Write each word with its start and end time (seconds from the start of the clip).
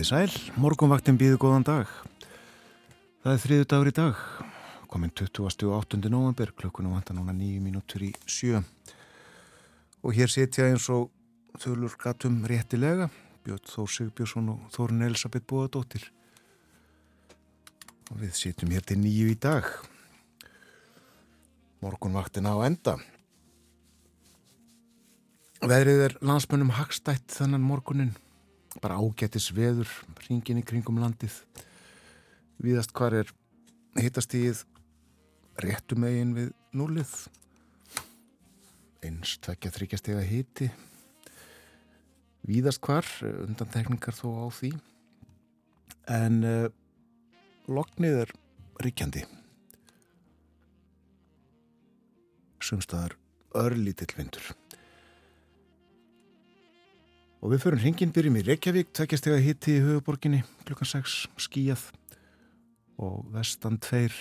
Í 0.00 0.04
sæl, 0.08 0.30
morgunvaktin 0.56 1.18
býðu 1.20 1.36
góðan 1.42 1.64
dag. 1.66 1.88
Það 3.20 3.34
er 3.34 3.40
þriðu 3.42 3.64
dagur 3.68 3.88
í 3.90 3.92
dag, 3.98 4.20
komin 4.88 5.10
28. 5.12 5.98
november, 6.08 6.52
klukkuna 6.56 6.88
vantar 6.94 7.18
núna 7.18 7.34
nýju 7.36 7.58
mínútur 7.60 8.06
í 8.06 8.08
sjö. 8.24 8.62
Og 10.00 10.16
hér 10.16 10.32
setja 10.32 10.70
eins 10.70 10.86
og 10.88 11.10
þölur 11.60 11.98
gatum 12.00 12.38
réttilega, 12.48 13.10
Björn 13.44 13.68
Þór 13.68 13.92
Sigbjörnsson 13.92 14.48
og 14.54 14.70
Þórun 14.72 15.04
Elisabeth 15.10 15.44
Bóðadóttir. 15.52 16.08
Og 18.08 18.22
við 18.22 18.32
setjum 18.40 18.72
hér 18.72 18.88
til 18.88 19.02
nýju 19.02 19.28
í 19.34 19.36
dag. 19.36 19.68
Morgunvaktin 21.84 22.48
á 22.48 22.56
enda. 22.64 22.96
Veðrið 25.60 26.08
er 26.08 26.18
landsmönnum 26.24 26.72
hagstætt 26.80 27.36
þannan 27.36 27.68
morgunin 27.68 28.16
bara 28.78 29.00
ágættis 29.00 29.50
veður 29.56 29.90
ringin 30.28 30.60
í 30.60 30.66
kringum 30.66 31.00
landið. 31.02 31.34
Viðast 32.62 32.94
hvar 32.94 33.16
er 33.22 33.32
hittastíð 33.98 34.62
réttum 35.60 36.06
eigin 36.06 36.36
við 36.36 36.52
núlið 36.76 37.14
eins 39.06 39.38
tvekja 39.42 39.72
þryggjastega 39.74 40.22
hiti. 40.28 40.70
Viðast 42.46 42.82
hvar 42.84 43.06
undan 43.24 43.72
teknikar 43.72 44.16
þó 44.16 44.28
á 44.44 44.46
því. 44.54 44.72
En 46.10 46.40
uh, 46.46 46.68
loknið 47.68 48.22
er 48.24 48.34
ríkjandi. 48.84 49.26
Sumstaðar 52.60 53.16
örlítill 53.56 54.12
vindur 54.16 54.52
Og 57.40 57.54
við 57.54 57.62
förum 57.62 57.80
hringin, 57.80 58.10
byrjum 58.12 58.36
í 58.36 58.42
Reykjavík, 58.44 58.90
tveggjast 58.92 59.26
eða 59.30 59.40
hitti 59.40 59.78
í 59.78 59.80
höfuborginni, 59.80 60.42
klukkan 60.68 60.90
6, 60.90 61.14
skíjað 61.40 61.86
og 63.00 63.22
vestan 63.32 63.78
tveir. 63.80 64.12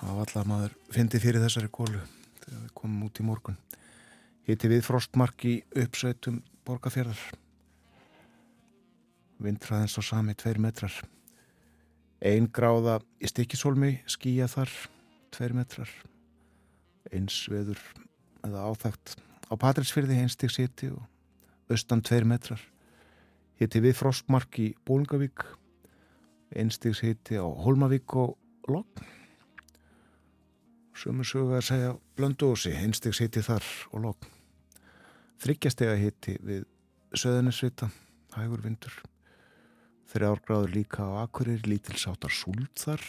Var 0.00 0.22
allar 0.22 0.48
maður 0.48 0.76
fyndi 0.94 1.20
fyrir 1.20 1.44
þessari 1.44 1.68
kólu 1.68 2.00
þegar 2.40 2.62
við 2.62 2.70
komum 2.80 3.02
út 3.04 3.20
í 3.20 3.26
morgun. 3.28 3.58
Hitti 4.48 4.70
við 4.72 4.80
frostmark 4.86 5.44
í 5.44 5.58
uppsveitum 5.76 6.40
borgarfjörðar. 6.64 7.20
Vindraðins 9.44 10.00
á 10.00 10.02
sami 10.04 10.38
tveir 10.40 10.56
metrar. 10.56 10.96
Einn 12.24 12.48
gráða 12.48 12.96
í 13.20 13.28
stikisólmi, 13.28 13.98
skíjað 14.08 14.56
þar, 14.56 14.74
tveir 15.36 15.58
metrar. 15.60 15.92
Eins 17.12 17.42
veður 17.52 17.80
eða 18.48 18.68
áþægt 18.72 19.18
á 19.20 19.54
Patrísfyrði, 19.60 20.22
einstík 20.24 20.52
siti 20.56 20.88
og 20.96 21.04
austan 21.70 22.02
tveir 22.02 22.26
metrar. 22.28 22.60
Hitti 23.60 23.82
við 23.84 23.96
Frostmark 23.98 24.58
í 24.60 24.70
Bólungavík, 24.88 25.44
einstigs 26.56 27.02
hitti 27.04 27.38
á 27.38 27.44
Holmavík 27.44 28.16
og 28.16 28.36
Logn. 28.70 29.06
Sumur 30.96 31.24
sögur 31.24 31.60
að 31.60 31.66
segja 31.68 31.94
Blöndósi, 32.16 32.74
einstigs 32.76 33.20
hitti 33.22 33.44
þar 33.44 33.64
og 33.92 34.04
Logn. 34.06 34.34
Þryggjastega 35.40 35.96
hitti 35.96 36.36
við 36.44 36.66
Söðunisvita, 37.16 37.88
hægur 38.36 38.60
vindur. 38.64 39.00
Þrjár 40.10 40.42
gráður 40.46 40.74
líka 40.74 41.06
á 41.06 41.22
Akurir, 41.22 41.62
lítilsáttar 41.64 42.32
súld 42.34 42.72
þar. 42.78 43.02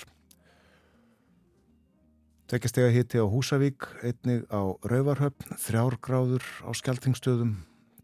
Tveggjastega 2.51 2.91
hitti 2.91 3.19
á 3.19 3.25
Húsavík, 3.25 3.87
einnig 4.03 4.43
á 4.51 4.75
Rauvarhöfn, 4.83 5.55
þrjár 5.55 5.95
gráður 6.03 6.45
á 6.67 6.69
Skeltingstöðum, 6.75 7.55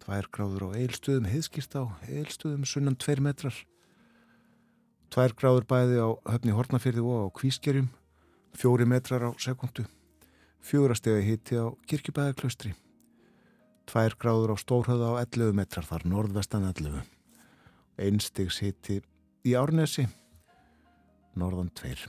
tvær 0.07 0.29
gráður 0.31 0.63
á 0.71 0.79
eilstöðum, 0.79 1.25
heiðskýrt 1.27 1.73
á 1.75 1.83
eilstöðum, 2.07 2.63
sunnan 2.63 2.95
tveir 2.95 3.19
metrar. 3.19 3.55
Tvær 5.11 5.33
gráður 5.35 5.65
bæði 5.67 5.97
á 5.99 6.09
höfni 6.31 6.55
Hortnafyrði 6.55 7.03
og 7.03 7.27
á 7.27 7.35
Kvískerjum, 7.35 7.89
fjóri 8.55 8.87
metrar 8.87 9.25
á 9.27 9.35
sekundu. 9.35 9.83
Fjórastega 10.63 11.19
hitti 11.19 11.59
á 11.59 11.75
Kirkjubæðarklaustri. 11.91 12.71
Tvær 13.91 14.15
gráður 14.15 14.55
á 14.55 14.63
Stórhauða 14.63 15.11
á 15.11 15.27
11 15.27 15.51
metrar, 15.59 15.83
þar 15.83 16.07
norðvestan 16.07 16.71
11. 16.71 17.03
Einstegs 17.99 18.63
hitti 18.63 19.01
í 19.43 19.59
Árnesi, 19.59 20.07
norðan 21.35 21.73
tveir. 21.75 22.07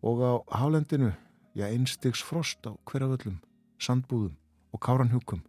Og 0.00 0.24
á 0.24 0.32
Hálendinu, 0.48 1.12
já 1.52 1.68
einstegs 1.68 2.24
frost 2.24 2.64
á 2.64 2.72
hverjaföllum, 2.88 3.36
sandbúðum 3.76 4.36
og 4.72 4.80
káranhjúkum 4.80 5.44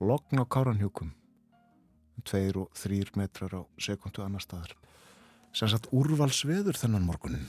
logn 0.00 0.42
á 0.42 0.44
káranhjúkum 0.46 1.12
tveir 2.24 2.56
og 2.62 2.72
þrýr 2.78 3.10
metrar 3.18 3.52
á 3.52 3.62
sekundu 3.76 4.22
annar 4.24 4.42
staðar. 4.42 4.72
Sem 5.54 5.68
sagt 5.70 5.90
úrvalsveður 5.94 6.78
þennan 6.78 7.06
morgunin 7.06 7.46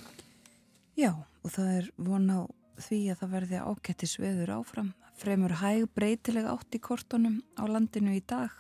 Já, 0.95 1.11
og 1.44 1.51
það 1.51 1.72
er 1.79 1.89
von 1.97 2.29
á 2.31 2.41
því 2.79 3.00
að 3.11 3.19
það 3.22 3.34
verði 3.35 3.61
ákettis 3.66 4.16
veður 4.19 4.53
áfram. 4.59 4.94
Fremur 5.16 5.55
hæg 5.61 5.88
breytilega 5.95 6.53
átt 6.53 6.75
í 6.75 6.81
kortunum 6.84 7.41
á 7.55 7.63
landinu 7.67 8.16
í 8.16 8.22
dag. 8.23 8.51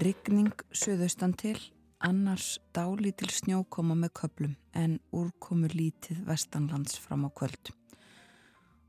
Ryggning 0.00 0.52
söðaustan 0.72 1.36
til 1.40 1.56
annars 2.04 2.58
dálítil 2.76 3.30
snjókoma 3.32 3.96
með 3.96 4.14
köplum 4.20 4.56
en 4.76 4.98
úrkomu 5.14 5.70
lítið 5.72 6.24
vestanlands 6.28 6.98
fram 7.00 7.24
á 7.24 7.30
kvöld 7.32 7.72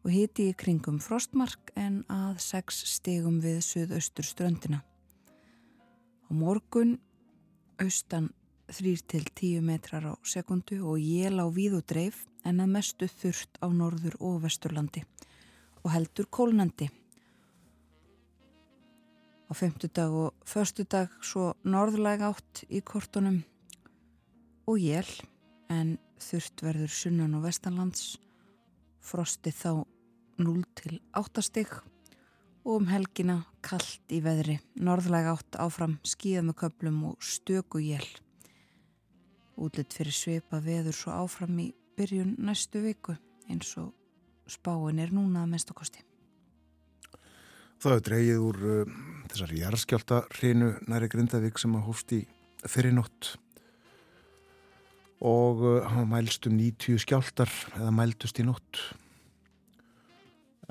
og 0.06 0.12
hiti 0.14 0.52
í 0.52 0.54
kringum 0.54 1.00
frostmark 1.02 1.72
en 1.82 2.04
að 2.14 2.38
6 2.46 2.84
stegum 2.92 3.40
við 3.42 3.64
suðaustur 3.66 4.28
ströndina. 4.28 4.84
Á 6.30 6.30
morgun 6.30 7.00
austan 7.82 8.30
3-10 8.70 9.66
metrar 9.66 10.06
á 10.06 10.14
sekundu 10.22 10.78
og 10.86 11.02
jél 11.02 11.42
á 11.42 11.50
víð 11.50 11.80
og 11.80 11.88
dreif 11.90 12.22
en 12.46 12.62
að 12.62 12.76
mestu 12.78 13.10
þurft 13.10 13.58
á 13.66 13.68
norður 13.74 14.18
og 14.22 14.44
vesturlandi 14.46 15.02
og 15.82 15.90
heldur 15.94 16.30
kólnandi. 16.30 16.92
Á 19.50 19.54
femtudag 19.58 20.14
og 20.14 20.34
förstudag 20.46 21.10
svo 21.22 21.56
norðlæg 21.66 22.22
átt 22.30 22.64
í 22.70 22.82
kortunum 22.86 23.42
og 24.70 24.78
jél 24.78 25.10
en 25.70 25.98
þurft 26.22 26.62
verður 26.62 26.94
sunnan 26.94 27.38
og 27.38 27.46
vestanlands 27.50 28.16
frosti 29.02 29.54
þá 29.54 29.86
0 30.42 30.64
til 30.76 31.00
8 31.16 31.44
stygg 31.46 31.76
og 32.66 32.80
um 32.80 32.88
helgina 32.90 33.44
kallt 33.66 34.14
í 34.14 34.22
veðri, 34.26 34.58
norðlæg 34.82 35.30
átt 35.30 35.58
áfram 35.62 36.00
skíða 36.06 36.42
með 36.48 36.58
köplum 36.64 36.98
og 37.12 37.22
stöku 37.24 37.82
jél. 37.84 38.08
Útlitt 39.56 39.94
fyrir 39.96 40.16
sveipa 40.16 40.60
veður 40.64 40.98
svo 40.98 41.14
áfram 41.14 41.60
í 41.62 41.70
byrjun 41.96 42.36
næstu 42.42 42.82
viku 42.84 43.16
eins 43.48 43.70
og 43.80 43.94
spáin 44.50 45.00
er 45.00 45.14
núna 45.14 45.46
að 45.46 45.54
mestokosti. 45.54 46.02
Það 47.80 47.96
er 47.96 48.04
dreyið 48.10 48.44
úr 48.50 48.60
uh, 48.66 48.94
þessari 49.30 49.62
jarðskjálta 49.62 50.22
hreinu 50.34 50.74
næri 50.90 51.10
Grindavík 51.12 51.60
sem 51.62 51.76
að 51.78 51.88
hófst 51.90 52.14
í 52.18 52.22
fyrirnótt 52.66 53.36
og 55.22 55.62
uh, 55.62 55.82
hafa 55.86 56.06
mælst 56.10 56.50
um 56.50 56.58
90 56.58 57.04
skjáltar 57.06 57.52
eða 57.78 57.94
mældust 57.94 58.42
í 58.42 58.48
nótt 58.48 58.82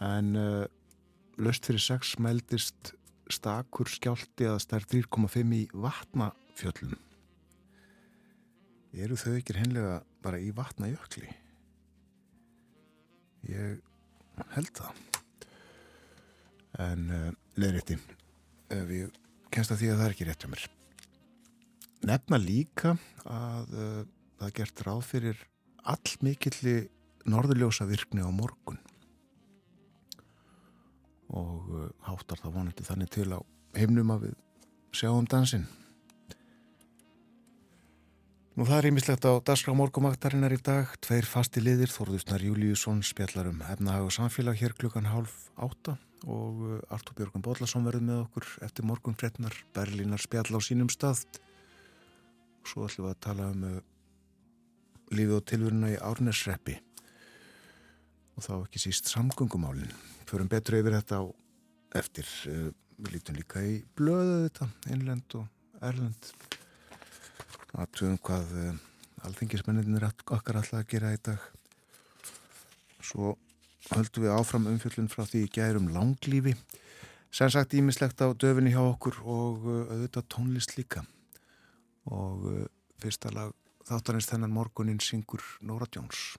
en 0.03 0.35
uh, 0.39 0.65
löst 1.39 1.67
fyrir 1.67 1.83
6 1.83 2.19
mældist 2.23 2.95
stakur 3.33 3.89
skjálti 3.89 4.49
að 4.49 4.61
stær 4.65 4.87
3,5 4.91 5.55
í 5.57 5.63
vatnafjöllum. 5.73 6.99
Eru 8.95 9.19
þau 9.19 9.33
ekki 9.39 9.57
hennilega 9.59 10.03
bara 10.23 10.39
í 10.39 10.53
vatnajökli? 10.55 11.31
Ég 13.51 13.81
held 14.55 14.71
það. 14.79 15.03
En 16.85 17.11
uh, 17.11 17.31
leðrétti 17.59 17.99
ef 18.75 18.91
ég 18.91 19.21
kennst 19.55 19.75
að 19.75 19.83
því 19.83 19.91
að 19.93 20.01
það 20.01 20.07
er 20.07 20.17
ekki 20.17 20.29
rétt 20.29 20.47
um 20.47 20.55
mér. 20.55 20.65
Nefna 22.05 22.41
líka 22.43 22.97
að 23.25 23.77
uh, 23.79 24.01
það 24.41 24.57
gert 24.59 24.83
ráð 24.87 25.05
fyrir 25.09 25.45
all 25.85 26.17
mikilli 26.25 26.77
norðurljósa 27.29 27.87
virkni 27.89 28.25
á 28.25 28.29
morgun 28.33 28.81
og 31.35 31.71
uh, 31.71 31.87
háttar 32.07 32.41
það 32.43 32.59
vonandi 32.59 32.87
þannig 32.87 33.11
til 33.15 33.31
á 33.35 33.41
heimnum 33.75 34.13
að 34.15 34.29
við 34.29 34.37
sjáum 34.95 35.27
dansinn. 35.31 35.67
Nú 38.55 38.63
það 38.69 38.77
er 38.79 38.89
ímislegt 38.93 39.27
á 39.27 39.35
Dagskrá 39.43 39.75
morgumaktarinnar 39.75 40.55
í 40.55 40.61
dag. 40.63 40.93
Tveir 41.03 41.27
fasti 41.27 41.59
liðir, 41.59 41.91
Þorðusnar 41.91 42.45
Júliusson 42.47 43.01
spjallar 43.03 43.49
um 43.51 43.65
efnahag 43.67 44.07
og 44.07 44.15
samfélag 44.15 44.61
hér 44.61 44.77
klukkan 44.79 45.11
hálf 45.11 45.49
átta 45.59 45.97
og 46.31 46.61
uh, 46.63 46.77
Artur 46.95 47.19
Björgun 47.19 47.43
Bóllarsson 47.45 47.85
verður 47.85 48.07
með 48.07 48.23
okkur 48.29 48.47
eftir 48.65 48.87
morgun 48.87 49.19
frednar 49.19 49.59
Berlínar 49.75 50.23
spjall 50.23 50.55
á 50.55 50.61
sínum 50.63 50.93
stað. 50.93 51.27
Svo 52.65 52.87
ætlum 52.87 53.09
við 53.09 53.17
að 53.17 53.23
tala 53.27 53.51
um 53.51 53.67
uh, 53.73 53.77
lífið 55.11 55.39
og 55.41 55.47
tilvöruna 55.51 55.91
í 55.93 55.99
Árnesreppi 55.99 56.79
og 58.35 58.43
þá 58.43 58.55
ekki 58.59 58.83
síst 58.83 59.11
samgöngumálinn 59.13 59.93
förum 60.29 60.51
betur 60.51 60.79
yfir 60.81 60.97
þetta 60.99 61.21
á 61.21 61.25
eftir. 62.01 62.29
Eh, 62.51 62.73
við 62.95 63.17
lítum 63.17 63.39
líka 63.39 63.63
í 63.63 63.81
blöðu 63.99 64.45
þetta, 64.45 64.69
einlend 64.91 65.35
og 65.39 65.83
Erlend. 65.85 66.29
Aðtöðum 67.75 68.21
hvað 68.23 68.53
uh, 68.55 68.77
alþingismenninir 69.27 70.07
okkar 70.07 70.61
alltaf 70.61 70.79
að 70.79 70.93
gera 70.93 71.11
í 71.13 71.19
dag. 71.27 71.49
Svo 73.03 73.33
höldum 73.91 74.25
við 74.25 74.37
áfram 74.37 74.69
umfjöldun 74.71 75.11
frá 75.11 75.25
því 75.27 75.43
í 75.43 75.51
gærum 75.57 75.91
langlífi. 75.93 76.55
Sem 77.35 77.51
sagt 77.51 77.75
ímislegt 77.75 78.23
á 78.23 78.31
döfinni 78.31 78.73
hjá 78.73 78.81
okkur 78.85 79.19
og 79.27 79.67
uh, 79.67 79.83
auðvitað 79.91 80.31
tónlist 80.37 80.79
líka. 80.79 81.03
Og 82.07 82.47
fyrsta 83.03 83.35
lag 83.35 83.53
þáttanins 83.91 84.31
þennan 84.31 84.55
morgunin 84.55 85.03
syngur 85.03 85.43
Nóra 85.67 85.91
Jóns 85.91 86.37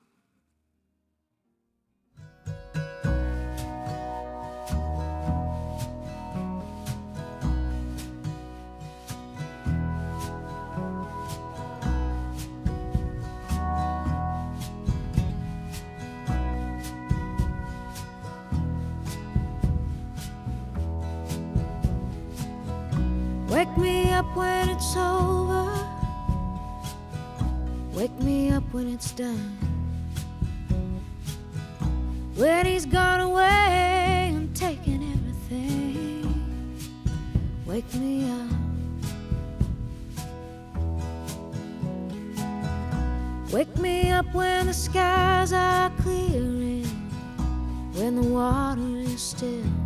Wake 23.75 23.83
me 23.83 24.13
up 24.13 24.35
when 24.37 24.69
it's 24.69 24.95
over. 24.95 25.69
Wake 27.91 28.17
me 28.21 28.49
up 28.51 28.63
when 28.71 28.87
it's 28.87 29.11
done. 29.11 29.57
When 32.35 32.65
he's 32.65 32.85
gone 32.85 33.19
away 33.19 34.31
and 34.33 34.55
taken 34.55 35.03
everything. 35.11 36.23
Wake 37.65 37.93
me 37.95 38.31
up. 38.31 38.49
Wake 43.51 43.77
me 43.77 44.09
up 44.11 44.33
when 44.33 44.67
the 44.67 44.73
skies 44.73 45.51
are 45.51 45.89
clearing, 45.99 46.85
when 47.91 48.15
the 48.15 48.21
water 48.21 48.99
is 48.99 49.21
still. 49.21 49.84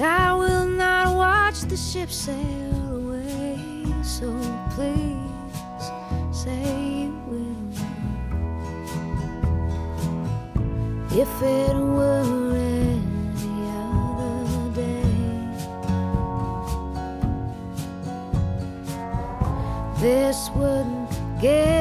I 0.00 0.32
will 0.32 0.66
not 0.66 1.16
watch 1.16 1.62
the 1.62 1.76
ship 1.76 2.10
sail 2.10 2.96
away. 2.96 3.58
So 4.02 4.30
please 4.70 5.16
say 6.30 6.62
you 7.02 7.12
will. 7.26 7.56
If 11.10 11.42
it 11.42 11.74
were 11.74 12.54
any 12.54 13.70
other 13.90 14.70
day, 14.74 15.02
this 20.00 20.48
wouldn't 20.54 21.10
get 21.40 21.77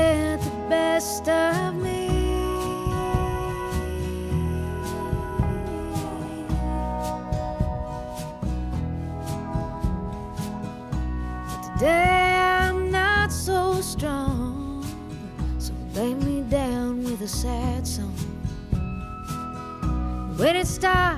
sad 17.28 17.86
song. 17.86 18.14
When 20.38 20.56
it 20.56 20.68
stops, 20.68 21.17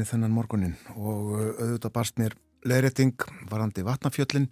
morgunvaktinni 0.00 0.08
þennan 0.08 0.32
morgunin 0.32 0.76
og 0.96 1.32
uh, 1.34 1.60
auðvitað 1.60 1.92
barst 1.92 2.18
mér 2.18 2.34
leðrétting 2.64 3.20
varandi 3.50 3.84
vatnafjöllin 3.84 4.48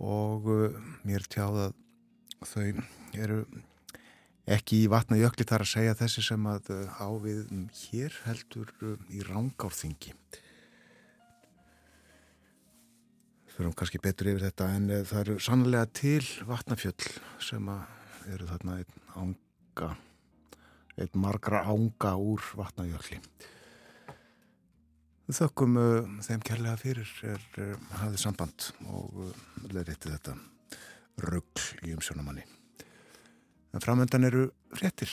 og 0.00 0.46
uh, 0.48 0.74
mér 1.04 1.22
tjáð 1.28 1.68
að 1.68 1.74
þau 2.44 2.82
eru 3.14 3.44
ekki 4.46 4.84
í 4.84 4.90
vatnajökli 4.90 5.46
þar 5.46 5.64
að 5.64 5.70
segja 5.70 5.94
þessi 5.94 6.22
sem 6.22 6.46
að 6.46 6.70
uh, 6.74 6.98
ávið 6.98 7.46
hér 7.84 8.18
heldur 8.26 8.72
í 9.08 9.22
rángárþingi. 9.22 10.14
Fyrir 13.54 13.74
kannski 13.78 14.02
betur 14.02 14.32
yfir 14.32 14.48
þetta 14.48 14.70
en 14.74 14.90
það 15.06 15.20
eru 15.20 15.38
sannlega 15.38 15.86
til 15.94 16.24
vatnafjöll 16.48 17.10
sem 17.38 17.68
að 17.70 18.32
eru 18.34 18.50
þarna 18.50 18.80
einn 18.80 19.02
ánga 19.14 19.94
einn 20.98 21.18
margra 21.22 21.62
ánga 21.70 22.16
úr 22.18 22.42
vatnajökli. 22.58 23.20
Þökkum 25.24 25.78
uh, 25.80 26.08
þeim 26.20 26.42
kærlega 26.44 26.76
fyrir 26.76 27.10
er 27.24 27.44
uh, 27.62 27.76
hafið 28.02 28.18
samband 28.20 28.66
og 28.92 29.22
uh, 29.24 29.30
leðrétti 29.72 30.10
þetta 30.12 30.34
ruggl 31.24 31.88
í 31.88 31.94
umsjónamanni. 31.96 32.44
En 33.72 33.80
framöndan 33.80 34.28
eru 34.28 34.50
fréttir. 34.76 35.08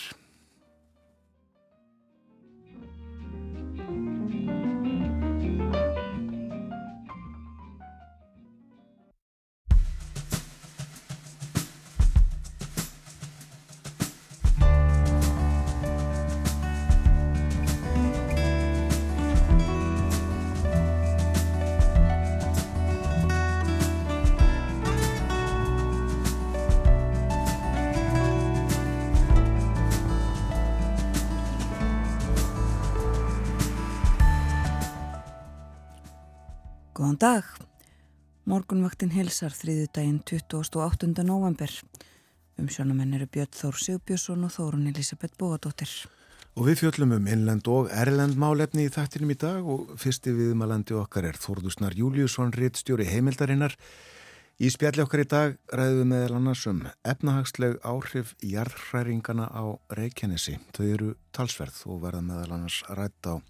Góðan 37.11 37.19
dag. 37.19 37.47
Morgunvaktin 38.47 39.09
hilsar 39.11 39.51
þriðu 39.51 39.89
daginn 39.91 40.19
28. 40.23 41.09
november. 41.27 41.71
Umsjónamenn 42.55 43.17
eru 43.17 43.25
Björn 43.27 43.51
Þór 43.51 43.79
Sigbjörnsson 43.83 44.45
og 44.47 44.53
Þórun 44.53 44.85
Elisabeth 44.87 45.35
Bóadóttir. 45.35 45.91
Og 46.55 46.69
við 46.69 46.85
fjöllum 46.85 47.17
um 47.17 47.27
innlend 47.27 47.67
og 47.67 47.89
erlend 47.91 48.39
málefni 48.39 48.85
í 48.87 48.93
þættinum 48.95 49.33
í 49.35 49.37
dag 49.41 49.67
og 49.67 49.91
fyrsti 49.99 50.31
viðmalandi 50.37 50.95
okkar 51.01 51.27
er 51.27 51.39
Þórðusnar 51.41 51.97
Júliusson, 51.99 52.55
rittstjóri 52.55 53.09
heimildarinnar. 53.09 53.75
Í 54.63 54.71
spjalli 54.71 55.03
okkar 55.03 55.25
í 55.25 55.27
dag 55.35 55.59
ræðum 55.67 55.99
við 56.05 56.09
meðal 56.13 56.39
annars 56.39 56.63
um 56.71 56.79
efnahagsleg 57.03 57.75
áhrif 57.83 58.31
jarðhræringana 58.39 59.49
á 59.51 59.75
Reykjanesi. 59.99 60.61
Þau 60.71 60.87
eru 60.87 61.11
talsverð 61.35 61.83
og 61.91 62.05
verða 62.07 62.23
meðal 62.31 62.55
annars 62.61 62.79
rætt 62.87 63.27
á 63.27 63.43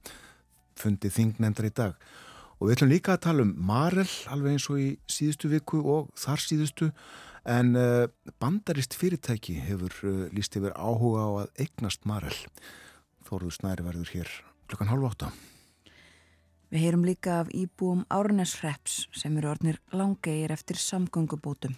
fundi 0.82 1.13
þingnefndar 1.13 1.70
í 1.70 1.74
dag. 1.77 2.12
Og 2.62 2.70
við 2.70 2.75
ætlum 2.75 2.91
líka 2.91 3.15
að 3.15 3.24
tala 3.25 3.41
um 3.41 3.51
Marel, 3.58 4.10
alveg 4.30 4.53
eins 4.53 4.68
og 4.70 4.77
í 4.77 4.89
síðustu 5.10 5.50
viku 5.50 5.80
og 5.82 6.12
þar 6.22 6.44
síðustu, 6.44 6.91
en 7.50 7.72
uh, 7.74 8.03
bandarist 8.38 8.94
fyrirtæki 8.94 9.56
hefur 9.65 9.96
uh, 10.06 10.27
líst 10.30 10.53
yfir 10.60 10.75
áhuga 10.77 11.24
á 11.25 11.30
að 11.41 11.63
eignast 11.65 12.06
Marel. 12.06 12.38
Þóruður 13.25 13.56
Snæri 13.56 13.88
verður 13.88 14.12
hér 14.13 14.30
klukkan 14.70 14.91
halv 14.91 15.08
átta. 15.10 15.32
Við 16.70 16.86
heyrum 16.86 17.08
líka 17.10 17.39
af 17.41 17.50
íbúum 17.50 18.06
Árnesreps 18.13 19.08
sem 19.18 19.41
eru 19.41 19.50
orðnir 19.56 19.82
langegir 19.98 20.53
eftir 20.53 20.77
samgöngubótum. 20.77 21.74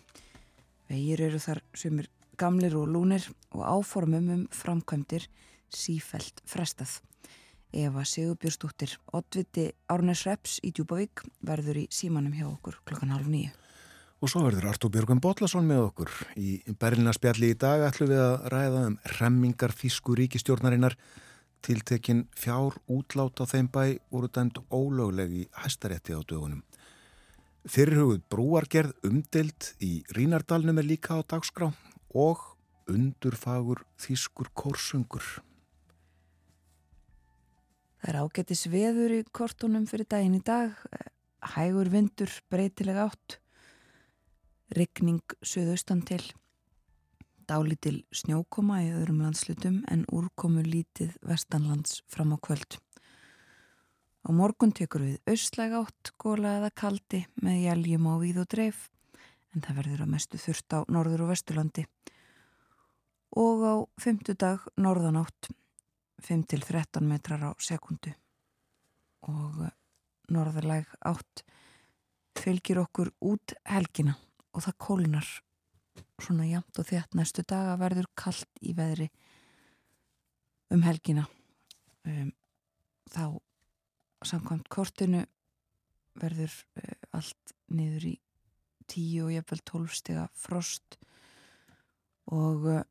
Vegir 0.92 1.24
eru 1.30 1.40
þar 1.40 1.64
sem 1.80 2.04
er 2.04 2.12
gamlir 2.36 2.76
og 2.76 2.92
lúnir 2.92 3.32
og 3.56 3.64
áformum 3.64 4.30
um 4.36 4.46
framkvæmdir 4.52 5.32
sífælt 5.72 6.44
frestað. 6.44 7.00
Eva 7.74 8.06
Sigurbjörnsdóttir, 8.06 8.94
oddviti 9.18 9.72
Árnes 9.90 10.24
Reps 10.28 10.60
í 10.62 10.70
Djúbavík 10.72 11.24
verður 11.42 11.82
í 11.82 11.88
símanum 11.90 12.36
hjá 12.38 12.46
okkur 12.52 12.78
klokkan 12.86 13.14
halv 13.16 13.28
nýju. 13.34 13.50
Og 14.24 14.32
svo 14.32 14.44
verður 14.46 14.70
Artúr 14.70 14.94
Björgum 14.94 15.20
Botlason 15.20 15.66
með 15.68 15.82
okkur. 15.90 16.12
Í 16.40 16.62
Berlinarspjalli 16.80 17.50
í 17.52 17.58
dag 17.60 17.82
ætlum 17.90 18.14
við 18.14 18.22
að 18.24 18.46
ræða 18.54 18.84
um 18.92 18.98
remmingar 19.18 19.74
þýsku 19.76 20.16
ríkistjórnarinnar 20.22 20.96
tiltekin 21.64 22.26
fjár 22.38 22.78
útlát 22.88 23.42
á 23.42 23.46
þeim 23.50 23.68
bæ 23.74 23.84
voru 24.14 24.30
dæmt 24.32 24.62
ólögleg 24.70 25.34
í 25.42 25.44
hæstarétti 25.64 26.16
á 26.16 26.22
dögunum. 26.22 26.62
Fyrirhugud 27.64 28.24
brúargerð 28.32 28.94
umdelt 29.08 29.74
í 29.80 30.04
Rínardalnum 30.16 30.80
er 30.80 30.88
líka 30.88 31.16
á 31.16 31.22
dagskrá 31.24 31.72
og 32.14 32.44
undurfagur 32.92 33.84
þýskur 34.00 34.52
kórsungur. 34.54 35.24
Það 38.04 38.10
er 38.12 38.18
ágættis 38.20 38.62
veður 38.68 39.14
í 39.16 39.18
kortunum 39.32 39.86
fyrir 39.88 40.04
daginn 40.12 40.34
í 40.36 40.42
dag, 40.44 40.74
hægur 41.54 41.88
vindur, 41.88 42.34
breytilega 42.52 43.06
átt, 43.08 43.38
ryggning 44.76 45.36
söðaustan 45.40 46.02
til, 46.04 46.20
dálítil 47.48 48.02
snjókoma 48.12 48.82
í 48.84 48.90
öðrum 48.92 49.24
landslutum 49.24 49.80
en 49.88 50.04
úrkomu 50.12 50.66
lítið 50.68 51.16
vestanlands 51.24 52.02
fram 52.12 52.36
á 52.36 52.38
kvöld. 52.44 52.76
Á 54.28 54.36
morgun 54.36 54.76
tekur 54.76 55.08
við 55.08 55.24
austlæg 55.24 55.80
átt, 55.80 56.12
góla 56.20 56.58
eða 56.60 56.76
kaldi 56.76 57.24
með 57.40 57.64
jæljum 57.70 58.12
á 58.12 58.20
víð 58.20 58.44
og 58.44 58.52
dreif, 58.52 58.86
en 59.56 59.64
það 59.64 59.80
verður 59.80 60.04
að 60.04 60.16
mestu 60.18 60.44
þurft 60.44 60.76
á 60.76 60.80
norður 60.92 61.24
og 61.24 61.36
vesturlandi. 61.38 61.88
Og 63.40 63.64
á 63.64 63.76
fymtu 63.96 64.36
dag 64.36 64.68
norðanátt 64.76 65.54
5-13 66.24 67.04
metrar 67.08 67.44
á 67.44 67.52
sekundu 67.60 68.14
og 69.28 69.64
norðalæg 70.32 70.88
átt 71.06 71.44
fylgir 72.40 72.82
okkur 72.82 73.12
út 73.24 73.56
helgina 73.70 74.16
og 74.54 74.66
það 74.66 74.80
kólinar 74.86 75.30
svona 76.22 76.48
jamt 76.48 76.80
og 76.80 76.88
þétt. 76.88 77.16
Næstu 77.18 77.44
daga 77.48 77.76
verður 77.82 78.10
kallt 78.18 78.62
í 78.62 78.74
veðri 78.78 79.10
um 80.74 80.84
helgina. 80.86 81.26
Um, 82.08 82.32
þá 83.12 83.40
samkvæmt 84.26 84.70
kortinu 84.72 85.24
verður 86.20 86.54
uh, 86.80 86.96
allt 87.18 87.56
niður 87.74 88.10
í 88.14 88.16
10 88.92 89.26
og 89.26 89.34
jafnvel 89.36 89.62
12 89.72 89.98
stega 90.00 90.26
frost. 90.38 90.98
Og 92.32 92.68
uh, 92.72 92.82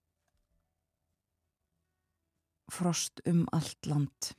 frost 2.70 3.22
um 3.26 3.44
allt 3.52 3.86
land. 3.86 4.32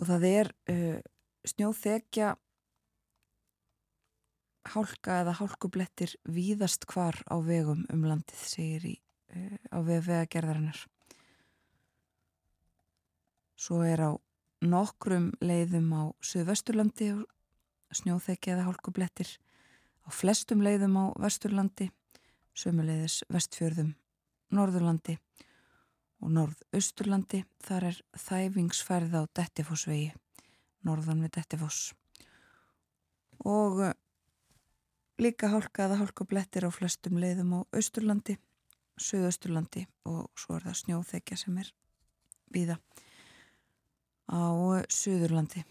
Og 0.00 0.08
það 0.08 0.26
er 0.30 0.50
uh, 0.72 0.98
snjóþekja 1.46 2.34
hálka 4.74 5.20
eða 5.22 5.36
hálkublettir 5.38 6.16
víðast 6.24 6.88
hvar 6.90 7.20
á 7.28 7.36
vegum 7.44 7.84
um 7.92 8.04
landið 8.08 8.42
segir 8.48 8.88
í, 8.90 8.94
uh, 9.36 9.58
á 9.70 9.78
vegagerðarinnar. 9.86 10.80
Svo 13.54 13.84
er 13.86 14.02
á 14.02 14.10
nokkrum 14.64 15.30
leiðum 15.44 15.92
á 15.94 16.02
Suðvesturlandi 16.24 17.12
snjóþekja 17.94 18.56
eða 18.56 18.68
hálkublettir 18.68 19.36
á 20.04 20.08
flestum 20.10 20.64
leiðum 20.64 20.96
á 20.98 21.04
Vesturlandi 21.20 21.90
sömuleiðis 22.56 23.22
vestfjörðum 23.32 23.94
Norðurlandi 24.54 25.18
og 26.24 26.32
Norðausturlandi. 26.34 27.42
Þar 27.64 27.90
er 27.90 28.00
þæfingsfærið 28.26 29.18
á 29.18 29.22
Dettifossvegi 29.38 30.12
norðan 30.84 31.24
við 31.24 31.34
Dettifoss. 31.38 31.92
Og 33.44 33.82
eh, 33.84 33.94
líka 35.20 35.50
hálkaða 35.52 36.00
hálkablettir 36.00 36.66
á 36.68 36.70
flestum 36.72 37.20
leiðum 37.20 37.56
á 37.56 37.60
Austurlandi 37.74 38.38
Suðausturlandi 38.94 39.88
og 40.06 40.28
svo 40.38 40.54
er 40.54 40.68
það 40.68 40.76
snjóþekja 40.80 41.38
sem 41.40 41.56
er 41.58 41.70
víða 42.54 42.78
á 44.30 44.42
eh, 44.78 44.84
Suðurlandi. 44.88 45.64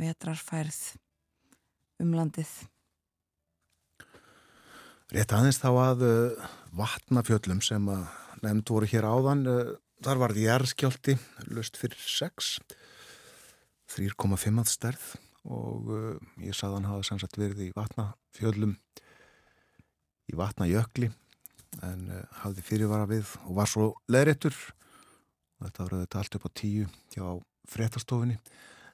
Vetrarfærð 0.00 0.78
um 2.02 2.14
landið 2.16 2.50
Rétt 5.12 5.34
aðeins 5.36 5.58
þá 5.60 5.68
að 5.68 6.02
uh, 6.06 6.44
vatnafjöllum 6.78 7.58
sem 7.64 7.88
að 7.92 8.06
nefnd 8.40 8.70
voru 8.72 8.86
hér 8.88 9.04
áðan, 9.04 9.42
uh, 9.44 9.74
þar 10.00 10.20
var 10.22 10.32
því 10.32 10.46
erskjálti, 10.54 11.16
löst 11.52 11.76
fyrir 11.76 12.00
6, 12.00 12.54
3,5 13.92 14.62
að 14.62 14.70
stærð 14.72 15.04
og 15.44 15.92
uh, 15.92 16.16
ég 16.40 16.56
saðan 16.56 16.88
hafa 16.88 17.04
sannsagt 17.04 17.36
verið 17.36 17.66
í 17.66 17.68
vatnafjöllum, 17.76 18.72
í 20.32 20.38
vatnajökli 20.40 21.10
en 21.84 22.08
hafði 22.40 22.64
fyrirvara 22.64 23.04
við 23.10 23.28
og 23.44 23.58
var 23.58 23.68
svo 23.68 23.90
leðréttur 24.08 24.54
þetta 24.54 25.84
var 25.84 25.96
þetta 25.98 26.20
allt 26.20 26.36
upp 26.38 26.46
á 26.48 26.50
tíu 26.56 26.84
hjá 27.12 27.24
fréttastofinni 27.68 28.38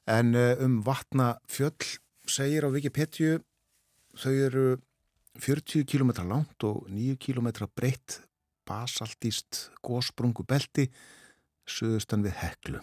en 0.09 0.33
um 0.65 0.79
vatnafjöll 0.83 1.91
segir 2.25 2.65
á 2.65 2.73
Wikipedia 2.73 3.37
þau 4.17 4.33
eru 4.33 4.65
40 5.39 5.85
km 5.87 6.11
langt 6.27 6.63
og 6.67 6.89
9 6.89 7.15
km 7.21 7.47
breytt 7.75 8.21
basaltíst 8.67 9.71
gósprungu 9.83 10.43
belti 10.47 10.89
söðustan 11.67 12.25
við 12.25 12.37
heklu. 12.41 12.81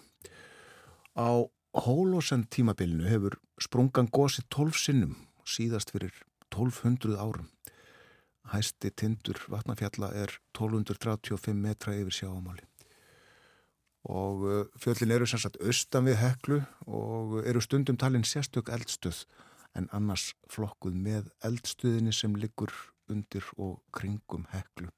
Á 1.15 1.45
Hólósen 1.69 2.47
tímabilinu 2.49 3.05
hefur 3.05 3.35
sprungan 3.61 4.07
gósi 4.09 4.41
12 4.49 4.73
sinnum 4.73 5.11
síðast 5.45 5.91
fyrir 5.93 6.13
1200 6.49 7.13
árum. 7.21 7.45
Hæsti 8.49 8.89
tindur 8.89 9.37
vatnafjalla 9.53 10.09
er 10.17 10.33
1235 10.57 11.53
metra 11.53 11.93
yfir 11.93 12.15
sjáamáli. 12.15 12.65
Og 14.09 14.41
uh, 14.47 14.65
fjöllin 14.81 15.13
eru 15.13 15.27
sannsagt 15.29 15.59
austan 15.61 16.07
við 16.09 16.17
heklu 16.23 16.63
og 16.87 17.37
eru 17.45 17.61
stundum 17.61 17.99
talin 17.99 18.25
sérstök 18.25 18.71
eldstöð 18.73 19.27
en 19.79 19.87
annars 19.95 20.33
flokkuð 20.51 20.97
með 20.99 21.29
eldstuðinni 21.47 22.13
sem 22.15 22.35
liggur 22.35 22.73
undir 23.09 23.45
og 23.57 23.79
kringum 23.95 24.45
heklu. 24.53 24.91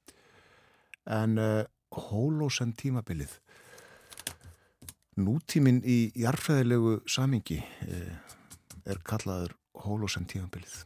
En 1.09 1.38
uh, 1.41 1.63
hólósen 1.91 2.73
tímabilið, 2.77 3.33
nútíminn 5.21 5.81
í 5.88 6.11
jarfræðilegu 6.19 7.00
samingi 7.09 7.59
uh, 7.61 8.15
er 8.85 9.01
kallaður 9.07 9.55
hólósen 9.85 10.27
tímabilið. 10.29 10.83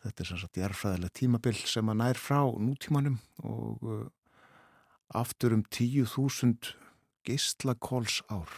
Þetta 0.00 0.22
er 0.22 0.30
sem 0.30 0.40
sagt 0.40 0.60
jarfræðilega 0.60 1.16
tímabil 1.20 1.56
sem 1.68 1.92
að 1.92 2.00
nær 2.00 2.20
frá 2.20 2.40
nútímanum 2.56 3.18
og 3.44 3.84
uh, 3.84 4.04
aftur 5.20 5.56
um 5.56 5.64
10.000 5.66 6.74
geistlakóls 7.26 8.22
ár. 8.32 8.52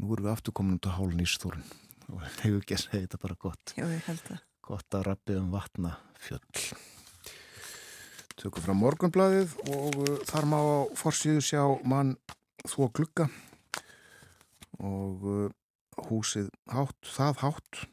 Nú 0.00 0.14
erum 0.14 0.26
við 0.26 0.32
aftur 0.32 0.56
komin 0.56 0.78
út 0.78 0.88
á 0.88 0.96
hálun 0.96 1.22
í 1.22 1.28
Stórun 1.28 1.66
og 2.12 2.20
hefur 2.42 2.60
ekki 2.60 2.76
að 2.76 2.82
segja 2.84 3.06
þetta 3.06 3.22
bara 3.22 3.38
gott. 3.46 3.74
Já, 3.78 3.84
ég 3.88 4.04
held 4.08 4.22
það. 4.28 4.42
Gott 4.64 4.96
að 4.96 5.06
rappi 5.10 5.36
um 5.38 5.50
vatna 5.52 5.96
fjöll. 6.24 6.62
Tökum 8.40 8.64
frá 8.64 8.74
morgunbladið 8.76 9.52
og 9.70 9.98
uh, 10.02 10.14
þar 10.26 10.48
má 10.50 10.58
á 10.58 10.76
forsýðu 10.98 11.42
sjá 11.44 11.62
mann 11.86 12.16
þó 12.66 12.88
glugga 12.96 13.28
og 14.80 15.28
uh, 15.28 15.44
húsið 16.08 16.48
hátt, 16.72 16.98
það 17.06 17.44
hátt. 17.44 17.84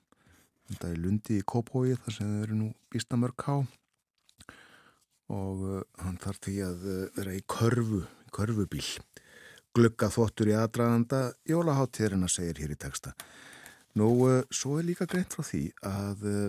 Þetta 0.71 0.89
er 0.89 1.03
lundi 1.03 1.37
í 1.41 1.45
Kópói 1.45 1.97
þar 1.99 2.15
sem 2.15 2.31
þau 2.31 2.41
eru 2.47 2.57
nú 2.57 2.71
býstamörk 2.91 3.45
há 3.45 3.55
og 5.31 5.61
uh, 5.67 5.83
hann 6.01 6.17
þarf 6.23 6.41
því 6.47 6.55
að 6.65 6.87
vera 7.19 7.35
í 7.37 7.43
körfu, 7.47 8.01
körfubíl 8.33 8.87
glugga 9.75 10.09
þvottur 10.11 10.51
í 10.51 10.57
aðdraganda 10.57 11.21
jólaháttíðurinn 11.47 12.27
að 12.27 12.33
segja 12.33 12.57
hér 12.59 12.73
í 12.73 12.79
texta. 12.79 13.13
Nú, 13.99 14.07
uh, 14.23 14.41
svo 14.53 14.77
er 14.79 14.87
líka 14.87 15.07
greint 15.09 15.33
frá 15.35 15.43
því 15.43 15.65
að 15.83 16.27
uh, 16.29 16.45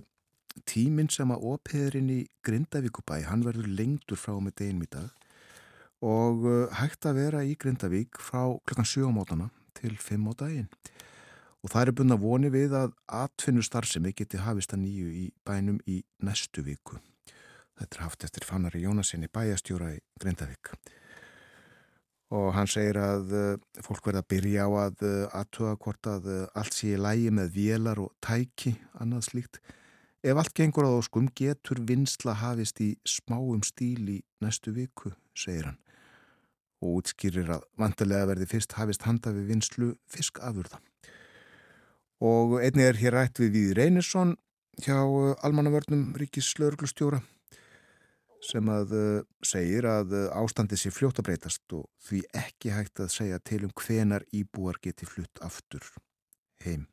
tíminn 0.69 1.11
sem 1.11 1.31
að 1.33 1.47
opiðurinn 1.55 2.11
í 2.13 2.21
Grindavíkubæ, 2.47 3.23
hann 3.27 3.43
verður 3.47 3.71
lengtur 3.73 4.21
frá 4.21 4.37
með 4.39 4.61
deginum 4.61 4.87
í 4.87 4.93
dag 4.93 5.11
og 6.03 6.47
uh, 6.47 6.67
hægt 6.81 7.07
að 7.07 7.19
vera 7.21 7.45
í 7.47 7.55
Grindavík 7.59 8.19
frá 8.23 8.51
klukkan 8.67 8.89
7 8.89 9.07
á 9.07 9.13
mótana 9.15 9.49
til 9.79 9.95
5 9.99 10.31
á 10.31 10.33
daginn. 10.45 10.71
Og 11.63 11.71
það 11.71 11.83
er 11.87 11.95
búin 11.99 12.15
að 12.15 12.25
voni 12.25 12.51
við 12.51 12.75
að 12.75 12.95
atfinnu 13.07 13.63
starfsemi 13.63 14.11
geti 14.19 14.41
hafist 14.43 14.75
að 14.75 14.83
nýju 14.83 15.13
í 15.15 15.29
bænum 15.47 15.79
í 15.87 16.01
næstu 16.27 16.65
viku. 16.67 16.99
Þetta 17.79 17.99
er 17.99 18.03
haft 18.03 18.27
eftir 18.27 18.47
Fannari 18.47 18.83
Jónasinni 18.83 19.31
bæjastjóra 19.31 19.93
í 19.95 20.03
Grindavík. 20.19 20.75
Og 22.33 22.49
hann 22.57 22.71
segir 22.71 22.97
að 22.97 23.33
uh, 23.37 23.83
fólk 23.85 24.07
verða 24.09 24.23
að 24.25 24.31
byrja 24.33 24.65
á 24.65 24.71
að 24.87 25.05
uh, 25.05 25.37
aðtuga 25.37 25.77
hvort 25.85 26.09
að 26.09 26.29
uh, 26.33 26.43
allt 26.57 26.77
sé 26.79 26.95
í 26.95 27.01
lægi 27.01 27.33
með 27.37 27.55
vélar 27.59 28.01
og 28.01 28.13
tæki, 28.25 28.79
annað 29.03 29.29
slíkt. 29.29 29.61
Ef 30.23 30.39
allt 30.39 30.55
gengur 30.57 30.87
á 30.89 30.97
þóskum 30.97 31.29
getur 31.37 31.83
vinsla 31.85 32.39
hafist 32.41 32.81
í 32.81 32.95
smáum 33.05 33.61
stíl 33.67 34.07
í 34.09 34.19
næstu 34.41 34.73
viku, 34.73 35.13
segir 35.37 35.73
hann 35.73 35.81
og 36.83 36.99
útskýrir 36.99 37.51
að 37.55 37.67
vantarlega 37.79 38.29
verði 38.33 38.49
fyrst 38.51 38.75
hafist 38.75 39.05
handa 39.07 39.33
við 39.35 39.53
vinslu 39.53 39.93
fiskafurða. 40.11 40.81
Og 42.23 42.59
einni 42.63 42.87
er 42.87 42.99
hér 42.99 43.17
rætt 43.19 43.41
við 43.43 43.55
Víði 43.57 43.77
Reynisson 43.79 44.35
hjá 44.83 44.99
Almannavörnum 45.47 46.13
Ríkis 46.19 46.51
Slörglustjóra 46.55 47.23
sem 48.43 48.71
að 48.73 48.95
uh, 48.97 49.25
segir 49.47 49.87
að 49.87 50.15
uh, 50.17 50.23
ástandi 50.43 50.79
sé 50.79 50.91
fljótt 50.95 51.21
að 51.23 51.29
breytast 51.31 51.75
og 51.77 51.87
því 52.03 52.23
ekki 52.39 52.73
hægt 52.75 53.03
að 53.03 53.13
segja 53.15 53.39
til 53.47 53.63
um 53.69 53.75
hvenar 53.79 54.27
íbúar 54.35 54.81
geti 54.83 55.07
flutt 55.07 55.43
aftur 55.45 55.87
heim. 56.65 56.89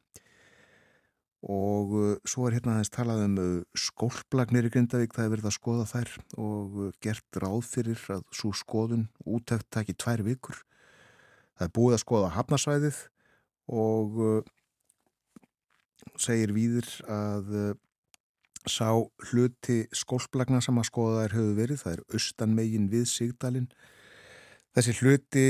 Og 1.41 1.95
uh, 1.95 2.13
svo 2.27 2.47
er 2.47 2.57
hérna 2.57 2.75
aðeins 2.75 2.93
talað 2.93 3.25
um 3.25 3.37
skólplagnir 3.77 4.69
í 4.69 4.73
Grindavík 4.73 5.15
það 5.15 5.25
er 5.25 5.33
verið 5.35 5.49
að 5.49 5.57
skoða 5.57 5.89
þær 5.89 6.15
og 6.45 6.79
gert 7.01 7.41
ráð 7.41 7.61
fyrir 7.71 8.05
að 8.13 8.25
svo 8.35 8.53
skoðun 8.53 9.07
útækt 9.25 9.69
takki 9.73 9.97
tvær 9.97 10.25
vikur. 10.27 10.63
Það 11.57 11.67
er 11.67 11.75
búið 11.75 11.97
að 11.97 12.03
skoða 12.05 12.33
hafnasvæðið 12.37 13.03
og 13.69 14.19
segir 16.19 16.53
víður 16.55 16.87
að 17.09 17.49
sá 18.67 18.89
hluti 19.29 19.83
skólplagna 19.95 20.59
sem 20.63 20.77
að 20.81 20.89
skoða 20.89 21.23
þær 21.23 21.37
höfu 21.37 21.55
verið 21.61 21.83
það 21.83 21.93
er 21.93 22.03
austanmegin 22.17 22.89
við 22.91 23.05
Sigdalinn 23.11 23.69
þessi 24.75 24.95
hluti 24.99 25.45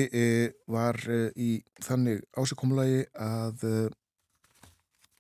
var 0.69 0.99
í 1.36 1.49
þannig 1.86 2.21
ásikomlagi 2.38 3.01
að 3.19 3.65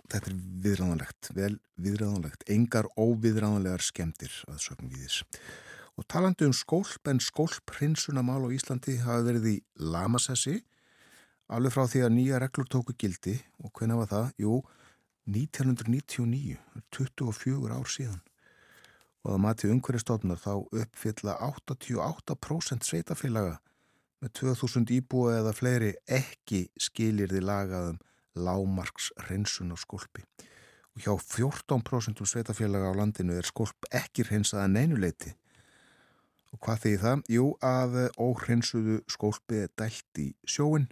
þetta 0.09 0.31
er 0.31 0.37
viðræðanlegt, 0.63 1.29
vel 1.37 1.55
viðræðanlegt, 1.79 2.45
engar 2.49 2.89
óviðræðanlegar 2.97 3.83
skemmtir 3.85 4.33
að 4.49 4.63
sögum 4.63 4.89
við 4.89 5.05
þess. 5.05 5.43
Og 5.99 6.07
talandi 6.09 6.47
um 6.47 6.55
skólp 6.55 7.09
en 7.11 7.19
skólprinsunamál 7.21 8.47
á 8.47 8.55
Íslandi 8.55 8.97
hafa 9.03 9.25
verið 9.27 9.49
í 9.51 9.55
Lamasessi, 9.83 10.61
alveg 11.51 11.75
frá 11.75 11.85
því 11.91 12.03
að 12.05 12.15
nýja 12.15 12.41
reglur 12.41 12.69
tóku 12.71 12.95
gildi 12.97 13.35
og 13.63 13.73
hvena 13.75 13.99
var 13.99 14.09
það? 14.11 14.31
Jú, 14.41 14.59
1999, 15.29 16.57
24 16.95 17.71
ár 17.75 17.89
síðan. 17.89 18.19
Og 19.25 19.35
að 19.35 19.41
mati 19.43 19.69
umhverjastofnar 19.69 20.39
þá 20.39 20.53
uppfylla 20.81 21.35
88% 21.43 22.87
sveitafélaga 22.87 23.57
með 24.19 24.35
2000 24.41 24.93
íbúa 24.97 25.39
eða 25.39 25.55
fleiri 25.55 25.91
ekki 26.07 26.67
skilir 26.79 27.31
því 27.31 27.43
lagaðum 27.47 27.99
lámarks 28.39 29.11
hreinsun 29.25 29.73
á 29.75 29.77
skolpi 29.79 30.23
og 30.95 31.03
hjá 31.03 31.13
14% 31.15 32.25
sveitafélaga 32.27 32.91
á 32.91 32.99
landinu 32.99 33.37
er 33.39 33.47
skolp 33.47 33.87
ekki 33.95 34.25
hreinsaða 34.27 34.67
neinuleiti 34.71 35.33
og 36.53 36.61
hvað 36.65 36.83
þýðir 36.83 37.03
það? 37.03 37.23
Jú 37.29 37.45
að 37.63 37.97
óhreinsuðu 38.17 39.01
skolpi 39.11 39.63
er 39.65 39.73
dælt 39.77 40.21
í 40.21 40.29
sjóin 40.49 40.89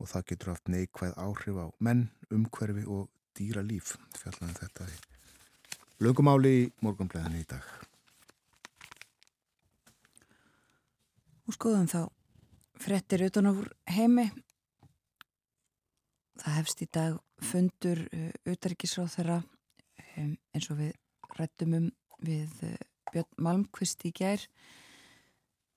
og 0.00 0.08
það 0.08 0.26
getur 0.30 0.52
haft 0.54 0.70
neikvæð 0.72 1.16
áhrif 1.20 1.58
á 1.60 1.66
menn, 1.82 2.06
umhverfi 2.32 2.86
og 2.86 3.08
dýra 3.40 3.64
líf 3.64 3.94
fjallaðan 4.20 4.52
um 4.52 4.58
þetta 4.58 4.88
í 4.92 4.98
lögumáli 6.04 6.52
í 6.58 6.66
morgunblæðinu 6.84 7.40
í 7.40 7.46
dag. 7.48 7.64
Og 11.48 11.56
skoðum 11.56 11.88
þá 11.90 12.02
frettir 12.80 13.24
utan 13.26 13.50
á 13.50 13.52
heimi. 13.96 14.28
Það 16.40 16.56
hefst 16.56 16.84
í 16.84 16.88
dag 16.92 17.18
fundur 17.44 18.04
uh, 18.06 18.30
auðarikisráð 18.48 19.14
þeirra 19.16 19.38
um, 19.40 20.34
eins 20.54 20.70
og 20.72 20.80
við 20.80 20.92
rættum 21.36 21.76
um 21.76 21.88
við 22.24 22.64
uh, 22.68 22.76
Björn 23.10 23.44
Malmqvist 23.44 24.04
í 24.08 24.12
gær. 24.16 24.44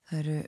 Það 0.08 0.20
eru 0.20 0.38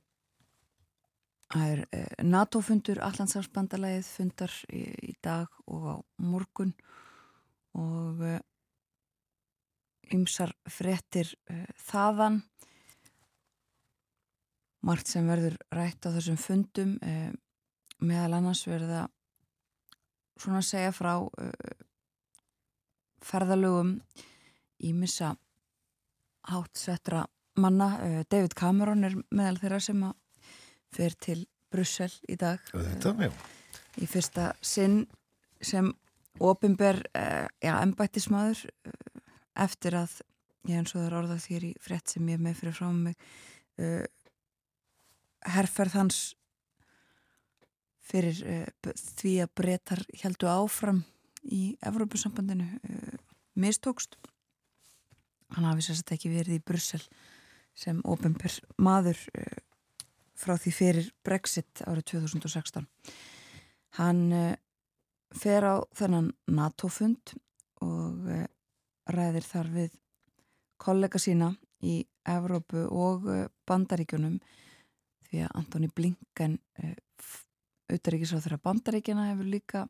það 1.52 1.72
er 1.72 1.83
uh, 1.85 2.07
NATO-fundur, 2.24 3.02
Allandsafsbandalæðið 3.09 4.12
fundar 4.12 4.57
í, 4.70 4.85
í 5.11 5.16
dag 5.24 5.52
og 5.66 5.90
á 5.90 5.96
morgun 6.22 6.72
og 7.76 8.22
ymsar 10.14 10.52
frettir 10.70 11.32
þaðan. 11.88 12.40
Margt 14.86 15.10
sem 15.10 15.26
verður 15.26 15.56
rætt 15.74 16.06
á 16.06 16.14
þessum 16.14 16.38
fundum 16.38 16.94
meðal 17.98 18.36
annars 18.38 18.62
verða 18.68 19.06
svona 20.36 20.60
að 20.60 20.68
segja 20.68 20.92
frá 20.94 21.12
ferðalögum 23.26 23.96
í 24.86 24.92
missa 24.94 25.32
hátt 26.46 26.78
svetra 26.78 27.24
manna. 27.58 28.22
David 28.30 28.54
Cameron 28.54 29.04
er 29.08 29.16
meðal 29.34 29.58
þeirra 29.62 29.82
sem 29.82 30.02
að 30.06 30.14
fer 30.94 31.16
til 31.18 31.40
Brussel 31.72 32.12
í 32.30 32.36
dag. 32.38 32.62
Þetta, 32.70 33.30
í 33.98 34.06
fyrsta 34.06 34.52
sinn 34.62 35.02
sem 35.60 35.90
ofinber 36.42 37.03
ennbættismadur 37.64 38.62
uh, 38.66 39.20
eftir 39.66 39.96
að 39.96 40.18
ég 40.66 40.81
eins 40.81 40.94
og 40.94 41.01
það 41.01 41.07
er 41.09 41.18
orðað 41.20 41.44
þér 41.46 41.66
í 41.68 41.72
frett 41.83 42.12
sem 42.12 42.31
ég 42.33 42.42
með 42.42 42.59
fyrir 42.61 42.77
frá 42.77 42.88
mig 42.92 43.16
uh, 43.81 44.05
herrferð 45.55 45.99
hans 46.01 46.20
fyrir 48.07 48.40
uh, 48.42 48.94
því 49.18 49.37
að 49.44 49.55
breytar 49.59 50.03
heldu 50.22 50.51
áfram 50.51 51.05
í 51.46 51.77
Evrópusambandinu 51.87 52.66
uh, 52.66 53.14
mistókst. 53.57 54.18
Hann 55.55 55.68
hafi 55.68 55.87
sérstaklega 55.87 56.18
ekki 56.18 56.35
verið 56.35 56.59
í 56.59 56.66
Brussel 56.66 57.03
sem 57.77 58.01
ofinper 58.09 58.55
maður 58.83 59.18
frá 60.37 60.55
því 60.59 60.72
fyrir 60.75 61.09
Brexit 61.25 61.83
árið 61.85 62.07
2016 62.16 62.87
hann 64.01 64.22
fer 65.34 65.64
á 65.64 65.74
þennan 65.96 66.30
NATO-fund 66.46 67.34
og 67.84 68.28
ræðir 69.10 69.46
þar 69.46 69.72
við 69.74 69.96
kollega 70.82 71.18
sína 71.22 71.54
í 71.82 72.00
Evrópu 72.26 72.86
og 72.90 73.26
bandaríkunum 73.68 74.38
því 75.26 75.42
að 75.46 75.58
Antoni 75.58 75.90
Blinken 75.94 76.58
Uttaríkisráð 77.86 78.46
þeirra 78.46 78.62
bandaríkjana 78.64 79.28
hefur 79.28 79.50
líka 79.50 79.84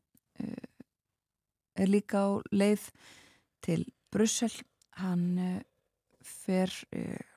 er 1.77 1.89
líka 1.89 2.25
á 2.25 2.29
leið 2.53 2.91
til 3.65 3.85
Brussel. 4.13 4.53
Hann 4.97 5.63
fer 6.25 6.73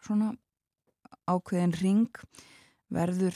svona 0.03 0.33
ákveðin 1.29 1.75
ring 1.79 2.21
verður 2.91 3.35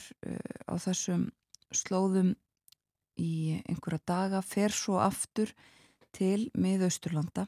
á 0.67 0.73
þessum 0.79 1.27
slóðum 1.73 2.33
í 3.19 3.59
einhverja 3.69 4.01
daga 4.07 4.41
fer 4.41 4.73
svo 4.73 4.99
aftur 5.03 5.51
til 6.13 6.49
miðausturlanda. 6.53 7.47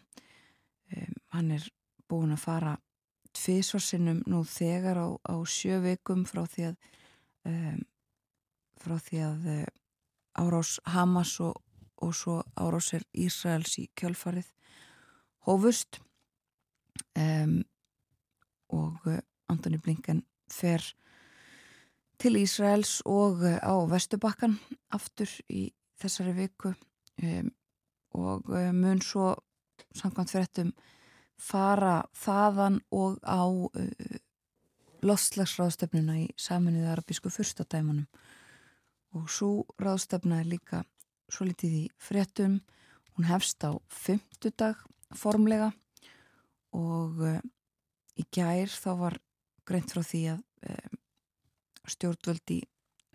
Um, 0.95 1.15
hann 1.33 1.51
er 1.55 1.65
búin 2.09 2.35
að 2.35 2.43
fara 2.43 2.75
tviðsvarsinnum 3.35 4.21
nú 4.29 4.43
þegar 4.47 5.01
á, 5.01 5.07
á 5.17 5.35
sjö 5.49 5.81
veikum 5.83 6.23
frá 6.29 6.45
því 6.47 6.69
að 6.69 6.77
um, 7.49 7.81
frá 8.81 8.97
því 9.01 9.21
að 9.25 9.47
eh, 9.49 9.67
árás 10.37 10.75
Hamas 10.93 11.37
og, 11.43 11.55
og 12.03 12.13
svo 12.15 12.41
árásir 12.59 13.05
Ísraels 13.15 13.77
í 13.81 13.87
kjölfarið 13.97 14.51
hófust. 15.47 16.01
Um, 17.15 17.63
og 18.73 19.07
eh, 19.09 19.23
Antoni 19.51 19.79
Blinken 19.81 20.23
fer 20.51 20.83
til 22.21 22.39
Ísraels 22.39 22.99
og 23.05 23.43
eh, 23.45 23.59
á 23.59 23.75
Vestubakkan 23.89 24.57
aftur 24.95 25.29
í 25.49 25.67
þessari 26.01 26.35
viku. 26.35 26.73
Um, 27.23 27.51
og 28.15 28.47
mun 28.75 29.01
svo 29.03 29.33
samkvæmt 29.95 30.31
fyrirtum 30.31 30.71
fara 31.39 32.01
þaðan 32.15 32.79
og 32.95 33.19
á 33.23 33.43
uh, 33.43 34.19
lostlagsráðstöfnuna 35.05 36.17
í 36.23 36.27
saminuði 36.39 36.89
arabísku 36.91 37.31
fyrstadæmanum 37.33 38.07
og 39.15 39.29
svo 39.31 39.65
ráðstefna 39.79 40.41
er 40.41 40.49
líka 40.49 40.83
svo 41.31 41.47
litið 41.47 41.75
í 41.77 41.83
fréttum. 42.01 42.59
Hún 43.15 43.27
hefst 43.29 43.63
á 43.63 43.71
fymtudag 43.87 44.81
formlega 45.15 45.71
og 46.75 47.21
uh, 47.23 47.39
í 48.19 48.25
gær 48.31 48.71
þá 48.71 48.91
var 48.99 49.19
greint 49.67 49.91
frá 49.91 50.03
því 50.03 50.23
að 50.35 50.43
uh, 50.69 50.94
stjórnvöldi 51.91 52.61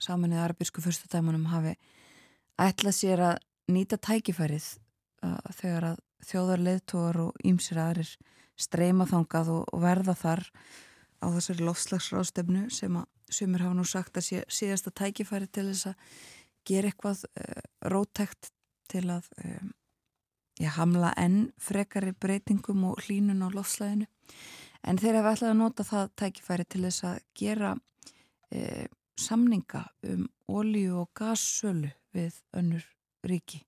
saminnið 0.00 0.44
arabísku 0.44 0.82
fyrstadæmanum 0.84 1.48
hafi 1.52 1.74
ætlað 2.60 2.96
sér 2.96 3.24
að 3.30 3.40
nýta 3.70 3.98
tækifærið 4.00 4.66
uh, 5.24 5.38
þegar 5.56 5.92
að 5.92 6.02
þjóðarleðtóar 6.30 7.20
og 7.24 7.40
ímsir 7.46 7.80
aðrir 7.80 8.12
streyma 8.60 9.06
þangað 9.08 9.52
og, 9.54 9.64
og 9.72 9.82
verða 9.84 10.16
þar 10.18 10.44
á 11.20 11.26
þessari 11.36 11.66
lofslagsrástefnu 11.68 12.68
sem 12.72 12.96
að 13.00 13.08
sumir 13.30 13.64
hafa 13.64 13.76
nú 13.78 13.84
sagt 13.86 14.18
að 14.18 14.26
sé, 14.26 14.40
síðasta 14.50 14.92
tækifæri 14.96 15.48
til 15.48 15.68
þess 15.70 15.92
að 15.92 16.16
gera 16.68 16.90
eitthvað 16.90 17.26
uh, 17.30 17.60
rótækt 17.92 18.50
til 18.90 19.06
að 19.12 19.28
um, 19.44 19.70
ég 20.60 20.74
hamla 20.76 21.12
enn 21.20 21.50
frekari 21.60 22.12
breytingum 22.12 22.88
og 22.90 23.04
hlínun 23.06 23.44
á 23.46 23.48
lofslæðinu 23.54 24.08
en 24.88 25.00
þeir 25.00 25.20
hafa 25.20 25.36
ætlað 25.36 25.54
að 25.54 25.60
nota 25.60 25.86
það 25.86 26.10
tækifæri 26.20 26.66
til 26.68 26.82
þess 26.86 27.06
að 27.12 27.22
gera 27.38 27.74
uh, 28.54 28.86
samninga 29.20 29.84
um 30.08 30.26
ólíu 30.50 31.02
og 31.02 31.10
gassölu 31.14 31.90
við 32.14 32.40
önnur 32.56 32.84
ríki. 33.26 33.62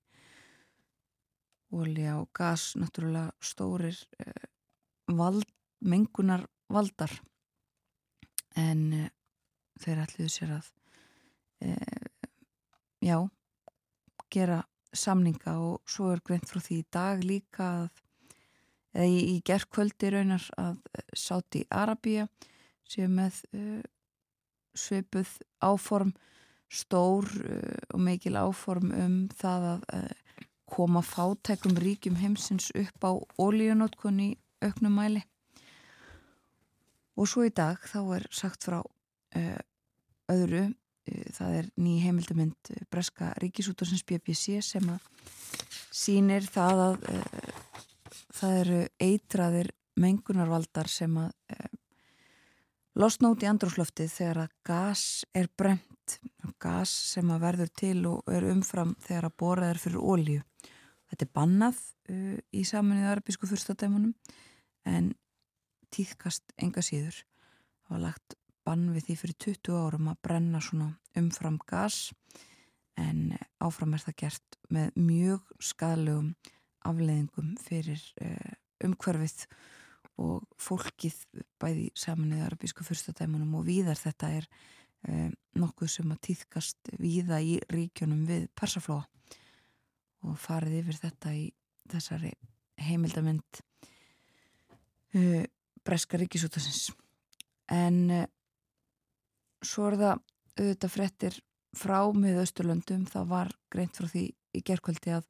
Ólíu 1.73 2.19
og 2.21 2.29
gass, 2.35 2.75
náttúrulega 2.77 3.31
stórir 3.41 3.97
uh, 4.21 4.45
vald, 5.07 5.47
mengunar 5.81 6.45
valdar 6.69 7.13
en 8.55 8.83
uh, 8.93 9.09
þeir 9.81 10.03
ætliðu 10.05 10.29
sér 10.31 10.55
að 10.59 10.69
uh, 11.65 12.07
já, 13.03 13.17
gera 14.33 14.61
samninga 14.93 15.57
og 15.57 15.81
svo 15.89 16.11
er 16.13 16.21
greint 16.25 16.45
frá 16.49 16.61
því 16.61 16.79
í 16.81 16.89
dag 16.93 17.23
líka 17.25 17.69
að 17.81 18.03
eða 18.93 19.07
í, 19.09 19.37
gerðkvöldi 19.45 20.11
raunar 20.13 20.45
að 20.61 20.77
Sáti 21.17 21.63
Arabíja 21.73 22.27
séu 22.85 23.07
með 23.09 23.41
svipuð 24.77 25.29
áform 25.63 26.13
stór 26.73 27.27
uh, 27.29 27.77
og 27.93 28.01
mikil 28.01 28.37
áform 28.39 28.93
um 28.97 29.17
það 29.37 29.67
að 29.73 29.87
uh, 29.93 30.45
koma 30.73 31.03
fátækum 31.05 31.77
ríkjum 31.77 32.17
heimsins 32.17 32.71
upp 32.73 33.05
á 33.05 33.11
ólíunótkunni 33.37 34.33
auknum 34.63 34.95
mæli. 34.97 35.21
Og 37.13 37.29
svo 37.29 37.45
í 37.45 37.53
dag 37.53 37.77
þá 37.85 37.99
er 38.17 38.25
sagt 38.33 38.65
frá 38.65 38.79
uh, 38.81 39.59
öðru 40.33 40.71
það 41.35 41.55
er 41.59 41.65
ný 41.83 41.97
heimildamind 41.99 42.69
Breska 42.87 43.33
Ríkisútarsins 43.43 44.05
BBC 44.07 44.61
sem 44.63 44.85
að 44.87 45.03
sínir 45.91 46.47
það 46.47 46.83
að 46.85 47.01
það 48.33 48.53
eru 48.61 48.77
eitraðir 49.03 49.71
mengunarvaldar 49.99 50.87
sem 50.87 51.17
að 51.19 51.33
losna 52.99 53.31
út 53.33 53.43
í 53.43 53.49
andrúslöftið 53.49 54.11
þegar 54.13 54.39
að 54.43 54.53
gas 54.67 55.03
er 55.35 55.49
bremt, 55.57 56.17
gas 56.61 56.91
sem 57.13 57.31
að 57.33 57.43
verður 57.47 57.73
til 57.79 57.97
og 58.09 58.31
er 58.31 58.47
umfram 58.51 58.93
þegar 59.03 59.29
að 59.29 59.37
borað 59.41 59.73
er 59.73 59.81
fyrir 59.81 60.03
ólíu. 60.03 60.45
Þetta 61.09 61.25
er 61.25 61.33
bannað 61.37 61.81
uh, 62.09 62.37
í 62.53 62.63
saminnið 62.67 63.11
arabísku 63.11 63.49
fyrstadæmunum 63.49 64.13
en 64.89 65.11
týðkast 65.93 66.55
enga 66.57 66.83
síður. 66.85 67.19
Það 67.83 67.95
var 67.95 68.03
lagt 68.07 68.37
bann 68.63 68.89
við 68.95 69.09
því 69.09 69.19
fyrir 69.21 69.39
20 69.45 69.79
árum 69.85 70.09
að 70.11 70.19
brenna 70.25 70.61
svona 70.63 70.89
umfram 71.19 71.59
gas 71.69 72.07
en 72.99 73.33
áfram 73.63 73.95
er 73.97 74.03
það 74.05 74.19
gert 74.21 74.57
með 74.73 74.97
mjög 74.97 75.53
skadlegum 75.61 76.33
afleiðingum 76.85 77.55
fyrir 77.61 78.01
uh, 78.21 78.53
umhverfið 78.83 79.47
og 80.21 80.43
fólkið 80.61 81.15
bæði 81.61 81.87
saminnið 81.97 82.45
arabísku 82.45 82.85
fyrstadæmunum 82.85 83.55
og 83.57 83.65
víðar 83.67 83.97
þetta 83.97 84.29
er 84.37 84.47
um, 85.09 85.31
nokkuð 85.57 85.91
sem 85.95 86.13
að 86.13 86.21
týðkast 86.27 86.93
víða 87.01 87.39
í 87.41 87.57
ríkjunum 87.73 88.25
við 88.29 88.47
persaflóa 88.57 89.07
og 90.23 90.37
farið 90.39 90.83
yfir 90.83 90.99
þetta 91.01 91.33
í 91.35 91.47
þessari 91.91 92.33
heimildamind 92.83 93.63
uh, 95.17 95.43
Breska 95.83 96.19
ríkisútasins 96.21 96.91
en 97.73 97.99
uh, 98.13 98.29
svo 99.65 99.89
er 99.89 99.99
það 100.03 100.23
auðvitað 100.53 100.93
frettir 100.93 101.41
frá 101.73 101.97
með 102.13 102.43
Östurlöndum 102.43 103.07
það 103.09 103.29
var 103.33 103.53
greint 103.73 103.97
frá 103.97 104.05
því 104.11 104.27
í 104.53 104.61
gerðkvöldi 104.61 105.17
að 105.17 105.25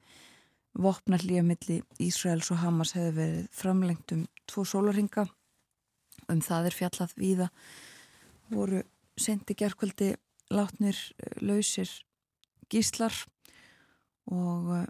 vopna 0.74 1.20
hlýjamilli 1.22 1.82
Ísraels 2.02 2.50
og 2.54 2.62
Hamas 2.64 2.94
hefði 2.98 3.14
verið 3.18 3.48
framlengt 3.54 4.14
um 4.16 4.26
tvo 4.50 4.66
sólaringa 4.66 5.28
um 6.32 6.42
það 6.42 6.70
er 6.70 6.78
fjallað 6.78 7.16
víða. 7.20 7.50
Voru 8.50 8.82
sendi 9.20 9.56
gerðkvöldi 9.58 10.14
látnir 10.54 10.98
eh, 10.98 11.38
lausir 11.42 11.90
gíslar 12.72 13.16
og 14.32 14.72
eh, 14.78 14.88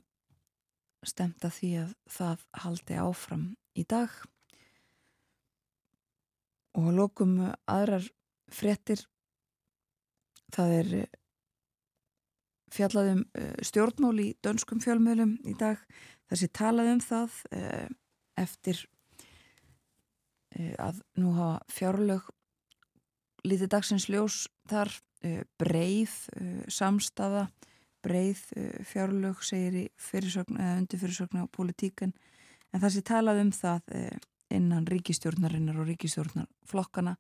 stemta 1.04 1.52
því 1.52 1.72
að 1.84 1.96
það 2.17 2.46
haldi 2.63 3.00
áfram 3.02 3.48
í 3.76 3.86
dag. 3.89 4.12
Og 6.80 6.89
lókum 6.96 7.36
aðrar 7.69 8.08
frettir 8.54 9.04
það 10.54 10.78
er 10.80 10.96
eh, 11.02 11.19
fjallaðum 12.74 13.24
uh, 13.38 13.54
stjórnmál 13.66 14.16
í 14.24 14.30
dönskum 14.44 14.82
fjölmjölum 14.84 15.38
í 15.48 15.56
dag. 15.60 15.82
Þessi 16.32 16.50
talaðum 16.56 17.02
það 17.04 17.40
uh, 17.54 17.88
eftir 18.42 18.80
uh, 20.58 20.76
að 20.90 21.02
nú 21.22 21.34
hafa 21.38 21.74
fjárlög 21.74 22.30
lítið 23.44 23.74
dagsins 23.76 24.08
ljós 24.08 24.46
þar 24.72 24.94
breið 25.60 26.12
samstafa 26.72 27.46
breið 28.04 28.40
fjárlög 28.88 29.40
segir 29.44 29.76
í 29.80 29.84
fyrirsögn 30.00 30.58
eða 30.60 30.78
undir 30.82 31.00
fyrirsögn 31.00 31.44
á 31.44 31.48
politíkan 31.48 32.12
en 32.76 32.84
þessi 32.84 33.04
talaðum 33.08 33.54
það 33.56 33.94
innan 34.52 34.88
ríkistjórnarinnar 34.88 35.80
og 35.80 35.88
ríkistjórnarflokkana 35.92 37.16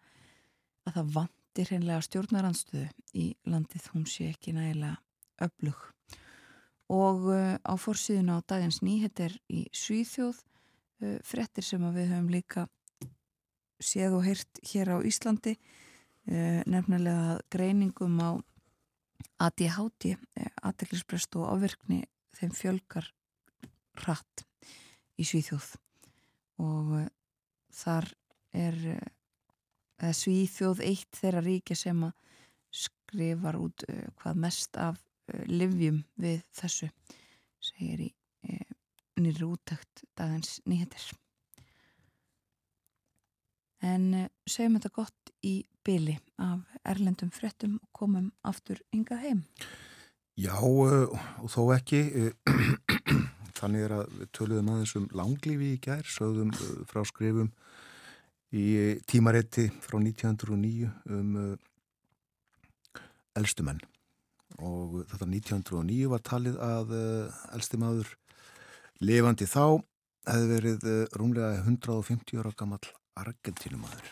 að 0.87 0.97
það 0.97 1.13
vandir 1.17 1.71
hreinlega 1.71 2.05
stjórnaranstöðu 2.07 2.87
í 3.19 3.29
landið. 3.47 3.89
Hún 3.93 4.07
sé 4.09 4.29
ekki 4.33 4.55
nægilega 4.55 4.97
öflug. 5.41 5.79
Og 6.91 7.29
uh, 7.31 7.55
á 7.63 7.73
fórsíðuna 7.79 8.39
á 8.43 8.45
dagins 8.45 8.81
nýheter 8.83 9.33
í 9.49 9.65
Svíþjóð 9.73 10.37
uh, 10.37 11.19
frettir 11.25 11.65
sem 11.65 11.83
við 11.95 12.11
höfum 12.11 12.31
líka 12.33 12.67
séð 13.83 14.19
og 14.19 14.25
heyrt 14.27 14.61
hér 14.67 14.93
á 14.93 14.97
Íslandi 15.01 15.55
uh, 15.57 16.61
nefnilega 16.69 17.39
greiningum 17.53 18.19
á 18.19 18.31
ADHD 19.43 20.13
aðteglisbrest 20.61 21.35
og 21.39 21.49
áverkni 21.55 22.03
þeim 22.37 22.51
fjölgar 22.55 23.07
hratt 24.03 24.43
í 25.19 25.25
Svíþjóð. 25.27 25.73
Og 26.63 26.93
þar 27.73 28.07
er 28.53 28.77
Svíþjóð 30.13 30.83
eitt 30.85 31.17
þeirra 31.17 31.41
ríkja 31.43 31.75
sem 31.79 32.05
að 32.05 32.13
skrifar 32.73 33.57
út 33.59 33.83
hvað 34.19 34.39
mest 34.43 34.79
af 34.81 34.99
Eh, 34.99 35.12
livjum 35.47 36.03
við 36.19 36.41
þessu 36.55 36.89
segir 37.63 38.07
í 38.07 38.09
e, 38.43 38.59
nýri 39.21 39.45
úttækt 39.47 40.03
dagins 40.17 40.57
nýhetir 40.67 41.11
en 43.83 44.09
e, 44.17 44.25
segjum 44.47 44.77
þetta 44.77 44.93
gott 44.95 45.33
í 45.43 45.55
byli 45.83 46.15
af 46.43 46.63
erlendum 46.87 47.31
frettum 47.35 47.79
og 47.81 47.89
komum 47.95 48.29
aftur 48.47 48.79
ynga 48.95 49.17
heim. 49.19 49.43
Já 50.39 50.55
og 50.63 51.49
þó 51.51 51.61
ekki 51.75 52.01
þannig 53.59 53.85
er 53.85 53.95
að 53.99 54.13
við 54.19 54.31
töluðum 54.35 54.71
aðeins 54.73 54.95
um 54.99 55.09
langlífi 55.13 55.73
í 55.75 55.81
gær 55.83 56.07
sögðum 56.09 56.53
frá 56.89 57.03
skrifum 57.07 57.51
í 58.53 58.65
tímarétti 59.09 59.69
frá 59.83 59.99
1909 59.99 60.89
um 61.11 61.37
elstumenn 63.37 63.81
og 64.61 65.03
þetta 65.09 65.27
1909 65.29 66.09
var 66.11 66.23
talið 66.25 66.59
að 66.61 66.93
uh, 66.97 67.39
elsti 67.55 67.79
maður 67.81 68.11
levandi 69.03 69.47
þá 69.49 69.81
hefði 70.29 70.49
verið 70.51 70.85
uh, 70.89 70.99
rúmlega 71.19 71.63
150 71.63 72.41
ára 72.41 72.53
gammal 72.57 72.83
argentínumadur 73.19 74.11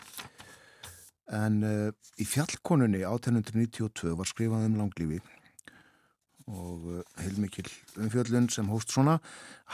en 1.32 1.62
uh, 1.64 1.92
í 2.20 2.28
fjallkonunni 2.28 3.04
1892 3.08 4.16
var 4.18 4.30
skrifað 4.30 4.68
um 4.70 4.82
langlífi 4.82 5.22
og 6.52 7.04
heilmikil 7.22 7.68
umfjöllun 8.02 8.50
sem 8.52 8.68
hóst 8.68 8.92
svona. 8.92 9.20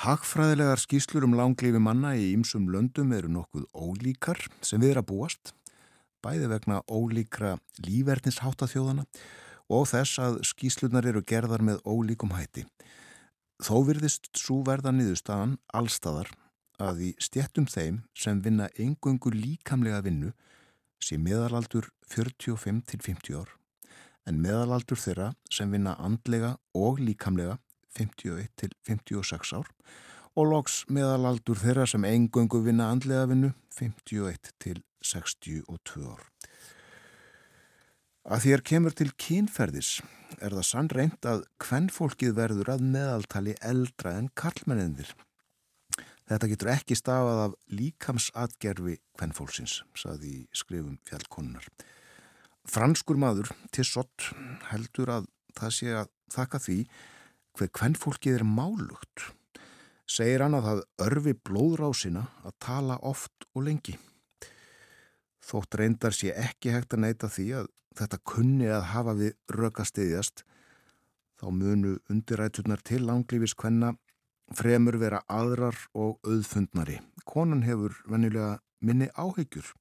Hagfræðilegar 0.03 0.77
skýslur 0.77 1.25
um 1.25 1.33
langlífi 1.39 1.79
manna 1.81 2.11
í 2.19 2.27
ýmsum 2.35 2.67
löndum 2.69 3.15
eru 3.15 3.31
nokkuð 3.33 3.65
ólíkar 3.73 4.43
sem 4.61 4.83
við 4.83 4.93
er 4.93 5.01
að 5.01 5.07
búast 5.09 5.53
bæði 6.25 6.49
vegna 6.51 6.81
ólíkra 6.91 7.55
lífverðnisháttaþjóðana 7.85 9.05
og 9.07 9.46
þess 9.69 10.19
að 10.23 10.41
skýslunar 10.47 11.07
eru 11.09 11.23
gerðar 11.27 11.63
með 11.65 11.81
ólíkum 11.83 12.33
hætti. 12.37 12.65
Þó 13.63 13.83
virðist 13.87 14.29
svo 14.37 14.61
verða 14.65 14.93
niðurstaðan 14.93 15.57
allstaðar 15.73 16.29
að 16.77 17.01
í 17.07 17.13
stjettum 17.19 17.65
þeim 17.65 18.03
sem 18.13 18.41
vinna 18.45 18.69
engungu 18.77 19.31
líkamlega 19.33 20.03
vinnu 20.05 20.33
sé 21.01 21.17
meðalaldur 21.17 21.89
45 22.09 22.83
til 22.89 23.01
50 23.01 23.39
ár 23.41 23.53
en 24.27 24.41
meðalaldur 24.43 24.99
þeirra 24.99 25.31
sem 25.53 25.71
vinna 25.71 25.95
andlega 26.03 26.57
og 26.77 27.01
líkamlega 27.01 27.57
51 27.97 28.51
til 28.59 28.73
56 28.85 29.53
ár 29.57 29.71
og 30.37 30.51
loks 30.51 30.83
meðalaldur 30.93 31.57
þeirra 31.57 31.87
sem 31.89 32.05
engöngu 32.05 32.61
vinna 32.65 32.91
andlega 32.93 33.25
vinnu 33.31 33.53
51 33.73 34.53
til 34.61 34.83
62 35.01 36.03
ár. 36.05 36.36
Að 38.27 38.41
þér 38.43 38.61
kemur 38.67 38.91
til 38.91 39.07
kynferðis 39.15 39.89
er 40.43 40.51
það 40.51 40.65
sann 40.67 40.89
reynd 40.91 41.27
að 41.29 41.45
hvennfólkið 41.63 42.33
verður 42.35 42.73
að 42.73 42.81
meðaltali 42.83 43.53
eldra 43.63 44.17
en 44.19 44.27
karlmennindir. 44.35 45.13
Þetta 46.27 46.49
getur 46.51 46.71
ekki 46.73 46.97
stafað 46.99 47.39
af 47.45 47.53
líkamsatgerfi 47.71 48.97
hvennfólksins, 49.15 49.77
saði 49.95 50.33
í 50.33 50.41
skrifum 50.51 50.97
fjallkonunnar. 51.07 51.69
Franskur 52.67 53.15
maður, 53.15 53.53
Tissot, 53.71 54.27
heldur 54.73 55.13
að 55.13 55.31
það 55.55 55.73
sé 55.77 55.95
að 56.01 56.11
þakka 56.35 56.61
því 56.65 56.77
hver 57.55 57.71
hvennfólkið 57.79 58.41
er 58.41 58.45
málugt. 58.59 59.29
Segir 60.03 60.43
hann 60.43 60.59
að 60.59 60.67
það 60.67 60.83
örfi 61.07 61.37
blóðrásina 61.47 62.27
að 62.43 62.59
tala 62.59 62.99
oft 63.07 63.47
og 63.53 63.63
lengi. 63.69 63.95
Þótt 65.47 65.79
reyndar 65.79 66.11
sé 66.11 66.35
ekki 66.35 66.75
hægt 66.75 66.91
að 66.91 67.05
neyta 67.07 67.31
því 67.31 67.49
að 67.61 67.71
þetta 67.97 68.19
kunni 68.23 68.69
að 68.71 68.89
hafa 68.93 69.15
við 69.17 69.33
rökastiðjast, 69.53 70.43
þá 71.37 71.47
munu 71.53 71.97
undiræturnar 72.09 72.81
til 72.85 73.03
langlífis 73.05 73.55
hvenna 73.57 73.93
fremur 74.55 74.97
vera 75.01 75.21
aðrar 75.27 75.77
og 75.93 76.17
auðfundnari. 76.25 77.01
Konan 77.27 77.65
hefur 77.67 77.97
venjulega 78.07 78.57
minni 78.79 79.09
áhyggjur 79.17 79.73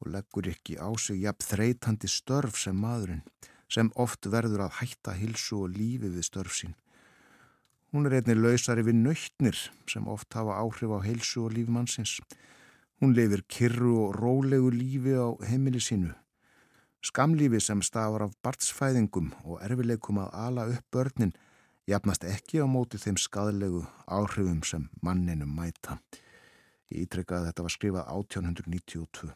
og 0.00 0.12
leggur 0.14 0.48
ekki 0.50 0.78
á 0.80 0.88
sig 0.98 1.22
jafn 1.22 1.46
þreytandi 1.46 2.08
störf 2.08 2.58
sem 2.58 2.76
maðurinn, 2.76 3.22
sem 3.68 3.92
oft 3.94 4.26
verður 4.26 4.66
að 4.66 4.78
hætta 4.80 5.14
hilsu 5.14 5.64
og 5.64 5.76
lífi 5.76 6.08
við 6.08 6.24
störf 6.26 6.56
sín. 6.56 6.74
Hún 7.90 8.06
er 8.06 8.20
einnig 8.20 8.38
lausari 8.38 8.84
við 8.86 9.00
nöytnir 9.02 9.58
sem 9.90 10.06
oft 10.08 10.32
hafa 10.34 10.56
áhrif 10.62 10.94
á 10.94 10.98
hilsu 11.04 11.44
og 11.44 11.54
lífi 11.54 11.74
mannsins. 11.74 12.18
Hún 13.00 13.14
lifir 13.16 13.42
kyrru 13.50 13.96
og 14.06 14.16
rólegu 14.18 14.70
lífi 14.70 15.14
á 15.18 15.28
heimili 15.46 15.82
sínu. 15.82 16.14
Skamlífi 17.00 17.60
sem 17.64 17.80
stafar 17.80 18.26
af 18.26 18.32
bartsfæðingum 18.44 19.30
og 19.48 19.62
erfileikum 19.64 20.18
að 20.20 20.34
ala 20.36 20.66
upp 20.68 20.84
börnin 20.92 21.32
jafnast 21.88 22.26
ekki 22.28 22.60
á 22.60 22.68
móti 22.68 23.00
þeim 23.00 23.16
skadlegu 23.16 23.86
áhrifum 24.04 24.60
sem 24.68 24.84
manninum 25.00 25.54
mæta. 25.56 25.96
Ég 26.92 27.06
ítrekka 27.06 27.38
að 27.38 27.46
þetta 27.48 27.64
var 27.64 27.74
skrifað 27.74 28.10
1892. 28.18 29.30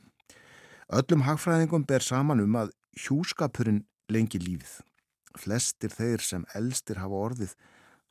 Öllum 0.93 1.25
hagfræðingum 1.25 1.89
ber 1.89 2.05
saman 2.05 2.45
um 2.45 2.61
að 2.61 2.75
hjúskapurinn 3.01 3.87
lengi 4.13 4.43
lífið. 4.45 4.77
Flestir 5.41 5.97
þeir 5.97 6.21
sem 6.21 6.45
elstir 6.55 7.01
hafa 7.01 7.25
orðið 7.31 7.57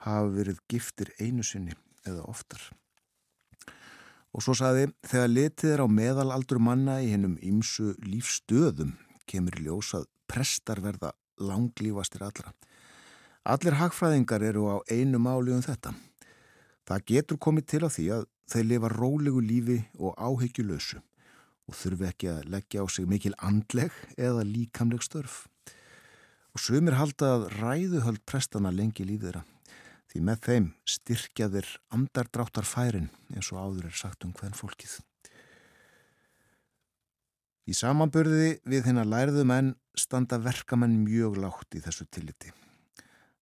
hafa 0.01 0.33
verið 0.33 0.65
giftir 0.65 1.13
einu 1.21 1.45
sinni 1.45 1.77
eða 2.09 2.25
oftar. 2.25 2.71
Og 4.33 4.41
svo 4.41 4.57
saði, 4.57 4.89
þegar 5.05 5.29
letið 5.29 5.77
er 5.77 5.85
á 5.85 5.87
meðalaldur 5.87 6.57
manna 6.57 7.03
í 7.05 7.13
hennum 7.13 7.37
ýmsu 7.37 7.93
lífstöðum 8.01 8.97
kemur 9.29 9.57
í 9.59 9.65
ljós 9.67 9.93
að 9.97 10.07
prestar 10.29 10.81
verða 10.83 11.13
langlífastir 11.41 12.23
allra. 12.25 12.53
Allir 13.43 13.77
hagfræðingar 13.79 14.43
eru 14.47 14.67
á 14.71 14.77
einu 14.87 15.19
máli 15.19 15.51
um 15.55 15.63
þetta. 15.63 15.93
Það 16.87 17.07
getur 17.11 17.39
komið 17.39 17.65
til 17.71 17.81
að 17.83 17.95
því 17.97 18.05
að 18.17 18.27
þeir 18.53 18.69
lifa 18.69 18.91
rólegu 18.93 19.41
lífi 19.43 19.79
og 19.99 20.15
áhyggjulösu 20.19 21.01
og 21.63 21.77
þurfi 21.79 22.07
ekki 22.09 22.29
að 22.31 22.49
leggja 22.51 22.83
á 22.83 22.85
sig 22.91 23.07
mikil 23.07 23.33
andleg 23.39 23.95
eða 24.17 24.43
líkamleg 24.47 25.03
störf. 25.03 25.45
Og 26.53 26.61
sumir 26.61 26.99
halda 26.99 27.33
að 27.37 27.47
ræðuhöld 27.55 28.23
prestana 28.29 28.71
lengi 28.71 29.07
líðira 29.07 29.45
því 30.11 30.21
með 30.27 30.43
þeim 30.45 30.67
styrkja 30.85 31.49
þeir 31.55 31.69
andardráttar 31.95 32.67
færin 32.69 33.09
eins 33.33 33.49
og 33.55 33.63
áður 33.63 33.89
er 33.89 33.97
sagt 33.97 34.27
um 34.27 34.35
hvern 34.37 34.53
fólkið. 34.53 34.99
Í 37.63 37.71
samanbörði 37.77 38.57
við 38.67 38.89
hennar 38.89 39.07
læriðu 39.07 39.45
menn 39.47 39.69
standa 39.95 40.35
verkamenn 40.43 40.97
mjög 41.05 41.37
lágt 41.39 41.77
í 41.77 41.81
þessu 41.83 42.03
tilliti. 42.11 42.51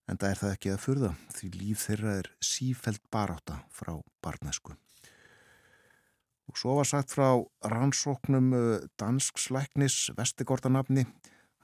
En 0.06 0.18
það 0.18 0.28
er 0.28 0.38
það 0.38 0.54
ekki 0.54 0.70
að 0.70 0.82
furða 0.84 1.10
því 1.34 1.50
líf 1.56 1.82
þeirra 1.88 2.14
er 2.20 2.28
sífælt 2.44 3.02
baráta 3.10 3.58
frá 3.74 3.96
barnæsku. 4.22 4.76
Og 6.50 6.58
svo 6.58 6.76
var 6.78 6.86
sagt 6.86 7.14
frá 7.14 7.42
rannsóknum 7.72 8.54
uh, 8.54 8.86
dansk 9.00 9.42
slæknis 9.42 10.12
vestigordanafni. 10.14 11.06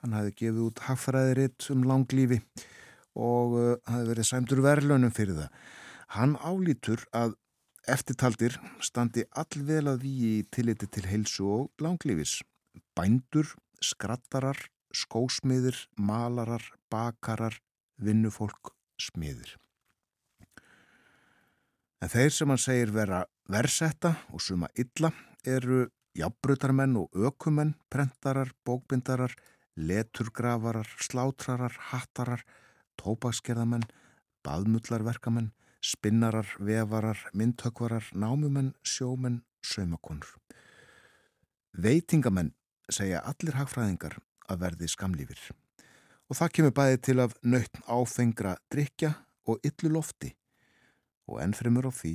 Hann 0.03 0.17
hafi 0.17 0.35
gefið 0.43 0.63
út 0.65 0.83
hagfræðiritt 0.87 1.71
um 1.75 1.85
langlífi 1.87 2.41
og 3.19 3.55
uh, 3.55 3.75
hafi 3.87 4.11
verið 4.11 4.31
sæmdur 4.33 4.65
verðlönum 4.67 5.15
fyrir 5.15 5.45
það. 5.45 5.63
Hann 6.17 6.35
álítur 6.43 7.07
að 7.15 7.39
eftirtaldir 7.91 8.59
standi 8.85 9.25
allvel 9.43 9.87
að 9.93 10.05
við 10.05 10.25
í 10.29 10.35
tilliti 10.55 10.89
til 10.93 11.07
heilsu 11.09 11.47
og 11.49 11.85
langlífis. 11.85 12.39
Bændur, 12.97 13.51
skrattarar, 13.81 14.59
skósmiðir, 14.95 15.79
malarar, 15.97 16.65
bakarar, 16.93 17.59
vinnufólk, 17.99 18.73
smiðir. 19.01 19.57
En 21.99 22.11
þeir 22.13 22.33
sem 22.35 22.51
hann 22.53 22.63
segir 22.63 22.95
vera 22.95 23.25
versetta 23.51 24.15
og 24.31 24.43
suma 24.45 24.69
illa 24.79 25.11
eru 25.43 25.89
jafnbrutarmenn 26.19 26.97
og 27.01 27.15
ökumenn, 27.15 27.75
prentarar, 27.91 28.53
bókbindarar, 28.67 29.35
leturgrafarar, 29.79 30.89
slátrarar, 31.03 31.75
hattarar, 31.91 32.45
tópakskerðamenn, 32.99 33.87
baðmullarverkamenn, 34.47 35.53
spinnarar, 35.81 36.49
vefarar, 36.59 37.21
myndhökvarar, 37.33 38.11
námumenn, 38.13 38.75
sjómenn, 38.83 39.43
saumakonur. 39.63 40.35
Veitingamenn 41.79 42.55
segja 42.91 43.23
allir 43.29 43.59
hagfræðingar 43.59 44.19
að 44.49 44.63
verði 44.65 44.89
skamlífir 44.91 45.41
og 46.29 46.37
það 46.37 46.55
kemur 46.57 46.75
bæði 46.77 46.99
til 47.07 47.21
af 47.25 47.37
nöytn 47.41 47.85
áfengra 47.89 48.57
drikja 48.73 49.15
og 49.49 49.63
yllu 49.65 49.93
lofti 49.97 50.35
og 51.29 51.41
ennfremur 51.45 51.89
á 51.89 51.93
því 51.93 52.15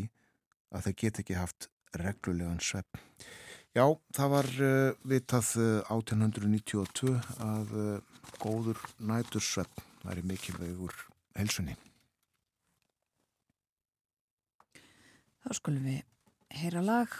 að 0.73 0.85
þau 0.87 0.93
get 1.01 1.21
ekki 1.21 1.37
haft 1.37 1.69
reglulegan 1.97 2.61
svepp. 2.61 2.97
Já, 3.73 3.85
það 4.13 4.33
var 4.35 4.49
uh, 4.61 4.91
vitað 5.09 5.49
uh, 5.61 5.95
1892 5.95 7.15
að 7.41 7.73
uh, 7.73 8.27
góður 8.41 8.81
nætursvepp 9.01 9.81
væri 10.05 10.25
mikilvægur 10.29 10.93
helsunni. 11.37 11.77
Þá 15.43 15.55
skulum 15.57 15.83
við 15.83 16.03
heyra 16.55 16.79
lag 16.79 17.15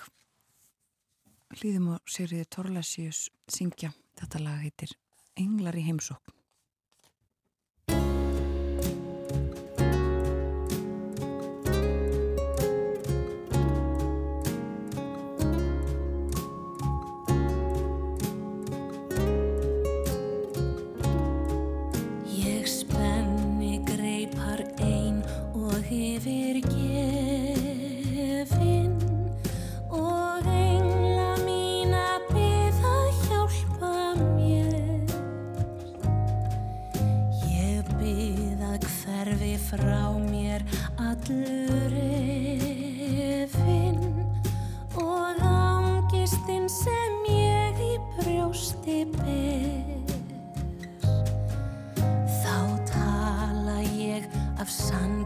hlýðum 1.57 1.89
á 1.91 1.95
sériði 2.07 2.45
Torlasius 2.55 3.25
syngja. 3.51 3.89
Þetta 4.15 4.39
lag 4.39 4.62
heitir 4.63 4.93
Englar 5.36 5.75
í 5.75 5.83
heimsókn. 5.83 6.31
Ég 22.39 22.71
spenni 22.71 23.81
greipar 23.89 24.63
einn 24.79 25.19
og 25.51 25.75
hefur 25.91 26.63
ekki 26.63 26.83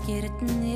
get 0.08 0.24
it 0.24 0.67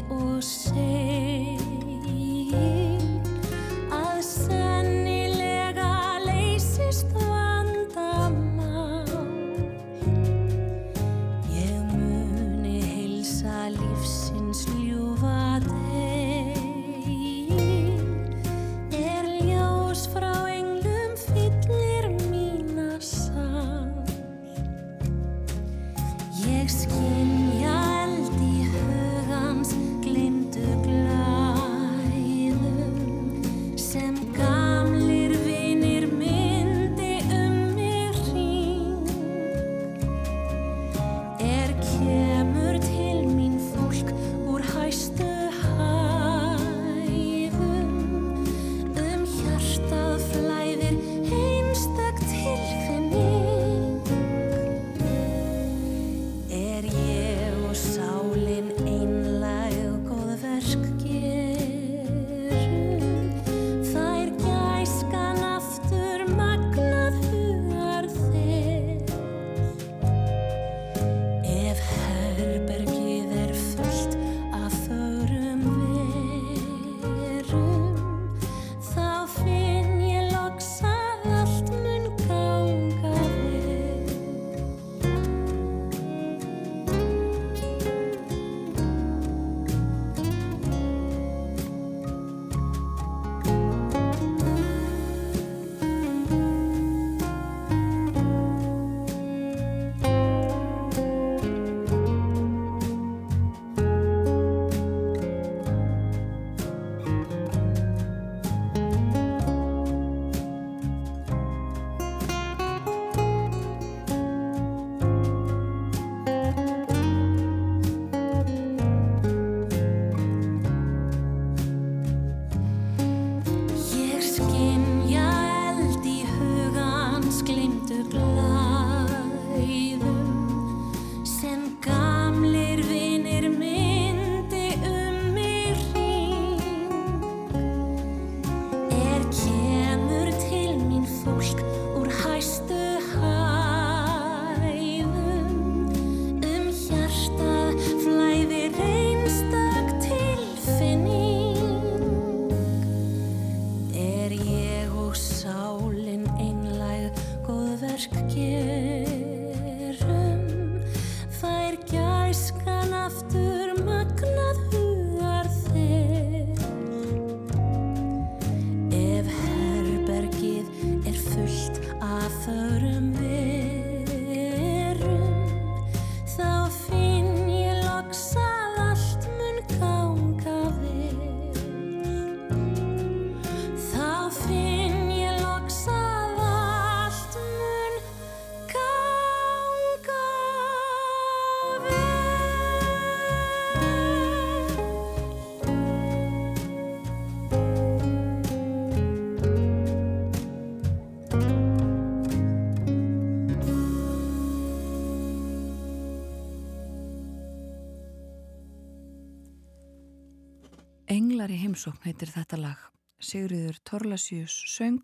heimsókn 211.82 212.06
heitir 212.06 212.30
þetta 212.30 212.58
lag. 212.62 212.82
Sigriður 213.18 213.78
Torlasjus 213.82 214.54
söng, 214.70 215.02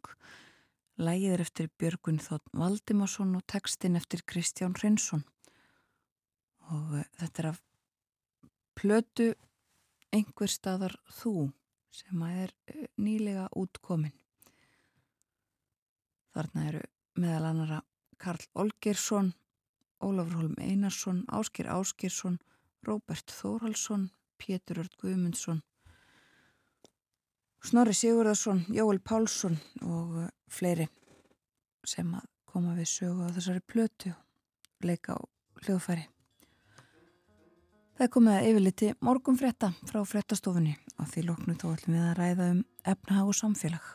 lægið 1.02 1.32
er 1.34 1.42
eftir 1.42 1.70
Björgun 1.80 2.20
Þótt 2.22 2.52
Valdimarsson 2.54 3.32
og 3.34 3.42
textin 3.50 3.96
eftir 3.98 4.22
Kristján 4.22 4.76
Reynsson. 4.78 5.24
Og 6.70 7.00
uh, 7.00 7.06
þetta 7.18 7.42
er 7.42 7.48
af 7.50 7.62
plötu 8.78 9.34
einhver 10.14 10.54
staðar 10.54 10.94
þú 11.10 11.50
sem 11.90 12.22
að 12.22 12.44
er 12.44 12.54
uh, 12.54 12.84
nýlega 13.02 13.48
útkomin. 13.58 14.14
Þarna 16.36 16.68
eru 16.70 16.84
meðal 17.18 17.48
annara 17.50 17.80
Karl 18.22 18.46
Olgersson, 18.54 19.32
Ólafur 19.98 20.44
Holm 20.44 20.62
Einarsson, 20.62 21.26
Áskir 21.34 21.72
Áskirsson, 21.74 22.38
Róbert 22.86 23.34
Þórhalsson, 23.34 24.12
Pétur 24.38 24.84
Ört 24.84 24.94
Guðmundsson 25.02 25.64
Snorri 27.68 27.92
Sigurðarsson, 27.92 28.62
Jóel 28.72 29.02
Pálsson 29.04 29.58
og 29.84 30.12
uh, 30.22 30.28
fleiri 30.48 30.86
sem 31.84 32.08
að 32.16 32.24
koma 32.48 32.78
við 32.78 32.88
sögu 32.94 33.28
á 33.28 33.36
þessari 33.36 33.64
plötu 33.68 34.12
leika 34.88 35.18
á 35.18 35.22
hljóðfæri. 35.66 36.06
Það 37.98 38.12
komið 38.14 38.38
að 38.38 38.48
yfirliti 38.52 38.94
morgum 39.04 39.40
frétta 39.42 39.74
frá 39.90 40.00
fréttastofunni 40.08 40.78
og 40.96 41.12
því 41.12 41.26
lóknu 41.28 41.58
þá 41.60 41.68
ætlum 41.74 41.98
við 41.98 42.06
að 42.06 42.18
ræða 42.22 42.50
um 42.54 42.64
efnahag 42.94 43.34
og 43.34 43.40
samfélag. 43.42 43.90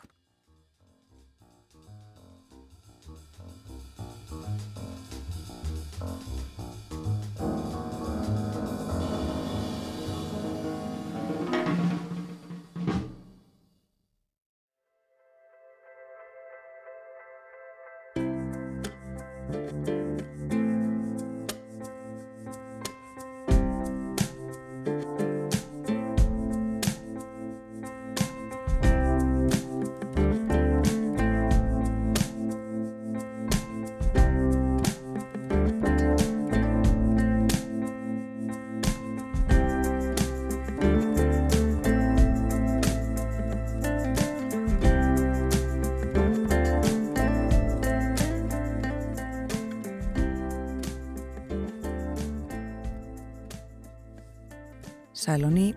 Sæl 55.33 55.47
og 55.47 55.53
ný, 55.55 55.71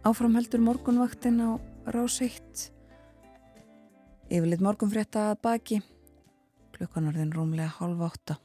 áframheldur 0.00 0.62
morgunvaktin 0.64 1.42
á 1.44 1.60
ráseitt, 1.92 2.70
yfirleitt 4.32 4.64
morgunfrétta 4.64 5.26
að 5.28 5.40
baki, 5.44 5.78
klukkanarðin 6.72 7.34
rúmlega 7.36 7.68
halv 7.76 8.00
átta. 8.06 8.38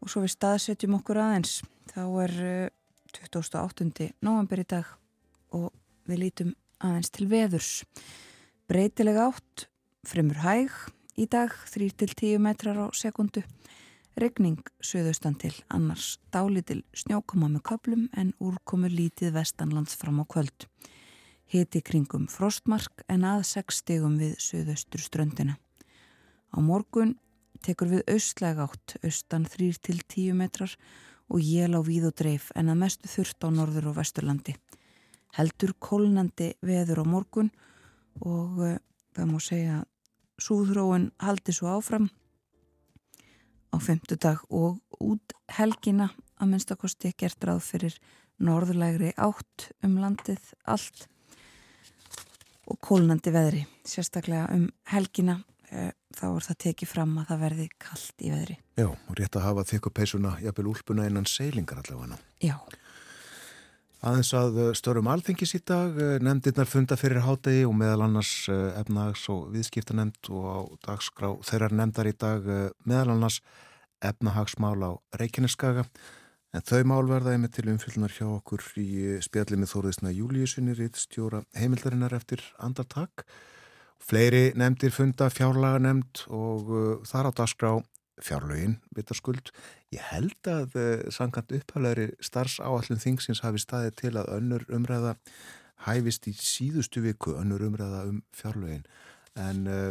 Og 0.00 0.08
svo 0.08 0.22
við 0.24 0.32
staðsetjum 0.32 0.96
okkur 0.96 1.20
aðeins, 1.26 1.58
þá 1.92 2.00
er 2.24 2.34
28. 3.12 4.08
november 4.24 4.64
í 4.64 4.68
dag 4.72 4.96
og 5.52 5.76
við 6.08 6.22
lítum 6.22 6.56
aðeins 6.80 7.12
til 7.12 7.28
veðurs. 7.28 7.74
Breytilega 8.64 9.28
átt, 9.28 9.68
fremur 10.08 10.40
hæg 10.40 10.72
í 11.20 11.28
dag, 11.28 11.52
3-10 11.68 12.40
metrar 12.40 12.80
á 12.80 12.86
sekundu. 12.96 13.44
Regning 14.16 14.62
söðaustan 14.80 15.34
til, 15.36 15.50
annars 15.68 16.14
dálitil 16.32 16.78
snjókoma 16.96 17.50
með 17.52 17.62
köplum 17.68 18.06
en 18.16 18.30
úrkomu 18.40 18.88
lítið 18.88 19.34
vestanlands 19.34 19.92
fram 20.00 20.22
á 20.22 20.24
kvöld. 20.24 20.64
Hiti 21.52 21.82
kringum 21.84 22.24
frostmark 22.32 23.04
en 23.12 23.26
að 23.28 23.44
6 23.50 23.82
stegum 23.82 24.16
við 24.16 24.38
söðaustur 24.40 25.04
ströndina. 25.04 25.58
Á 26.48 26.58
morgun 26.64 27.18
tekur 27.60 27.92
við 27.92 28.08
austlæg 28.16 28.64
átt, 28.64 28.96
austan 29.04 29.44
3-10 29.52 30.32
metrar 30.32 30.72
og 31.28 31.44
jél 31.44 31.76
á 31.76 31.84
víð 31.84 32.08
og 32.08 32.16
dreif 32.16 32.48
en 32.56 32.72
að 32.72 32.80
mestu 32.86 33.12
þurft 33.12 33.44
á 33.44 33.52
norður 33.52 33.92
og 33.92 34.00
vesturlandi. 34.00 34.56
Heldur 35.36 35.76
kólnandi 35.76 36.54
veður 36.64 37.04
á 37.04 37.06
morgun 37.06 37.52
og 38.24 38.64
uh, 38.64 38.78
það 39.12 39.34
má 39.34 39.40
segja 39.44 39.82
að 39.82 39.90
súðróun 40.40 41.10
haldi 41.20 41.52
svo 41.52 41.76
áfram 41.76 42.08
á 43.76 43.78
femtudag 43.82 44.44
og 44.48 44.80
út 45.02 45.34
helgina 45.52 46.08
að 46.40 46.52
minnstakosti 46.52 47.12
gert 47.18 47.44
ráð 47.44 47.60
fyrir 47.64 47.98
norðulegri 48.42 49.12
átt 49.16 49.70
um 49.84 49.98
landið 50.00 50.52
allt 50.68 51.06
og 52.66 52.80
kólnandi 52.82 53.32
veðri 53.34 53.62
sérstaklega 53.86 54.48
um 54.56 54.66
helgina. 54.90 55.38
E, 55.66 55.90
þá 56.14 56.26
er 56.28 56.44
það 56.46 56.58
tekið 56.62 56.90
fram 56.90 57.14
að 57.20 57.30
það 57.30 57.40
verði 57.42 57.68
kallt 57.82 58.22
í 58.22 58.28
veðri. 58.30 58.56
Já, 58.78 58.86
og 58.86 59.14
rétt 59.18 59.38
að 59.38 59.46
hafa 59.48 59.64
þykku 59.66 59.92
peisuna 59.94 60.36
jafnvel 60.42 60.68
úlpuna 60.72 61.06
innan 61.10 61.26
seilingar 61.26 61.80
allavega 61.82 62.20
Já 62.42 62.54
Aðeins 64.04 64.30
að 64.36 64.58
eh, 64.60 64.72
störum 64.76 65.08
alþengis 65.08 65.54
í 65.56 65.62
dag, 65.64 65.96
eh, 65.96 66.18
nefndirnar 66.20 66.68
funda 66.68 66.98
fyrir 67.00 67.24
hátegi 67.24 67.64
og 67.64 67.72
meðal 67.80 68.04
annars 68.04 68.32
efnahags 68.50 69.24
og 69.32 69.48
viðskiptanemnd 69.54 70.28
og 70.36 70.44
á 70.52 70.58
dagskrá 70.90 71.32
þeirrar 71.48 71.72
nefndar 71.72 72.10
í 72.10 72.12
dag 72.12 72.44
meðal 72.84 73.14
annars 73.14 73.40
efnahagsmál 74.04 74.76
á 74.84 74.92
Reykjaneskaga 75.16 75.86
en 76.52 76.64
þau 76.64 76.82
mál 76.92 77.08
verða 77.08 77.32
einmitt 77.32 77.56
til 77.56 77.70
umfylgnar 77.72 78.12
hjá 78.12 78.28
okkur 78.28 78.62
í 78.80 79.16
spjalli 79.24 79.56
með 79.60 79.72
Þóriðsna 79.72 80.12
Júliusinni 80.12 80.76
ritt 80.76 81.00
stjóra 81.00 81.42
heimildarinnar 81.56 82.14
eftir 82.16 82.44
andartak. 82.60 83.24
Fleiri 84.00 84.52
nefndir 84.56 84.92
funda 84.92 85.30
fjárlaga 85.32 85.80
nefnd 85.82 86.26
og 86.28 87.04
þar 87.08 87.32
á 87.32 87.36
dagskrá 87.40 87.72
fjárlögin, 88.22 88.78
vitaskuld. 88.96 89.50
Ég 89.92 90.00
held 90.10 90.48
að 90.48 90.76
uh, 90.78 91.04
sangant 91.12 91.52
upphæflegri 91.52 92.08
starfs 92.24 92.58
áallum 92.64 93.00
þingsins 93.00 93.42
hafi 93.44 93.60
staðið 93.60 93.96
til 94.00 94.12
að 94.16 94.32
önnur 94.38 94.66
umræða 94.72 95.16
hæfist 95.86 96.28
í 96.30 96.34
síðustu 96.36 97.02
viku, 97.04 97.36
önnur 97.36 97.66
umræða 97.68 98.06
um 98.10 98.22
fjárlögin. 98.36 98.86
En 99.36 99.66
uh, 99.68 99.90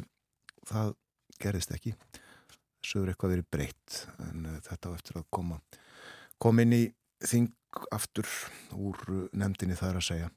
það 0.65 0.95
gerist 1.41 1.73
ekki. 1.75 1.95
Sögur 2.85 3.11
eitthvað 3.11 3.37
verið 3.37 3.51
breytt 3.53 4.01
en 4.29 4.49
uh, 4.49 4.61
þetta 4.65 4.93
á 4.93 4.95
eftir 4.97 5.21
að 5.21 5.29
koma 5.33 5.61
kom 6.41 6.59
inn 6.59 6.73
í 6.75 6.83
þing 7.23 7.53
aftur 7.95 8.27
úr 8.75 8.97
nefndinni 9.35 9.77
þar 9.77 10.01
að 10.01 10.07
segja. 10.09 10.31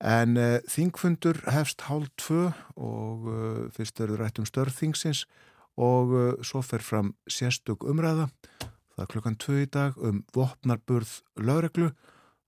En 0.00 0.38
uh, 0.38 0.60
þingfundur 0.70 1.42
hefst 1.50 1.86
hálf 1.88 2.08
tvö 2.20 2.48
og 2.76 3.28
fyrst 3.74 3.98
verður 4.00 4.22
rætt 4.22 4.40
um 4.40 4.48
störþingsins 4.48 5.24
og 5.26 5.44
svo 5.76 6.62
fer 6.64 6.84
fram 6.84 7.12
sérstök 7.28 7.84
umræða 7.84 8.30
það 8.60 9.02
er 9.04 9.10
klukkan 9.12 9.38
tvö 9.40 9.62
í 9.62 9.70
dag 9.70 9.98
um 9.98 10.22
vopnarburð 10.34 11.18
lögreglu 11.36 11.90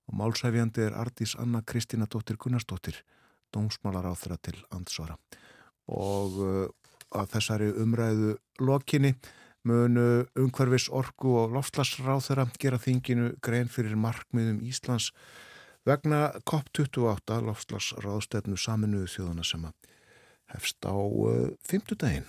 og 0.09 0.17
málsæfjandi 0.17 0.87
er 0.87 0.97
Ardís 0.97 1.35
Anna 1.37 1.61
Kristina 1.61 2.07
Dóttir 2.09 2.39
Gunnarsdóttir 2.41 3.03
dómsmálar 3.53 4.09
á 4.09 4.13
þeirra 4.17 4.39
til 4.41 4.57
ansvara 4.73 5.17
og 5.89 6.39
að 7.09 7.29
þessari 7.35 7.69
umræðu 7.81 8.35
lokinni 8.61 9.13
munu 9.67 10.25
umhverfis 10.39 10.87
orgu 10.89 11.35
og 11.41 11.53
lofslagsráð 11.57 12.25
þeirra 12.29 12.47
gera 12.61 12.81
þinginu 12.81 13.33
grein 13.43 13.69
fyrir 13.71 13.97
markmiðum 13.99 14.61
Íslands 14.65 15.11
vegna 15.87 16.29
COP28 16.49 17.39
lofslagsráðstefnu 17.47 18.57
saminuðu 18.59 19.09
þjóðana 19.13 19.45
sem 19.47 19.65
hefst 20.53 20.85
á 20.85 20.95
uh, 20.95 21.49
fymtudaginn. 21.65 22.27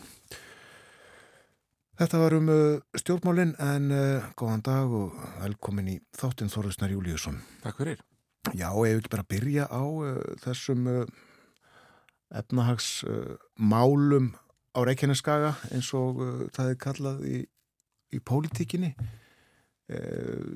Þetta 2.01 2.17
var 2.17 2.33
um 2.33 2.47
uh, 2.49 2.81
stjórnmálinn 2.97 3.51
en 3.61 3.91
uh, 3.93 4.29
góðan 4.41 4.63
dag 4.65 4.93
og 4.97 5.13
velkomin 5.43 5.91
í 5.93 5.97
þáttinn 6.17 6.49
Þorðusnar 6.49 6.95
Júliusson. 6.95 7.37
Takk 7.61 7.77
fyrir. 7.83 8.01
Já, 8.57 8.73
ég 8.89 8.97
vil 8.97 9.11
bara 9.13 9.27
byrja 9.29 9.67
á 9.69 9.85
uh, 9.85 10.17
þessum 10.41 10.89
efnahagsmálum 12.41 14.31
á 14.73 14.81
Reykjaneskaga 14.87 15.53
eins 15.75 15.93
og 15.99 16.25
það 16.57 16.73
er 16.73 16.81
kallað 16.81 17.21
í, 17.27 17.39
í 18.15 18.19
pólitíkinni 18.23 18.95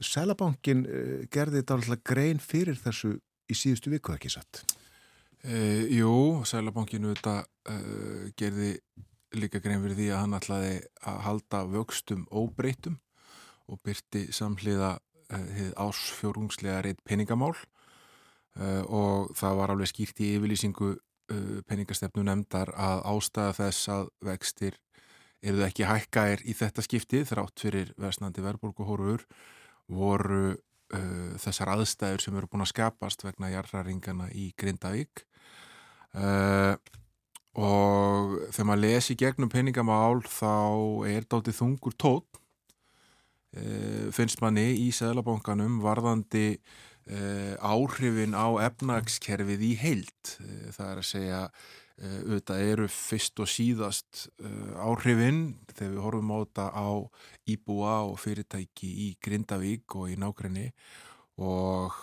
Sælabankin 0.07 0.85
gerði 1.35 1.59
þetta 1.59 1.75
alltaf 1.75 2.05
grein 2.07 2.39
fyrir 2.39 2.79
þessu 2.79 3.17
í 3.51 3.57
síðustu 3.59 3.91
viku 3.91 4.15
ekki 4.15 4.31
satt 4.31 4.63
e, 5.43 5.91
Jú, 5.97 6.45
Sælabankinu 6.47 7.11
þetta 7.17 7.41
uh, 7.43 8.31
gerði 8.39 8.77
líka 9.39 9.61
grein 9.63 9.83
fyrir 9.83 9.99
því 9.99 10.11
að 10.13 10.21
hann 10.23 10.37
ætlaði 10.39 10.75
að 11.11 11.19
halda 11.27 11.63
vöxtum 11.71 12.27
óbreytum 12.31 12.99
og 13.71 13.81
byrti 13.85 14.27
samhliða 14.35 14.97
uh, 14.99 15.71
ásfjórungslega 15.81 16.83
reitt 16.85 17.03
peningamál. 17.07 17.55
Uh, 18.55 18.83
og 18.87 19.35
það 19.35 19.59
var 19.59 19.73
alveg 19.75 19.91
skýrt 19.91 20.21
í 20.23 20.31
yfirlýsingu 20.37 20.93
uh, 20.95 21.57
peningastefnu 21.67 22.27
nefndar 22.27 22.71
að 22.77 23.03
ástæða 23.15 23.57
þess 23.59 23.91
að 23.97 24.11
vextir 24.29 24.79
eru 25.45 25.61
þau 25.61 25.67
ekki 25.67 25.89
hækkaðir 25.89 26.45
í 26.49 26.55
þetta 26.57 26.85
skiptið 26.87 27.27
þrátt 27.33 27.65
fyrir 27.67 27.91
versnandi 28.01 28.45
verðbólkuhórur 28.45 29.27
voru 29.93 30.55
þessar 31.41 31.73
aðstæður 31.73 32.23
sem 32.23 32.37
eru 32.39 32.47
búin 32.49 32.63
að 32.63 32.71
skapast 32.71 33.25
vegna 33.25 33.49
jarraringana 33.51 34.29
í 34.31 34.45
Grindavík. 34.61 35.25
Uh, 36.15 36.77
og 37.55 38.35
þegar 38.51 38.67
maður 38.67 38.83
lesi 38.83 39.15
gegnum 39.19 39.51
peningamál 39.53 40.25
þá 40.27 41.07
er 41.07 41.27
dáltið 41.31 41.59
þungur 41.61 41.95
tótt 41.95 42.41
uh, 43.55 44.11
finnst 44.15 44.43
manni 44.43 44.73
í 44.83 44.89
Sæðlabankanum 44.95 45.79
varðandi 45.85 46.59
uh, 46.59 47.55
áhrifin 47.63 48.35
á 48.35 48.59
efnagskerfið 48.67 49.65
í 49.71 49.73
heild. 49.79 50.35
Það 50.75 50.91
er 50.91 51.01
að 51.01 51.11
segja 51.13 51.41
auðvitað 51.95 52.61
eru 52.73 52.87
fyrst 52.91 53.39
og 53.39 53.47
síðast 53.47 54.25
áhrifin 54.83 55.61
þegar 55.77 55.93
við 55.93 56.01
horfum 56.03 56.33
á 56.35 56.37
þetta 56.41 56.65
á 56.75 56.91
íbúa 57.55 57.93
og 58.09 58.17
fyrirtæki 58.19 58.91
í 59.05 59.07
Grindavík 59.23 59.95
og 59.95 60.11
í 60.11 60.17
nákrenni 60.19 60.73
og 61.39 61.95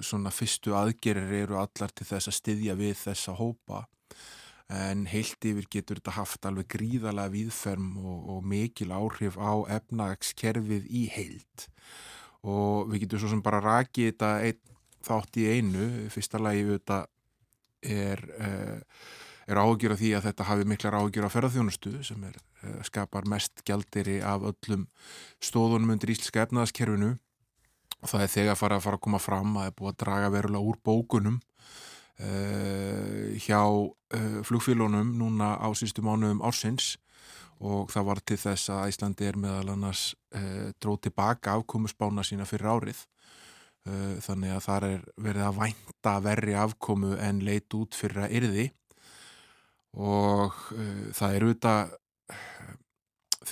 svona 0.00 0.32
fyrstu 0.32 0.72
aðgerir 0.80 1.28
eru 1.42 1.60
allar 1.60 1.92
til 1.92 2.08
þess 2.08 2.32
að 2.32 2.38
styðja 2.38 2.78
við 2.80 2.96
þessa 3.02 3.36
hópa 3.36 3.82
en 4.72 5.04
heilt 5.10 5.44
yfir 5.44 5.66
getur 5.70 6.00
þetta 6.00 6.16
haft 6.16 6.46
alveg 6.48 6.70
gríðalega 6.72 7.32
viðferm 7.34 7.96
og, 8.00 8.28
og 8.36 8.44
mikil 8.48 8.92
áhrif 8.94 9.36
á 9.36 9.52
efnagskerfið 9.78 10.86
í 10.88 11.06
heilt 11.12 11.66
og 12.42 12.88
við 12.90 13.04
getum 13.04 13.22
svo 13.22 13.32
sem 13.32 13.42
bara 13.44 13.62
rakið 13.62 14.12
þetta 14.12 14.30
ein, 14.46 14.62
þátt 15.02 15.38
í 15.42 15.48
einu, 15.50 15.88
fyrsta 16.14 16.40
lagi 16.42 16.64
við 16.66 16.78
þetta 16.78 16.98
er, 17.82 18.22
uh, 18.38 18.78
er 19.50 19.60
áhugjur 19.62 19.94
af 19.94 20.00
því 20.00 20.14
að 20.16 20.26
þetta 20.28 20.48
hafi 20.48 20.66
miklar 20.70 20.96
áhugjur 20.98 21.26
af 21.26 21.36
ferðarþjónustu 21.36 21.94
sem 22.06 22.24
er, 22.28 22.38
uh, 22.62 22.80
skapar 22.86 23.28
mest 23.30 23.64
gjaldiri 23.66 24.20
af 24.24 24.46
öllum 24.52 24.86
stóðunum 25.42 25.96
undir 25.96 26.14
íslenska 26.14 26.46
efnaðaskerfinu 26.46 27.16
og 28.02 28.10
það 28.10 28.24
er 28.24 28.34
þegar 28.36 28.54
að 28.54 28.62
fara 28.62 28.78
að 28.78 28.86
fara 28.86 28.98
að 28.98 29.06
koma 29.06 29.22
fram 29.22 29.56
að 29.56 29.62
það 29.62 29.70
er 29.70 29.78
búið 29.78 29.92
að 29.92 30.00
draga 30.04 30.34
verulega 30.36 30.70
úr 30.70 30.78
bókunum 30.86 31.40
hjá 33.42 33.62
flugfélunum 34.46 35.14
núna 35.18 35.56
á 35.58 35.68
sístu 35.74 36.04
mánuðum 36.04 36.42
ársins. 36.46 36.96
Og 37.62 37.92
það 37.94 38.06
var 38.08 38.20
til 38.26 38.38
þess 38.42 38.70
að 38.74 38.88
Íslandi 38.90 39.26
er 39.28 39.38
meðal 39.38 39.74
annars 39.76 40.04
dróð 40.82 41.04
tilbaka 41.06 41.54
afkomusbána 41.58 42.24
sína 42.26 42.46
fyrir 42.48 42.72
árið. 42.72 43.02
Þannig 44.22 44.54
að 44.54 44.64
það 44.66 44.86
er 44.88 45.04
verið 45.26 45.46
að 45.46 45.58
vænta 45.60 46.14
verri 46.22 46.56
afkomu 46.58 47.12
en 47.22 47.42
leit 47.46 47.74
út 47.78 47.94
fyrir 47.98 48.24
að 48.24 48.34
yrði. 48.40 48.66
Og 49.94 50.58
það 51.14 51.36
er 51.36 51.46
auðvitað 51.46 51.94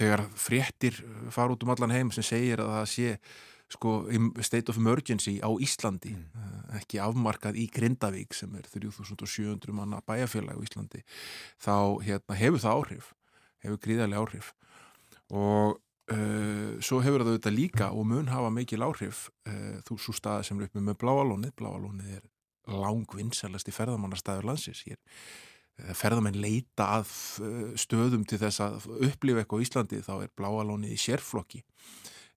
þegar 0.01 0.23
fréttir 0.39 0.99
fara 1.35 1.55
út 1.55 1.65
um 1.67 1.73
allan 1.75 1.95
heim 1.95 2.11
sem 2.15 2.27
segir 2.27 2.63
að 2.63 2.75
það 2.77 2.91
sé 2.95 3.15
sko 3.71 3.95
state 4.43 4.73
of 4.73 4.81
emergency 4.81 5.39
á 5.39 5.51
Íslandi 5.63 6.17
mm. 6.17 6.27
uh, 6.35 6.81
ekki 6.81 7.01
afmarkað 7.03 7.59
í 7.61 7.69
Grindavík 7.71 8.35
sem 8.37 8.53
er 8.59 8.67
3700 8.73 9.75
manna 9.77 10.03
bæjarfélag 10.07 10.59
á 10.59 10.65
Íslandi 10.67 11.05
þá 11.61 11.77
hérna, 12.05 12.39
hefur 12.41 12.63
það 12.65 12.77
áhrif 12.81 13.15
hefur 13.65 13.81
gríðarlega 13.85 14.25
áhrif. 14.27 14.53
Og 15.31 15.79
Uh, 16.11 16.81
svo 16.83 16.97
hefur 17.05 17.23
það 17.23 17.29
auðvitað 17.37 17.55
líka 17.55 17.87
og 17.95 18.03
mun 18.11 18.33
hafa 18.33 18.49
mikil 18.51 18.83
áhrif 18.83 19.29
uh, 19.47 19.77
þú 19.87 19.95
svo 20.03 20.15
staði 20.17 20.49
sem 20.49 20.59
er 20.59 20.67
uppi 20.67 20.81
með 20.83 20.97
Bláalónið. 21.05 21.53
Bláalónið 21.61 22.17
er 22.17 22.25
langvinnselast 22.67 23.71
í 23.71 23.75
ferðamannastæður 23.77 24.49
landsins. 24.49 24.81
Hér, 24.89 24.99
ferðamenn 25.95 26.41
leita 26.43 26.89
að 26.97 27.13
stöðum 27.79 28.25
til 28.27 28.41
þess 28.43 28.59
að 28.65 28.89
upplifa 29.07 29.45
eitthvað 29.45 29.63
í 29.63 29.69
Íslandi 29.69 30.01
þá 30.03 30.11
er 30.17 30.35
Bláalónið 30.35 30.97
í 30.97 30.99
sérflokki 30.99 31.63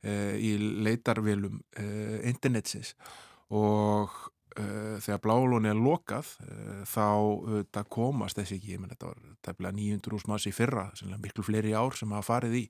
í 0.04 0.54
leitarvelum 0.86 1.62
internetsins. 2.28 2.94
Og 3.54 4.12
þegar 4.54 5.22
Bláalónið 5.24 5.72
er 5.72 5.80
lokað 5.82 6.34
þá 6.90 7.80
komast 7.90 8.38
þessi 8.38 8.60
ekki, 8.60 8.76
ég 8.76 8.84
menn 8.84 8.94
þetta 8.94 9.10
var 9.10 9.22
tæmlega 9.48 9.78
900 9.80 10.18
úrs 10.18 10.28
maður 10.30 10.52
í 10.52 10.56
fyrra, 10.60 10.90
miklu 11.24 11.46
fleiri 11.48 11.74
ár 11.74 11.98
sem 11.98 12.14
hafa 12.14 12.30
farið 12.36 12.60
í 12.60 12.68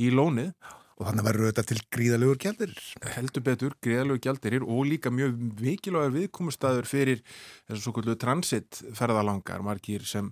í 0.00 0.08
lónið. 0.14 0.54
Og 1.00 1.08
þannig 1.08 1.24
verður 1.26 1.48
þetta 1.48 1.62
til 1.66 1.78
gríðalegur 1.96 2.38
gældir 2.38 2.72
heldur 3.16 3.42
betur, 3.46 3.72
gríðalegur 3.82 4.20
gældir 4.22 4.62
og 4.62 4.82
líka 4.86 5.10
mjög 5.10 5.38
vikilvægur 5.58 6.12
viðkomustæður 6.14 6.86
fyrir 6.86 7.22
þessu 7.66 7.80
svo 7.82 7.94
kvöldu 7.96 8.14
transit 8.20 8.82
ferðalangar, 8.94 9.64
margir 9.66 10.04
sem 10.06 10.28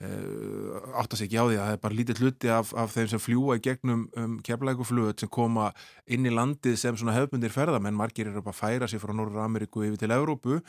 átt 0.00 1.12
að 1.12 1.18
segja 1.20 1.42
á 1.44 1.48
því 1.48 1.56
að 1.58 1.66
það 1.66 1.74
er 1.74 1.80
bara 1.82 1.96
lítið 1.98 2.20
hluti 2.22 2.50
af, 2.54 2.70
af 2.72 2.94
þeim 2.94 3.08
sem 3.12 3.20
fljúa 3.20 3.56
í 3.58 3.64
gegnum 3.66 4.06
um, 4.16 4.38
keflækuflugut 4.46 5.20
sem 5.20 5.28
koma 5.32 5.66
inn 6.08 6.24
í 6.24 6.32
landið 6.32 6.78
sem 6.80 6.96
svona 6.96 7.18
hefbundir 7.18 7.52
ferðamenn, 7.52 7.98
margir 7.98 8.30
eru 8.30 8.40
bara 8.40 8.56
að 8.56 8.62
færa 8.62 8.88
sér 8.88 9.02
frá 9.02 9.12
Norður 9.12 9.44
Ameríku 9.44 9.84
yfir 9.84 10.00
til 10.00 10.14
Európu 10.16 10.62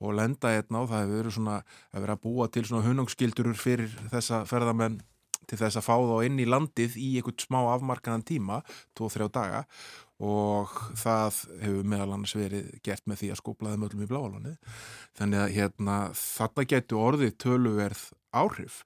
og 0.00 0.16
lenda 0.16 0.54
hérna 0.54 0.80
og 0.80 0.88
það 0.88 1.04
hefur 1.04 1.20
verið 1.20 1.36
svona 1.36 1.60
að 1.60 2.06
vera 2.06 2.16
að 2.16 2.24
búa 2.24 2.48
til 2.48 2.64
svona 2.64 2.88
hunangskildur 2.88 3.52
fyrir 3.60 3.92
þessa 4.08 4.42
ferðamenn 4.48 5.00
til 5.48 5.58
þess 5.60 5.80
að 5.80 5.86
fá 5.86 5.94
þá 5.96 6.16
inn 6.28 6.40
í 6.40 6.48
landið 6.48 6.96
í 7.00 7.08
einhvern 7.18 7.40
smá 7.40 7.58
afmarkaðan 7.74 8.24
tíma, 8.28 8.60
2-3 8.98 9.28
daga. 9.32 9.64
Og 10.18 10.72
það 10.98 11.36
hefur 11.62 11.84
meðal 11.86 12.16
annars 12.16 12.34
verið 12.34 12.72
gert 12.82 13.04
með 13.06 13.20
því 13.20 13.28
að 13.30 13.38
skoplaði 13.38 13.78
möllum 13.78 14.02
í 14.02 14.08
bláalónu 14.10 14.54
þannig 15.14 15.44
að 15.44 15.52
hérna, 15.54 15.98
þarna 16.18 16.64
getur 16.72 17.04
orðið 17.04 17.36
töluverð 17.44 18.02
áhrif 18.36 18.82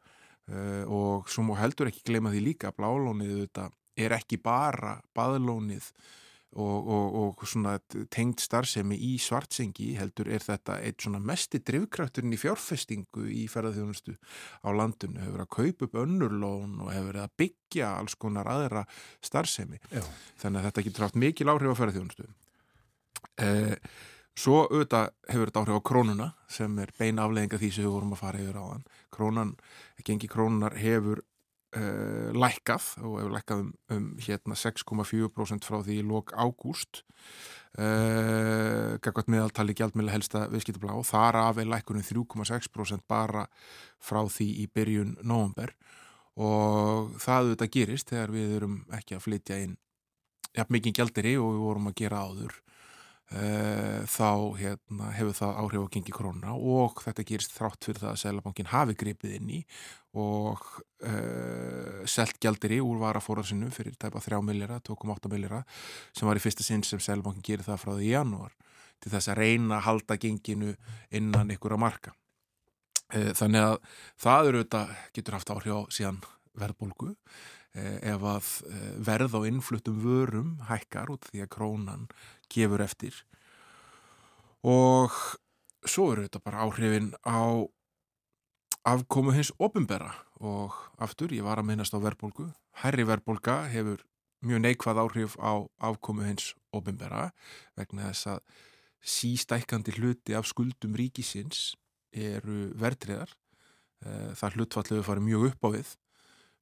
uh, 0.50 0.84
og 0.86 1.30
svo 1.30 1.46
má 1.46 1.56
heldur 1.60 1.90
ekki 1.90 2.06
glema 2.08 2.32
því 2.32 2.42
líka 2.48 2.72
að 2.72 2.80
bláalónið 2.80 3.46
er 4.02 4.16
ekki 4.16 4.40
bara 4.42 4.98
baðlónið 5.16 5.92
og, 6.52 6.88
og, 6.88 7.14
og 7.16 7.44
svona 7.48 7.78
tengd 8.12 8.42
starfsemi 8.42 8.96
í 9.00 9.14
svartsengi 9.22 9.94
heldur 9.96 10.28
er 10.32 10.44
þetta 10.44 10.78
eitt 10.84 11.00
svona 11.04 11.20
mesti 11.22 11.62
drivkrafturinn 11.64 12.34
í 12.36 12.40
fjárfestingu 12.40 13.24
í 13.32 13.46
ferðarþjónustu 13.48 14.14
á 14.60 14.68
landinu. 14.76 15.22
Hefur 15.24 15.44
að 15.46 15.52
kaupa 15.56 15.88
upp 15.88 15.98
önnurlón 16.04 16.78
og 16.84 16.92
hefur 16.92 17.22
að 17.24 17.34
byggja 17.40 17.94
alls 17.96 18.16
konar 18.20 18.50
aðra 18.52 18.84
starfsemi. 19.24 19.80
Já. 19.88 20.04
þannig 20.44 20.60
að 20.60 20.68
þetta 20.68 20.86
getur 20.88 21.06
haft 21.06 21.20
mikil 21.24 21.52
áhrif 21.52 21.72
á 21.72 21.80
ferðarþjónustu 21.80 22.28
eh, 23.40 23.76
Svo 24.38 24.62
auðvitað 24.64 25.10
hefur 25.28 25.50
þetta 25.50 25.62
áhrif 25.62 25.76
á 25.76 25.88
krónuna 25.88 26.28
sem 26.48 26.78
er 26.80 26.92
beina 26.96 27.26
afleðinga 27.26 27.60
því 27.60 27.68
sem 27.74 27.84
við 27.84 27.92
vorum 27.92 28.14
að 28.16 28.22
fara 28.22 28.40
yfir 28.40 28.56
á 28.56 28.64
þann. 28.64 28.86
Krónan, 29.12 29.52
gengi 30.06 30.30
krónunar 30.32 30.78
hefur 30.80 31.20
uh, 31.76 32.30
lækkað 32.36 32.86
og 33.02 33.18
hefur 33.20 33.34
lækkað 33.36 33.62
um, 33.64 33.72
um 33.92 34.06
hérna 34.22 34.56
6,4% 34.58 35.68
frá 35.68 35.78
því 35.84 35.98
í 36.00 36.06
lok 36.08 36.32
ágúst 36.32 37.02
uh, 37.76 38.98
gagvat 39.04 39.30
meðaltali 39.32 39.76
gjaldmiðlega 39.76 40.16
helsta 40.16 40.44
viðskiptablá 40.52 40.96
og 40.98 41.08
þar 41.08 41.40
af 41.44 41.62
er 41.62 41.70
lækkunum 41.72 42.04
3,6% 42.06 43.06
bara 43.08 43.46
frá 44.02 44.22
því 44.24 44.48
í 44.64 44.68
byrjun 44.72 45.16
nógumber 45.20 45.76
og 46.40 47.12
það 47.20 47.52
auðvitað 47.52 47.72
gerist 47.76 48.12
þegar 48.12 48.32
við 48.32 48.58
erum 48.58 48.76
ekki 48.96 49.16
að 49.18 49.24
flytja 49.26 49.62
inn 49.66 49.76
ja, 50.56 50.64
mikið 50.68 51.00
gjaldiri 51.00 51.36
og 51.40 51.52
við 51.52 51.64
vorum 51.66 51.90
að 51.90 51.98
gera 52.00 52.24
áður 52.24 52.60
þá 53.32 54.30
hérna, 54.58 55.10
hefur 55.16 55.36
það 55.38 55.58
áhrif 55.62 55.84
á 55.88 55.92
gengi 55.94 56.12
krónuna 56.12 56.52
og 56.52 57.00
þetta 57.00 57.24
gerist 57.28 57.54
þrátt 57.56 57.86
fyrir 57.86 58.02
það 58.02 58.10
að 58.10 58.18
Sælabankin 58.22 58.70
hafi 58.72 58.96
gripið 59.00 59.36
inn 59.38 59.52
í 59.56 59.60
og 60.18 60.60
uh, 61.06 62.02
selt 62.04 62.36
gældir 62.42 62.76
í 62.76 62.80
úr 62.84 62.98
varafórarsinu 63.00 63.70
fyrir 63.72 63.96
tæpa 63.96 64.20
3 64.20 64.42
millira, 64.44 64.80
2,8 64.84 65.30
millira 65.32 65.62
sem 66.12 66.28
var 66.28 66.36
í 66.36 66.42
fyrsta 66.44 66.66
sinn 66.66 66.84
sem 66.84 67.00
Sælabankin 67.00 67.46
gerir 67.46 67.64
það 67.64 67.80
frá 67.80 67.94
því 67.94 68.10
í 68.10 68.12
janúar 68.12 68.52
til 69.02 69.14
þess 69.14 69.32
að 69.32 69.40
reyna 69.40 69.78
að 69.78 69.86
halda 69.88 70.18
genginu 70.20 70.74
innan 71.10 71.50
ykkur 71.56 71.74
að 71.78 71.82
marka. 71.86 72.12
Uh, 73.12 73.32
þannig 73.38 73.64
að 73.70 73.80
það 74.20 74.52
eru 74.52 74.62
þetta 74.66 74.84
getur 75.16 75.38
haft 75.38 75.54
áhrif 75.56 75.72
á 75.72 75.80
síðan 75.96 76.20
verðbólgu 76.60 77.14
ef 77.72 78.24
að 78.28 78.48
verð 79.00 79.36
á 79.38 79.40
innfluttum 79.48 80.00
vörum 80.04 80.56
hækkar 80.68 81.12
út 81.14 81.24
því 81.30 81.44
að 81.44 81.52
krónan 81.54 82.08
gefur 82.52 82.84
eftir. 82.84 83.14
Og 84.62 85.14
svo 85.88 86.12
eru 86.12 86.26
þetta 86.26 86.42
bara 86.44 86.66
áhrifin 86.66 87.12
á 87.24 87.64
afkomu 88.84 89.34
hins 89.34 89.52
ofinbera 89.62 90.12
og 90.42 90.74
aftur 91.02 91.32
ég 91.34 91.46
var 91.46 91.62
að 91.62 91.70
minnast 91.70 91.94
á 91.94 92.02
verðbólgu. 92.02 92.50
Herri 92.82 93.06
verðbólga 93.06 93.62
hefur 93.70 94.02
mjög 94.42 94.62
neikvað 94.64 95.00
áhrif 95.04 95.36
á 95.38 95.62
afkomu 95.78 96.26
hins 96.26 96.52
ofinbera 96.74 97.30
vegna 97.78 98.10
þess 98.10 98.34
að 98.34 98.40
sístækandi 99.02 99.94
hluti 99.98 100.34
af 100.38 100.48
skuldum 100.50 100.96
ríkisins 100.98 101.72
eru 102.12 102.70
verðtriðar 102.78 103.30
eh, 104.06 104.30
það 104.38 104.58
hlutfallu 104.58 105.02
farið 105.06 105.28
mjög 105.28 105.46
upp 105.50 105.66
á 105.66 105.68
við 105.78 105.92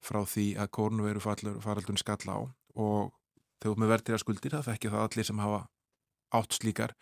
frá 0.01 0.23
því 0.25 0.47
að 0.61 0.71
kórnveru 0.77 1.23
faraldun 1.23 2.01
skalla 2.01 2.39
á 2.39 2.41
og 2.81 3.11
þegar 3.61 3.83
með 3.83 3.93
verðtriðar 3.95 4.23
skuldir 4.23 4.57
það 4.57 4.71
þekkja 4.71 4.95
það 4.95 5.07
allir 5.07 5.29
sem 5.29 5.43
hafa 5.43 5.61
átt 6.41 6.57
slíkar 6.57 6.95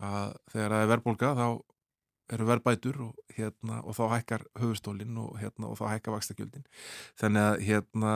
að 0.00 0.36
þegar 0.52 0.74
það 0.74 0.84
er 0.84 0.92
verðbólga 0.94 1.32
þá 1.36 1.46
eru 2.30 2.46
verðbætur 2.46 3.00
og, 3.08 3.18
hérna, 3.34 3.80
og 3.82 3.96
þá 3.98 4.04
hækkar 4.14 4.46
höfustólinn 4.60 5.18
og, 5.18 5.34
hérna, 5.40 5.70
og 5.70 5.80
þá 5.80 5.84
hækkar 5.96 6.16
vakstakjöldin 6.16 6.66
þannig 7.18 7.46
að 7.48 7.64
hérna, 7.66 8.12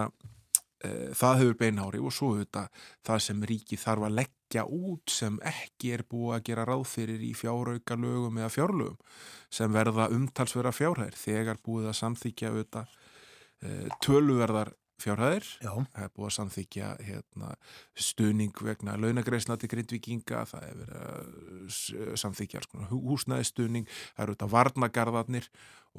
e, 0.84 0.90
það 1.18 1.40
hefur 1.42 1.58
beinári 1.64 2.02
og 2.02 2.14
svo 2.14 2.30
þetta 2.38 2.68
það 3.06 3.22
sem 3.26 3.46
ríki 3.50 3.78
þarf 3.80 4.08
að 4.08 4.18
leggja 4.20 4.66
út 4.70 5.14
sem 5.14 5.40
ekki 5.50 5.94
er 5.96 6.04
búið 6.10 6.36
að 6.36 6.44
gera 6.50 6.66
ráð 6.70 6.84
fyrir 6.92 7.24
í 7.26 7.32
fjárauka 7.36 7.98
lögum 7.98 8.38
eða 8.38 8.52
fjárlögum 8.54 9.16
sem 9.58 9.74
verða 9.74 10.10
umtalsverða 10.14 10.74
fjárhæðir 10.78 11.18
þegar 11.18 11.62
búið 11.66 11.90
að 11.90 12.00
samþykja 12.04 12.54
þetta 12.60 12.86
e, 13.64 13.74
töluverðar 14.04 14.72
fjárhæðir 15.02 15.46
Já. 15.58 15.72
það 15.74 16.04
er 16.04 16.10
búið 16.14 16.26
að 16.28 16.34
samþykja 16.36 16.88
hérna, 17.02 17.48
stuðning 17.98 18.60
vegna 18.62 18.94
launagreisna 19.00 19.56
til 19.58 19.68
grindvikinga 19.72 20.44
það 20.48 20.66
er 20.68 20.76
verið 20.80 21.00
að 21.00 22.18
samþykja 22.22 22.60
alls 22.60 22.70
konar 22.70 22.92
hú- 22.92 23.02
húsnæðisstuðning 23.10 23.88
það 23.90 24.22
eru 24.24 24.36
þetta 24.36 24.48
varnagarðarnir 24.54 25.48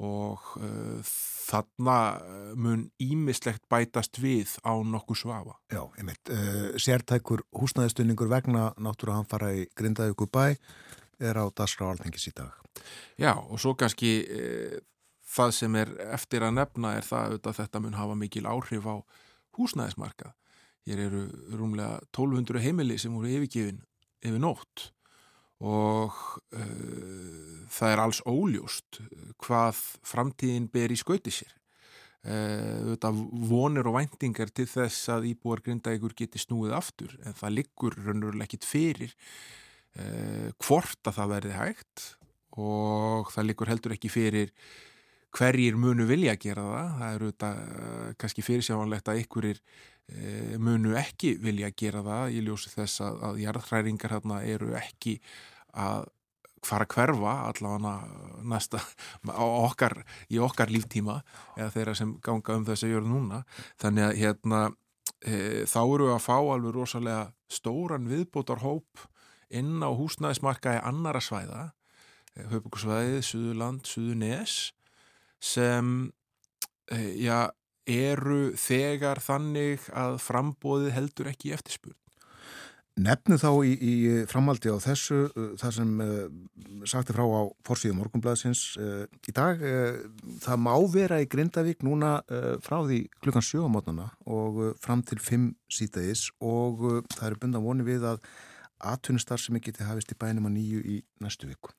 og 0.06 0.48
uh, 0.60 1.12
þarna 1.46 1.98
uh, 2.20 2.50
mun 2.56 2.86
ímislegt 3.00 3.62
bætast 3.72 4.18
við 4.20 4.56
á 4.64 4.72
nokkuð 4.84 5.20
svafa 5.22 5.54
Já, 5.72 5.82
einmitt. 6.00 6.32
Uh, 6.32 6.74
sértækur 6.80 7.44
húsnæðistunningur 7.56 8.28
vegna 8.32 8.70
náttúrulega 8.76 9.20
hann 9.20 9.30
fara 9.30 9.52
í 9.56 9.64
Grindavíku 9.76 10.28
bæ 10.28 10.56
er 11.20 11.36
á 11.40 11.44
dagskrá 11.48 11.92
alþengis 11.94 12.28
í 12.28 12.34
dag. 12.36 12.52
Já, 13.16 13.32
og 13.40 13.56
svo 13.60 13.72
kannski 13.78 14.10
e, 14.28 14.40
það 15.36 15.54
sem 15.58 15.78
er 15.82 15.92
eftir 16.14 16.44
að 16.46 16.56
nefna 16.58 16.96
er 16.96 17.06
það 17.06 17.38
að 17.42 17.60
þetta 17.60 17.82
mun 17.84 17.98
hafa 17.98 18.18
mikil 18.18 18.46
áhrif 18.48 18.88
á 18.88 18.96
húsnæðismarkað. 19.56 20.34
Hér 20.86 21.02
eru 21.08 21.22
rúmlega 21.58 21.98
1200 22.12 22.62
heimili 22.62 22.98
sem 23.00 23.14
voru 23.14 23.32
yfirgefin 23.32 23.82
yfir 24.24 24.42
nótt 24.42 24.90
og 25.64 26.16
e, 26.52 26.64
það 27.72 27.92
er 27.92 28.02
alls 28.02 28.20
óljóst 28.28 29.00
hvað 29.42 29.78
framtíðin 30.06 30.68
ber 30.72 30.92
í 30.92 30.98
skauti 31.00 31.32
sér. 31.32 31.54
E, 32.22 32.36
auðvitað 32.82 33.22
vonir 33.50 33.88
og 33.88 33.96
væntingar 33.96 34.52
til 34.52 34.68
þess 34.68 35.08
að 35.14 35.30
íbúar 35.32 35.64
grinda 35.64 35.94
ykkur 35.96 36.16
geti 36.18 36.42
snúið 36.42 36.76
aftur 36.76 37.16
en 37.24 37.36
það 37.38 37.56
liggur 37.60 37.96
raunverulega 38.02 38.50
ekkit 38.50 38.68
fyrir 38.68 39.16
e, 39.96 40.52
hvort 40.60 41.00
að 41.08 41.18
það 41.22 41.32
verði 41.34 41.56
hægt 41.56 42.06
og 42.56 43.32
það 43.32 43.50
likur 43.50 43.72
heldur 43.72 43.96
ekki 43.96 44.12
fyrir 44.12 44.52
hverjir 45.36 45.76
munu 45.80 46.06
vilja 46.08 46.36
gera 46.40 46.64
það. 46.64 46.90
Það 47.00 47.14
eru 47.18 47.30
þetta 47.32 47.52
uh, 47.52 48.08
kannski 48.20 48.44
fyrirsjávanlegt 48.46 49.12
að 49.12 49.22
ykkurir 49.24 49.62
uh, 49.62 50.56
munu 50.62 50.96
ekki 50.98 51.36
vilja 51.42 51.72
gera 51.76 52.04
það. 52.06 52.34
Ég 52.36 52.46
ljósi 52.48 52.72
þess 52.74 53.04
að, 53.04 53.22
að 53.30 53.40
jarðhræringar 53.44 54.16
hérna 54.16 54.42
eru 54.48 54.72
ekki 54.80 55.18
að 55.76 56.08
fara 56.66 56.86
að 56.86 56.94
hverfa 56.96 57.34
allavega 57.46 57.94
næsta 58.46 58.80
okkar, 59.36 60.00
í 60.32 60.40
okkar 60.42 60.72
líftíma 60.72 61.20
eða 61.56 61.70
þeirra 61.74 61.94
sem 61.98 62.16
ganga 62.24 62.56
um 62.58 62.66
þess 62.66 62.86
að 62.86 62.94
gjöra 62.94 63.10
núna. 63.10 63.42
Þannig 63.82 64.06
að 64.06 64.20
hérna 64.22 64.62
e, 65.20 65.36
þá 65.68 65.80
eru 65.84 66.10
að 66.14 66.24
fá 66.24 66.36
alveg 66.38 66.74
rosalega 66.74 67.28
stóran 67.52 68.08
viðbótar 68.10 68.64
hóp 68.64 69.06
inn 69.54 69.78
á 69.84 69.90
húsnæðismarkaði 69.94 70.82
annara 70.82 71.22
svæða 71.22 71.68
höfbúkursvæðið, 72.36 73.20
Suðurland, 73.24 73.86
Suðurnes 73.88 74.56
sem 75.42 75.92
eh, 76.92 77.12
já, 77.22 77.50
eru 77.86 78.50
þegar 78.58 79.22
þannig 79.22 79.86
að 79.94 80.18
frambóðið 80.24 80.92
heldur 80.96 81.30
ekki 81.30 81.54
eftirspurn. 81.54 81.98
Nefnu 82.96 83.36
þá 83.36 83.50
í, 83.68 83.72
í 83.76 83.94
framaldi 84.24 84.72
á 84.72 84.80
þessu, 84.80 85.26
uh, 85.28 85.50
það 85.60 85.72
sem 85.76 85.90
uh, 86.00 86.22
sagti 86.88 87.12
frá 87.12 87.26
á 87.28 87.42
forsvíðu 87.68 87.98
morgunblæðsins 87.98 88.62
uh, 88.80 89.02
í 89.28 89.34
dag, 89.36 89.60
uh, 89.60 89.98
það 90.40 90.62
má 90.64 90.72
vera 90.94 91.18
í 91.20 91.28
Grindavík 91.28 91.84
núna 91.84 92.14
frá 92.64 92.78
því 92.86 93.02
klukkan 93.20 93.44
7 93.44 93.68
á 93.68 93.70
mótnana 93.74 94.08
og 94.24 94.62
fram 94.80 95.04
til 95.04 95.20
5 95.20 95.50
sítaðis 95.68 96.30
og 96.40 96.80
það 97.12 97.26
eru 97.28 97.40
bundan 97.42 97.66
voni 97.68 97.84
við 97.84 98.08
að 98.14 98.24
atvinnustar 98.80 99.44
sem 99.44 99.60
ekki 99.60 99.76
til 99.76 99.90
hafist 99.90 100.16
í 100.16 100.16
bænum 100.16 100.48
að 100.48 100.56
nýju 100.56 100.80
í 100.96 101.02
næstu 101.20 101.52
viku. 101.52 101.76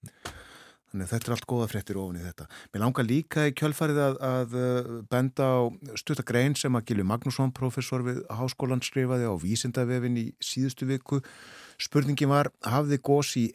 Þannig 0.87 1.03
að 1.03 1.11
þetta 1.11 1.27
er 1.27 1.33
allt 1.35 1.47
góða 1.51 1.67
fréttir 1.71 1.97
ofan 1.99 2.19
í 2.19 2.23
þetta. 2.23 2.45
Mér 2.71 2.83
langar 2.85 3.07
líka 3.07 3.47
í 3.49 3.53
kjölfarið 3.59 3.97
að, 4.05 4.19
að 4.23 4.53
uh, 4.55 4.91
benda 5.11 5.47
á 5.51 5.59
stutagrein 5.99 6.55
sem 6.55 6.77
að 6.79 6.85
Gilvi 6.87 7.07
Magnússon, 7.07 7.51
professor 7.55 8.05
við 8.05 8.21
Háskólan, 8.31 8.83
skrifaði 8.85 9.27
á 9.27 9.35
vísindavefin 9.41 10.19
í 10.21 10.25
síðustu 10.39 10.87
viku. 10.87 11.19
Spurningin 11.83 12.31
var, 12.31 12.51
hafði 12.63 13.01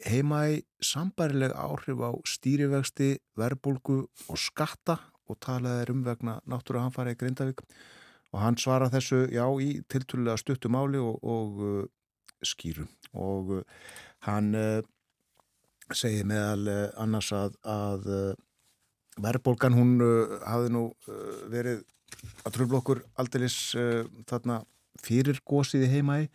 heima 0.05 0.43
í 0.53 0.61
sambarileg 0.83 1.55
áhrif 1.57 2.05
á 2.05 2.11
stýrivexti, 2.27 3.17
verbulgu 3.35 4.05
og 4.29 4.37
skatta 4.37 4.99
og 5.27 5.39
talaði 5.41 5.91
um 5.93 6.05
vegna 6.05 6.37
náttúrulega 6.45 6.85
hann 6.85 6.95
farið 6.95 7.15
í 7.15 7.19
Grindavík 7.21 7.65
og 8.33 8.41
hann 8.41 8.57
svara 8.57 8.89
þessu, 8.93 9.27
já, 9.33 9.45
í 9.61 9.81
tiltúrulega 9.89 10.39
stuttu 10.41 10.71
máli 10.73 11.01
og, 11.01 11.19
og 11.21 11.61
uh, 11.63 11.83
skýru 12.43 12.87
og 13.13 13.53
uh, 13.59 13.63
hann 14.27 14.53
uh, 14.57 14.81
segir 15.91 16.27
meðal 16.27 16.67
uh, 16.69 16.83
annars 17.01 17.31
að, 17.35 17.57
að 17.67 18.09
uh, 18.09 18.35
verðbólgan 19.23 19.77
hún 19.77 19.95
uh, 20.01 20.37
hafði 20.47 20.73
nú 20.73 20.83
verið 21.51 21.83
að 22.45 22.55
tröfla 22.55 22.79
okkur 22.79 23.01
aldeilis 23.19 23.57
þarna 24.29 24.61
fyrir 25.01 25.39
gósið 25.49 25.87
heimæ 25.91 26.27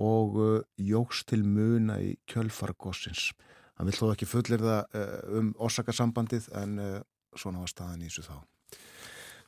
og 0.00 0.64
jóks 0.80 1.20
til 1.28 1.44
muna 1.46 2.00
í 2.02 2.14
kjölfargósins. 2.30 3.28
Hann 3.76 3.90
vil 3.90 3.94
þó 3.94 4.08
ekki 4.14 4.26
fullir 4.26 4.64
það 4.64 4.96
um 5.38 5.52
orsakasambandið 5.62 6.48
en 6.58 6.80
svona 7.36 7.62
var 7.62 7.70
staðan 7.70 8.02
í 8.02 8.08
þessu 8.08 8.26
þá. 8.26 8.36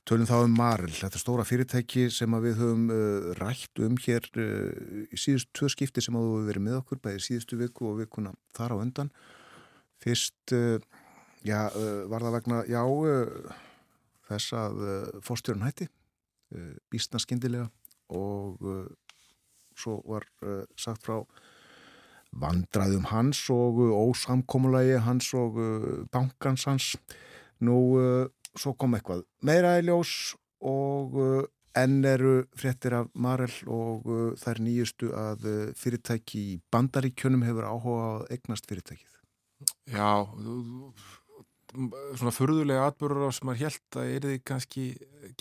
Tölum 0.07 0.23
þá 0.23 0.37
um 0.45 0.53
Marel, 0.55 0.93
þetta 0.95 1.19
stóra 1.19 1.43
fyrirtæki 1.43 2.05
sem 2.15 2.31
við 2.39 2.61
höfum 2.61 2.83
uh, 2.95 3.25
rætt 3.41 3.81
um 3.83 3.97
hér 4.05 4.29
uh, 4.39 5.01
í 5.11 5.19
síðust 5.19 5.49
tvö 5.51 5.67
skipti 5.73 6.05
sem 6.05 6.15
hefur 6.15 6.45
verið 6.47 6.63
með 6.63 6.77
okkur, 6.79 7.01
bæði 7.03 7.25
síðustu 7.25 7.59
viku 7.59 7.89
og 7.91 7.99
vikuna 7.99 8.31
þar 8.55 8.77
á 8.79 8.83
undan. 8.85 9.11
Fyrst, 10.05 10.55
uh, 10.55 10.79
já, 11.43 11.59
var 12.07 12.23
það 12.23 12.37
vegna, 12.37 12.61
já, 12.71 12.79
þess 14.31 14.55
að 14.61 14.79
fórstjórun 15.27 15.67
hætti, 15.67 15.89
býstna 16.91 17.19
skindilega 17.23 17.67
og 18.15 18.63
svo 19.75 19.99
var 20.07 20.27
sagt 20.79 21.03
frá 21.07 21.21
vandræðum 22.31 23.11
hans 23.11 23.45
og 23.51 23.83
ósamkomulagi 23.91 24.99
hans 25.03 25.35
og 25.39 25.59
bankans 26.15 26.67
hans. 26.71 26.95
Nú, 27.63 27.79
svo 28.61 28.75
kom 28.79 28.97
eitthvað 28.97 29.25
meira 29.47 29.77
í 29.81 29.85
ljós 29.87 30.35
og 30.65 31.19
uh, 31.21 31.43
enn 31.77 32.01
eru 32.09 32.39
fréttir 32.57 32.97
af 32.97 33.11
Marel 33.15 33.53
og 33.69 34.09
uh, 34.09 34.33
þær 34.41 34.63
nýjustu 34.65 35.13
að 35.17 35.47
uh, 35.51 35.59
fyrirtæki 35.77 36.43
í 36.55 36.57
bandaríkjunum 36.73 37.45
hefur 37.47 37.69
áhuga 37.69 38.09
að 38.15 38.27
eignast 38.37 38.69
fyrirtækið. 38.71 39.13
Já, 39.93 40.25
svona 42.17 42.33
furðulega 42.35 42.89
atbyrður 42.91 43.29
á 43.29 43.37
sem 43.37 43.49
maður 43.49 43.63
held 43.67 44.01
að 44.01 44.11
er 44.15 44.27
þið 44.31 44.43
kannski 44.49 44.87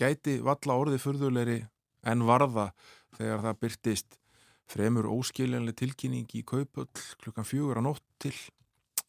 gæti 0.00 0.36
valla 0.44 0.78
orðið 0.82 1.02
furðulegri 1.04 1.58
en 2.06 2.24
varða 2.28 2.70
þegar 3.16 3.44
það 3.44 3.60
byrtist 3.64 4.18
fremur 4.70 5.08
óskiljanlega 5.10 5.80
tilkynning 5.82 6.30
í 6.34 6.42
kaupöll 6.46 6.88
klukkan 7.22 7.46
fjögur 7.46 7.80
á 7.80 7.86
nótt 7.86 8.04
til 8.22 8.34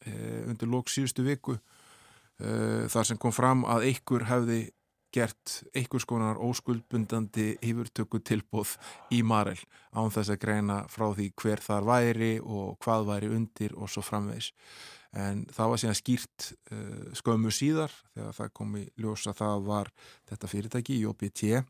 e, 0.06 0.12
undir 0.46 0.70
lók 0.70 0.90
síðustu 0.92 1.24
viku 1.26 1.58
þar 2.38 3.06
sem 3.08 3.18
kom 3.18 3.32
fram 3.34 3.64
að 3.66 3.88
einhver 3.88 4.28
hefði 4.28 4.58
gert 5.14 5.62
einhvers 5.76 6.04
konar 6.08 6.40
óskuldbundandi 6.42 7.56
yfirtöku 7.64 8.20
tilbúð 8.20 8.74
í 9.14 9.22
Marel 9.24 9.58
án 9.96 10.12
þess 10.12 10.34
að 10.34 10.42
greina 10.42 10.78
frá 10.92 11.08
því 11.16 11.30
hver 11.40 11.64
þar 11.64 11.88
væri 11.88 12.32
og 12.42 12.76
hvað 12.84 13.08
væri 13.08 13.32
undir 13.32 13.74
og 13.76 13.90
svo 13.92 14.04
framvegis. 14.04 14.52
En 15.16 15.46
það 15.48 15.70
var 15.72 15.80
síðan 15.80 15.96
skýrt 15.96 16.50
uh, 16.74 17.08
skömmu 17.16 17.52
síðar 17.54 17.94
þegar 18.12 18.36
það 18.36 18.54
kom 18.60 18.76
í 18.76 18.84
ljós 19.00 19.24
að 19.30 19.38
það 19.40 19.66
var 19.70 19.92
þetta 20.28 20.50
fyrirtæki 20.52 20.98
JBT 21.00 21.62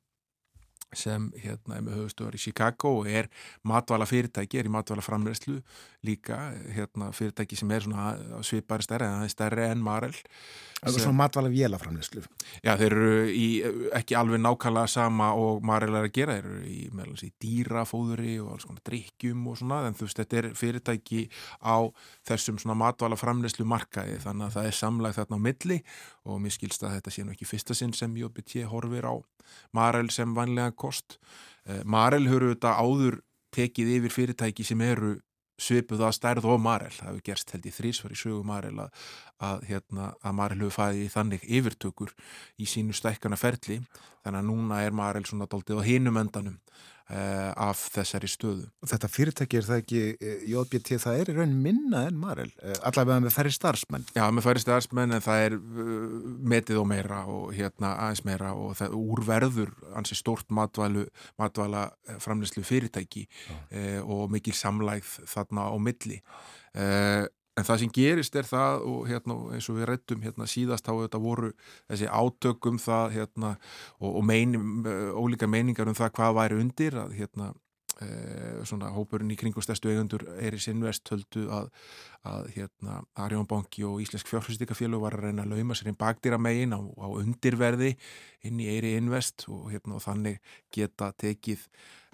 sem 0.97 1.29
hérna 1.37 1.79
er 1.79 1.85
með 1.85 1.99
höfustöður 1.99 2.39
í 2.39 2.43
Chicago 2.43 2.95
og 3.01 3.11
er 3.11 3.29
matvala 3.67 4.07
fyrirtæki, 4.09 4.61
er 4.61 4.69
í 4.71 4.73
matvala 4.73 5.05
framlegslu 5.05 5.59
líka, 6.07 6.39
hérna 6.75 7.11
fyrirtæki 7.17 7.59
sem 7.59 7.71
er 7.75 7.85
svona 7.85 8.41
svipari 8.47 8.87
stærri, 8.87 9.09
en 9.09 9.21
það 9.21 9.29
er 9.29 9.35
stærri 9.35 9.69
en 9.69 9.85
Marel. 9.85 10.17
Það 10.79 10.95
er 10.95 11.03
svona 11.03 11.19
matvala 11.19 11.51
vélaframleyslu. 11.51 12.21
Já, 12.63 12.77
þeir 12.79 12.95
eru 12.95 13.15
í 13.35 13.47
ekki 13.99 14.15
alveg 14.15 14.39
nákvæmlega 14.45 14.93
sama 14.93 15.33
og 15.35 15.65
Marel 15.67 15.97
er 15.99 16.07
að 16.07 16.15
gera, 16.15 16.37
þeir 16.39 16.47
eru 16.53 16.61
í, 16.71 16.79
meðlans, 16.95 17.25
í 17.27 17.33
dýrafóðuri 17.43 18.37
og 18.45 18.53
alls 18.55 18.69
konar 18.69 18.85
drikkjum 18.87 19.49
og 19.51 19.59
svona, 19.59 19.81
en 19.89 19.99
þú 19.99 20.07
veist, 20.07 20.21
þetta 20.23 20.39
er 20.39 20.51
fyrirtæki 20.61 21.25
á 21.67 21.77
þessum 22.31 22.63
svona 22.63 22.79
matvala 22.79 23.19
framleyslu 23.19 23.67
markaði, 23.69 24.21
þannig 24.23 24.47
að 24.47 24.55
það 24.55 24.71
er 24.71 24.79
samlag 24.79 25.19
þarna 25.19 25.43
á 25.43 25.47
milli 25.49 25.81
og 26.29 26.39
mér 26.45 26.55
skilst 26.55 26.87
að 26.87 26.95
þetta 26.99 27.15
sé 27.15 27.27
nú 27.27 27.35
ekki 27.35 27.51
fyrsta 27.51 27.75
sinn 27.75 27.97
sem 27.97 28.15
JBT 28.15 28.69
horfir 28.71 29.11
á 29.11 29.19
Marel 29.77 30.11
sem 30.13 30.35
vanlega 30.37 30.75
kost. 30.81 31.19
Eh, 31.67 31.83
Marel 31.85 32.27
höfðu 32.29 32.55
þetta 32.55 32.77
áður 32.79 33.23
tekið 33.55 33.95
yfir 33.97 34.15
fyrirtæki 34.15 34.67
sem 34.67 34.83
eru 34.85 35.17
svipuð 35.59 36.05
að 36.07 36.15
stærð 36.15 36.47
og 36.53 36.61
Marel. 36.63 36.93
Það 36.95 37.09
hefur 37.11 37.25
gerst 37.27 37.55
held 37.55 37.67
í 37.67 37.73
þrísvar 37.75 38.15
í 38.15 38.19
sögu 38.19 38.43
Marel 38.47 38.77
að, 38.85 39.07
að, 39.43 39.65
hérna, 39.73 40.13
að 40.23 40.37
Marel 40.39 40.61
hefur 40.63 40.77
fæðið 40.77 41.11
þannig 41.17 41.49
yfirtökur 41.59 42.15
í 42.59 42.69
sínu 42.71 42.95
stækkana 42.95 43.39
ferli. 43.41 43.81
Þannig 44.23 44.39
að 44.43 44.49
núna 44.53 44.83
er 44.85 44.95
Marel 44.95 45.27
svona 45.27 45.49
doldið 45.51 45.83
á 45.83 45.89
hinum 45.89 46.21
endanum 46.23 46.61
af 47.09 47.81
þessari 47.95 48.29
stöðu. 48.29 48.67
Þetta 48.85 49.09
fyrirtæki 49.09 49.57
er 49.57 49.65
það 49.65 49.79
ekki, 49.83 50.01
eh, 50.21 50.43
JBT, 50.51 50.99
það 51.01 51.21
er 51.21 51.31
í 51.33 51.37
raun 51.39 51.55
minna 51.63 52.03
en 52.09 52.19
Marel, 52.21 52.51
uh, 52.61 52.75
allavega 52.85 53.23
með 53.25 53.33
færri 53.33 53.53
starfsmenn. 53.55 54.05
Já, 54.13 54.27
með 54.29 54.45
færri 54.45 54.61
starfsmenn 54.61 55.17
en 55.17 55.25
það 55.25 55.45
er 55.47 55.57
metið 56.53 56.83
og 56.83 56.87
meira 56.91 57.23
og 57.25 57.55
hérna 57.57 57.95
aðeins 57.97 58.25
meira 58.29 58.53
og 58.53 58.77
það 58.77 58.99
úrverður 58.99 59.73
ansi 59.97 60.19
stórt 60.19 60.53
matvælu, 60.53 61.07
matvæla 61.41 61.89
framleyslu 62.21 62.65
fyrirtæki 62.69 63.25
og 64.05 64.29
mikil 64.31 64.53
samlægð 64.53 65.17
þarna 65.33 65.69
á 65.73 65.77
milli. 65.81 66.21
En 67.59 67.67
það 67.67 67.81
sem 67.83 67.95
gerist 67.95 68.37
er 68.39 68.47
það 68.47 68.85
og 68.87 69.07
hérna, 69.11 69.39
eins 69.57 69.69
og 69.71 69.79
við 69.81 69.89
rettum 69.91 70.21
hérna, 70.23 70.47
síðast 70.51 70.87
á 70.87 70.95
þetta 70.95 71.21
voru 71.23 71.53
þessi 71.91 72.11
átökum 72.11 72.79
það 72.83 73.17
hérna, 73.17 73.55
og, 73.99 74.11
og 74.21 74.27
mein, 74.29 74.55
ólíka 75.19 75.49
meiningar 75.51 75.91
um 75.91 75.99
það 75.99 76.15
hvað 76.19 76.37
væri 76.39 76.61
undir 76.63 76.99
að 77.03 77.17
hérna, 77.19 77.51
e, 77.99 78.09
svona 78.69 78.93
hópurinn 78.95 79.33
í 79.35 79.39
kringu 79.41 79.63
stærstu 79.65 79.91
eigundur 79.91 80.25
Eiris 80.39 80.69
Invest 80.71 81.11
höldu 81.11 81.49
að, 81.55 81.71
að 82.31 82.51
hérna, 82.55 83.01
Arjón 83.19 83.49
Banki 83.51 83.83
og 83.89 83.99
Íslensk 84.05 84.31
fjárfyrstíkafélag 84.31 85.03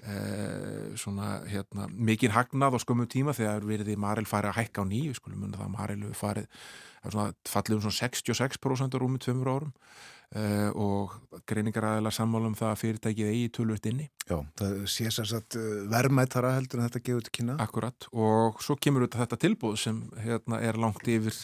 Eh, 0.05 0.97
svona 1.01 1.39
hérna, 1.49 1.87
mikinn 1.89 2.35
hagnað 2.35 2.77
á 2.77 2.79
skömmum 2.83 3.09
tíma 3.09 3.33
þegar 3.33 3.65
veriði 3.65 3.95
Marel 3.97 4.27
farið 4.29 4.51
að 4.51 4.59
hækka 4.59 4.83
á 4.85 4.91
nýju 4.91 5.15
skulum 5.17 5.39
munna 5.41 5.57
það 5.57 5.65
að 5.65 5.77
Marel 5.79 6.03
hefur 6.03 6.19
farið 6.19 6.51
fallið 7.49 7.79
um 7.79 7.85
svona 7.87 8.01
66% 8.01 8.97
á 8.97 8.99
rúmi 9.01 9.21
tveimur 9.23 9.49
árum. 9.55 9.73
Eh, 10.35 10.71
og 10.75 11.13
greiningar 11.47 11.85
aðeins 11.87 12.17
sammála 12.19 12.49
um 12.51 12.57
það 12.59 12.71
að 12.73 12.81
fyrirtækið 12.81 13.29
eigi 13.31 13.51
tölvöld 13.55 13.85
inni. 13.87 14.07
Já, 14.27 14.39
það 14.59 14.73
sé 14.91 15.11
sérsagt 15.15 15.57
eh, 15.61 15.85
verðmættara 15.93 16.55
heldur 16.57 16.81
en 16.81 16.89
þetta 16.89 17.03
gefur 17.07 17.27
til 17.27 17.35
kynna. 17.39 17.57
Akkurat. 17.63 18.09
Og 18.11 18.59
svo 18.65 18.75
kemur 18.77 19.07
þetta 19.07 19.39
tilbúð 19.39 19.79
sem 19.85 20.01
hérna, 20.25 20.59
er 20.59 20.81
langt 20.81 21.07
yfir 21.07 21.39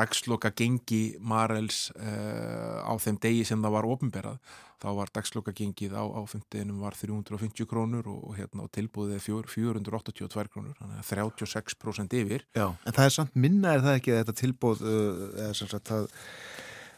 dagsloka 0.00 0.50
gengi 0.56 1.04
Marels 1.20 1.90
uh, 1.94 2.80
á 2.82 2.92
þeim 2.98 3.20
degi 3.22 3.46
sem 3.48 3.62
það 3.62 3.76
var 3.76 3.88
ofinberað 3.92 4.40
þá 4.80 4.88
var 4.96 5.10
dagsloka 5.12 5.52
gengið 5.56 5.92
á, 5.92 6.04
á 6.08 6.20
50 6.24 6.72
var 6.80 6.96
350 6.96 7.68
krónur 7.68 8.06
og, 8.08 8.20
og 8.30 8.38
hérna 8.38 8.64
á 8.64 8.72
tilbúðið 8.72 9.20
482 9.26 10.48
krónur 10.52 10.78
þannig 10.78 11.02
að 11.02 11.10
36% 11.10 12.16
yfir. 12.22 12.46
Já, 12.56 12.66
en 12.72 12.96
það 12.96 13.04
er 13.04 13.16
samt 13.16 13.36
minna 13.36 13.74
er 13.76 13.84
það 13.84 13.98
ekki 14.00 14.14
að 14.14 14.22
þetta 14.22 14.36
tilbúð 14.40 14.84
uh, 14.84 15.26
eða 15.44 15.58
sem 15.58 15.70
sagt 15.70 15.92
að 15.96 16.08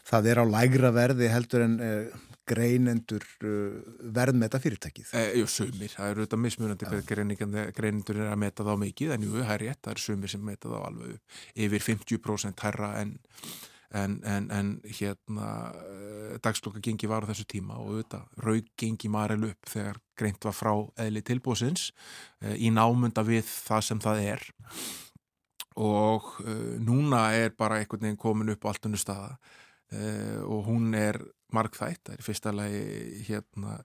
það 0.07 0.29
er 0.31 0.43
á 0.43 0.45
lægra 0.55 0.93
verði 0.95 1.31
heldur 1.31 1.65
en 1.67 1.75
uh, 1.83 2.21
greinendur 2.49 3.25
uh, 3.45 3.81
verð 4.15 4.37
með 4.37 4.49
þetta 4.49 4.61
fyrirtækið? 4.63 5.11
E, 5.15 5.23
jú, 5.39 5.49
sumir, 5.51 5.91
það 5.93 6.13
eru 6.13 6.23
auðvitað 6.23 6.41
mismunandi 6.43 6.89
hvað 6.89 7.75
greinendur 7.77 8.19
er 8.19 8.31
að 8.31 8.41
meta 8.43 8.65
þá 8.67 8.73
mikið 8.81 9.13
en 9.15 9.27
jú, 9.27 9.35
það 9.39 9.53
er 9.55 9.63
rétt, 9.67 9.81
það 9.81 9.93
eru 9.95 10.05
sumir 10.05 10.33
sem 10.33 10.43
meta 10.47 10.71
þá 10.71 10.79
alveg 10.81 11.37
yfir 11.67 11.85
50% 11.87 12.65
herra 12.67 12.89
en, 12.99 13.13
en, 14.01 14.17
en, 14.33 14.49
en 14.59 14.73
hérna 14.99 15.53
eh, 15.79 16.35
dagsloka 16.43 16.83
gengi 16.83 17.09
var 17.09 17.23
á 17.23 17.29
þessu 17.31 17.47
tíma 17.55 17.79
og 17.79 17.93
auðvitað 17.93 18.43
raug 18.47 18.69
gengi 18.79 19.11
maril 19.13 19.49
upp 19.51 19.71
þegar 19.71 20.01
greint 20.19 20.49
var 20.49 20.57
frá 20.57 20.73
eðli 21.05 21.23
tilbúsins 21.25 21.89
e, 22.41 22.57
í 22.59 22.73
námunda 22.73 23.23
við 23.25 23.47
það 23.47 23.87
sem 23.87 24.03
það 24.03 24.23
er. 24.35 24.47
Og 25.81 26.27
e, 26.43 26.55
núna 26.85 27.25
er 27.33 27.55
bara 27.57 27.79
einhvern 27.81 28.05
veginn 28.05 28.19
komin 28.21 28.53
upp 28.53 28.67
á 28.67 28.69
allt 28.73 28.91
unnu 28.91 28.99
staða 28.99 29.37
og 29.93 30.65
hún 30.65 30.93
er 30.97 31.19
markþætt, 31.53 32.07
það 32.07 32.15
er 32.15 32.25
fyrsta 32.25 32.53
lagi 32.55 33.23
hérna 33.27 33.79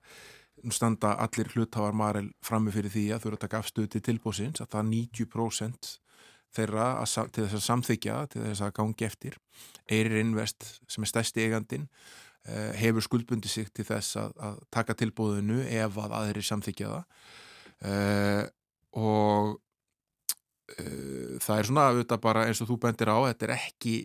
standa 0.74 1.14
allir 1.22 1.50
hluthafar 1.54 1.94
Marel 1.94 2.30
frammi 2.44 2.72
fyrir 2.74 2.92
því 2.92 3.04
að 3.14 3.22
þú 3.22 3.30
eru 3.30 3.38
að 3.38 3.42
taka 3.44 3.60
afstöðu 3.62 3.90
til 3.92 4.04
tilbúsins 4.08 4.62
að 4.62 4.70
það 4.74 4.88
90% 4.92 5.90
þeirra 6.56 6.86
að, 7.02 7.30
til 7.34 7.44
þess 7.44 7.58
að 7.58 7.66
samþykja, 7.66 8.16
til 8.32 8.42
þess 8.46 8.64
að 8.64 8.74
gangi 8.78 9.06
eftir. 9.06 9.36
Eirir 9.90 10.22
Invest 10.22 10.66
sem 10.88 11.04
er 11.04 11.10
stærsti 11.12 11.44
eigandin 11.44 11.86
eh, 12.48 12.72
hefur 12.80 13.04
skuldbundi 13.04 13.50
sig 13.52 13.70
til 13.74 13.86
þess 13.88 14.18
að, 14.20 14.34
að 14.48 14.60
taka 14.74 14.96
tilbúðinu 14.98 15.60
ef 15.66 15.98
að 16.04 16.16
aðri 16.22 16.44
samþykja 16.48 16.92
það. 16.94 17.26
Eh, 17.88 18.44
og 18.98 19.52
eh, 20.74 21.36
það 21.44 21.54
er 21.58 21.70
svona 21.70 21.88
auðvitað 21.92 22.24
bara 22.24 22.46
eins 22.48 22.64
og 22.64 22.72
þú 22.72 22.80
bendir 22.86 23.12
á, 23.12 23.18
þetta 23.28 23.48
er 23.48 23.54
ekki 23.58 23.96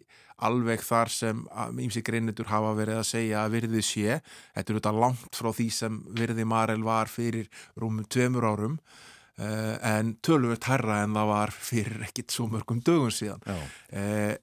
alveg 0.48 0.84
þar 0.86 1.12
sem 1.14 1.42
ímsi 1.84 2.04
greinendur 2.06 2.50
hafa 2.52 2.74
verið 2.78 3.02
að 3.02 3.10
segja 3.10 3.44
að 3.44 3.58
virðið 3.58 3.88
sé. 3.88 4.20
Þetta 4.56 4.64
er 4.64 4.78
auðvitað 4.78 5.02
langt 5.06 5.40
frá 5.40 5.50
því 5.54 5.68
sem 5.80 6.00
virði 6.20 6.48
Marel 6.50 6.86
var 6.86 7.12
fyrir 7.12 7.50
rúmum 7.80 8.08
tveimur 8.10 8.48
árum 8.48 8.80
uh, 8.80 9.76
en 9.94 10.16
tölvöld 10.26 10.66
herra 10.70 11.04
en 11.04 11.20
það 11.20 11.30
var 11.34 11.54
fyrir 11.54 12.08
ekkit 12.08 12.34
svo 12.34 12.48
mörgum 12.52 12.82
dögum 12.86 13.14
síðan. 13.14 13.46
Uh, 13.94 14.34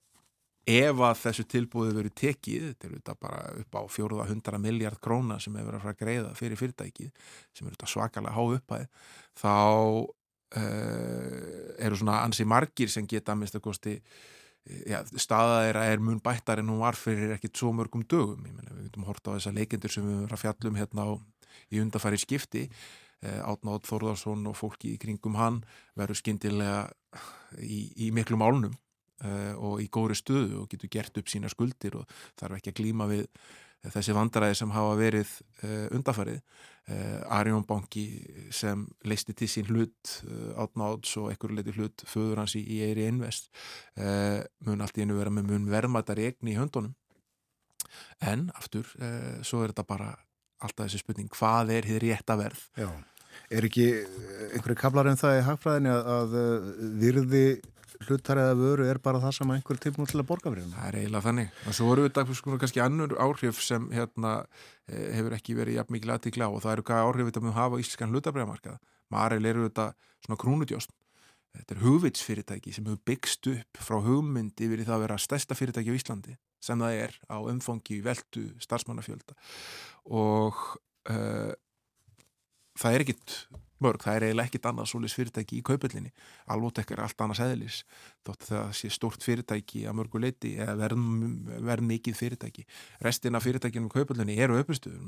ef 0.70 1.02
að 1.02 1.20
þessu 1.24 1.46
tilbúið 1.50 1.96
verið 1.96 2.16
tekið 2.20 2.64
þetta 2.68 2.86
er 2.86 2.94
auðvitað 2.94 3.20
bara 3.24 3.42
upp 3.62 3.78
á 3.80 3.82
fjóruða 3.90 4.28
hundra 4.28 4.60
miljard 4.60 5.00
króna 5.02 5.38
sem 5.40 5.56
hefur 5.56 5.78
verið 5.78 5.92
að 5.92 6.00
greiða 6.02 6.32
fyrir 6.38 6.60
fyrirtækið 6.60 7.10
sem 7.56 7.66
er 7.66 7.70
auðvitað 7.72 7.92
svakalega 7.94 8.34
há 8.36 8.42
uppæð 8.56 8.84
þá 9.40 9.54
uh, 10.60 11.76
eru 11.80 12.00
svona 12.00 12.20
ansi 12.26 12.46
margir 12.48 12.92
sem 12.92 13.08
geta 13.08 13.34
að 13.34 13.42
mista 13.44 13.62
kosti 13.62 13.96
já, 14.88 15.00
staða 15.18 15.60
þeirra 15.64 15.84
er 15.92 16.02
mun 16.04 16.20
bættar 16.22 16.62
en 16.62 16.70
hún 16.72 16.82
var 16.82 16.98
fyrir 16.98 17.34
ekkit 17.36 17.60
svo 17.60 17.72
mörgum 17.76 18.04
dögum 18.08 18.44
ég 18.46 18.54
menna 18.54 18.74
við 18.76 18.88
getum 18.88 19.06
horta 19.08 19.32
á 19.32 19.36
þessa 19.36 19.54
leikendur 19.56 19.94
sem 19.94 20.06
við 20.06 20.16
verðum 20.16 20.36
að 20.36 20.42
fjallum 20.44 20.78
hérna 20.80 21.06
á, 21.06 21.10
í 21.70 21.82
undarfæri 21.82 22.20
skipti 22.20 22.66
eh, 22.68 23.40
Átnáð 23.40 23.86
Þórðarsson 23.88 24.46
og 24.50 24.58
fólki 24.58 24.94
í 24.94 25.00
kringum 25.00 25.38
hann 25.40 25.62
verður 25.98 26.20
skindilega 26.20 26.84
í, 27.58 27.80
í 28.06 28.10
miklum 28.14 28.44
álnum 28.46 28.76
eh, 29.24 29.54
og 29.56 29.82
í 29.82 29.88
góðri 29.92 30.18
stöðu 30.18 30.62
og 30.64 30.70
getur 30.72 30.92
gert 30.92 31.20
upp 31.20 31.30
sína 31.30 31.50
skuldir 31.52 31.98
og 32.00 32.20
þarf 32.40 32.60
ekki 32.60 32.74
að 32.74 32.80
glíma 32.82 33.10
við 33.10 33.26
þessi 33.90 34.12
vandaræði 34.12 34.58
sem 34.58 34.72
hafa 34.74 34.96
verið 34.98 35.30
undafarið. 35.96 36.42
Uh, 36.42 36.79
Arjón 37.30 37.66
Banki 37.68 38.04
sem 38.54 38.86
leisti 39.06 39.34
til 39.36 39.50
sín 39.50 39.68
hlut 39.70 40.14
uh, 40.26 40.62
átnáðs 40.64 41.12
og 41.20 41.30
ekkur 41.32 41.54
leiti 41.56 41.74
hlut 41.76 42.04
föður 42.08 42.42
hans 42.42 42.56
í, 42.58 42.64
í 42.64 42.80
Eiri 42.86 43.06
Invest 43.10 43.50
mun 44.66 44.80
allt 44.80 44.98
í 44.98 45.04
enu 45.04 45.18
vera 45.18 45.32
með 45.34 45.50
mun 45.50 45.68
verðmættar 45.70 46.20
egni 46.22 46.54
í 46.54 46.58
höndunum 46.58 46.94
en 48.20 48.48
aftur, 48.54 48.86
svo 49.46 49.62
er 49.64 49.72
þetta 49.72 49.84
bara 49.88 50.10
alltaf 50.60 50.86
þessi 50.86 51.00
spurning, 51.00 51.30
hvað 51.32 51.72
er 51.78 51.88
hér 51.88 52.04
rétt 52.04 52.32
að 52.32 52.42
verð? 52.44 52.62
Já, 52.78 52.88
er 53.50 53.66
ekki 53.66 53.86
einhverju 54.50 54.78
kablar 54.78 55.10
en 55.10 55.20
það 55.20 55.38
í 55.38 55.44
hagfræðinni 55.48 55.94
að 56.14 56.36
virði 57.00 57.44
hlutar 58.06 58.40
eða 58.40 58.54
vöru 58.58 58.86
er 58.88 59.00
bara 59.02 59.20
það 59.22 59.34
sem 59.38 59.52
einhver 59.54 59.80
tilbúin 59.82 60.08
til 60.08 60.20
að 60.20 60.28
borga 60.30 60.52
fyrir 60.52 60.70
það 60.72 60.86
er 60.88 60.98
eiginlega 61.00 61.26
þannig. 61.26 61.50
Og 61.66 61.76
svo 61.76 61.90
eru 61.94 62.06
þetta 62.06 62.24
sko, 62.38 62.60
kannski 62.62 62.84
annur 62.84 63.16
áhrif 63.20 63.60
sem 63.64 63.90
hérna, 63.92 64.36
eh, 64.88 65.10
hefur 65.18 65.36
ekki 65.36 65.58
verið 65.58 65.80
jafn 65.80 65.96
mikið 65.96 66.14
aðtíkla 66.16 66.48
og 66.48 66.62
það 66.64 66.76
eru 66.76 66.86
hvað 66.88 67.04
áhrif 67.08 67.30
þetta 67.30 67.44
að 67.44 67.58
hafa 67.60 67.82
íslenskan 67.82 68.14
hlutabræðamarkað 68.14 68.80
Maril 69.10 69.46
eru 69.50 69.68
þetta 69.68 69.92
svona 70.24 70.40
krúnudjóst 70.40 70.94
þetta 71.56 71.74
er 71.74 71.82
hugvitsfyrirtæki 71.84 72.74
sem 72.74 72.86
hefur 72.86 73.02
byggst 73.08 73.48
upp 73.50 73.80
frá 73.82 73.98
hugmyndi 74.04 74.68
yfir 74.68 74.84
það 74.84 74.96
að 74.96 75.04
vera 75.06 75.18
stærsta 75.18 75.56
fyrirtæki 75.58 75.94
á 75.94 75.98
Íslandi 75.98 76.36
sem 76.62 76.82
það 76.82 76.98
er 77.06 77.16
á 77.26 77.36
umfangi 77.40 77.98
veldu 78.04 78.44
starfsmannafjölda. 78.62 79.34
Og 80.12 80.60
uh, 81.10 81.52
það 82.78 82.96
er 82.96 83.04
ekkit 83.06 83.36
mörg, 83.84 84.02
það 84.04 84.16
er 84.16 84.26
eiginlega 84.28 84.50
ekkit 84.50 84.68
annað 84.70 84.90
solis 84.92 85.16
fyrirtæki 85.16 85.58
í 85.58 85.64
kaupöldinni, 85.66 86.12
alvotek 86.52 86.92
er 86.94 87.04
allt 87.04 87.24
annars 87.24 87.42
eðlis, 87.44 87.82
þótt 88.26 88.48
það 88.50 88.72
sé 88.80 88.92
stort 88.94 89.26
fyrirtæki 89.26 89.84
að 89.88 89.98
mörgu 90.00 90.22
leiti 90.22 90.54
eða 90.60 90.76
verð, 90.84 91.86
mikið 91.90 92.18
fyrirtæki. 92.18 92.66
Restina 93.04 93.42
fyrirtækinum 93.42 93.90
í 93.90 93.94
kaupöldinni 93.98 94.38
eru 94.40 94.60
uppistuður 94.60 95.00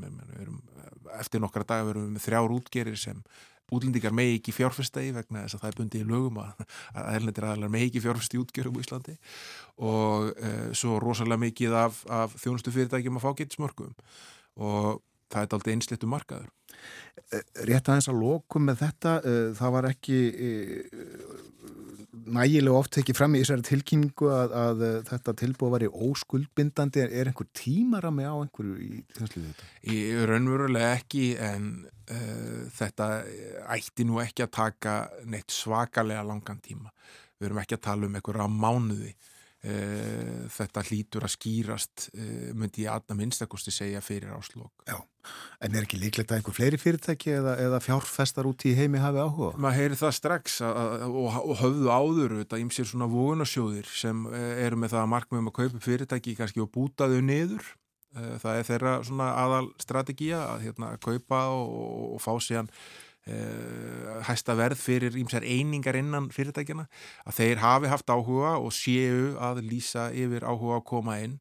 eftir 1.19 1.43
nokkra 1.43 1.67
dagar 1.67 1.91
verum 1.91 2.15
við 2.17 2.25
þrjár 2.27 2.55
útgerir 2.57 2.99
sem 2.99 3.21
útlendingar 3.73 4.13
megi 4.15 4.39
ekki 4.39 4.55
fjárfestegi 4.57 5.15
vegna 5.17 5.45
þess 5.45 5.57
að 5.57 5.63
það 5.63 5.71
er 5.71 5.79
bundið 5.79 6.03
í 6.03 6.09
lögum 6.11 6.41
að, 6.43 6.65
erlendir 7.15 7.47
aðlar 7.49 7.73
megi 7.73 7.89
ekki 7.89 8.03
fjárfesti 8.05 8.41
útgjörum 8.41 8.77
í 8.77 8.85
Íslandi. 8.85 9.15
Og 9.89 10.29
e, 10.35 10.53
svo 10.77 10.99
rosalega 11.03 11.41
mikið 11.47 11.79
af, 11.81 12.03
af 12.13 12.37
þjónustu 12.43 12.75
fyrirtækjum 12.75 13.19
að 13.19 13.25
fá 13.25 13.33
gettismörgum 13.41 13.97
og 14.61 15.01
það 15.33 15.47
er 15.47 15.57
aldrei 15.57 15.73
einslitu 15.77 16.11
markaður. 16.11 16.51
Eh, 17.33 17.43
rétt 17.69 17.89
aðeins 17.89 18.11
að 18.11 18.21
lokum 18.21 18.69
með 18.69 18.85
þetta, 18.85 19.17
eh, 19.29 19.49
það 19.59 19.75
var 19.77 19.89
ekki, 19.89 20.19
eh, 20.49 20.83
nægilega 22.33 22.79
oft 22.79 22.99
ekki 23.01 23.15
fram 23.17 23.35
í 23.35 23.41
þessari 23.43 23.65
tilkynningu 23.67 24.29
að, 24.31 24.53
að 24.53 24.83
þetta 25.09 25.35
tilbúið 25.41 25.73
var 25.75 25.85
í 25.87 25.91
óskuldbindandi 26.09 27.03
er 27.03 27.31
einhver 27.31 27.49
tímarami 27.57 28.29
á 28.29 28.37
einhverju 28.37 28.77
í 28.79 29.01
þesslu 29.17 29.43
þetta? 29.49 29.69
Í 29.91 29.99
raunverulega 30.31 30.93
ekki 31.01 31.25
en 31.43 31.67
uh, 31.89 32.63
þetta 32.79 33.09
ætti 33.75 34.07
nú 34.07 34.21
ekki 34.23 34.47
að 34.47 34.53
taka 34.55 34.95
neitt 35.25 35.51
svakalega 35.51 36.23
langan 36.29 36.63
tíma 36.63 36.93
við 37.41 37.49
erum 37.49 37.63
ekki 37.65 37.79
að 37.81 37.87
tala 37.89 38.07
um 38.07 38.19
einhverja 38.21 38.49
mánuði 38.55 39.15
þetta 39.63 40.83
hlýtur 40.89 41.23
að 41.23 41.35
skýrast 41.37 42.09
uh, 42.17 42.51
myndi 42.59 42.83
ég 42.83 42.91
aðna 42.91 43.15
minnstakosti 43.21 43.71
segja 43.71 44.01
fyrir 44.03 44.33
áslokk 44.35 44.89
Já, 44.89 44.97
en 45.63 45.77
er 45.77 45.87
ekki 45.87 46.01
líklegt 46.03 46.33
að 46.33 46.41
einhver 46.41 46.57
fleiri 46.57 46.81
fyrirtæki 46.83 47.37
eða, 47.37 47.55
eða 47.63 47.79
fjárfestar 47.85 48.49
út 48.51 48.67
í 48.67 48.75
heimi 48.75 48.99
hafi 49.03 49.23
áhuga? 49.23 49.53
maður 49.63 49.79
heyri 49.79 50.01
það 50.01 50.17
strax 50.19 50.59
að, 50.67 50.81
að, 50.83 51.05
og, 51.23 51.39
og 51.45 51.61
höfðu 51.63 51.93
áður 51.95 52.35
þetta 52.41 52.61
ímsir 52.63 52.89
svona 52.89 53.09
vóðunarsjóðir 53.13 53.93
sem 53.93 54.27
eh, 54.33 54.65
eru 54.67 54.81
með 54.83 54.95
það 54.95 55.05
að 55.05 55.13
markmiðum 55.15 55.51
að 55.51 55.57
kaupa 55.61 55.85
fyrirtæki 55.87 56.37
kannski 56.39 56.63
og 56.65 56.71
búta 56.75 57.09
þau 57.11 57.21
niður. 57.25 57.71
Eh, 58.17 58.35
það 58.43 58.59
er 58.59 58.69
þeirra 58.69 58.95
svona 59.09 59.31
aðal 59.41 59.65
strategía 59.83 60.43
að 60.51 60.67
hérna, 60.67 60.93
kaupa 61.03 61.47
og, 61.55 61.73
og 62.17 62.23
fá 62.23 62.33
síðan 62.45 62.71
hæsta 64.27 64.57
verð 64.59 64.81
fyrir 64.83 65.15
ímsar 65.15 65.45
einingar 65.47 65.95
innan 65.95 66.27
fyrirtækjana 66.35 66.89
að 67.23 67.37
þeir 67.37 67.61
hafi 67.63 67.91
haft 67.93 68.11
áhuga 68.11 68.57
og 68.59 68.73
séu 68.75 69.37
að 69.39 69.63
lýsa 69.63 70.09
yfir 70.11 70.43
áhuga 70.43 70.81
að 70.81 70.87
koma 70.91 71.19
inn. 71.23 71.37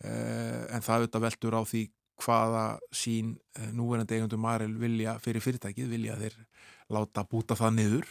Uh, 0.00 0.64
en 0.72 0.80
það 0.80 1.02
auðvitað 1.02 1.24
veldur 1.26 1.56
á 1.60 1.62
því 1.68 1.82
hvaða 2.20 2.62
sín 2.96 3.34
uh, 3.36 3.66
núverandi 3.76 4.16
eigundum 4.16 4.40
Marel 4.40 4.72
vilja 4.80 5.18
fyrir 5.20 5.44
fyrirtækið. 5.44 5.90
Vilja 5.92 6.16
þeir 6.16 6.38
láta 6.88 7.26
búta 7.28 7.58
það 7.58 7.76
niður 7.76 8.08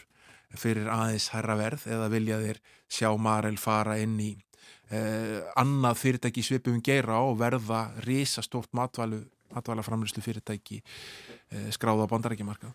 fyrir 0.57 0.89
aðeins 0.89 1.32
herra 1.34 1.55
verð 1.57 1.88
eða 1.89 2.12
vilja 2.14 2.38
þeir 2.43 2.62
sjá 2.89 3.10
Marel 3.18 3.57
fara 3.62 3.97
inn 4.01 4.16
í 4.22 4.36
annað 4.89 5.99
fyrirtæki 6.01 6.41
svipum 6.41 6.80
gera 6.82 7.20
og 7.22 7.36
verða 7.38 7.91
risastórt 8.01 8.72
matvælu 8.74 9.20
matvælaframlýslu 9.53 10.24
fyrirtæki 10.26 10.80
skráða 11.76 12.07
á 12.10 12.12
bandarækjumarkað 12.12 12.74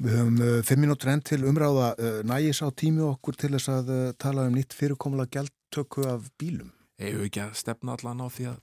Við 0.00 0.16
höfum 0.18 0.38
uh, 0.42 0.60
fimm 0.66 0.84
mínútur 0.84 1.12
enn 1.12 1.22
til 1.22 1.42
umráða 1.46 1.92
uh, 1.94 2.20
nægis 2.26 2.62
á 2.64 2.68
tími 2.74 3.04
okkur 3.06 3.38
til 3.38 3.54
þess 3.54 3.70
að 3.70 3.92
uh, 3.94 4.04
tala 4.18 4.48
um 4.48 4.56
nýtt 4.56 4.74
fyrirkomula 4.74 5.28
gæltöku 5.30 6.06
af 6.10 6.30
bílum. 6.40 6.72
Ég 6.98 7.14
hef 7.14 7.28
ekki 7.28 7.44
að 7.44 7.58
stefna 7.58 7.94
allan 7.94 8.22
á 8.22 8.28
því 8.30 8.52
að 8.52 8.62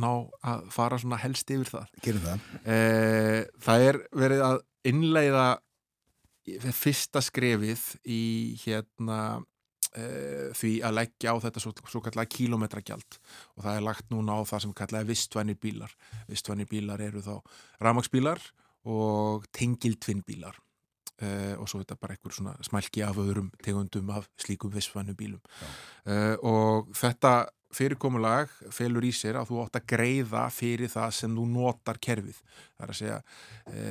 ná 0.00 0.10
að 0.42 0.68
fara 0.74 0.98
svona 0.98 1.18
helst 1.22 1.50
yfir 1.54 1.70
það. 1.70 1.96
Gerum 2.04 2.24
það. 2.24 2.46
Eh, 2.74 3.40
það 3.62 3.88
er 3.88 3.98
verið 4.24 4.44
að 4.48 4.60
innleiða 4.90 5.48
fyrsta 6.76 7.22
skrefið 7.24 7.84
í 8.10 8.22
hérna 8.64 9.20
eh, 9.96 10.50
því 10.56 10.72
að 10.84 10.96
leggja 10.98 11.32
á 11.32 11.36
þetta 11.46 11.62
svo, 11.62 11.72
svo 11.88 12.02
kallega 12.04 12.32
kílometragjald 12.34 13.16
og 13.56 13.64
það 13.64 13.78
er 13.78 13.86
lagt 13.86 14.10
núna 14.12 14.36
á 14.36 14.40
það 14.50 14.66
sem 14.66 14.74
kallega 14.76 15.08
vistvænir 15.08 15.60
bílar. 15.62 15.94
Vistvænir 16.28 16.68
bílar 16.70 17.04
eru 17.04 17.22
þá 17.24 17.38
ramagsbílar 17.84 18.42
og 18.84 19.48
tengildvinnbílar 19.56 20.56
uh, 21.22 21.54
og 21.58 21.68
svo 21.68 21.80
er 21.80 21.86
þetta 21.86 22.00
bara 22.00 22.16
einhver 22.16 22.36
svona 22.36 22.54
smælki 22.66 23.04
af 23.06 23.20
öðrum 23.22 23.50
tegundum 23.64 24.10
af 24.14 24.28
slíkum 24.40 24.72
vissfannu 24.74 25.16
bílum 25.18 25.42
uh, 26.06 26.36
og 26.42 26.90
þetta 26.96 27.44
fyrirkomulag 27.74 28.52
felur 28.74 29.04
í 29.06 29.10
sér 29.14 29.38
að 29.38 29.50
þú 29.50 29.60
ótt 29.64 29.78
að 29.78 29.86
greiða 29.94 30.44
fyrir 30.54 30.90
það 30.92 31.14
sem 31.18 31.34
þú 31.34 31.46
notar 31.50 31.98
kerfið. 32.02 32.38
Það 32.76 32.84
er 32.86 32.92
að 32.92 32.98
segja 33.00 33.18
e, 33.66 33.84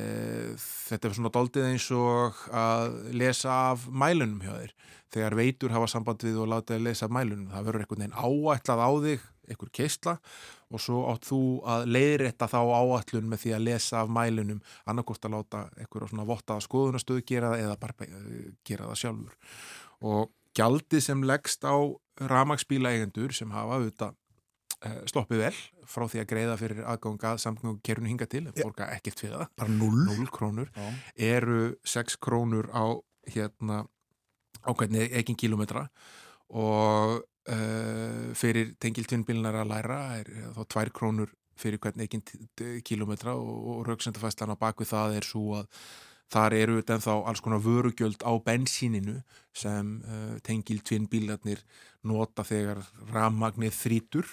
þetta 0.62 1.08
er 1.08 1.16
svona 1.18 1.32
doldið 1.34 1.68
eins 1.68 1.88
og 1.96 2.40
að 2.62 2.98
lesa 3.20 3.58
af 3.72 3.86
mælunum 3.90 4.42
hjá 4.44 4.52
þér. 4.54 4.74
Þegar 5.14 5.38
veitur 5.38 5.74
hafa 5.76 5.90
samband 5.90 6.26
við 6.26 6.40
og 6.42 6.50
láta 6.50 6.78
að 6.78 6.86
lesa 6.88 7.08
af 7.08 7.14
mælunum. 7.14 7.50
Það 7.52 7.68
verður 7.68 7.84
einhvern 7.84 8.04
veginn 8.04 8.18
áætlað 8.24 8.84
á 8.84 8.90
þig, 9.08 9.28
einhver 9.48 9.70
keistla 9.74 10.16
og 10.70 10.82
svo 10.82 11.04
átt 11.12 11.28
þú 11.28 11.40
að 11.70 11.86
leiðrætta 11.94 12.48
þá 12.50 12.58
áætlun 12.62 13.28
með 13.30 13.44
því 13.44 13.54
að 13.56 13.66
lesa 13.68 14.00
af 14.02 14.12
mælunum 14.12 14.62
annarkort 14.90 15.28
að 15.28 15.36
láta 15.36 15.62
einhver 15.78 16.08
svona 16.10 16.26
vottaða 16.28 16.64
skoðunastöðu 16.66 17.26
gera 17.28 17.52
það 17.52 17.64
eða 17.66 17.78
bara 17.84 18.08
gera 18.64 18.90
það 18.90 19.00
sjálfur. 19.02 19.38
Og 20.04 20.32
gjaldið 20.54 21.06
sem 21.08 21.24
leggst 21.26 21.64
á 21.66 21.76
ramagsbíla 22.30 22.92
eigendur 22.94 23.34
sem 23.34 23.50
hafa 23.54 23.78
auðvitað 23.78 24.14
eh, 24.86 25.00
sloppið 25.10 25.42
vel 25.46 25.56
frá 25.90 26.06
því 26.10 26.22
að 26.22 26.28
greiða 26.30 26.58
fyrir 26.60 26.84
aðgangað 26.88 27.40
samgöngu 27.42 27.80
kerunu 27.84 28.12
hinga 28.12 28.28
til, 28.30 28.46
borga 28.60 28.88
ekkert 28.94 29.24
fyrir 29.24 29.36
það. 29.40 29.50
Bara 29.60 29.74
0, 29.74 30.04
0 30.10 30.30
krónur. 30.32 30.70
Já. 30.74 30.86
eru 31.34 31.74
6 31.84 32.18
krónur 32.22 32.70
á 32.70 32.84
hérna 33.34 33.84
ákveðni 34.64 35.08
eginn 35.10 35.38
kílometra 35.38 35.88
og 36.54 37.22
uh, 37.52 38.32
fyrir 38.36 38.74
tengiltvinnbílunar 38.82 39.60
að 39.62 39.70
læra 39.72 40.00
er 40.20 40.30
þá 40.56 40.62
2 40.76 40.94
krónur 40.96 41.32
fyrir 41.58 41.78
hvern 41.78 42.02
eginn 42.02 42.24
kílometra 42.86 43.36
og, 43.38 43.54
og 43.70 43.84
rauksendafæslan 43.88 44.54
á 44.54 44.58
bakvið 44.58 44.90
það 44.94 45.20
er 45.20 45.28
svo 45.28 45.60
að 45.60 45.70
Þar 46.34 46.54
eru 46.56 46.78
þetta 46.78 46.94
ennþá 46.96 47.14
alls 47.28 47.40
konar 47.44 47.60
vörugjöld 47.62 48.22
á 48.26 48.32
bensíninu 48.42 49.18
sem 49.54 49.90
uh, 50.02 50.38
tengiltvinn 50.42 51.04
bílarnir 51.12 51.60
nota 52.02 52.42
þegar 52.48 52.80
rammagnir 53.12 53.70
þrítur. 53.76 54.24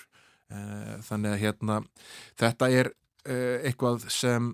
Uh, 0.50 0.96
þannig 1.06 1.36
að 1.36 1.44
hérna, 1.44 1.78
þetta 2.40 2.72
er 2.72 2.94
eitthvað 3.22 4.08
sem 4.10 4.48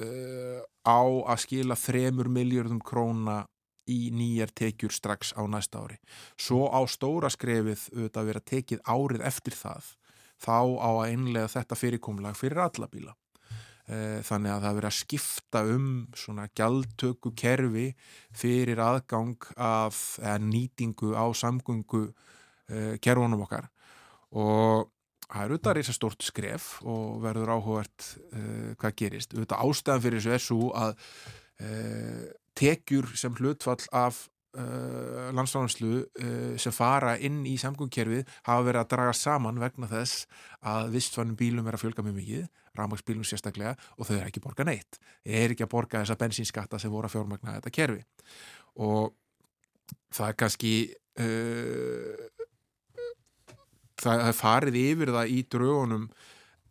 á 0.00 1.02
að 1.04 1.42
skila 1.42 1.76
þremur 1.76 2.30
miljardum 2.32 2.80
króna 2.80 3.42
í 3.90 3.98
nýjar 4.14 4.52
tekjur 4.56 4.94
strax 4.94 5.34
á 5.36 5.42
næsta 5.48 5.82
ári. 5.84 5.98
Svo 6.40 6.68
á 6.72 6.80
stóra 6.88 7.30
skrefið 7.32 7.88
auðvitað 7.92 8.22
að 8.22 8.30
vera 8.30 8.46
tekið 8.52 8.80
árið 8.84 9.26
eftir 9.28 9.58
það, 9.58 9.90
þá 10.40 10.58
á 10.80 10.90
að 10.90 11.04
einlega 11.10 11.52
þetta 11.58 11.78
fyrirkomlag 11.80 12.38
fyrir 12.38 12.64
alla 12.64 12.88
bíla. 12.88 13.14
Eh, 13.84 14.22
þannig 14.24 14.48
að 14.48 14.62
það 14.64 14.76
verið 14.78 14.88
að 14.88 14.96
skipta 14.96 15.60
um 15.68 15.88
svona 16.16 16.46
gjaldtöku 16.56 17.34
kerfi 17.36 17.90
fyrir 18.32 18.80
aðgang 18.80 19.44
af 19.60 19.98
nýtingu 20.40 21.12
á 21.12 21.28
samgöngu 21.36 22.06
uh, 22.08 22.94
kerfunum 23.04 23.44
okkar 23.44 23.68
og 24.32 24.88
það 25.26 25.42
er 25.42 25.52
auðvitað 25.52 25.76
reysa 25.76 25.94
stort 25.98 26.24
skref 26.24 26.70
og 26.80 27.20
verður 27.26 27.52
áhugavert 27.58 28.06
uh, 28.32 28.72
hvað 28.80 28.96
gerist. 29.02 29.36
Auðvitað 29.36 29.68
ástæðan 29.68 30.04
fyrir 30.06 30.24
þessu 30.24 30.32
er 30.32 30.44
svo 30.46 30.70
að 30.80 30.96
uh, 31.60 32.24
tekjur 32.58 33.10
sem 33.18 33.34
hlutfall 33.34 33.82
af 33.92 34.28
landsláðanslu 35.34 36.04
sem 36.62 36.74
fara 36.74 37.16
inn 37.18 37.40
í 37.42 37.56
samgöngkerfið 37.58 38.28
hafa 38.46 38.66
verið 38.68 38.80
að 38.84 38.90
draga 38.92 39.14
saman 39.18 39.58
vegna 39.58 39.88
þess 39.90 40.28
að 40.62 40.92
vistfannum 40.94 41.34
bílum 41.40 41.66
er 41.66 41.74
að 41.74 41.82
fjölga 41.82 42.04
mjög 42.06 42.14
mikið 42.20 42.44
rafmagsbílum 42.78 43.26
sérstaklega 43.26 43.74
og 43.98 44.08
þau 44.08 44.16
er 44.18 44.28
ekki 44.28 44.42
borga 44.44 44.66
neitt. 44.66 44.98
Þau 45.26 45.34
er 45.40 45.54
ekki 45.54 45.66
að 45.66 45.72
borga 45.74 46.02
þessa 46.02 46.18
bensínskatta 46.20 46.80
sem 46.82 46.92
voru 46.92 47.10
að 47.10 47.16
fjármagna 47.16 47.56
þetta 47.58 47.74
kerfi 47.74 48.04
og 48.84 49.14
það 50.14 50.28
er 50.28 50.38
kannski 50.42 50.74
uh, 51.22 52.24
það 54.02 54.24
er 54.28 54.38
farið 54.38 54.80
yfir 54.80 55.14
það 55.14 55.34
í 55.34 55.42
drögunum 55.54 56.08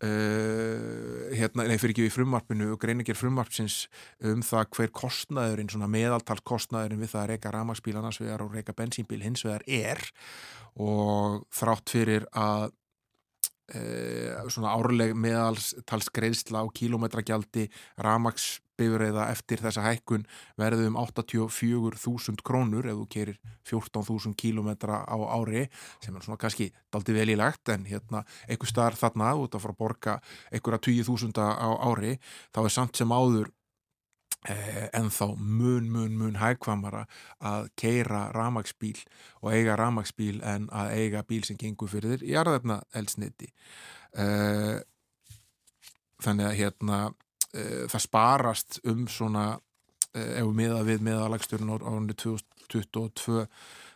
uh, 0.03 1.31
hérna, 1.33 1.65
nei 1.69 1.79
fyrir 1.81 1.95
ekki 1.95 2.07
við 2.07 2.15
frumvarpinu 2.17 2.69
og 2.75 2.81
greiningir 2.83 3.17
frumvarpsins 3.17 3.87
um 4.29 4.43
það 4.45 4.69
hver 4.77 4.93
kostnaðurinn, 4.99 5.71
svona 5.71 5.91
meðaltals 5.91 6.45
kostnaðurinn 6.47 7.01
við 7.03 7.13
það 7.15 7.23
að 7.23 7.33
reyka 7.33 7.55
rafmagsbíl 7.55 7.97
annars 7.97 8.21
vegar 8.21 8.45
og 8.45 8.55
reyka 8.55 8.77
bensínbíl 8.77 9.23
hins 9.23 9.45
vegar 9.47 9.65
er. 9.67 10.05
Og 10.83 11.43
þrátt 11.53 11.91
fyrir 11.93 12.25
að 12.33 12.71
Eh, 13.71 14.35
svona 14.51 14.73
árleg 14.75 15.13
meðalstalsgreðsla 15.15 16.61
á 16.61 16.67
kílometragjaldi 16.75 17.69
ramagsbifræða 18.73 19.29
eftir 19.31 19.61
þessa 19.61 19.83
hækkun 19.85 20.25
verði 20.57 20.87
um 20.87 20.97
84.000 20.97 22.41
krónur 22.43 22.85
ef 22.85 22.97
þú 22.97 23.07
kerir 23.09 23.39
14.000 23.69 24.35
kílometra 24.35 25.03
á 25.05 25.17
ári 25.37 25.69
sem 26.01 26.15
er 26.15 26.23
svona 26.23 26.37
kannski 26.37 26.71
daldi 26.91 27.13
vel 27.13 27.29
í 27.29 27.37
lagt 27.37 27.69
en 27.69 27.85
hérna 27.85 28.23
einhver 28.47 28.67
starf 28.67 28.99
þarna 28.99 29.35
út 29.35 29.55
að 29.55 29.61
fara 29.61 29.73
að 29.73 29.79
borga 29.79 30.19
einhverja 30.51 30.79
20.000 31.03 31.39
á 31.39 31.69
ári 31.85 32.19
þá 32.53 32.63
er 32.65 32.73
samt 32.73 32.97
sem 32.97 33.11
áður 33.11 33.51
Eh, 34.43 34.89
en 34.91 35.07
þá 35.07 35.37
mun, 35.39 35.85
mun, 35.87 36.17
mun 36.19 36.35
hægkvamara 36.35 37.05
að 37.39 37.69
keira 37.79 38.25
ramagsbíl 38.35 38.97
og 39.39 39.53
eiga 39.53 39.77
ramagsbíl 39.79 40.41
en 40.43 40.65
að 40.67 40.89
eiga 40.97 41.21
bíl 41.23 41.45
sem 41.47 41.55
gengur 41.55 41.87
fyrir 41.87 42.17
þér 42.17 42.25
í 42.27 42.33
aðræðna 42.35 42.81
elsniti 42.91 43.47
eh, 44.19 44.83
þannig 46.19 46.49
að 46.49 46.57
hérna 46.59 46.97
eh, 47.53 47.85
það 47.91 48.05
sparast 48.07 48.81
um 48.89 49.07
svona 49.07 49.53
ef 50.13 50.45
við 50.45 50.57
miða 50.57 50.81
við 50.85 51.07
meðalagsturinn 51.07 51.71
á 51.73 51.75
árunni 51.81 52.13
2022 52.13 53.47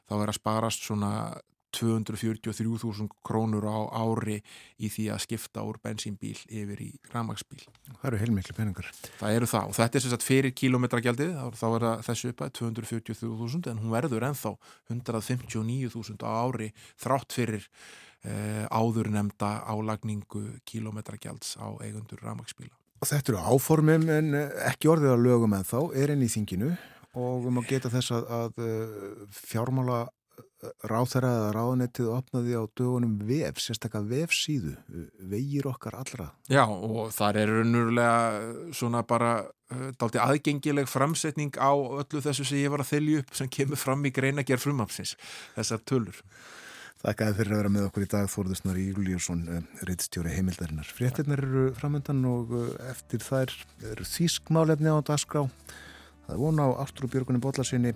þá 0.07 0.15
er 0.17 0.31
að 0.31 0.39
sparast 0.39 0.87
svona 0.87 1.11
243.000 1.77 3.09
krónur 3.25 3.67
á 3.67 3.77
ári 3.91 4.39
í 4.79 4.89
því 4.89 5.09
að 5.13 5.23
skipta 5.25 5.63
úr 5.67 5.77
bensínbíl 5.83 6.37
yfir 6.47 6.79
í 6.81 6.89
ramagsbíl. 7.11 7.59
Það 7.89 8.07
eru 8.09 8.21
heilmikli 8.21 8.55
peningar. 8.57 8.89
Það 9.19 9.35
eru 9.35 9.49
það 9.51 9.69
og 9.69 9.77
þetta 9.77 9.99
er 9.99 10.05
sem 10.05 10.13
sagt 10.15 10.25
fyrir 10.25 10.55
kilometragjaldið, 10.57 11.35
þá 11.59 11.67
er 11.67 11.87
þessu 12.07 12.31
uppað 12.33 12.55
243.000 12.61 13.71
en 13.73 13.83
hún 13.83 13.93
verður 13.93 14.27
ennþá 14.31 14.55
159.000 14.95 16.25
á 16.25 16.31
ári 16.47 16.71
þrátt 17.03 17.37
fyrir 17.37 17.69
eh, 18.23 18.65
áður 18.71 19.11
nefnda 19.13 19.53
álagningu 19.67 20.47
kilometragjalds 20.65 21.57
á 21.59 21.67
eigundur 21.83 22.23
ramagsbíla. 22.23 22.73
Og 22.97 23.09
þetta 23.09 23.33
eru 23.33 23.41
áformum 23.53 24.05
en 24.09 24.37
eh, 24.37 24.53
ekki 24.71 24.91
orðið 24.91 25.13
að 25.13 25.25
lögum 25.25 25.57
en 25.57 25.67
þá 25.67 25.79
er 25.97 26.13
enn 26.13 26.25
í 26.25 26.31
þinginu 26.33 26.75
og 27.17 27.47
um 27.49 27.59
að 27.61 27.71
geta 27.71 27.91
þess 27.93 28.13
að, 28.13 28.29
að 28.37 28.63
eh, 28.65 29.27
fjármála 29.33 30.05
ráþæra 30.89 31.29
eða 31.35 31.49
ráðanettið 31.53 32.07
opnaði 32.09 32.55
á 32.57 32.63
dögunum 32.77 33.13
vef, 33.27 33.59
sérstaklega 33.61 34.23
vefsíðu 34.25 34.73
vegir 35.29 35.67
okkar 35.69 35.99
allra. 35.99 36.31
Já 36.49 36.63
og 36.65 37.11
þar 37.13 37.39
er 37.43 37.51
raunverulega 37.53 38.73
svona 38.73 39.03
bara 39.05 39.35
dalti 39.99 40.19
aðgengileg 40.21 40.89
framsetning 40.89 41.57
á 41.61 41.75
öllu 41.75 42.23
þessu 42.23 42.45
sem 42.47 42.61
ég 42.63 42.73
var 42.73 42.81
að 42.83 42.93
þylju 42.95 43.21
upp 43.21 43.37
sem 43.37 43.51
kemur 43.51 43.79
fram 43.79 44.05
í 44.07 44.13
greina 44.15 44.45
gerð 44.47 44.65
frumapsins 44.65 45.13
þessar 45.57 45.83
tölur 45.85 46.21
Þakkaði 47.03 47.35
fyrir 47.37 47.53
að 47.53 47.61
vera 47.61 47.71
með 47.75 47.85
okkur 47.87 48.05
í 48.05 48.09
dag 48.09 48.31
Þórðusnar 48.33 48.79
Júliusson, 48.81 49.43
reittstjóri 49.85 50.33
heimildarinnar. 50.33 50.89
Fréttinnar 50.97 51.43
eru 51.45 51.67
framöndan 51.77 52.23
og 52.25 52.55
eftir 52.89 53.21
þær 53.21 53.53
eru 53.93 54.07
þýskmálefni 54.15 54.89
á 54.89 54.97
dagskrá. 55.05 55.45
Það 56.25 56.33
er 56.33 56.41
vona 56.41 56.67
á 56.73 56.81
Artur 56.87 57.11
Björgunin 57.13 57.43
Bólarsinni 57.43 57.93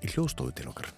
í 0.00 0.14
hljóðstofu 0.14 0.56
til 0.56 0.72
okkar 0.72 0.88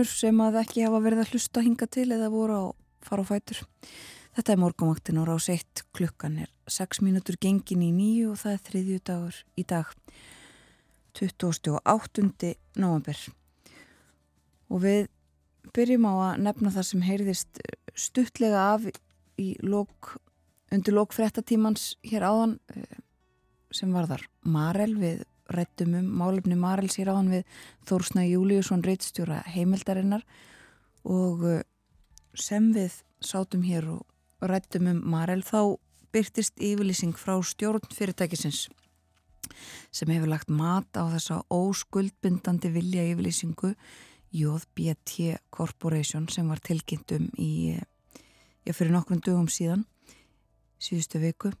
Önnur 0.00 0.16
sem 0.16 0.38
að 0.40 0.54
ekki 0.62 0.80
hafa 0.86 0.98
verið 1.04 1.18
að 1.20 1.32
hlusta 1.34 1.60
hinga 1.60 1.84
til 1.92 2.06
eða 2.14 2.30
voru 2.32 2.54
á 2.56 2.64
fara 3.04 3.20
á 3.20 3.28
fætur. 3.28 3.58
Þetta 4.32 4.52
er 4.54 4.60
morgumvaktin 4.62 5.18
og 5.20 5.26
rás 5.28 5.48
1 5.52 5.82
klukkan 5.92 6.38
er 6.40 6.48
6 6.72 7.02
mínútur 7.04 7.36
gengin 7.36 7.82
í 7.84 7.90
nýju 7.92 8.30
og 8.32 8.38
það 8.40 8.54
er 8.54 8.62
þriðju 8.70 9.00
dagur 9.10 9.40
í 9.60 9.64
dag 9.68 9.92
28. 11.20 12.54
november. 12.80 13.20
Og 14.72 14.80
við 14.86 15.10
byrjum 15.76 16.08
á 16.08 16.14
að 16.30 16.40
nefna 16.48 16.72
það 16.78 16.88
sem 16.94 17.04
heyrðist 17.04 17.60
stuttlega 17.92 18.64
af 18.72 18.88
lok, 19.60 20.14
undir 20.72 20.96
lok 20.96 21.12
frettatímans 21.12 21.98
hér 22.08 22.24
áðan 22.24 22.56
sem 23.68 23.92
var 23.92 24.08
þar 24.08 24.24
Marel 24.48 24.96
við 24.96 25.26
rættum 25.50 25.96
um 25.98 26.08
málefni 26.22 26.56
Marel 26.58 26.90
sér 26.92 27.12
áðan 27.12 27.32
við 27.34 27.60
Þórsna 27.88 28.24
Júliusson 28.28 28.84
reittstjóra 28.86 29.42
heimildarinnar. 29.50 30.24
Og 31.04 31.44
sem 32.34 32.70
við 32.74 33.00
sátum 33.24 33.64
hér 33.66 33.88
og 33.96 34.04
rættum 34.40 34.90
um 34.90 35.00
Marel 35.12 35.42
þá 35.44 35.78
byrtist 36.14 36.58
yfirlýsing 36.58 37.14
frá 37.18 37.36
stjórn 37.44 37.84
fyrirtækisins 37.94 38.68
sem 39.94 40.10
hefur 40.12 40.30
lagt 40.30 40.50
mat 40.52 40.88
á 40.94 41.06
þessa 41.10 41.40
óskuldbindandi 41.50 42.70
vilja 42.74 43.04
yfirlýsingu 43.10 43.72
JBT 44.34 45.36
Corporation 45.50 46.28
sem 46.30 46.48
var 46.48 46.62
tilkynntum 46.62 47.28
í, 47.38 47.74
já 48.66 48.72
fyrir 48.76 48.94
nokkrum 48.94 49.22
dögum 49.26 49.48
síðan 49.50 49.84
síðustu 50.80 51.20
viku. 51.22 51.52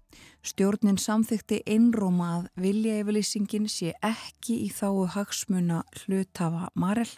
Stjórnin 0.42 0.98
samþykti 1.00 1.60
einróma 1.68 2.30
að 2.38 2.48
vilja 2.64 2.98
yfirlýsingin 3.02 3.68
sé 3.70 3.92
ekki 4.04 4.56
í 4.64 4.70
þáu 4.72 5.06
hagsmuna 5.14 5.82
hlutafa 6.02 6.70
Marel. 6.74 7.10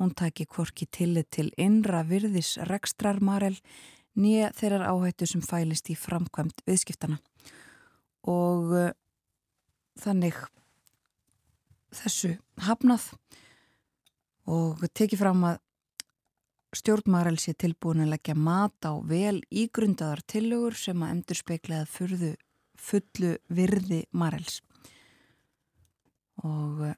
Hún 0.00 0.12
taki 0.16 0.46
kvorki 0.48 0.88
tillit 0.92 1.30
til 1.32 1.50
innra 1.60 2.02
virðis 2.08 2.56
rekstrar 2.68 3.20
Marel 3.24 3.56
nýja 4.16 4.50
þeirrar 4.56 4.88
áhættu 4.90 5.28
sem 5.28 5.44
fælist 5.44 5.90
í 5.92 5.96
framkvæmt 5.96 6.64
viðskiptana. 6.68 7.20
Og 8.26 8.72
uh, 8.72 8.90
þannig 10.00 10.36
þessu 11.96 12.34
hafnað 12.66 13.12
og 14.46 14.82
tekið 14.94 15.20
fram 15.20 15.44
að 15.48 15.60
stjórnmarel 16.76 17.38
sé 17.40 17.54
tilbúin 17.58 18.04
að 18.04 18.14
leggja 18.14 18.36
mat 18.38 18.88
á 18.88 18.92
vel 19.00 19.40
ígrundaðar 19.50 20.22
tillögur 20.28 20.76
sem 20.78 21.02
að 21.02 21.12
endur 21.14 21.40
speiklaða 21.40 21.88
fyrðu 21.90 22.32
fullu 22.76 23.36
virði 23.48 24.02
marels. 24.12 24.60
Og 26.44 26.82
uh, 26.90 26.96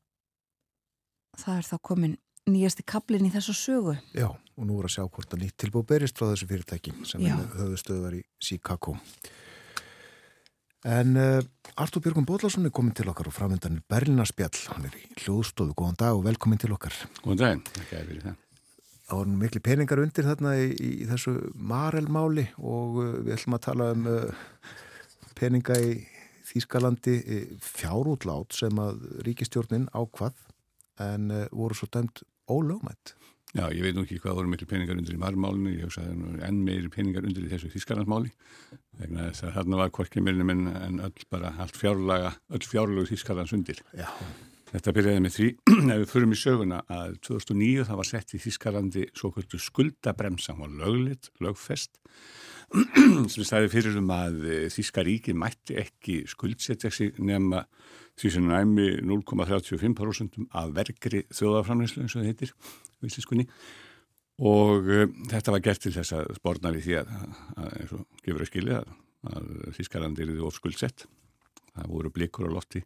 það 1.39 1.61
er 1.61 1.69
þá 1.69 1.77
komin 1.91 2.17
nýjasti 2.49 2.85
kaplin 2.89 3.29
í 3.29 3.33
þessu 3.33 3.55
sögu. 3.57 3.97
Já, 4.17 4.29
og 4.33 4.67
nú 4.67 4.79
er 4.81 4.89
að 4.89 4.97
sjá 4.97 5.05
hvort 5.05 5.35
að 5.35 5.45
nýtt 5.45 5.59
tilbúið 5.63 5.91
berist 5.93 6.19
frá 6.19 6.31
þessu 6.31 6.49
fyrirtæki 6.51 6.95
sem 7.09 7.27
höfðu 7.29 7.79
stöðvar 7.81 8.17
í 8.19 8.25
Chicago. 8.43 8.97
En 10.89 11.17
uh, 11.19 11.41
Artur 11.79 12.03
Björgum 12.03 12.27
Bóðlarsson 12.27 12.67
er 12.69 12.75
komin 12.75 12.95
til 12.97 13.09
okkar 13.11 13.29
og 13.29 13.35
framöndan 13.35 13.81
er 13.81 13.87
Berlinarspjall, 13.91 14.55
hann 14.73 14.87
er 14.87 14.95
í 14.95 15.07
hljóðstofu, 15.25 15.75
góðan 15.77 15.99
dag 15.99 16.19
og 16.19 16.23
velkomin 16.27 16.61
til 16.63 16.71
okkar. 16.75 16.95
Góðan 17.25 17.43
daginn, 17.43 17.65
ekki 17.83 17.99
að 17.99 18.13
fyrir 18.13 18.29
það. 18.29 18.45
Það 19.09 19.21
voru 19.23 19.39
miklu 19.41 19.61
peningar 19.65 20.03
undir 20.03 20.27
þarna 20.29 20.55
í, 20.61 20.69
í 20.77 21.09
þessu 21.09 21.35
Marel-máli 21.57 22.45
og 22.61 22.99
uh, 23.01 23.13
við 23.25 23.39
ætlum 23.39 23.57
að 23.57 23.65
tala 23.65 23.91
um 23.95 24.09
uh, 24.13 24.73
peninga 25.39 25.79
í 25.81 25.99
Þýskalandi 26.49 27.15
fjárútlát 27.61 28.55
sem 28.57 28.79
að 28.81 29.03
ríkistjórnin 29.27 29.89
ákvað 29.93 30.37
en 31.05 31.33
uh, 31.33 31.47
voru 31.53 31.77
svo 31.77 31.89
dæmt 31.93 32.23
ólögmætt. 32.49 33.15
Já, 33.57 33.65
ég 33.73 33.81
veit 33.81 33.97
nú 33.97 34.05
ekki 34.05 34.19
hvað 34.21 34.43
voru 34.43 34.51
miklu 34.53 34.69
peningar 34.69 34.99
undir 35.01 35.17
í 35.17 35.21
marmálinu, 35.21 35.71
ég 35.73 35.87
hugsa 35.87 36.05
að 36.05 36.43
enn 36.45 36.61
meiri 36.67 36.91
peningar 36.93 37.25
undir 37.25 37.47
í 37.47 37.53
þessu 37.53 37.71
Þýskalandsmáli 37.73 38.33
vegna 39.01 39.31
þess 39.31 39.47
að 39.49 39.55
þarna 39.57 39.81
var 39.81 39.93
hvorki 39.97 40.25
minnum 40.25 40.53
en, 40.53 40.67
en 40.69 41.01
öll 41.07 41.25
bara 41.33 41.55
allt 41.65 41.81
fjárlaga, 41.81 42.35
öll 42.53 42.67
fjárlagu 42.69 43.09
Þýskalands 43.09 43.55
undir. 43.57 43.81
Já, 43.97 44.11
Þetta 44.69 44.93
byrjaði 44.93 45.21
með 45.25 45.33
því, 45.33 45.47
ef 45.95 46.01
við 46.03 46.11
förum 46.11 46.35
í 46.35 46.39
söguna 46.39 46.83
að 46.93 47.15
2009 47.25 47.87
það 47.89 48.01
var 48.01 48.09
sett 48.09 48.35
í 48.37 48.41
Þýskalandi 48.43 49.05
svo 49.17 49.31
kvöldu 49.33 49.61
skuldabremsa, 49.65 50.53
hún 50.53 50.67
var 50.67 50.75
löglit, 50.83 51.31
lögfest 51.45 51.97
sem 53.33 53.47
stæði 53.49 53.71
fyrir 53.73 53.97
um 53.97 54.13
að 54.13 54.43
eh, 54.45 54.67
Þýska 54.73 55.05
ríki 55.09 55.33
mætti 55.33 55.79
ekki 55.81 56.19
skuldsetja 56.29 56.91
sig 56.93 57.17
nema 57.17 57.63
því 58.19 58.33
sem 58.35 58.49
næmi 58.51 58.89
0,35% 59.09 60.37
af 60.61 60.75
verkri 60.77 61.23
þjóðaframleyslu 61.33 62.05
eins 62.05 62.17
og 62.17 62.21
það 62.21 62.29
heitir 62.29 62.53
vilsiskunni 63.01 63.47
og 64.45 64.85
uh, 64.85 65.07
þetta 65.31 65.55
var 65.55 65.63
gert 65.65 65.81
til 65.83 65.95
þess 65.95 66.13
að 66.19 66.35
spórna 66.37 66.75
við 66.75 66.85
því 66.91 66.99
að, 67.01 67.15
að 67.57 67.73
eins 67.79 67.95
og 67.97 68.05
gefur 68.27 68.45
að 68.45 68.51
skilja 68.53 68.83
að, 68.83 68.93
að 69.33 69.49
Þýskalandi 69.79 70.25
er 70.25 70.31
því 70.35 70.45
of 70.47 70.59
skuldsett. 70.59 71.07
Það 71.73 71.91
voru 71.95 72.13
blikur 72.15 72.51
á 72.51 72.55
lofti 72.55 72.85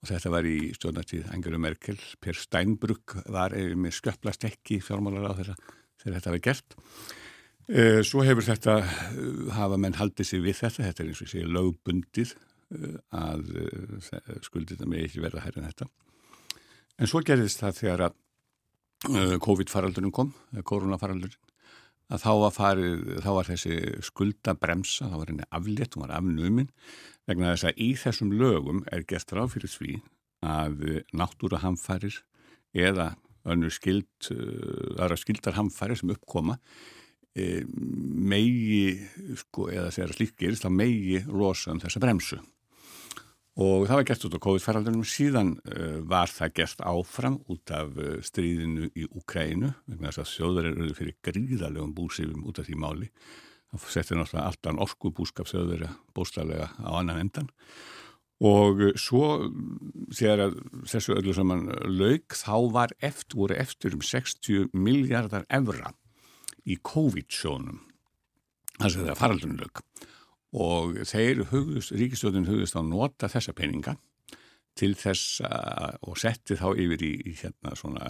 og 0.00 0.08
þetta 0.08 0.32
var 0.32 0.46
í 0.48 0.70
stjórnartíð 0.76 1.32
Angela 1.34 1.60
Merkel, 1.60 1.98
Per 2.20 2.38
Steinbrück 2.38 3.18
var 3.28 3.54
eh, 3.56 3.74
með 3.76 3.98
sköplast 3.98 4.46
ekki 4.48 4.80
fjármálar 4.84 5.28
á 5.28 5.36
þeirra 5.36 5.56
þegar 6.00 6.14
þetta 6.16 6.32
var 6.34 6.44
gert. 6.46 6.76
Eh, 7.70 8.00
Svo 8.06 8.24
hefur 8.24 8.46
þetta, 8.46 8.78
eh, 8.80 9.42
hafa 9.58 9.80
menn 9.80 9.98
haldið 10.00 10.30
sig 10.30 10.44
við 10.46 10.62
þetta, 10.62 10.86
þetta 10.88 11.04
er 11.04 11.12
eins 11.12 11.22
og 11.26 11.32
sé 11.32 11.44
lögbundið 11.44 12.38
að 13.18 13.48
skuldir 14.46 14.76
þetta 14.76 14.86
með 14.86 15.08
ekki 15.08 15.22
verða 15.24 15.42
hærri 15.42 15.58
en 15.58 15.64
þetta. 15.66 15.88
En 17.02 17.08
svo 17.10 17.18
gerðist 17.26 17.58
það 17.58 17.80
þegar 17.80 18.04
að 18.06 18.18
COVID-faraldurinn 19.42 20.12
kom, 20.14 20.30
koronafaraldurinn, 20.68 21.50
að 22.14 22.22
þá 22.22 22.30
var, 22.44 22.54
farið, 22.54 23.02
þá 23.24 23.30
var 23.34 23.48
þessi 23.48 23.78
skuldabremsa, 24.06 25.08
þá 25.10 25.16
var 25.16 25.32
henni 25.32 25.48
aflétt, 25.50 25.96
hún 25.96 26.04
var 26.04 26.14
afnuminn, 26.20 26.70
vegna 27.30 27.54
þess 27.54 27.70
að 27.70 27.82
í 27.86 27.90
þessum 28.02 28.34
lögum 28.36 28.84
er 28.92 29.06
gert 29.08 29.32
ráð 29.36 29.54
fyrir 29.56 29.72
sví 29.72 29.96
að 30.44 31.02
náttúra 31.16 31.60
hamfærir 31.62 32.22
eða 32.76 33.12
önnur 33.48 33.72
skild, 33.72 34.30
aðra 35.00 35.16
skildarhamfæri 35.16 35.96
sem 35.96 36.12
uppkoma 36.12 36.58
e, 37.36 37.62
megi, 37.66 39.00
sko, 39.40 39.68
eða 39.72 39.90
þegar 39.94 40.16
slík 40.16 40.34
gerist, 40.40 40.64
þá 40.66 40.74
megi 40.74 41.20
losa 41.28 41.74
um 41.74 41.82
þessa 41.82 42.02
bremsu. 42.02 42.40
Og 43.60 43.84
það 43.88 43.98
var 43.98 44.06
gert 44.08 44.24
út 44.24 44.36
á 44.38 44.44
COVID-feraldunum, 44.46 45.04
síðan 45.04 45.50
uh, 45.58 45.98
var 46.08 46.30
það 46.32 46.52
gert 46.60 46.82
áfram 46.86 47.40
út 47.50 47.72
af 47.74 47.96
uh, 47.98 48.12
stríðinu 48.24 48.88
í 48.94 49.08
Ukrænu, 49.10 49.72
vegna 49.90 50.12
þess 50.12 50.22
að 50.22 50.30
þjóður 50.30 50.68
eru 50.70 50.90
fyrir 50.96 51.16
gríðalegum 51.26 51.90
búsifum 51.96 52.46
út 52.48 52.62
af 52.62 52.68
því 52.70 52.78
máli. 52.80 53.10
Það 53.70 53.88
settir 53.94 54.18
náttúrulega 54.18 54.50
alltaf 54.50 54.84
orku 54.86 55.12
búskap 55.14 55.48
þjóður 55.50 55.86
bóstalega 56.16 56.70
á 56.82 56.90
annan 56.98 57.20
endan. 57.22 57.50
Og 58.40 58.80
svo 58.98 59.50
þegar 60.16 60.54
þessu 60.88 61.14
öllu 61.18 61.34
saman 61.36 61.66
laug, 61.84 62.24
þá 62.32 62.56
var 62.72 62.94
eftir, 63.04 63.36
voru 63.36 63.58
eftir 63.60 63.94
um 63.94 64.02
60 64.02 64.72
miljardar 64.72 65.44
evra 65.52 65.92
í 66.64 66.78
COVID-sjónum, 66.80 67.82
þess 68.80 68.96
að 68.96 69.10
það 69.10 69.20
faraldunum 69.20 69.60
laug 69.60 69.84
og 70.50 70.96
þeir 71.06 71.44
hugðust, 71.52 71.92
ríkistjóðin 71.94 72.48
hugðust 72.48 72.74
á 72.74 72.82
að 72.82 72.90
nota 72.90 73.28
þessa 73.30 73.54
peninga 73.54 73.94
til 74.78 74.94
þess 74.98 75.42
að, 75.46 75.98
og 76.08 76.18
setti 76.18 76.56
þá 76.58 76.68
yfir 76.72 77.04
í, 77.06 77.12
í 77.30 77.34
hérna 77.38 77.76
svona 77.78 78.08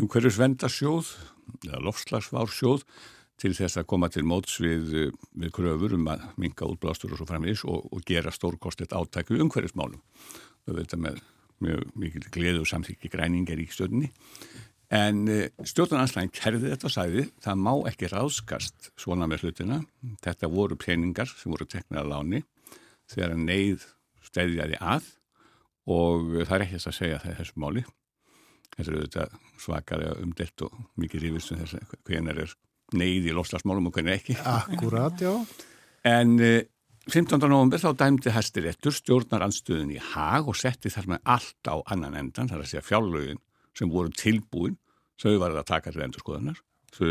umhverjusvendarsjóð 0.00 1.12
eða 1.68 1.82
lofslagsvársjóð 1.86 2.84
til 3.40 3.52
þess 3.56 3.80
að 3.80 3.88
koma 3.90 4.10
til 4.12 4.24
móts 4.28 4.58
við, 4.62 5.12
við 5.38 5.54
kröfur 5.54 5.96
um 5.96 6.10
að 6.12 6.26
minga 6.40 6.68
útblástur 6.68 7.14
og 7.14 7.20
svo 7.20 7.28
framins 7.28 7.64
og, 7.64 7.88
og 7.90 8.04
gera 8.06 8.32
stórkostet 8.34 8.94
átæku 8.94 9.38
umhverjusmálum. 9.40 10.02
Við 10.66 10.82
veitum 10.82 11.06
með 11.06 11.22
mjög 11.62 11.88
mikil 11.98 12.26
gleðu 12.34 12.66
samþykki 12.66 13.10
græningar 13.10 13.60
í 13.62 13.68
stjórnni 13.70 14.10
En 14.92 15.24
eh, 15.32 15.48
stjórnarnanslægin 15.64 16.34
kerði 16.36 16.68
þetta 16.74 16.90
sæði 16.92 17.24
það 17.40 17.60
má 17.64 17.72
ekki 17.88 18.10
ráðskast 18.12 18.90
svona 19.00 19.28
með 19.30 19.46
hlutina. 19.46 19.78
Þetta 20.20 20.50
voru 20.52 20.76
peningar 20.76 21.30
sem 21.32 21.52
voru 21.54 21.64
teknað 21.64 22.02
að 22.02 22.10
láni 22.10 22.42
þegar 23.12 23.38
neyð 23.40 23.86
stæðjaði 24.28 24.80
að 24.80 25.08
og 25.92 26.28
það 26.44 26.54
er 26.56 26.64
ekki 26.66 26.76
þess 26.76 26.90
að 26.90 26.98
segja 26.98 27.22
það 27.22 27.32
í 27.32 27.38
þessu 27.40 27.62
máli. 27.64 27.84
Þetta 28.74 28.84
er 28.84 28.98
auðvitað 28.98 29.38
svakalega 29.62 30.20
umdelt 30.26 30.66
og 30.66 30.76
mikið 31.00 31.24
rífist 31.24 31.54
um 31.54 31.62
þess 31.62 31.78
að 31.78 31.96
hvernig 32.10 32.44
er 32.44 32.54
neyð 32.96 33.30
í 33.30 33.36
lofslagsmálum 33.36 33.88
og 33.90 33.96
hvernig 33.96 34.20
ekki. 34.20 34.36
Akkurat, 34.48 35.20
já. 35.22 35.32
En 36.08 36.36
15. 37.10 37.38
november 37.50 37.80
þá 37.82 37.90
dæmdi 37.98 38.30
hæstiréttur 38.30 38.94
stjórnaranstöðun 38.94 39.94
í 39.96 40.02
hag 40.12 40.46
og 40.50 40.58
setti 40.58 40.92
þar 40.92 41.08
með 41.14 41.24
allt 41.34 41.70
á 41.70 41.76
annan 41.90 42.18
endan, 42.18 42.50
þar 42.50 42.62
að 42.62 42.70
segja 42.70 42.84
fjárlögin 42.86 43.40
sem 43.74 43.90
voru 43.90 44.12
tilbúin 44.14 44.76
þau 45.20 45.38
varði 45.42 45.62
að 45.62 45.70
taka 45.70 45.92
til 45.92 46.04
endur 46.04 46.22
skoðunar 46.22 46.60
þau 46.92 47.10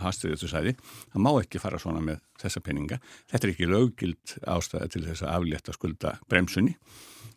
hastið 0.00 0.34
þetta 0.34 0.50
sæði 0.50 0.72
það 1.12 1.22
má 1.26 1.30
ekki 1.34 1.60
fara 1.60 1.80
svona 1.80 2.02
með 2.04 2.22
þessa 2.40 2.62
peninga 2.64 2.98
þetta 3.28 3.42
er 3.42 3.52
ekki 3.52 3.68
löggild 3.68 4.36
ástæði 4.48 4.88
til 4.94 5.04
þess 5.10 5.24
að 5.26 5.34
aflétta 5.36 5.76
skulda 5.76 6.14
bremsunni 6.30 6.76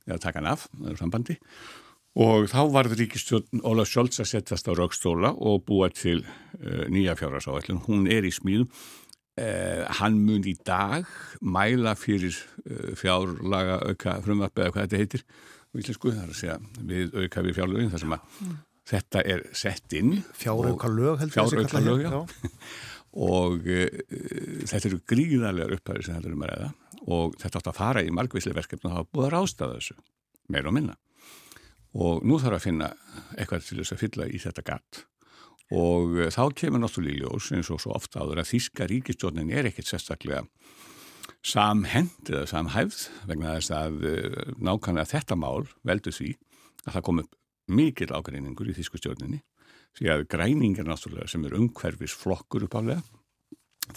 eða 0.07 0.21
taka 0.23 0.39
hann 0.39 0.51
af, 0.53 0.67
það 0.71 0.91
eru 0.93 1.01
sambandi 1.01 1.35
og 1.35 1.88
þá 2.17 2.61
varði 2.73 3.03
ríkistjórn 3.03 3.61
Ólaf 3.63 3.89
Sjólds 3.89 4.19
að 4.19 4.31
setjast 4.31 4.67
á 4.67 4.73
raukstóla 4.73 5.33
og 5.37 5.63
búa 5.67 5.89
til 5.93 6.23
uh, 6.25 6.87
nýja 6.89 7.15
fjárhásáallin 7.15 7.83
hún 7.85 8.07
er 8.09 8.25
í 8.25 8.31
smíðum. 8.33 8.69
Uh, 9.39 9.85
hann 10.01 10.17
mun 10.25 10.43
í 10.43 10.55
dag 10.65 11.05
mæla 11.39 11.95
fyrir 11.95 12.35
uh, 12.65 12.95
fjárlaga 12.97 13.79
auka 13.87 14.17
frumvarp 14.25 14.57
eða 14.57 14.73
hvað 14.73 14.87
þetta 14.87 14.99
heitir 14.99 15.23
og 15.69 15.79
íslensku, 15.79 16.11
það 16.11 16.23
er 16.23 16.33
að 16.33 16.39
segja 16.41 16.57
við 16.89 17.15
auka 17.15 17.45
við 17.45 17.55
fjárlögin 17.55 17.91
þar 17.93 18.03
sem 18.03 18.15
að 18.17 18.35
mm. 18.41 18.57
þetta 18.89 19.23
er 19.23 19.43
sett 19.55 19.95
inn 19.95 20.15
fjárauka 20.33 20.89
lög 20.91 21.23
fjárauka 21.31 21.83
lög, 21.85 22.03
já, 22.03 22.19
og 23.29 23.69
þetta 23.69 24.89
eru 24.89 24.99
gríðarlegar 25.07 25.77
upphæður 25.77 26.07
sem 26.09 26.17
þetta 26.17 26.27
er 26.27 26.35
um 26.35 26.43
að 26.43 26.51
ræða 26.55 26.71
og 27.05 27.37
þetta 27.39 27.61
átt 27.61 27.71
að 27.71 27.79
fara 27.79 28.03
í 28.03 28.11
margvíslega 28.11 28.59
verkefni 28.59 28.89
og 28.89 28.91
það 28.91 28.97
hafa 28.97 29.13
búið 29.13 29.29
að 29.29 29.35
rástaða 29.37 29.77
þessu 29.77 29.99
meir 30.49 30.67
og 30.67 30.75
minna 30.75 30.97
og 31.97 32.25
nú 32.27 32.37
þarf 32.41 32.59
að 32.59 32.65
finna 32.67 32.89
eitthvað 33.37 33.65
til 33.65 33.79
þess 33.79 33.95
að 33.95 34.03
fylla 34.03 34.27
í 34.29 34.41
þetta 34.41 34.65
gatt 34.67 35.03
og 35.73 36.17
uh, 36.17 36.29
þá 36.33 36.43
kemur 36.57 36.83
náttúrulega 36.83 37.17
í 37.17 37.23
ljós 37.23 37.49
eins 37.55 37.71
og 37.73 37.81
svo 37.81 37.95
ofta 37.97 38.23
áður 38.23 38.43
að 38.43 38.51
Þíska 38.53 38.89
ríkistjórnin 38.89 39.51
er 39.53 39.69
ekkit 39.69 39.89
sérstaklega 39.89 40.45
samhend 41.45 42.29
eða 42.29 42.47
samhæfð 42.49 43.03
vegna 43.29 43.57
þess 43.57 43.75
að 43.77 44.01
uh, 44.09 44.41
nákvæmlega 44.57 45.11
þetta 45.13 45.39
mál 45.39 45.69
veldu 45.87 46.13
því 46.13 46.33
að 46.85 46.95
það 46.95 47.05
kom 47.07 47.23
upp 47.23 47.37
mikil 47.69 48.09
ágreiningur 48.09 48.69
í 48.69 48.75
þýskustjórninni 48.77 49.43
því 49.97 50.11
að 50.13 50.27
græningar 50.31 50.87
náttúrulega 50.87 51.29
sem 51.29 51.45
er 51.45 51.57
umhverfis 51.57 52.15
flokkur 52.17 52.65
uppálega 52.67 53.01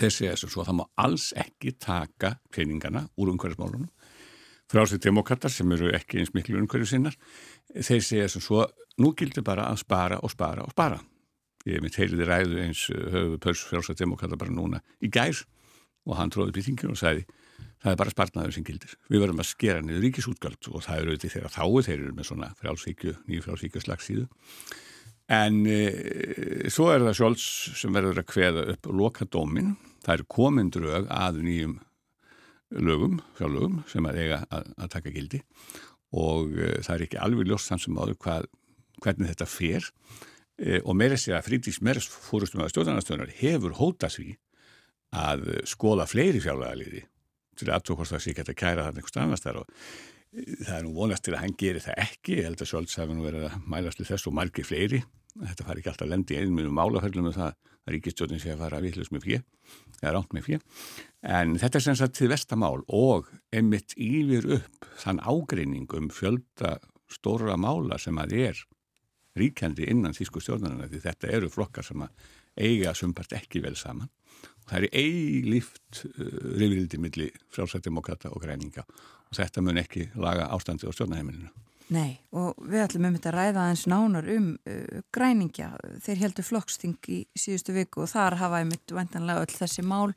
þessi 0.00 0.28
er 0.28 0.40
svo 0.40 0.62
að 0.62 0.70
það 0.70 0.78
má 0.80 0.84
alls 1.04 1.30
ekki 1.38 1.74
taka 1.80 2.36
peningana 2.54 3.06
úr 3.20 3.32
umhverfismálunum 3.32 3.90
frá 4.72 4.82
þessi 4.82 5.02
demokrater 5.04 5.52
sem 5.52 5.76
eru 5.76 5.92
ekki 5.94 6.22
eins 6.22 6.32
miklu 6.36 6.60
umhverfis 6.62 6.94
sinnar 6.94 7.16
þeir 7.76 8.04
segja 8.04 8.28
sem 8.32 8.44
svo, 8.44 8.64
nú 8.98 9.12
gildir 9.16 9.44
bara 9.46 9.68
að 9.70 9.82
spara 9.84 10.20
og 10.24 10.32
spara 10.32 10.64
og 10.64 10.72
spara 10.74 10.98
ég 11.66 11.78
hef 11.78 11.84
mitt 11.84 12.00
heiliði 12.00 12.28
ræðu 12.28 12.62
eins 12.64 12.88
höfu 12.90 13.38
pörs 13.42 13.62
frá 13.68 13.78
þessi 13.80 14.00
demokrater 14.00 14.40
bara 14.40 14.54
núna 14.54 14.82
í 15.04 15.12
gær 15.12 15.44
og 16.08 16.18
hann 16.18 16.32
tróði 16.34 16.56
býtingin 16.56 16.94
og 16.94 16.98
sagði 16.98 17.28
það 17.82 17.92
er 17.92 17.98
bara 17.98 18.14
spartnaður 18.14 18.54
sem 18.56 18.66
gildir. 18.66 18.94
Við 19.10 19.24
verðum 19.24 19.42
að 19.42 19.50
skera 19.50 19.82
niður 19.82 20.04
ríkisútgöld 20.06 20.70
og 20.70 20.84
það 20.86 21.00
eru 21.00 21.12
auðvitað 21.12 21.34
þegar 21.34 21.54
þáu 21.56 21.84
þeir 21.86 21.96
eru 21.98 22.16
með 22.16 22.28
svona 22.28 22.50
frálsíkju, 22.60 23.14
nýju 23.28 23.46
frálsíkju 23.46 23.82
slagsíðu. 23.82 24.26
En 25.32 25.62
e, 25.70 25.80
svo 26.72 26.90
er 26.92 27.06
það 27.06 27.18
sjálfs 27.18 27.48
sem 27.80 27.94
verður 27.94 28.22
að 28.22 28.28
kveða 28.30 28.66
upp 28.74 28.90
lokadómin. 29.02 29.74
Það 30.02 30.14
eru 30.16 30.28
komindrög 30.36 31.10
að 31.14 31.42
nýjum 31.46 31.76
lögum, 32.78 33.20
fjárlögum 33.38 33.80
sem 33.90 34.06
að 34.08 34.20
eiga 34.22 34.42
að, 34.50 34.72
að 34.78 34.92
taka 34.96 35.14
gildi. 35.14 35.42
Og 36.12 36.56
e, 36.56 36.74
það 36.84 36.94
er 36.94 37.06
ekki 37.06 37.22
alveg 37.22 37.48
ljóst 37.48 37.72
þann 37.72 37.82
sem 37.84 37.98
áður 38.00 38.18
hvað, 38.24 38.48
hvernig 39.04 39.32
þetta 39.32 39.48
fer. 39.50 39.88
E, 40.60 40.80
og 40.80 40.96
meira 40.98 41.18
sé 41.20 41.34
að 41.36 41.46
Frídís 41.48 41.80
Mers 41.84 42.08
fórustum 42.08 42.64
að 42.64 42.74
stjórnarnastöðunar 42.74 43.36
hefur 43.40 43.76
hótað 43.80 44.18
því 44.18 44.28
að 45.22 45.48
skoða 45.68 46.08
fleiri 46.08 46.40
fjárlögaliði 46.40 47.02
til 47.58 47.68
að 47.72 48.22
sé 48.22 48.32
geta 48.36 48.54
kæra 48.56 48.86
það 48.86 49.00
einhverst 49.00 49.18
annars 49.20 49.44
þar 49.44 49.62
og 49.62 49.72
eh, 49.72 50.54
það 50.64 50.76
er 50.76 50.86
nú 50.86 50.94
vonast 50.96 51.26
til 51.26 51.34
að 51.34 51.42
hann 51.44 51.58
gerir 51.60 51.84
það 51.84 52.00
ekki, 52.06 52.38
ég 52.38 52.48
held 52.48 52.64
að 52.64 53.12
nú 53.12 53.26
verið 53.26 53.48
að 53.48 53.58
mælast 53.74 54.00
til 54.00 54.08
þess 54.08 54.28
og 54.30 54.36
margir 54.38 54.68
fleiri. 54.68 55.02
Þetta 55.32 55.66
fari 55.66 55.80
ekki 55.80 55.92
alltaf 55.92 56.06
að 56.06 56.12
lendi 56.12 56.38
einmjögum 56.38 56.76
málaförlum 56.76 57.28
með 57.28 57.38
það 57.38 57.50
að 57.50 57.71
ríkistjóðin 57.90 58.42
sé 58.42 58.52
að 58.54 58.62
fara 58.64 58.78
að 58.78 58.86
vittlust 58.88 59.14
með 59.14 59.26
fjö, 59.26 59.38
eða 60.00 60.12
ránt 60.16 60.36
með 60.36 60.48
fjö 60.48 60.58
en 61.38 61.56
þetta 61.62 61.78
er 61.78 61.86
sem 61.86 61.98
sagt 61.98 62.18
til 62.18 62.30
vestamál 62.30 62.82
og 62.86 63.30
einmitt 63.54 63.96
yfir 63.96 64.48
upp 64.58 64.86
þann 65.02 65.22
ágreining 65.22 65.90
um 65.98 66.10
fjölda 66.12 66.76
stóra 67.10 67.58
mála 67.60 67.98
sem 68.00 68.18
að 68.18 68.36
er 68.38 68.62
ríkjandi 69.38 69.88
innan 69.88 70.16
þýsku 70.16 70.42
stjórnarna 70.44 70.90
því 70.90 71.02
þetta 71.06 71.34
eru 71.38 71.50
flokkar 71.52 71.86
sem 71.86 72.04
að 72.04 72.30
eiga 72.60 72.92
sumpart 72.94 73.32
ekki 73.32 73.62
vel 73.64 73.74
saman 73.80 74.10
það 74.68 74.78
er 74.78 74.88
eilíft 75.02 76.04
uh, 76.06 76.28
rifrildi 76.60 77.00
millir 77.00 77.42
frálsættdemokrata 77.54 78.32
og 78.32 78.44
græninga 78.44 78.84
og 78.84 79.36
þetta 79.38 79.64
mun 79.64 79.80
ekki 79.80 80.08
laga 80.20 80.50
ástandi 80.52 80.88
á 80.88 80.92
stjórnaheimilinu. 80.92 81.50
Nei, 81.92 82.16
og 82.32 82.56
við 82.64 82.84
ætlum 82.86 83.08
um 83.08 83.16
þetta 83.18 83.30
að 83.32 83.36
ræða 83.36 83.68
eins 83.68 83.84
nánar 83.90 84.28
um 84.32 84.50
uh, 84.56 85.00
græningja. 85.14 85.72
Þeir 86.04 86.22
heldur 86.24 86.46
flokksting 86.46 86.96
í 87.12 87.22
síðustu 87.36 87.74
viku 87.76 88.04
og 88.06 88.12
þar 88.12 88.38
hafa 88.40 88.62
einmitt 88.62 88.94
vendanlega 88.94 89.44
öll 89.44 89.56
þessi 89.58 89.84
mál 89.84 90.12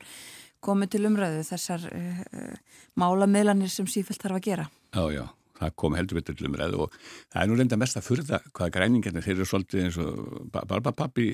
komið 0.64 0.94
til 0.94 1.04
umræðu 1.10 1.42
þessar 1.46 1.88
uh, 1.92 2.22
uh 2.32 2.84
málameðlanir 2.96 3.68
sem 3.68 3.88
sífælt 3.90 4.22
þarf 4.22 4.38
að 4.38 4.46
gera. 4.46 4.70
Já, 4.96 5.04
já 5.12 5.26
það 5.56 5.74
kom 5.80 5.96
heldur 5.96 6.20
betur 6.20 6.36
til 6.36 6.48
umræðu 6.48 6.82
og 6.86 6.96
það 7.32 7.40
er 7.42 7.50
nú 7.50 7.58
reynda 7.58 7.78
mest 7.80 7.98
að 7.98 8.06
furða 8.08 8.40
hvaða 8.50 8.72
græningarnir 8.76 9.24
þeir 9.24 9.36
eru 9.36 9.48
svolítið 9.48 9.84
eins 9.84 9.98
og 10.02 10.50
barbapappi 10.52 11.28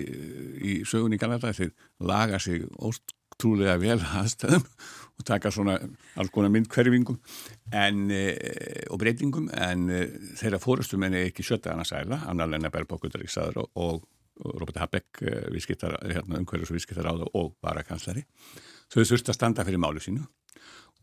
sögun 0.88 1.16
í 1.16 1.20
Kanada 1.22 1.53
þeir 1.57 1.72
laga 2.07 2.38
sig 2.43 2.66
ótrúlega 3.43 3.78
vel 3.80 3.99
aðstæðum 4.20 4.62
og 5.18 5.26
taka 5.26 5.51
svona 5.53 5.76
alls 6.18 6.30
konar 6.32 6.53
myndkverfingum 6.55 7.18
e, 7.72 8.22
og 8.90 9.01
breytingum 9.01 9.49
en 9.53 9.88
e, 9.90 10.03
þeirra 10.38 10.61
fórustum 10.62 11.03
en 11.07 11.18
ekki 11.18 11.45
sjötta 11.47 11.72
annars 11.72 11.93
æla, 11.97 12.23
Anna 12.31 12.47
Lenna 12.47 12.70
Bergbókundar 12.73 13.24
í 13.24 13.31
saður 13.31 13.64
og, 13.64 14.06
og 14.39 14.59
Robert 14.60 14.81
Habeck 14.82 15.23
e, 15.23 15.35
hérna, 15.59 16.40
umhverjus 16.40 16.70
og 16.70 16.78
viðskiptar 16.78 17.10
áða 17.10 17.28
og 17.39 17.52
varakanslari. 17.62 18.24
Þau 18.93 19.02
þurfti 19.02 19.32
að 19.32 19.39
standa 19.39 19.66
fyrir 19.66 19.82
málu 19.82 20.02
sínu 20.02 20.24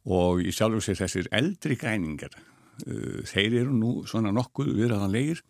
og 0.10 0.41
í 0.41 0.53
sjálfum 0.56 0.84
sér 0.84 1.02
þessir 1.03 1.30
eldri 1.36 1.76
græningar 1.78 2.32
uh, 2.40 3.20
þeir 3.28 3.66
eru 3.66 3.74
nú 3.76 3.90
svona 4.07 4.32
nokkuð 4.32 4.72
viðræðanlegir 4.78 5.41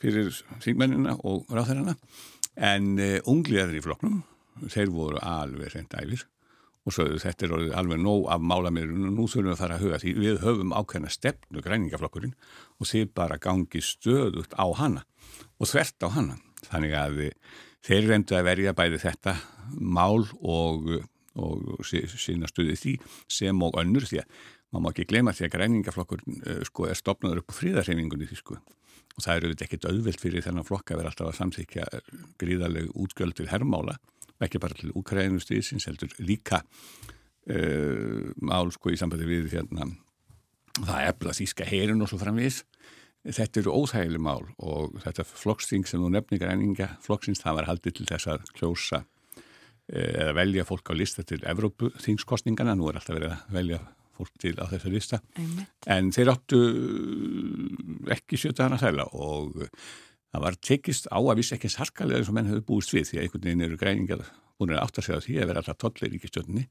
fyrir 0.00 0.30
þingmennina 0.62 1.16
og 1.26 1.50
ráþærarna 1.50 1.96
en 2.70 2.92
ungliðar 3.28 3.74
í 3.74 3.82
floknum 3.82 4.20
þeir 4.68 4.92
voru 4.94 5.22
alveg 5.22 5.74
reynd 5.74 5.96
æfir 5.96 6.26
og 6.88 6.94
svo 6.94 7.06
þetta 7.20 7.46
er 7.46 7.54
alveg 7.76 8.00
nóg 8.00 8.28
af 8.32 8.40
málamirun 8.40 9.10
og 9.10 9.16
nú 9.16 9.26
þurfum 9.28 9.50
við 9.50 9.54
að 9.54 9.60
fara 9.60 9.76
að 9.76 9.84
huga 9.84 9.98
því. 10.00 10.12
Við 10.16 10.38
höfum 10.44 10.72
ákveðna 10.72 11.12
stefnu 11.12 11.64
græningaflokkurinn 11.64 12.36
og 12.80 12.88
þið 12.88 13.10
bara 13.16 13.40
gangi 13.42 13.82
stöðut 13.84 14.56
á 14.56 14.66
hana 14.80 15.04
og 15.60 15.68
þvert 15.68 16.06
á 16.06 16.08
hana. 16.16 16.38
Þannig 16.70 16.96
að 16.96 17.20
þeir 17.86 18.08
reyndu 18.08 18.36
að 18.36 18.48
verja 18.48 18.76
bæði 18.76 19.02
þetta 19.04 19.36
mál 19.76 20.24
og, 20.40 20.88
og 21.36 21.84
sína 21.86 22.48
stuði 22.50 22.78
því 22.80 22.96
sem 23.30 23.62
og 23.64 23.76
önnur 23.80 24.08
því 24.08 24.22
að 24.24 24.40
maður 24.70 24.84
má 24.84 24.90
ekki 24.92 25.08
glema 25.10 25.34
því 25.34 25.46
að 25.46 25.54
græningaflokkur 25.56 26.20
uh, 26.22 26.60
sko, 26.66 26.86
er 26.86 26.98
stopnaður 26.98 27.42
upp 27.42 27.50
á 27.50 27.58
fríðarhefingunni 27.58 28.28
því 28.30 28.38
sko. 28.38 28.60
Og 29.18 29.24
það 29.24 29.36
eru 29.36 29.48
þetta 29.50 29.66
ekkit 29.66 29.86
auðvelt 29.90 30.22
fyrir 30.22 30.44
þennan 30.46 30.66
flokka 30.68 30.94
að 30.94 31.00
vera 31.00 31.10
alltaf 31.10 31.28
að 31.32 31.38
samþykja 31.40 31.86
gríðarlegu 32.40 32.92
útgjöld 33.02 33.36
til 33.36 33.48
herrmála 33.50 33.96
ekki 34.46 34.60
bara 34.62 34.76
til 34.78 34.92
Ukraínu 34.96 35.40
stýðsins 35.42 35.88
heldur 35.88 36.12
líka 36.22 36.62
uh, 36.62 38.30
mál 38.40 38.72
sko 38.74 38.92
í 38.92 38.98
sambandi 39.00 39.28
við 39.28 39.52
hérna, 39.54 39.90
það 40.80 41.06
efla 41.12 41.36
þýska 41.40 41.68
herin 41.68 42.02
og 42.02 42.10
svo 42.10 42.20
framvís 42.20 42.62
þetta 43.20 43.60
eru 43.60 43.76
óþægileg 43.76 44.22
mál 44.24 44.46
og 44.56 44.96
þetta 45.04 45.26
flokksting 45.28 45.88
sem 45.88 46.00
þú 46.00 46.12
nefnir 46.14 46.40
græninga 46.40 46.94
flokksins 47.04 47.42
það 47.42 47.60
var 47.60 47.70
haldið 47.74 47.98
til 47.98 48.10
þess 48.10 48.32
að 48.32 48.50
kljósa 48.56 49.02
uh, 49.04 50.10
eða 50.10 50.36
velja 50.40 50.66
fólk 50.68 50.92
á 50.92 50.94
lista 50.96 51.26
til 51.26 51.42
Evrópu 51.44 51.92
þingskostningana, 52.00 52.76
nú 52.78 52.90
er 52.90 53.00
alltaf 53.00 53.18
verið 53.18 53.34
að 53.36 53.56
velja 53.60 53.80
fólk 54.20 54.36
til 54.40 54.54
á 54.60 54.68
þessa 54.68 54.92
lista. 54.92 55.18
Einmitt. 55.38 55.88
en 55.88 56.12
þeir 56.12 56.32
áttu 56.34 56.60
ekki 58.12 58.40
sjöta 58.40 58.66
hana 58.66 58.80
þæla 58.80 59.06
og 59.16 59.56
það 60.30 60.44
var 60.46 60.60
tekist 60.62 61.10
á 61.10 61.18
að 61.18 61.36
vissi 61.40 61.56
ekki 61.56 61.72
sarkalega 61.72 62.20
eins 62.20 62.30
og 62.30 62.36
menn 62.36 62.50
hefur 62.50 62.66
búist 62.72 62.94
við 62.94 63.08
því 63.10 63.18
að 63.18 63.24
einhvern 63.24 63.48
veginn 63.48 63.66
eru 63.66 63.80
græningar 63.80 64.24
búin 64.60 64.74
að 64.76 64.84
átta 64.84 65.02
sig 65.04 65.16
á 65.16 65.24
því 65.24 65.40
að 65.40 65.50
vera 65.50 65.62
alltaf 65.62 65.80
tollir 65.80 66.14
í 66.14 66.20
stjórnni 66.20 66.66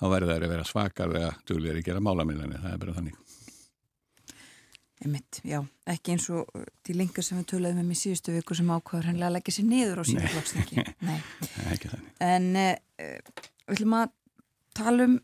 þá 0.00 0.04
verður 0.08 0.32
það 0.32 0.46
að 0.46 0.54
vera 0.54 0.68
svakarlega 0.68 1.32
duglega 1.48 1.78
að 1.78 1.88
gera 1.88 2.02
málamilani, 2.02 2.60
það 2.62 2.72
er 2.72 2.82
bara 2.82 2.96
þannig. 2.98 3.18
Einmitt, 5.04 5.40
já, 5.44 5.58
ekki 5.90 6.14
eins 6.14 6.26
og 6.32 6.48
til 6.86 6.96
lengur 6.96 7.26
sem 7.26 7.36
við 7.40 7.48
töluðum 7.50 7.82
um 7.82 7.92
í 7.92 7.98
síðustu 7.98 8.32
viku 8.32 8.56
sem 8.56 8.70
ákvaður 8.70 9.10
hennilega 9.10 9.28
að 9.28 9.36
leggja 9.36 9.54
sér 9.56 9.66
niður 9.68 10.00
á 10.00 10.04
sína 10.08 10.30
flokkstingi 10.32 10.84
Nei, 11.04 11.18
er 11.60 11.72
ekki 11.74 11.90
þannig. 11.92 12.12
En 12.24 12.46
uh, 12.62 12.70
við 13.66 13.74
ætlum 13.76 13.96
að 13.98 14.14
tala 14.78 15.08
um 15.10 15.16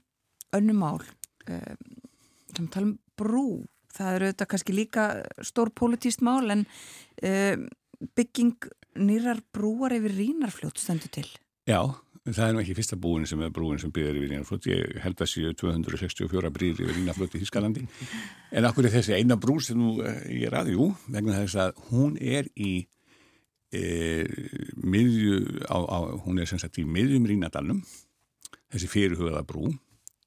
önnum 0.58 0.82
mál 0.84 0.98
uh, 1.00 1.74
sem 2.52 2.66
tala 2.66 2.90
um 2.90 2.96
brú. 3.20 3.46
Það 3.94 4.16
eru 4.16 4.28
auðvitað 4.28 4.50
kannski 4.52 4.76
líka 4.76 5.06
stór 5.48 5.72
politíst 5.80 6.20
mál 6.26 6.52
en 6.52 6.66
uh, 6.66 7.64
bygging 8.16 8.68
nýrar 9.00 9.42
brúar 9.54 9.94
yfir 9.96 10.16
rínarfljótt 10.16 10.80
stendur 10.80 11.12
til? 11.14 11.26
Já, 11.68 11.80
það 12.26 12.44
er 12.46 12.54
nú 12.54 12.62
ekki 12.62 12.76
fyrsta 12.78 12.98
búin 13.00 13.26
sem 13.28 13.40
er 13.44 13.52
brúin 13.54 13.80
sem 13.80 13.92
byggður 13.94 14.18
yfir 14.20 14.32
Rínaflöt 14.34 14.68
ég 14.70 15.00
held 15.04 15.20
að 15.22 15.30
séu 15.32 15.52
264 15.56 16.52
brýr 16.54 16.78
yfir 16.78 16.96
Rínaflöt 16.96 17.36
í 17.36 17.42
Þískalandi 17.42 17.84
en 18.56 18.68
okkur 18.68 18.88
er 18.88 18.94
þessi 18.96 19.16
eina 19.16 19.38
brú 19.40 19.58
sem 19.64 19.78
nú 19.78 19.98
eh, 20.04 20.22
ég 20.40 20.48
er 20.50 20.58
að, 20.60 20.72
jú, 20.74 20.90
vegna 21.08 21.38
þess 21.38 21.60
að 21.64 21.80
hún 21.90 22.16
er 22.20 22.50
í 22.56 22.72
e, 23.72 23.82
miðju 24.82 25.64
á, 25.70 25.78
á, 25.80 25.98
hún 26.26 26.42
er 26.42 26.50
sem 26.50 26.60
sagt 26.60 26.80
í 26.82 26.86
miðjum 26.88 27.28
Rínadalnum 27.30 27.82
þessi 28.70 28.90
fyrirhugaða 28.90 29.46
brú 29.48 29.70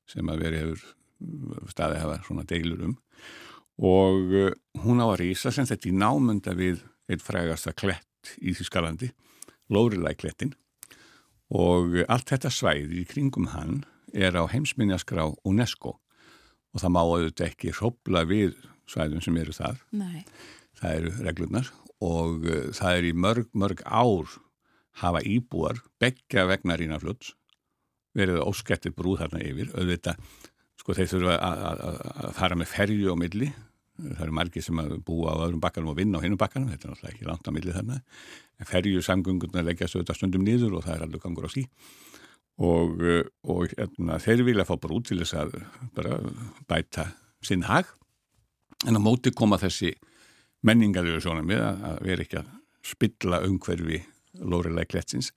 sem 0.09 0.29
að 0.29 0.45
veri 0.45 0.63
hefur 0.63 0.83
staði 1.71 2.01
hafa 2.01 2.19
svona 2.25 2.45
deilur 2.47 2.87
um. 2.89 2.97
Og 3.83 4.33
uh, 4.37 4.49
hún 4.83 5.01
á 5.01 5.07
að 5.07 5.19
rýsa 5.23 5.53
sem 5.53 5.65
þetta 5.65 5.89
í 5.89 5.93
námunda 5.97 6.53
við 6.57 6.83
eitt 7.13 7.23
frægasta 7.25 7.73
klett 7.77 8.33
í 8.41 8.53
Þískalandi 8.57 9.11
Lórilæklettin 9.73 10.53
og 11.53 11.95
allt 12.09 12.31
þetta 12.33 12.49
svæði 12.53 13.01
í 13.03 13.07
kringum 13.09 13.49
hann 13.53 13.83
er 14.13 14.35
á 14.37 14.43
heimsminjaskrá 14.49 15.25
UNESCO. 15.47 15.95
Og 16.73 16.81
það 16.81 16.93
má 16.95 17.01
auðvitað 17.03 17.49
ekki 17.51 17.73
hrópla 17.77 18.23
við 18.29 18.55
svæðum 18.89 19.21
sem 19.21 19.35
eru 19.37 19.53
þar. 19.53 19.77
Nei, 19.93 20.23
það 20.79 20.95
eru 20.99 21.11
reglurnar. 21.27 21.69
Og 22.03 22.47
uh, 22.49 22.71
það 22.73 22.97
er 22.99 23.07
í 23.09 23.13
mörg, 23.13 23.47
mörg 23.53 23.83
ár 23.85 24.33
hafa 25.03 25.21
íbúar 25.25 25.79
begja 26.01 26.47
vegna 26.49 26.77
rínafljóts 26.77 27.33
verið 28.17 28.41
að 28.41 28.49
óskætti 28.51 28.91
brú 28.93 29.15
þarna 29.17 29.41
yfir. 29.45 29.69
Auðvitað, 29.77 30.17
sko 30.81 30.97
þeir 30.97 31.11
þurfa 31.13 31.37
að- 31.37 32.33
fara 32.37 32.57
með 32.59 32.73
ferju 32.73 33.13
á 33.13 33.15
milli 33.17 33.51
það 33.99 34.23
eru 34.25 34.35
margir 34.35 34.65
sem 34.65 34.79
að 34.81 34.95
búa 35.05 35.33
á 35.37 35.43
öðrum 35.45 35.61
bakkanum 35.63 35.91
og 35.93 35.99
vinna 35.99 36.19
á 36.19 36.23
hinnum 36.23 36.39
bakkanum, 36.41 36.71
þetta 36.71 36.87
er 36.87 36.93
náttúrulega 36.93 37.13
ekki 37.13 37.27
langt 37.29 37.49
á 37.49 37.51
milli 37.55 37.75
þarna. 37.75 37.99
En 38.59 38.69
ferju 38.69 39.03
samgöngurna 39.05 39.65
leggjast 39.65 39.97
auðvitað 39.97 40.19
stundum 40.19 40.45
niður 40.45 40.77
og 40.79 40.85
það 40.85 40.95
er 40.95 41.05
alveg 41.07 41.25
gangur 41.25 41.47
á 41.47 41.51
því. 41.53 41.65
Og, 42.63 43.01
uh, 43.01 43.21
og 43.49 43.73
hérna, 43.73 44.19
þeir 44.21 44.45
vilja 44.47 44.67
fá 44.69 44.75
brú 44.81 45.01
til 45.05 45.19
þess 45.21 45.37
að 45.41 45.55
bara 45.97 46.19
bæta 46.69 47.09
sinn 47.45 47.65
hag. 47.69 47.89
En 48.87 48.97
á 48.97 49.01
móti 49.01 49.33
koma 49.33 49.61
þessi 49.61 49.93
menningarlegu 50.65 51.21
sjónum 51.23 51.49
við 51.49 51.63
að 51.63 52.01
vera 52.05 52.25
ekki 52.25 52.41
að 52.41 52.51
spilla 52.83 53.41
umhverfi 53.47 54.01
Lórilæk 54.43 54.91
Klettsins 54.93 55.31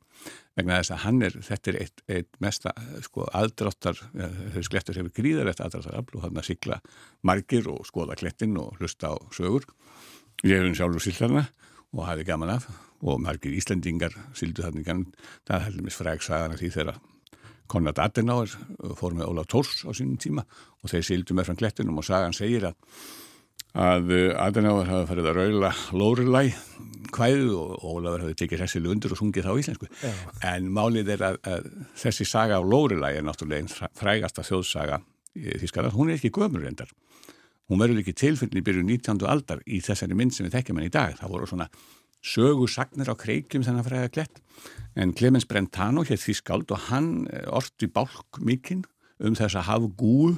vegna 0.57 0.81
þess 0.81 0.95
að 0.95 1.03
hann 1.05 1.23
er, 1.27 1.37
þetta 1.45 1.73
er 1.73 1.79
eitt, 1.83 2.03
eitt 2.09 2.39
mesta 2.43 2.73
sko 3.05 3.27
aðdráttar 3.37 3.99
ja, 4.17 4.31
þessi 4.55 4.73
klettur 4.73 5.01
hefur 5.01 5.15
gríðarlegt 5.19 5.63
aðdráttarafl 5.65 6.19
og 6.19 6.27
hann 6.27 6.41
að 6.41 6.49
sigla 6.51 6.81
margir 7.27 7.69
og 7.73 7.85
skoða 7.89 8.17
klettin 8.19 8.57
og 8.61 8.81
hlusta 8.81 9.13
á 9.13 9.17
sögur. 9.37 9.69
Ég 10.45 10.63
hefur 10.63 10.79
sjálfur 10.81 11.05
sildana 11.05 11.45
og 11.93 12.07
hafi 12.09 12.25
gaman 12.29 12.57
af 12.57 12.71
og 13.05 13.21
margir 13.21 13.55
Íslendingar 13.57 14.15
sildu 14.37 14.65
þannig 14.65 14.87
gann, 14.87 15.05
það 15.45 15.59
er 15.59 15.69
heldur 15.69 15.87
mis 15.87 15.99
fræg 15.99 16.25
sagana 16.25 16.57
því 16.59 16.73
þegar 16.79 16.99
Konrad 17.67 17.99
Adenauer 17.99 18.53
fór 18.97 19.15
með 19.17 19.31
Ólaf 19.33 19.49
Tórs 19.51 19.83
á 19.85 19.91
sínum 19.91 20.19
tíma 20.23 20.47
og 20.47 20.91
þeir 20.93 21.07
sildu 21.07 21.37
með 21.37 21.51
frá 21.51 21.61
klettinum 21.63 21.99
og 21.99 22.07
sagan 22.07 22.37
segir 22.37 22.69
að 22.71 22.77
að 23.77 24.13
Adenauer 24.41 24.89
hafi 24.89 25.09
farið 25.11 25.31
að 25.31 25.39
raula 25.41 25.73
Lórilæ 25.93 26.43
kvæðu 27.17 27.57
og 27.57 27.85
Ólafur 27.87 28.25
hafi 28.25 28.37
tekið 28.41 28.63
hessilu 28.65 28.93
undir 28.93 29.13
og 29.15 29.21
sungið 29.21 29.49
þá 29.49 29.61
íslensku. 29.61 29.89
Já. 30.03 30.13
En 30.51 30.71
málið 30.75 31.13
er 31.17 31.25
að, 31.31 31.39
að 31.49 31.69
þessi 32.01 32.27
saga 32.29 32.61
á 32.61 32.63
Lórilæ 32.65 33.13
er 33.17 33.27
náttúrulega 33.27 33.65
einn 33.65 33.93
frægasta 33.97 34.45
þjóðsaga 34.47 35.01
í 35.37 35.59
Þískarland. 35.63 35.97
Hún 35.97 36.11
er 36.11 36.19
ekki 36.19 36.33
gömur 36.35 36.65
reyndar. 36.65 36.91
Hún 37.67 37.83
verður 37.83 38.03
ekki 38.03 38.15
tilfellin 38.17 38.61
í 38.61 38.65
byrju 38.65 38.85
19. 38.87 39.23
aldar 39.27 39.63
í 39.67 39.81
þessari 39.85 40.17
mynd 40.19 40.35
sem 40.35 40.47
við 40.47 40.59
þekkjum 40.59 40.81
hann 40.81 40.89
í 40.89 40.95
dag. 40.95 41.17
Það 41.19 41.33
voru 41.35 41.51
svona 41.51 41.69
sögusagnir 42.27 43.11
á 43.11 43.15
kreikjum 43.19 43.65
þennan 43.67 43.87
fræða 43.87 44.13
klett. 44.15 44.41
En 44.99 45.15
Clemens 45.17 45.47
Brentano 45.49 46.05
hér 46.07 46.21
Þískald 46.21 46.71
og 46.75 46.89
hann 46.89 47.27
orti 47.55 47.91
bálk 47.91 48.41
mikinn 48.41 48.85
um 49.23 49.37
þess 49.37 49.59
að 49.59 49.69
hafa 49.71 49.93
gúu 49.99 50.35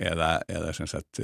eða, 0.00 0.40
eða 0.50 0.72
sem 0.76 0.88
sagt 0.90 1.20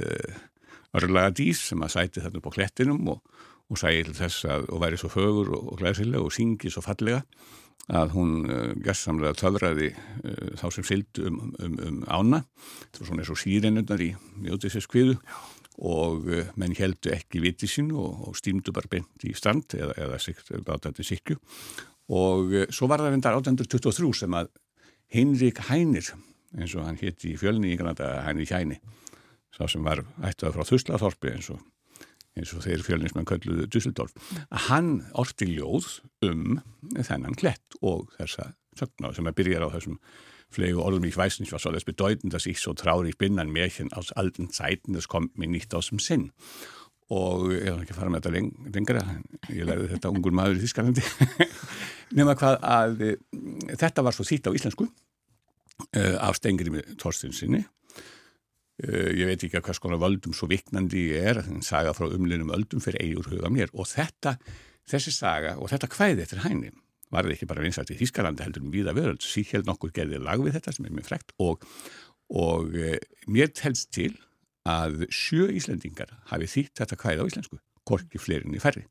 örlaga 0.99 1.33
dís 1.35 1.61
sem 1.69 1.83
að 1.83 1.93
sæti 1.95 2.23
þarna 2.23 2.41
upp 2.41 2.49
á 2.49 2.55
klettinum 2.57 3.13
og, 3.13 3.21
og 3.67 3.79
sæði 3.79 4.07
til 4.09 4.17
þess 4.21 4.47
að 4.49 4.67
og 4.73 4.83
væri 4.83 4.99
svo 5.01 5.11
fögur 5.13 5.53
og, 5.55 5.71
og 5.73 5.81
glæsilega 5.81 6.23
og 6.23 6.35
syngi 6.35 6.71
svo 6.73 6.83
fallega 6.85 7.23
að 7.87 8.15
hún 8.17 8.31
uh, 8.51 8.71
gessamlega 8.83 9.37
töfraði 9.39 9.93
uh, 9.93 10.55
þá 10.59 10.65
sem 10.75 10.87
fylgdu 10.87 11.29
um, 11.29 11.37
um, 11.63 11.77
um 11.87 11.99
ána. 12.03 12.41
Þetta 12.81 12.99
var 13.01 13.09
svona 13.11 13.23
eins 13.23 13.31
og 13.31 13.39
sírenundar 13.39 14.03
í 14.03 14.09
mjótiseskviðu 14.43 15.15
og 15.87 16.27
uh, 16.27 16.49
menn 16.59 16.75
heldu 16.75 17.13
ekki 17.15 17.43
viti 17.43 17.69
sín 17.71 17.93
og, 17.95 18.27
og 18.27 18.39
stýmdu 18.39 18.75
bara 18.75 18.91
beint 18.91 19.27
í 19.27 19.33
strand 19.37 19.77
eða, 19.77 19.95
eða 20.03 20.63
bátandi 20.67 21.05
sikju 21.07 21.37
og 22.17 22.53
svo 22.71 22.87
var 22.87 23.03
það 23.03 23.17
vendar 23.17 23.35
1823 23.35 24.13
sem 24.15 24.35
að 24.39 24.49
Henrik 25.11 25.59
Hænir 25.67 26.13
eins 26.55 26.75
og 26.75 26.85
hann 26.87 26.99
hétti 26.99 27.33
í 27.33 27.39
fjölni 27.39 27.73
í 27.73 27.79
Granada 27.79 28.23
Hænir 28.25 28.47
Hæni 28.51 28.79
sá 29.55 29.65
sem 29.69 29.83
var 29.85 30.03
ættuð 30.25 30.55
frá 30.55 30.67
Þuslaþorpi 30.67 31.33
eins 31.33 31.49
og, 31.53 31.61
eins 32.37 32.53
og 32.53 32.63
þeir 32.65 32.85
fjölnismenn 32.85 33.27
kölluðu 33.29 33.67
Dusseldorf, 33.71 34.15
að 34.49 34.65
hann 34.69 34.91
orti 35.17 35.49
ljóð 35.49 35.99
um 36.27 36.59
þennan 36.95 37.37
klett 37.39 37.77
og 37.81 38.11
þessa 38.17 38.51
sögna 38.77 39.13
sem 39.15 39.29
að 39.29 39.37
byrja 39.39 39.65
á 39.65 39.73
þessum 39.73 39.99
flegu 40.53 40.79
orðum. 40.79 41.07
Ich 41.09 41.17
weiß 41.17 41.39
nicht, 41.41 41.51
was 41.51 41.63
soll 41.65 41.75
es 41.75 41.83
bedeuten, 41.83 42.29
dass 42.29 42.45
ich 42.45 42.59
so 42.61 42.73
traurig 42.73 43.17
bin, 43.17 43.39
ein 43.39 43.51
Märchen 43.51 43.91
aus 43.91 44.11
alten 44.13 44.49
Zeiten, 44.49 44.93
das 44.93 45.07
kommt 45.07 45.37
mir 45.37 45.47
nicht 45.47 45.73
aus 45.73 45.89
dem 45.89 45.99
Sinn. 45.99 46.31
Og 47.07 47.53
ég 47.55 47.67
er 47.71 47.81
ekki 47.81 47.95
að 47.95 47.99
fara 48.01 48.11
með 48.11 48.21
þetta 48.21 48.31
leng, 48.35 48.47
lengra, 48.75 49.01
ég 49.47 49.67
leiði 49.67 49.89
þetta 49.93 50.11
ungur 50.11 50.35
maður 50.35 50.59
í 50.59 50.63
Þískalandi, 50.65 51.03
nema 52.19 52.35
hvað 52.39 52.57
að 52.67 53.03
þetta 53.79 54.03
var 54.03 54.15
svo 54.15 54.27
þýtt 54.27 54.49
á 54.51 54.57
íslensku 54.59 54.87
uh, 54.87 56.15
af 56.19 56.35
Stengri 56.39 56.83
Þorstinsinni 56.99 57.63
Uh, 57.63 57.76
ég 58.77 59.25
veit 59.25 59.41
ekki 59.41 59.57
að 59.57 59.63
hvað 59.65 59.77
skona 59.79 59.97
völdum 60.01 60.35
svo 60.37 60.49
viknandi 60.51 61.07
ég 61.11 61.29
er, 61.31 61.39
en 61.41 61.63
saga 61.65 61.95
frá 61.97 62.05
umlinum 62.11 62.51
völdum 62.53 62.83
fyrir 62.83 63.01
eigur 63.01 63.29
huga 63.31 63.49
mér. 63.53 63.71
Og 63.73 63.89
þetta 63.89 64.35
þessi 64.87 65.13
saga 65.15 65.55
og 65.57 65.71
þetta 65.71 65.89
kvæði 65.91 66.23
eftir 66.25 66.43
hæni 66.45 66.71
var 67.13 67.25
það 67.25 67.37
ekki 67.37 67.47
bara 67.49 67.63
vinsætt 67.63 67.93
í 67.93 67.97
Þískalandi 68.01 68.43
heldur 68.43 68.65
um 68.65 68.73
viða 68.73 68.93
veröld, 68.95 69.23
síkjald 69.23 69.67
nokkur 69.67 69.93
gerði 69.95 70.19
lag 70.21 70.41
við 70.43 70.57
þetta 70.57 70.73
sem 70.75 70.87
er 70.87 70.95
mjög 70.95 71.07
frekt 71.07 71.33
og, 71.43 71.63
og 72.35 72.75
e, 72.75 72.97
mér 73.31 73.53
telst 73.55 73.93
til 73.95 74.11
að 74.67 75.05
sjö 75.13 75.47
Íslendingar 75.55 76.11
hafi 76.31 76.49
þýtt 76.51 76.81
þetta 76.81 76.99
kvæði 76.99 77.23
á 77.23 77.29
íslensku, 77.31 77.59
korki 77.87 78.19
fleirinni 78.19 78.59
færri 78.59 78.83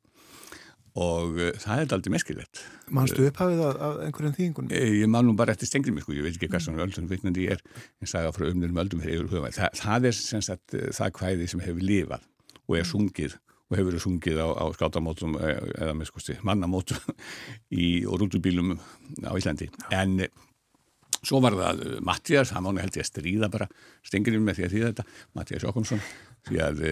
og 0.96 1.36
uh, 1.36 1.50
það 1.60 1.82
er 1.82 1.94
aldrei 1.96 2.12
meskilvægt. 2.14 2.62
Manstu 2.96 3.26
upphafið 3.28 3.62
að, 3.66 3.98
einhverjum 4.06 4.36
þýðingunum? 4.38 4.72
Ég, 4.72 4.94
ég 5.02 5.10
man 5.12 5.28
nú 5.28 5.34
bara 5.38 5.52
eftir 5.52 5.68
stengrimi, 5.68 6.04
sko, 6.04 6.14
ég 6.16 6.24
veit 6.24 6.38
ekki 6.38 6.48
hvað 6.52 6.64
svona 6.66 6.86
öldum 6.86 7.10
viknandi 7.10 7.44
ég 7.44 7.56
er, 7.58 7.82
ég 8.02 8.10
sagði 8.10 8.30
á 8.30 8.36
frá 8.36 8.46
umnum 8.48 8.80
öldum 8.80 9.02
Þa, 9.04 9.68
það 9.76 10.08
er 10.08 10.16
sem 10.16 10.44
sagt 10.44 10.76
það 10.96 11.12
kvæði 11.18 11.50
sem 11.52 11.62
hefur 11.64 11.84
lifað 11.84 12.24
og 12.66 12.78
er 12.80 12.88
sungið 12.88 13.36
og 13.66 13.76
hefur 13.76 13.90
verið 13.90 14.04
sungið 14.04 14.40
á, 14.40 14.48
á 14.62 14.64
skátamótum 14.76 15.36
eða 15.42 15.94
með 15.98 16.10
skosti 16.10 16.36
mannamótum 16.46 17.14
í, 17.74 18.06
og 18.06 18.20
rútubílum 18.22 18.76
á 19.26 19.34
Íslandi. 19.34 19.68
En 19.94 20.20
svo 21.26 21.40
var 21.42 21.56
það 21.58 21.84
Mattias, 22.06 22.54
hann 22.54 22.66
mánu 22.66 22.82
held 22.82 22.94
ég 22.94 23.02
að 23.02 23.10
stríða 23.10 23.50
bara 23.50 23.68
stengurinn 24.06 24.46
með 24.46 24.60
því 24.60 24.66
að 24.66 24.74
því 24.74 24.84
þetta, 24.86 25.06
Mattias 25.34 25.66
Jókomsson, 25.66 26.04
því 26.46 26.62
að 26.62 26.84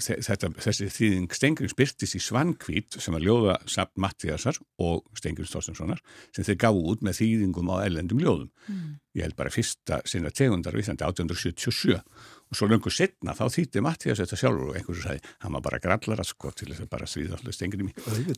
þetta, 0.00 0.50
þessi 0.62 0.88
þýðing 0.92 1.34
Stengurins 1.36 1.74
byrtist 1.76 2.16
í 2.16 2.20
Svankvít 2.22 2.96
sem 3.02 3.16
var 3.16 3.24
ljóða 3.24 3.56
Samt 3.70 3.92
Mattiasar 4.00 4.58
og 4.82 5.04
Stengurins 5.18 5.52
Þorstinssonar 5.54 6.00
sem 6.34 6.46
þeir 6.46 6.58
gáðu 6.64 6.84
út 6.92 7.04
með 7.06 7.20
þýðingum 7.20 7.72
á 7.72 7.76
ellendum 7.84 8.22
ljóðum. 8.22 8.50
Mm. 8.70 8.96
Ég 9.16 9.26
held 9.26 9.36
bara 9.38 9.52
fyrsta 9.52 10.00
sinna 10.08 10.32
tegundar 10.34 10.76
við 10.76 10.86
Íslandi 10.86 11.06
1877 11.06 11.96
og 11.96 12.58
svo 12.58 12.68
löngu 12.70 12.92
setna 12.92 13.34
þá 13.36 13.46
þýtti 13.52 13.82
Mattias 13.84 14.20
þetta 14.22 14.38
sjálfur 14.38 14.72
og 14.72 14.78
einhversu 14.78 15.06
sagði 15.06 15.32
hann 15.42 15.56
var 15.56 15.64
bara 15.66 15.82
grallara 15.82 16.26
sko 16.26 16.52
til 16.54 16.70
þess 16.70 16.84
að 16.84 16.92
bara 16.92 17.10
svíða 17.10 17.40
allir 17.40 17.56
Stengurum 17.56 17.90
í. 17.90 17.96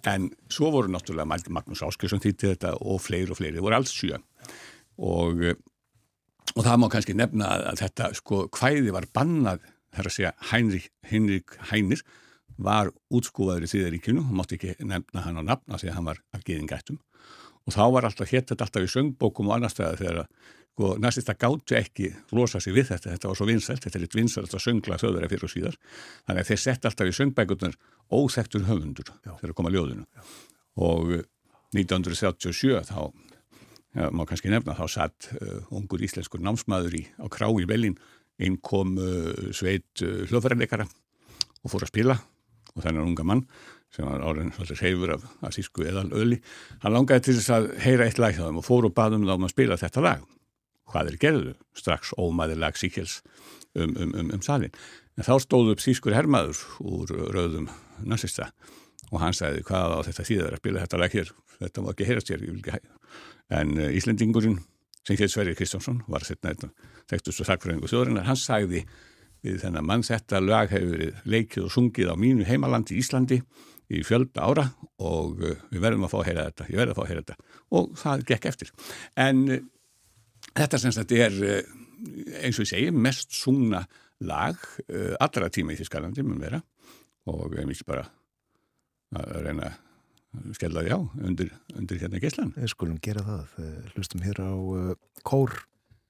En 0.08 0.30
svo 0.52 0.72
voru 0.74 0.92
náttúrulega 0.92 1.28
Magnús 1.28 1.84
Áskjörsson 1.84 2.22
þýtti 2.24 2.54
þetta 2.54 2.76
og 2.80 3.02
fleiri 3.04 3.34
og 3.34 3.40
fleiri, 3.40 3.58
það 3.58 3.68
voru 3.68 3.80
alls 3.80 3.94
sjö 3.94 4.20
og 4.98 5.42
og 6.56 6.64
það 6.64 6.80
má 6.80 6.88
kannski 6.92 7.16
nefna 7.16 7.50
að 7.70 7.82
þetta 7.82 8.12
sko 8.18 8.46
hvæði 8.54 8.94
var 8.94 9.06
bannað 9.14 9.66
þar 9.96 10.10
að 10.10 10.16
segja 10.16 10.32
Heinrich, 10.52 10.88
Heinrich 11.08 11.58
Heinir 11.70 12.04
var 12.58 12.90
útskúfaður 13.14 13.66
í 13.66 13.72
Þýðaríkinu 13.72 14.24
og 14.24 14.36
mátti 14.38 14.58
ekki 14.58 14.86
nefna 14.86 15.24
hann 15.24 15.40
á 15.40 15.42
nafna 15.54 15.78
því 15.78 15.90
að 15.90 15.98
hann 15.98 16.08
var 16.08 16.22
af 16.34 16.44
geðingættum 16.46 16.98
og 17.68 17.74
þá 17.76 17.84
var 17.94 18.08
alltaf 18.08 18.32
hétt 18.32 18.50
þetta 18.50 18.66
alltaf 18.66 18.86
í 18.86 18.92
söngbókum 18.94 19.50
og 19.50 19.58
annar 19.58 19.72
stæða 19.72 20.00
þegar 20.00 20.22
að 20.24 20.32
sko, 20.78 20.90
næstist 21.02 21.30
að 21.32 21.38
gáttu 21.42 21.78
ekki 21.78 22.10
losa 22.34 22.60
sig 22.62 22.74
við 22.74 22.92
þetta, 22.92 23.14
þetta 23.14 23.30
var 23.30 23.38
svo 23.38 23.46
vinsælt, 23.48 23.82
þetta 23.82 23.98
er 23.98 24.04
eitt 24.06 24.18
vinsælt 24.18 24.54
að 24.54 24.62
söngla 24.62 24.98
þjóðverða 25.02 25.30
fyrir 25.32 25.46
og 25.48 25.52
síðar 25.54 25.78
þannig 26.26 26.42
að 26.42 26.50
þeir 26.50 26.60
sett 26.64 26.86
alltaf 26.86 27.10
í 27.10 27.16
söngbækunar 27.18 27.78
óþektur 28.14 28.66
höfundur 28.68 29.10
Já. 29.26 29.32
þegar 29.40 29.56
koma 29.58 29.72
ljóðinu 29.74 30.06
Já. 30.06 30.22
og 30.88 31.16
1937 31.74 32.84
þá 32.88 33.00
Já, 33.96 34.10
má 34.12 34.20
kannski 34.28 34.50
nefna, 34.52 34.76
þá 34.76 34.84
satt 34.92 35.30
uh, 35.40 35.62
ungur 35.74 36.02
íslenskur 36.04 36.42
námsmaður 36.44 36.92
í, 37.00 37.06
á 37.18 37.26
krá 37.32 37.48
í 37.48 37.64
Velin 37.66 37.96
einn 38.38 38.58
kom 38.62 38.96
sveit 39.56 40.04
uh, 40.06 40.24
hljóðfærileikara 40.30 40.86
og 40.86 41.72
fór 41.72 41.86
að 41.86 41.92
spila. 41.92 42.18
Og 42.76 42.84
þennan 42.84 43.08
unga 43.10 43.26
mann 43.26 43.44
sem 43.94 44.06
var 44.06 44.22
áriðin 44.22 44.52
svolítið 44.54 44.82
reyfur 44.84 45.12
af 45.14 45.22
assísku 45.48 45.86
eðal 45.88 46.10
öli 46.12 46.36
hann 46.82 46.92
langaði 46.92 47.24
til 47.24 47.36
þess 47.38 47.54
að 47.56 47.68
heyra 47.82 48.08
eitt 48.08 48.20
lag 48.20 48.36
þeim 48.36 48.60
og 48.60 48.66
fór 48.66 48.86
og 48.88 48.94
baðum 48.94 49.24
þá 49.26 49.34
um 49.34 49.46
að 49.48 49.54
spila 49.54 49.78
þetta 49.80 50.04
lag. 50.04 50.26
Hvað 50.88 51.10
er 51.10 51.18
gerðu? 51.22 51.54
Strax 51.76 52.12
ómaði 52.20 52.58
lag 52.60 52.76
síkjels 52.78 53.18
um, 53.74 53.94
um, 53.96 54.12
um, 54.12 54.30
um 54.36 54.44
salin 54.44 54.74
en 55.18 55.26
þá 55.26 55.34
stóðu 55.42 55.74
upp 55.74 55.82
sískur 55.82 56.14
hermaður 56.14 56.60
úr 56.84 57.12
rauðum 57.34 57.68
nazista 58.06 58.52
og 59.08 59.22
hann 59.22 59.36
sagði 59.36 59.64
hvað 59.66 59.96
á 59.96 59.98
þetta 60.06 60.28
þýðar 60.28 60.56
að 60.56 60.62
spila 60.62 60.84
þetta 60.84 61.00
lag 61.02 61.16
hér? 61.16 61.32
Þetta 61.58 61.82
má 61.82 61.92
ekki 61.92 62.08
heyrast 62.08 62.30
hér 62.30 62.44
en 63.48 63.78
uh, 63.80 63.88
Íslendingurinn 63.96 64.58
sem 65.06 65.18
hér 65.18 65.30
Sverri 65.32 65.56
Kristjánsson 65.58 66.02
var 66.08 66.26
setna 66.26 66.52
þetta 66.54 66.70
tekstustu 67.08 67.46
þakkfræðingu 67.48 67.90
þjóðurinnar, 67.90 68.26
hann 68.28 68.38
sagði 68.38 68.84
við 69.44 69.60
þennan 69.62 69.86
mann 69.86 70.04
þetta 70.06 70.40
lag 70.42 70.70
hefur 70.72 70.94
verið 70.94 71.18
leikið 71.30 71.66
og 71.66 71.74
sungið 71.74 72.12
á 72.12 72.16
mínu 72.18 72.46
heimalandi 72.48 72.98
Íslandi 72.98 73.40
í 73.88 74.02
fjölda 74.04 74.44
ára 74.44 74.66
og 75.00 75.40
uh, 75.40 75.56
við 75.72 75.82
verðum 75.84 76.06
að 76.06 76.12
fá 76.12 76.18
að 76.20 76.26
heyra 76.28 76.46
þetta, 76.50 76.68
ég 76.68 76.80
verði 76.80 76.92
að 76.92 76.98
fá 76.98 77.02
að 77.04 77.10
heyra 77.12 77.22
þetta. 77.24 77.54
Og 77.78 77.90
það 78.02 78.24
gekk 78.28 78.48
eftir. 78.50 78.72
En 79.24 79.42
uh, 79.54 79.62
þetta 80.58 80.82
sem 80.82 80.96
þetta 80.98 81.20
er 81.24 81.38
uh, 81.38 81.74
eins 82.42 82.58
og 82.58 82.66
ég 82.66 82.72
segi 82.74 82.92
mest 82.94 83.34
sungna 83.34 83.82
lag 84.28 84.58
allra 85.22 85.46
tíma 85.54 85.74
í 85.74 85.78
Þískalandi 85.78 86.24
mun 86.26 86.40
vera. 86.42 86.58
Og 87.30 87.54
ég 87.54 87.66
myndi 87.66 87.86
bara 87.86 88.02
að 89.14 89.44
reyna 89.44 89.68
að 89.68 89.76
skella 90.56 90.84
því 90.86 90.94
á 90.94 91.00
undir, 91.28 91.52
undir 91.74 92.00
hérna 92.02 92.22
geyslan. 92.22 92.54
Við 92.56 92.72
skulum 92.72 92.98
gera 93.02 93.24
það, 93.26 93.58
hlustum 93.94 94.24
hér 94.24 94.40
á 94.44 94.52
Kór 95.26 95.54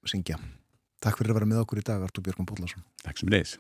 syngja. 0.09 0.39
Takk 1.03 1.21
fyrir 1.21 1.33
að 1.33 1.41
vera 1.41 1.51
með 1.53 1.63
okkur 1.63 1.81
í 1.83 1.87
dag, 1.87 2.03
Artur 2.03 2.25
Björgum 2.27 2.49
Bóllarsson. 2.49 2.83
Takk 3.05 3.21
sem 3.21 3.31
leiðis. 3.31 3.59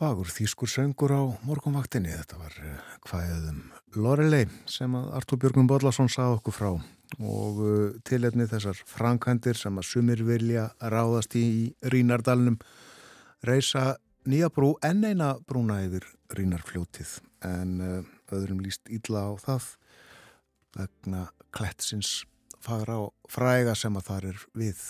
Fagur 0.00 0.30
þýskur 0.32 0.70
söngur 0.72 1.12
á 1.12 1.22
morgunvaktinni. 1.44 2.14
Þetta 2.22 2.38
var 2.40 2.54
hvaðið 3.04 3.48
um 3.50 3.58
Lorelei 4.00 4.46
sem 4.64 4.94
að 4.96 5.10
Artúr 5.18 5.40
Björgum 5.42 5.66
Bodlason 5.68 6.08
sað 6.08 6.38
okkur 6.38 6.54
frá 6.56 6.68
og 6.70 7.58
uh, 7.60 7.98
tilefni 8.08 8.46
þessar 8.48 8.80
frankandir 8.88 9.60
sem 9.60 9.76
að 9.76 9.88
sumir 9.90 10.22
vilja 10.24 10.70
ráðast 10.80 11.36
í, 11.36 11.74
Rínardalunum 11.92 12.56
reysa 13.44 13.98
nýja 14.24 14.48
brú 14.48 14.70
en 14.88 15.04
eina 15.04 15.34
brúna 15.44 15.82
yfir 15.84 16.08
Rínarfljótið 16.32 17.18
en 17.50 17.76
uh, 17.84 18.00
öðrum 18.32 18.64
líst 18.64 18.88
ílla 18.88 19.26
á 19.28 19.32
það 19.44 19.68
vegna 20.80 21.26
klettsins 21.52 22.22
fagra 22.64 23.02
og 23.04 23.12
fræga 23.28 23.76
sem 23.76 24.00
að 24.00 24.08
það 24.08 24.30
er 24.32 24.44
við. 24.64 24.82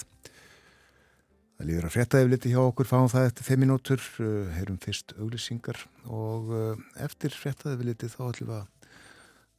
Það 1.61 1.69
líður 1.69 1.87
að 1.87 1.93
frétta 1.93 2.21
yfir 2.23 2.31
liti 2.33 2.51
hjá 2.55 2.59
okkur, 2.63 2.87
fáum 2.89 3.09
það 3.13 3.27
eftir 3.29 3.45
5 3.51 3.59
minútur, 3.61 4.05
uh, 4.25 4.29
heyrum 4.55 4.79
fyrst 4.81 5.13
auglisingar 5.21 5.77
og 6.09 6.47
uh, 6.57 6.71
eftir 7.05 7.35
frétta 7.37 7.75
yfir 7.75 7.91
liti 7.91 8.09
þá 8.09 8.23
ætlum 8.31 8.49
við 8.49 8.55
að 8.57 8.95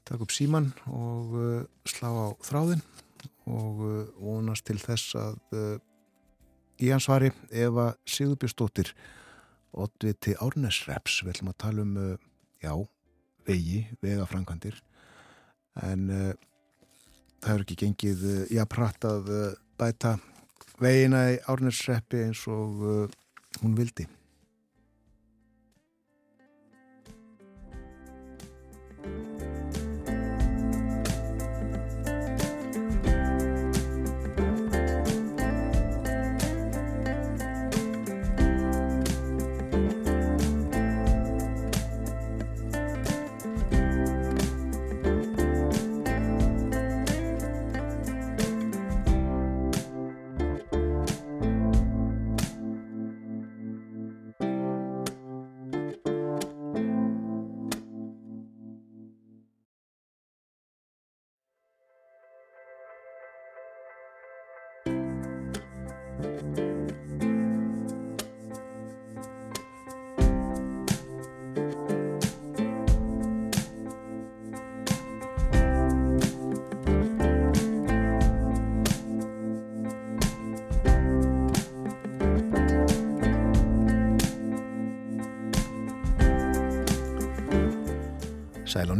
taka 0.09 0.25
upp 0.25 0.33
síman 0.33 0.71
og 0.89 1.35
uh, 1.37 1.59
slá 1.85 2.07
á 2.09 2.27
þráðin 2.41 2.81
og 3.53 3.83
vonast 4.17 4.65
til 4.65 4.79
þess 4.81 5.13
að 5.19 5.37
í 6.81 6.89
hans 6.89 7.05
svari 7.05 7.29
Eva 7.53 7.91
Sigurbjörnsdóttir 8.09 8.89
Oddviti 9.77 10.33
Árnesreps 10.41 11.19
við 11.21 11.35
ætlum 11.35 11.53
að 11.53 11.59
tala 11.67 11.85
um, 11.85 12.01
já, 12.65 12.73
vegi, 13.45 13.83
vegafrankandir 14.01 14.81
en 15.85 16.09
það 17.45 17.53
er 17.53 17.65
ekki 17.67 17.79
gengið 17.85 18.27
í 18.49 18.57
að 18.57 18.71
prata 18.73 19.15
að 19.19 19.33
bæta 19.77 20.17
vegina 20.81 21.27
í 21.33 21.37
Árnarsreppi 21.51 22.25
eins 22.25 22.43
og 22.51 22.81
uh, 22.85 23.21
hún 23.61 23.77
vildi. 23.77 24.07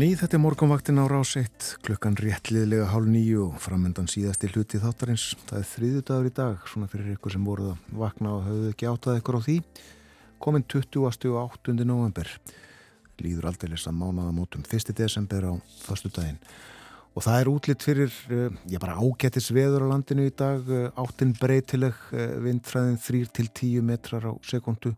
Ný, 0.02 0.16
þetta 0.18 0.34
er 0.34 0.42
morgunvaktin 0.42 0.98
á 0.98 1.06
rás 1.06 1.36
1, 1.38 1.76
klukkan 1.86 2.16
réttliðlega 2.18 2.88
hálf 2.90 3.06
nýju 3.06 3.42
og 3.52 3.58
framöndan 3.62 4.08
síðasti 4.10 4.48
hluti 4.50 4.80
þáttarins. 4.82 5.36
Það 5.46 5.60
er 5.60 5.68
þriðu 5.70 6.02
dagur 6.08 6.30
í 6.30 6.32
dag, 6.40 6.64
svona 6.72 6.88
fyrir 6.90 7.12
ykkur 7.14 7.36
sem 7.36 7.44
voruð 7.46 7.76
að 7.76 8.00
vakna 8.02 8.32
og 8.34 8.48
hafðu 8.48 8.72
ekki 8.72 8.88
áttað 8.90 9.20
ykkur 9.20 9.38
á 9.38 9.42
því. 9.46 9.58
Komin 10.42 10.66
20. 10.74 10.98
og 11.30 11.38
8. 11.44 11.76
november, 11.86 12.32
líður 13.22 13.50
aldrei 13.52 13.70
lesa 13.76 13.94
mánaðamótum 13.94 14.66
1. 14.66 14.90
desember 14.98 15.46
á 15.46 15.54
förstu 15.84 16.10
daginn. 16.16 16.42
Og 17.14 17.28
það 17.28 17.38
er 17.38 17.52
útlitt 17.52 17.86
fyrir, 17.86 18.18
ég 18.72 18.82
bara 18.82 18.98
ágættis 18.98 19.52
veður 19.54 19.86
á 19.86 19.92
landinu 19.92 20.26
í 20.26 20.34
dag, 20.34 20.66
áttin 20.98 21.36
breytileg, 21.38 21.94
vindfræðin 22.42 22.98
3-10 23.06 23.86
metrar 23.86 24.26
á 24.26 24.34
sekundu. 24.50 24.96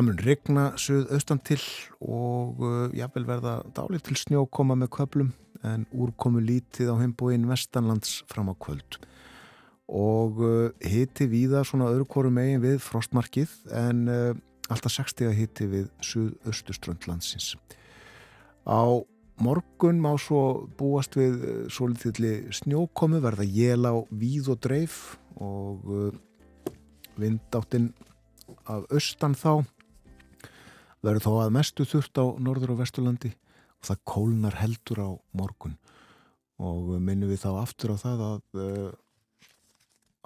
Það 0.00 0.06
mun 0.06 0.20
regna 0.24 0.62
söð 0.80 1.10
austan 1.12 1.40
til 1.44 1.60
og 2.00 2.62
uh, 2.64 2.86
jáfnvel 2.96 3.26
verða 3.28 3.50
dálíkt 3.76 4.06
til 4.08 4.14
snjó 4.16 4.46
koma 4.48 4.72
með 4.72 4.88
köplum 4.94 5.32
en 5.68 5.82
úrkomu 5.92 6.40
lítið 6.40 6.88
á 6.88 6.96
heimbúin 7.02 7.42
vestanlands 7.44 8.22
fram 8.32 8.48
á 8.48 8.56
kvöld. 8.56 8.96
Og 9.92 10.38
uh, 10.40 10.70
hiti 10.80 11.26
víða 11.28 11.60
svona 11.68 11.90
öðru 11.92 12.06
kóru 12.08 12.30
megin 12.32 12.62
við 12.62 12.78
frostmarkið 12.80 13.52
en 13.76 14.00
uh, 14.08 14.30
alltaf 14.72 14.94
60 14.94 15.34
hiti 15.36 15.66
við 15.68 15.90
söð-östuströndlandsins. 16.00 17.58
Á 18.64 19.04
morgun 19.36 20.00
má 20.00 20.14
svo 20.16 20.64
búast 20.80 21.18
við 21.20 21.44
uh, 21.44 21.58
svo 21.68 21.90
litilli 21.92 22.48
snjókomu 22.56 23.20
verða 23.20 23.44
jél 23.44 23.84
á 23.84 24.00
víð 24.08 24.48
og 24.56 24.64
dreif 24.64 24.96
og 25.36 25.92
uh, 25.92 26.08
vindáttinn 27.20 27.90
af 28.64 28.88
austan 28.88 29.36
þá 29.36 29.60
verður 31.04 31.24
þó 31.26 31.32
að 31.44 31.54
mestu 31.56 31.86
þurft 31.88 32.20
á 32.20 32.24
norður 32.42 32.74
og 32.74 32.82
vesturlandi 32.82 33.32
og 33.80 33.88
það 33.88 34.02
kólnar 34.12 34.58
heldur 34.60 35.00
á 35.00 35.10
morgun 35.36 35.76
og 36.60 36.96
minnum 37.00 37.30
við 37.30 37.44
þá 37.46 37.50
aftur 37.62 37.94
á 37.94 38.02
það 38.02 38.24
að 38.26 38.60
uh, 38.60 38.90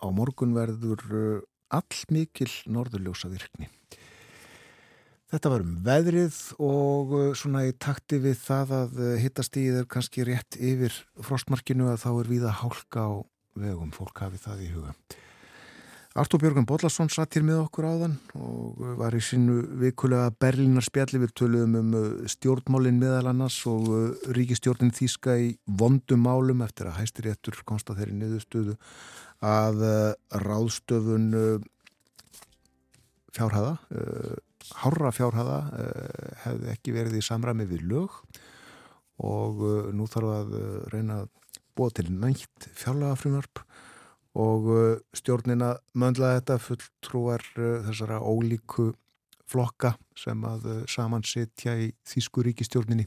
á 0.03 0.07
morgun 0.11 0.57
verður 0.57 1.05
uh, 1.15 1.45
all 1.75 2.01
mikil 2.11 2.51
norðurljósa 2.71 3.31
virkni. 3.31 3.69
Þetta 5.31 5.51
var 5.51 5.65
um 5.65 5.77
veðrið 5.87 6.41
og 6.63 7.15
uh, 7.15 7.29
svona 7.39 7.65
í 7.69 7.75
takti 7.79 8.19
við 8.23 8.41
það 8.43 8.75
að 8.81 9.05
hittastíð 9.23 9.79
er 9.83 9.87
kannski 9.91 10.27
rétt 10.27 10.59
yfir 10.59 10.97
frostmarkinu 11.23 11.93
að 11.93 12.03
þá 12.03 12.11
er 12.17 12.33
viða 12.35 12.57
hálka 12.63 13.07
á 13.07 13.13
vegum, 13.55 13.95
fólk 13.95 14.25
hafi 14.25 14.43
það 14.43 14.67
í 14.67 14.73
huga. 14.75 14.97
Artur 16.15 16.39
Björgun 16.39 16.63
Bodlasson 16.63 17.09
satt 17.11 17.35
hér 17.35 17.43
með 17.43 17.65
okkur 17.65 17.89
áðan 17.91 18.13
og 18.39 18.83
var 19.01 19.17
í 19.19 19.21
sínu 19.25 19.57
vikulega 19.81 20.29
Berlínar 20.39 20.85
spjalli 20.87 21.19
við 21.19 21.33
töluðum 21.41 21.73
um 21.81 21.95
uh, 21.99 22.05
stjórnmálinn 22.31 23.01
meðal 23.01 23.33
annars 23.33 23.57
og 23.67 23.89
uh, 23.91 24.05
ríkistjórnin 24.37 24.93
þýska 24.95 25.35
í 25.43 25.49
vondum 25.67 26.23
málum 26.23 26.61
eftir 26.63 26.87
að 26.87 27.01
hæstir 27.01 27.27
réttur 27.27 27.59
konsta 27.67 27.97
þeirri 27.99 28.15
niðurstöðu 28.21 28.77
að 29.43 29.83
uh, 29.89 30.39
ráðstöfun 30.45 31.27
fjárhæða, 33.35 33.73
hárra 34.85 35.11
fjárhæða 35.17 35.57
hefði 36.45 36.69
ekki 36.77 36.95
verið 36.95 37.17
í 37.19 37.25
samræmi 37.27 37.67
við 37.67 37.83
lög 37.91 38.21
og 39.19 39.67
nú 39.91 40.07
þarf 40.07 40.31
að 40.37 40.55
reyna 40.95 41.19
að 41.25 41.59
búa 41.75 41.91
til 41.99 42.07
nætt 42.15 42.69
fjárlagafrumvarp 42.79 43.65
og 44.35 44.67
stjórnina 45.15 45.75
möndla 45.95 46.35
þetta 46.39 46.59
fulltrúar 46.63 47.45
þessara 47.55 48.19
ólíku 48.19 48.91
flokka 49.51 49.95
sem 50.19 50.41
að 50.49 50.85
saman 50.91 51.25
sitja 51.27 51.77
í 51.79 51.91
Þísku 52.09 52.43
ríkistjórnini 52.47 53.07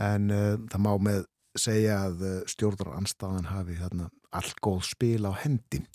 en 0.00 0.30
uh, 0.32 0.56
það 0.70 0.82
má 0.86 0.92
með 1.10 1.22
segja 1.58 2.00
að 2.08 2.24
stjórnaranstafan 2.50 3.50
hafi 3.52 3.78
þarna 3.78 4.08
allt 4.34 4.58
góð 4.64 4.82
spil 4.88 5.22
á 5.30 5.32
hendin 5.44 5.86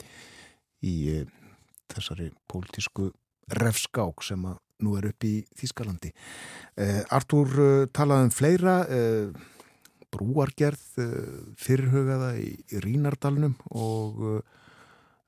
í 0.85 0.95
uh, 1.18 1.26
þessari 1.91 2.30
pólitísku 2.51 3.10
refskák 3.60 4.23
sem 4.23 4.45
að 4.47 4.60
nú 4.85 4.93
er 4.95 5.10
upp 5.10 5.26
í 5.27 5.34
Þískalandi. 5.60 6.14
Uh, 6.80 7.01
Artúr 7.11 7.89
talaði 7.95 8.30
um 8.30 8.35
fleira 8.35 8.76
brúargerð 10.14 10.81
fyrirhugaða 11.60 12.34
í, 12.41 12.49
í 12.73 12.81
Rínardalunum 12.84 13.56
og 13.69 14.41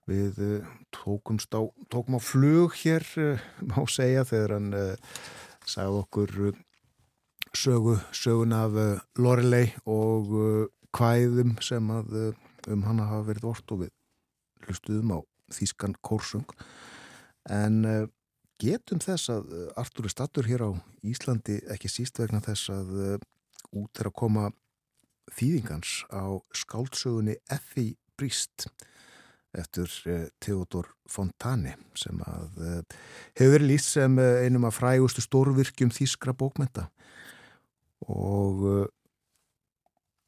við 0.09 0.39
tókumst 0.95 1.53
á, 1.53 1.61
tókum 1.93 2.17
á 2.17 2.21
flug 2.21 2.75
hér, 2.81 3.05
má 3.61 3.79
segja, 3.87 4.25
þegar 4.27 4.55
hann 4.57 4.71
sagði 5.69 6.01
okkur 6.01 6.33
sögu, 7.53 7.97
sögun 8.11 8.55
af 8.57 8.77
Lorelei 9.21 9.71
og 9.85 10.33
kvæðum 10.95 11.55
sem 11.63 11.91
að 11.93 12.33
um 12.71 12.85
hana 12.85 13.07
hafa 13.09 13.29
verið 13.31 13.47
vort 13.49 13.73
og 13.73 13.85
við 13.85 13.93
hlustuðum 14.67 15.13
á 15.17 15.19
Þískan 15.51 15.95
Kórsung 16.05 16.47
en 17.49 17.83
getum 18.61 19.01
þess 19.01 19.31
að 19.33 19.53
Artur 19.79 20.07
er 20.07 20.13
stattur 20.13 20.47
hér 20.47 20.67
á 20.67 20.71
Íslandi 21.07 21.59
ekki 21.73 21.89
síst 21.91 22.21
vegna 22.21 22.41
þess 22.45 22.69
að 22.73 22.91
út 23.71 24.01
er 24.01 24.11
að 24.11 24.17
koma 24.21 24.49
þýðingans 25.31 26.01
á 26.09 26.39
skáldsögunni 26.55 27.37
Effie 27.51 27.97
Brist 28.17 28.69
eftir 29.57 29.91
eh, 30.07 30.27
Theodor 30.39 30.87
Fontani 31.09 31.73
sem 31.97 32.19
að 32.23 32.61
eh, 32.63 32.97
hefur 33.39 33.55
verið 33.57 33.71
lýst 33.73 33.93
sem 33.97 34.17
eh, 34.21 34.45
einum 34.45 34.67
af 34.67 34.79
frægustu 34.79 35.23
stórvirkjum 35.25 35.91
þýskra 35.93 36.35
bókmenta 36.37 36.87
og 38.07 38.63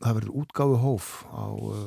það 0.03 0.17
verður 0.19 0.35
útgáfu 0.43 0.77
hóf 0.83 1.07
á 1.31 1.45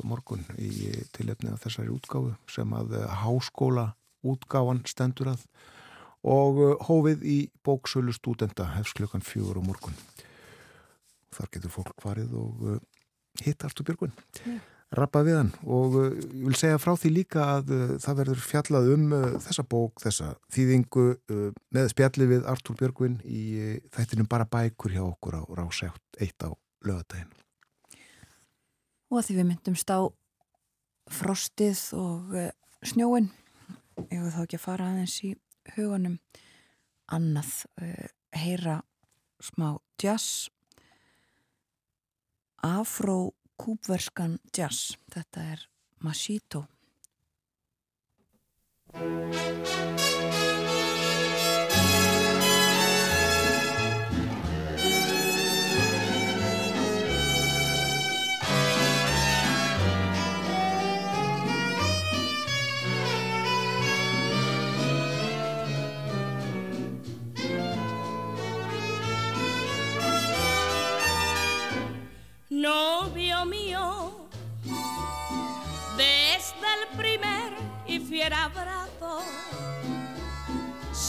morgun 0.09 0.43
í 0.59 0.91
tilefni 1.15 1.53
af 1.53 1.63
þessari 1.63 1.93
útgáfu 1.95 2.33
sem 2.51 2.73
að 2.75 2.97
háskóla 3.23 3.93
útgáfan 4.27 4.83
stendur 4.89 5.31
að. 5.37 5.45
Og 6.27 6.59
hófið 6.89 7.23
í 7.23 7.37
bóksölu 7.63 8.11
stúdenda 8.17 8.67
hefst 8.73 8.97
klukkan 8.99 9.23
fjögur 9.23 9.61
á 9.63 9.69
morgun. 9.69 9.95
Þar 11.37 11.53
getur 11.55 11.75
fólk 11.77 12.03
farið 12.03 12.35
og 12.41 12.65
hitt 13.45 13.65
Artur 13.67 13.87
Björgun 13.89 14.17
yeah 14.45 14.63
rappa 14.95 15.23
við 15.27 15.39
hann 15.41 15.53
og 15.67 15.97
uh, 15.99 16.11
ég 16.15 16.47
vil 16.47 16.59
segja 16.59 16.79
frá 16.79 16.93
því 16.99 17.13
líka 17.13 17.47
að 17.57 17.73
uh, 17.75 17.95
það 18.03 18.19
verður 18.21 18.43
fjallað 18.45 18.91
um 18.95 19.07
uh, 19.17 19.25
þessa 19.43 19.65
bók, 19.67 20.03
þessa 20.03 20.29
þýðingu 20.55 21.07
með 21.75 21.89
spjalli 21.93 22.29
við 22.31 22.47
Artúr 22.51 22.79
Björgvin 22.79 23.19
í 23.25 23.43
þættinum 23.95 24.29
bara 24.31 24.47
bækur 24.51 24.95
hjá 24.95 25.03
okkur 25.07 25.41
á 25.41 25.43
rásætt 25.59 26.21
eitt 26.23 26.39
á 26.47 26.55
lögadaginn. 26.87 27.33
Og 29.11 29.21
að 29.21 29.29
því 29.29 29.39
við 29.39 29.49
myndumst 29.51 29.91
á 29.91 30.01
frostið 31.11 31.83
og 31.99 32.35
snjóin 32.87 33.31
ég 34.11 34.23
vil 34.23 34.35
þá 34.35 34.43
ekki 34.45 34.59
að 34.59 34.67
fara 34.67 34.91
aðeins 34.91 35.19
í 35.27 35.35
hugunum 35.77 36.19
annað 37.11 37.53
heyra 38.35 38.81
smá 39.43 39.77
jazz 40.03 40.49
afró 42.67 43.35
kúbverskan 43.57 44.39
jazz. 44.53 44.97
Þetta 45.13 45.47
er 45.53 45.67
Machito. 46.05 46.67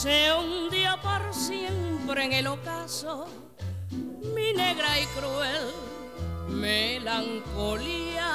Se 0.08 0.32
hundió 0.32 0.96
por 1.02 1.34
siempre 1.34 2.24
en 2.24 2.32
el 2.32 2.46
ocaso 2.46 3.26
mi 3.90 4.54
negra 4.54 4.98
y 4.98 5.04
cruel 5.08 5.74
melancolía. 6.48 8.32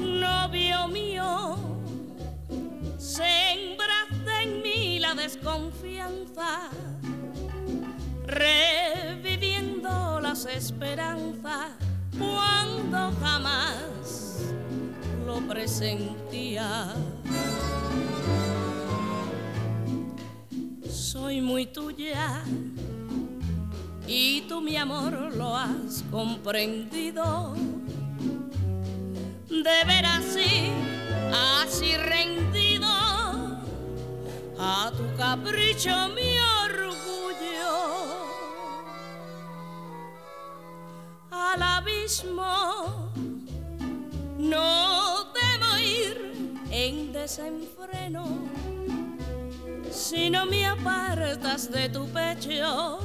Novio 0.00 0.88
mío, 0.88 1.58
se 2.96 3.74
en 4.40 4.62
mí 4.62 4.98
la 4.98 5.14
desconfianza 5.14 6.70
reviviendo 8.24 9.90
las 10.20 10.46
esperanzas 10.46 11.72
cuando 12.18 13.12
jamás 13.20 14.08
lo 15.28 15.40
presentía. 15.46 16.94
Soy 20.88 21.42
muy 21.42 21.66
tuya 21.66 22.42
y 24.06 24.40
tú 24.48 24.62
mi 24.62 24.74
amor 24.76 25.12
lo 25.36 25.54
has 25.54 26.02
comprendido. 26.10 27.54
De 29.50 29.78
ver 29.90 30.06
así, 30.06 30.72
así 31.60 31.94
rendido 31.94 32.88
a 34.58 34.90
tu 34.96 35.04
capricho 35.18 36.08
mi 36.16 36.38
al 41.30 41.62
abismo. 41.62 43.10
No 44.38 44.87
desenfreno 47.18 48.24
si 49.90 50.30
no 50.30 50.46
me 50.46 50.64
apartas 50.64 51.68
de 51.70 51.88
tu 51.88 52.06
pecho, 52.06 53.00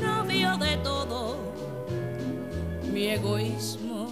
novio 0.00 0.56
de 0.56 0.76
todo 0.78 1.36
mi 2.90 3.08
egoísmo. 3.08 4.08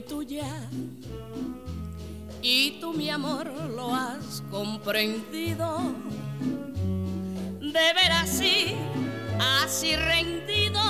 Soy 0.00 0.02
tuya 0.02 0.68
y 2.42 2.78
tú 2.80 2.92
mi 2.92 3.10
amor 3.10 3.52
lo 3.74 3.94
has 3.94 4.42
comprendido. 4.50 5.78
De 7.60 7.94
ver 7.94 8.12
así, 8.12 8.76
así 9.62 9.94
rendido 9.96 10.80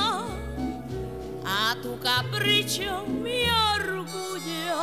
a 1.44 1.76
tu 1.82 1.98
capricho 1.98 3.04
mi 3.06 3.42
orgullo. 3.74 4.80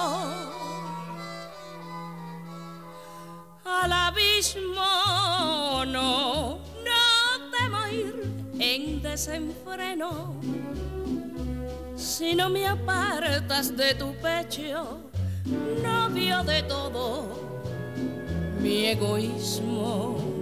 Al 3.66 3.92
abismo 3.92 5.86
no, 5.86 6.58
no 6.58 7.52
temo 7.52 7.88
ir 7.88 8.34
en 8.60 9.02
desenfreno 9.02 10.36
si 12.08 12.34
no 12.34 12.50
me 12.50 12.66
apartas 12.66 13.76
de 13.76 13.94
tu 13.94 14.14
pecho, 14.22 15.12
novio 15.84 16.42
de 16.44 16.64
todo 16.64 17.26
mi 18.62 18.86
egoísmo. 18.86 20.37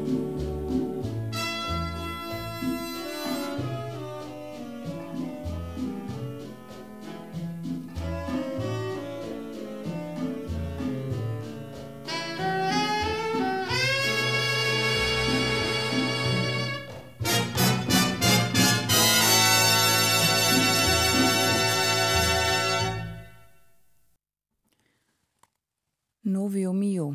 Novio 26.46 26.76
Mio 26.78 27.06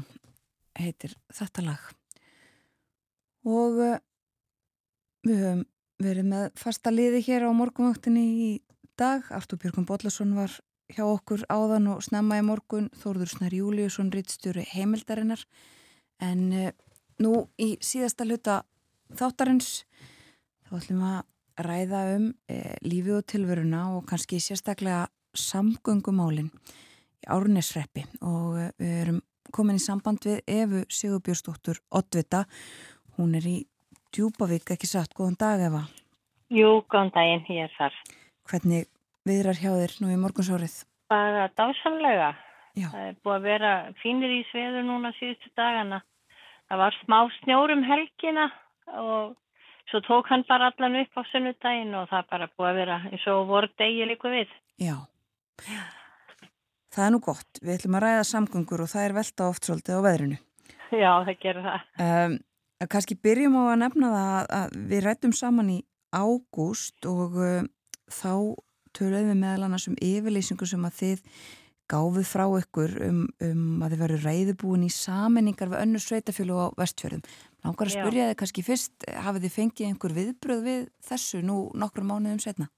heitir 0.75 1.13
þetta 1.31 1.63
lag. 1.63 1.83
Og 3.47 3.77
uh, 3.79 4.01
við 5.23 5.45
höfum 5.45 5.61
verið 6.03 6.27
með 6.33 6.47
fasta 6.59 6.91
liði 6.91 7.21
hér 7.29 7.47
á 7.47 7.51
morgunvaktinni 7.55 8.25
í 8.27 8.49
dag. 8.99 9.23
Artur 9.31 9.61
Björgum 9.63 9.87
Bodlason 9.87 10.35
var 10.35 10.57
hjá 10.91 11.05
okkur 11.05 11.45
áðan 11.47 11.87
og 11.93 12.03
snemma 12.03 12.41
í 12.41 12.45
morgun. 12.49 12.91
Þórður 12.99 13.31
Snær 13.37 13.55
Júliusson 13.55 14.11
rittstjóri 14.11 14.67
heimildarinnar. 14.73 15.47
En 16.19 16.45
uh, 16.51 16.75
nú 17.23 17.47
í 17.55 17.77
síðasta 17.79 18.27
hluta 18.27 18.65
þáttarins 19.15 19.85
þá 20.67 20.77
ætlum 20.81 21.07
að 21.07 21.67
ræða 21.71 22.05
um 22.17 22.31
uh, 22.51 22.77
lífið 22.83 23.23
og 23.23 23.31
tilveruna 23.31 23.87
og 23.95 24.09
kannski 24.11 24.43
sérstaklega 24.43 25.07
samgöngumálinn 25.39 26.51
Árnesreppi 27.29 28.07
og 28.21 28.59
eh, 28.61 28.71
við 28.81 28.95
erum 29.03 29.21
komin 29.55 29.81
í 29.81 29.83
samband 29.83 30.25
við 30.25 30.41
Efu 30.47 30.85
Sigurbjörnsdóttur 30.95 31.81
Ottvita. 31.91 32.45
Hún 33.19 33.35
er 33.39 33.47
í 33.49 33.57
Djúbavík, 34.15 34.73
ekki 34.75 34.89
satt, 34.91 35.13
góðan 35.15 35.39
dag 35.39 35.61
Eva. 35.63 35.85
Jú, 36.51 36.81
góðan 36.91 37.13
daginn, 37.15 37.45
ég 37.55 37.69
er 37.69 37.75
þar. 37.77 37.99
Hvernig 38.51 38.89
viðrar 39.29 39.59
hjá 39.61 39.71
þér 39.71 39.97
nú 40.03 40.11
í 40.11 40.19
morgunsárið? 40.19 40.81
Bara 41.11 41.49
dásamlega. 41.59 42.33
Já. 42.79 42.89
Það 42.91 43.05
er 43.07 43.21
búið 43.23 43.37
að 43.37 43.47
vera 43.47 43.75
fínir 44.01 44.35
í 44.35 44.41
sveður 44.51 44.87
núna 44.87 45.13
síðustu 45.19 45.53
dagana. 45.59 46.01
Það 46.71 46.83
var 46.83 46.99
smá 47.03 47.19
snjórum 47.41 47.87
helgina 47.87 48.49
og 48.99 49.37
svo 49.91 50.03
tók 50.07 50.31
hann 50.31 50.45
bara 50.49 50.71
allan 50.71 51.01
upp 51.03 51.19
á 51.19 51.23
sunnudaginn 51.31 51.97
og 51.99 52.11
það 52.11 52.29
bara 52.31 52.51
búið 52.57 52.71
að 52.71 52.79
vera 52.83 52.99
eins 53.11 53.31
og 53.31 53.49
voru 53.51 53.71
degi 53.79 54.07
líka 54.11 54.31
við. 54.31 54.53
Já. 54.79 54.95
Það 57.01 57.07
er 57.07 57.13
nú 57.15 57.21
gott. 57.25 57.59
Við 57.65 57.75
ætlum 57.79 57.95
að 57.97 58.03
ræða 58.05 58.25
samgöngur 58.29 58.81
og 58.85 58.89
það 58.91 59.05
er 59.07 59.13
velta 59.17 59.45
oft 59.49 59.65
svolítið 59.65 59.97
á 59.97 60.01
veðrinu. 60.05 60.39
Já, 60.91 61.13
það 61.25 61.37
gerur 61.41 61.69
það. 61.69 61.85
Um, 62.05 62.35
Kanski 62.93 63.17
byrjum 63.25 63.57
á 63.57 63.63
að 63.63 63.79
nefna 63.81 64.11
það 64.13 64.51
að, 64.59 64.75
við 64.91 65.01
rættum 65.07 65.33
saman 65.37 65.71
í 65.73 65.79
ágúst 66.13 67.09
og 67.09 67.39
uh, 67.41 67.63
þá 68.13 68.33
töluðum 68.97 69.31
við 69.33 69.41
meðal 69.41 69.67
annars 69.67 69.89
um 69.89 69.97
yfirleysingu 69.97 70.69
sem 70.69 70.85
að 70.85 70.99
þið 70.99 71.23
gáfuð 71.91 72.27
frá 72.29 72.45
ykkur 72.61 72.97
um, 73.07 73.23
um 73.47 73.85
að 73.85 73.95
þið 73.95 74.03
veru 74.05 74.19
reyðubúin 74.25 74.85
í 74.87 74.91
saminningar 74.93 75.73
við 75.73 75.85
önnur 75.87 76.05
sveitafjölu 76.05 76.59
á 76.61 76.67
vestfjörðum. 76.79 77.25
Nákvæmlega 77.65 77.89
að 77.89 77.97
Já. 77.97 78.05
spyrja 78.05 78.29
þið 78.29 78.37
kannski 78.43 78.67
fyrst, 78.67 79.09
hafið 79.25 79.47
þið 79.47 79.57
fengið 79.57 79.89
einhver 79.89 80.17
viðbröð 80.21 80.63
við 80.69 80.85
þessu 81.09 81.41
nú 81.45 81.63
nokkur 81.81 82.07
mánuðum 82.07 82.45
setna? 82.45 82.69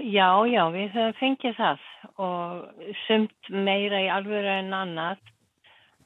Já, 0.00 0.28
já, 0.48 0.62
við 0.72 0.94
höfum 0.94 1.18
fengið 1.18 1.58
það 1.58 1.82
og 2.24 2.86
sumt 3.06 3.50
meira 3.50 4.00
í 4.00 4.08
alvöru 4.12 4.54
en 4.54 4.72
annað 4.72 5.20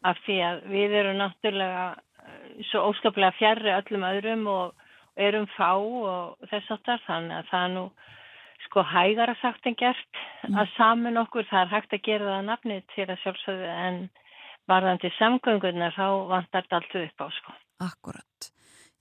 af 0.06 0.18
því 0.24 0.38
að 0.48 0.66
við 0.72 0.96
erum 1.00 1.20
náttúrulega 1.20 1.84
eh, 1.94 2.64
svo 2.70 2.88
óskaplega 2.90 3.36
fjarrri 3.38 3.74
öllum 3.76 4.06
öðrum 4.08 4.44
og 4.50 4.86
erum 5.16 5.46
fá 5.54 5.70
og 5.78 6.50
þess 6.50 6.74
aftar 6.74 7.02
þannig 7.06 7.38
að 7.38 7.50
það 7.52 7.66
er 7.68 7.74
nú 7.76 7.86
sko 8.66 8.82
hægara 8.90 9.36
sagt 9.40 9.66
en 9.68 9.78
gert 9.78 10.20
að 10.50 10.72
saman 10.76 11.22
okkur 11.22 11.46
það 11.50 11.62
er 11.62 11.72
hægt 11.74 11.96
að 11.96 12.04
gera 12.08 12.28
það 12.28 12.38
að 12.38 12.48
nafni 12.50 12.78
til 12.94 13.06
að 13.06 13.22
sjálfsögðu 13.22 13.72
en 13.86 14.00
varðandi 14.70 15.12
samgöngunar 15.16 15.94
þá 15.94 16.06
vantar 16.32 16.66
þetta 16.66 16.80
allt 16.80 16.96
upp 17.02 17.22
á 17.22 17.26
sko. 17.38 17.56
Akkurat. 17.86 18.50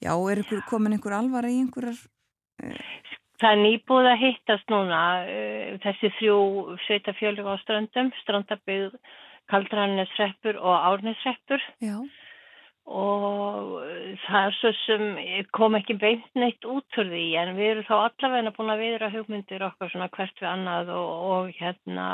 Já, 0.04 0.14
er 0.14 0.44
ykkur, 0.44 0.62
komin 0.70 0.94
einhver 0.94 1.16
alvara 1.18 1.50
í 1.50 1.62
einhverjar? 1.64 1.98
Það 3.42 3.52
er 3.52 3.62
nýbúið 3.62 4.10
að 4.12 4.22
hittast 4.24 4.70
núna 4.72 5.00
uh, 5.28 5.72
þessi 5.84 6.12
þrjú 6.20 6.38
sveitafjölug 6.86 7.50
á 7.52 7.56
ströndum, 7.64 8.12
strandabygð, 8.24 8.96
kaldranisreppur 9.52 10.58
og 10.58 10.86
árnisreppur 10.90 11.62
Já. 11.84 11.98
og 12.90 13.76
það 14.24 14.48
er 14.48 14.56
svo 14.58 14.72
sem 14.80 15.04
kom 15.54 15.78
ekki 15.78 15.98
beint 16.02 16.26
neitt 16.34 16.66
út 16.66 16.98
úr 16.98 17.12
því 17.12 17.26
en 17.42 17.54
við 17.60 17.72
erum 17.76 17.88
þá 17.90 17.96
allavegna 18.00 18.54
búin 18.56 18.74
að 18.74 18.82
viðra 18.82 19.12
hugmyndir 19.14 19.68
okkar 19.68 19.94
svona 19.94 20.10
hvert 20.16 20.42
við 20.42 20.50
annað 20.50 20.94
og, 20.98 21.12
og 21.36 21.52
hérna 21.60 22.08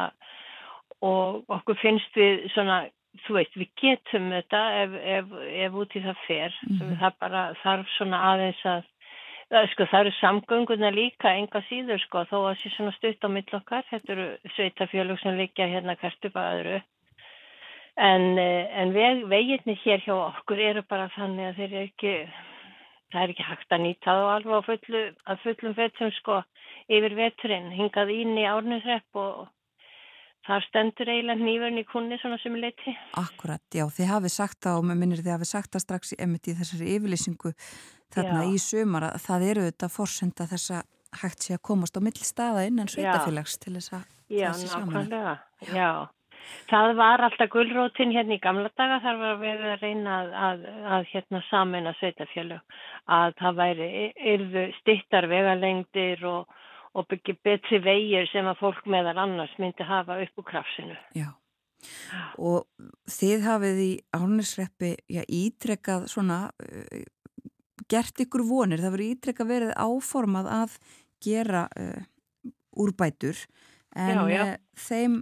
og 1.02 1.50
okkur 1.50 1.80
finnst 1.82 2.18
við 2.18 2.46
svona, 2.54 2.84
þú 3.26 3.38
veist, 3.40 3.58
við 3.58 3.72
getum 3.82 4.30
þetta 4.36 4.62
ef, 4.84 4.98
ef, 5.18 5.36
ef 5.66 5.78
út 5.84 5.96
í 5.98 6.04
það 6.04 6.26
fer. 6.28 6.58
Mhm. 6.70 6.98
Það 7.02 7.20
bara 7.26 7.44
þarf 7.64 7.96
svona 7.98 8.24
aðeins 8.32 8.66
að 8.70 8.91
sko, 9.52 9.86
það 9.92 10.00
eru 10.00 10.12
samgönguna 10.20 10.92
líka 10.96 11.34
enga 11.36 11.62
síður 11.68 12.00
sko, 12.06 12.24
þó 12.30 12.38
að 12.40 12.62
sé 12.62 12.72
svona 12.72 12.94
stutt 12.96 13.28
á 13.28 13.30
mill 13.30 13.58
okkar. 13.58 13.84
Þetta 13.90 14.14
eru 14.16 14.28
sveitafjölug 14.56 15.20
sem 15.20 15.38
liggja 15.38 15.68
hérna 15.68 15.98
hvert 16.00 16.28
upp 16.30 16.40
að 16.40 16.54
öðru. 16.56 16.82
En, 17.98 18.38
eh, 18.40 18.80
en 18.82 18.94
veg, 18.96 19.26
veginni 19.28 19.76
hér 19.84 20.00
hjá 20.06 20.16
okkur 20.16 20.60
eru 20.60 20.84
bara 20.88 21.10
þannig 21.18 21.50
að 21.50 21.58
þeir 21.60 21.68
eru 21.72 21.84
ekki, 21.84 22.14
það 23.12 23.24
er 23.24 23.34
ekki 23.34 23.50
hægt 23.50 23.76
að 23.76 23.84
nýta 23.84 24.16
þá 24.16 24.24
alveg 24.36 24.56
á 24.56 24.68
fullu, 24.70 25.02
fullum 25.44 25.76
fettum 25.76 26.12
sko 26.16 26.44
yfir 26.88 27.16
veturinn, 27.16 27.72
hingað 27.76 28.14
ín 28.16 28.38
í 28.40 28.48
árninsrepp 28.48 29.20
og 29.20 29.50
þar 30.48 30.66
stendur 30.68 31.12
eiginlega 31.14 31.46
nýverðin 31.46 31.82
í 31.82 31.88
kunni 31.90 32.18
svona 32.22 32.40
sem 32.42 32.56
leiti. 32.58 32.96
Akkurat, 33.20 33.64
já, 33.74 33.86
þið 33.86 34.14
hafið 34.14 34.34
sagt 34.36 34.62
það 34.66 34.80
og 34.80 34.88
mér 34.90 35.02
minnir 35.02 35.24
þið 35.24 35.36
hafið 35.36 35.52
sagt 35.52 35.76
það 35.76 35.86
strax 35.86 36.16
í 36.16 36.22
emitt 36.26 36.50
í 36.50 36.56
þessari 36.58 36.96
yfirlýsingu 36.96 37.54
þarna 38.12 38.46
Já. 38.46 38.50
í 38.50 38.62
sumar 38.62 39.10
að 39.12 39.22
það 39.26 39.46
eru 39.52 39.68
þetta 39.70 39.92
forsenda 39.92 40.48
þess 40.52 40.74
að 40.78 40.88
hægt 41.22 41.46
sé 41.46 41.58
að 41.58 41.66
komast 41.68 42.00
á 42.00 42.02
milli 42.04 42.26
staða 42.26 42.66
innan 42.68 42.90
sveitafélags 42.92 43.60
til 43.62 43.76
þess 43.78 43.94
að 43.98 44.04
Já, 44.32 44.50
þessi 44.52 44.72
saman. 44.72 44.96
nákvæmlega. 44.96 45.38
Já. 45.76 45.92
Það 46.72 46.94
var 46.98 47.22
alltaf 47.22 47.52
gullrótin 47.54 48.14
hérna 48.16 48.36
í 48.36 48.42
gamla 48.42 48.72
daga 48.80 48.98
þar 49.04 49.20
var 49.20 49.36
við 49.44 49.66
að 49.68 49.84
reyna 49.84 50.16
að, 50.18 50.32
að, 50.48 50.64
að 50.96 51.06
hérna 51.12 51.42
samina 51.50 51.94
sveitafjölug 52.00 52.80
að 53.18 53.36
það 53.42 53.60
væri 53.60 53.90
yrðu 54.34 54.66
stittar 54.80 55.28
vegalengdir 55.32 56.26
og, 56.28 56.50
og 56.98 57.08
byggja 57.12 57.38
betri 57.46 57.80
vegir 57.84 58.28
sem 58.32 58.48
að 58.48 58.60
fólk 58.60 58.88
meðal 58.92 59.16
annars 59.24 59.54
myndi 59.62 59.86
hafa 59.88 60.20
upp 60.24 60.42
úr 60.42 60.48
krafsinu. 60.50 60.98
Já. 61.16 61.30
Og 62.38 62.68
þið 63.10 63.46
hafið 63.48 63.80
í 63.82 63.92
árnisreppi 64.14 64.92
já, 65.10 65.24
ítrekkað 65.26 66.06
svona 66.12 66.44
uh, 66.62 67.04
gert 67.90 68.22
ykkur 68.22 68.44
vonir, 68.46 68.84
það 68.84 68.98
verið 68.98 69.14
ítrekkað 69.16 69.54
verið 69.56 69.74
áformað 69.80 70.52
að 70.54 70.76
gera 71.24 71.66
uh, 71.80 72.04
úrbætur 72.78 73.40
en 73.96 74.20
Já, 74.20 74.22
já. 74.30 74.44
Uh, 74.44 74.84
þeim 74.88 75.18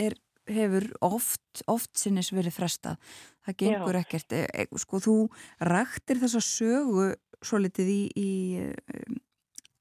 er, 0.00 0.16
hefur 0.50 0.88
oft, 1.04 1.64
oft 1.70 1.92
sinnis 1.98 2.32
verið 2.34 2.58
frestað. 2.60 3.00
Það 3.44 3.58
gengur 3.60 3.98
ekkert. 3.98 4.32
E, 4.32 4.46
e, 4.46 4.80
sko, 4.80 5.00
þú 5.02 5.16
ræktir 5.64 6.20
þessa 6.22 6.40
sögu 6.44 7.10
svo 7.44 7.60
litið 7.60 7.90
í, 7.92 8.00
í 8.16 8.30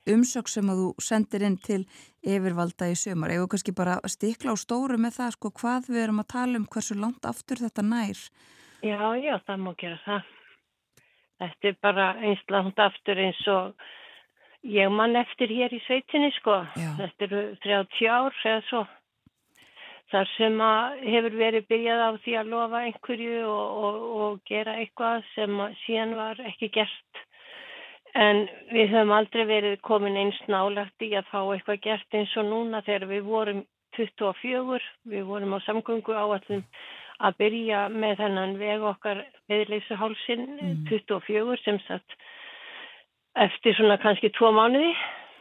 umsök 0.09 0.49
sem 0.51 0.69
að 0.69 0.81
þú 0.81 0.89
sendir 1.03 1.45
inn 1.47 1.57
til 1.57 1.81
yfirvalda 2.23 2.89
í 2.91 2.95
sömur. 2.99 3.31
Eða 3.33 3.49
kannski 3.53 3.75
bara 3.75 3.97
stikla 4.11 4.55
á 4.55 4.57
stóru 4.59 4.99
með 4.99 5.17
það, 5.19 5.35
sko, 5.37 5.51
hvað 5.61 5.89
við 5.89 6.03
erum 6.03 6.23
að 6.23 6.31
tala 6.35 6.59
um, 6.59 6.69
hversu 6.69 6.97
langt 6.99 7.27
aftur 7.29 7.61
þetta 7.63 7.85
nær. 7.87 8.23
Já, 8.83 8.99
já, 9.19 9.35
það 9.47 9.61
má 9.63 9.71
gera 9.79 9.99
það. 10.05 10.31
Þetta 11.43 11.69
er 11.69 11.77
bara 11.83 12.07
eins 12.23 12.43
langt 12.51 12.79
aftur 12.79 13.19
eins 13.19 13.39
og 13.51 13.87
ég 14.63 14.91
mann 14.91 15.15
eftir 15.19 15.51
hér 15.51 15.73
í 15.75 15.79
sveitinni 15.87 16.31
sko. 16.39 16.61
Já. 16.79 16.91
Þetta 16.99 17.27
eru 17.27 17.41
30 17.63 18.11
ár 18.11 18.43
eða 18.43 18.61
svo. 18.69 18.83
Þar 20.13 20.29
sem 20.35 20.59
að 20.61 21.03
hefur 21.09 21.35
verið 21.39 21.69
byrjað 21.71 22.01
á 22.05 22.09
því 22.21 22.33
að 22.37 22.49
lofa 22.51 22.81
einhverju 22.85 23.37
og, 23.49 23.77
og, 23.85 24.01
og 24.23 24.41
gera 24.45 24.75
eitthvað 24.77 25.23
sem 25.33 25.61
síðan 25.85 26.13
var 26.19 26.41
ekki 26.51 26.69
gert. 26.75 27.23
En 28.13 28.43
við 28.69 28.91
höfum 28.93 29.11
aldrei 29.15 29.45
verið 29.49 29.79
komin 29.81 30.17
eins 30.21 30.37
nálagt 30.51 31.01
í 31.01 31.13
að 31.17 31.29
fá 31.31 31.39
eitthvað 31.41 31.79
gert 31.81 32.17
eins 32.17 32.33
og 32.37 32.45
núna 32.45 32.83
þegar 32.85 33.07
við 33.09 33.23
vorum 33.25 33.63
24, 33.97 34.81
við 35.09 35.25
vorum 35.29 35.55
á 35.57 35.59
samgöngu 35.65 36.13
áallum 36.13 36.61
að 37.23 37.37
byrja 37.39 37.87
með 37.93 38.21
þennan 38.21 38.55
veg 38.59 38.85
okkar 38.89 39.25
viðleysuhálsin 39.49 40.45
Mm. 40.61 40.85
24 40.89 41.57
sem 41.63 41.79
sagt 41.87 42.15
eftir 43.35 43.75
svona 43.75 43.97
kannski 43.97 44.29
tvo 44.29 44.51
mánuði 44.53 44.93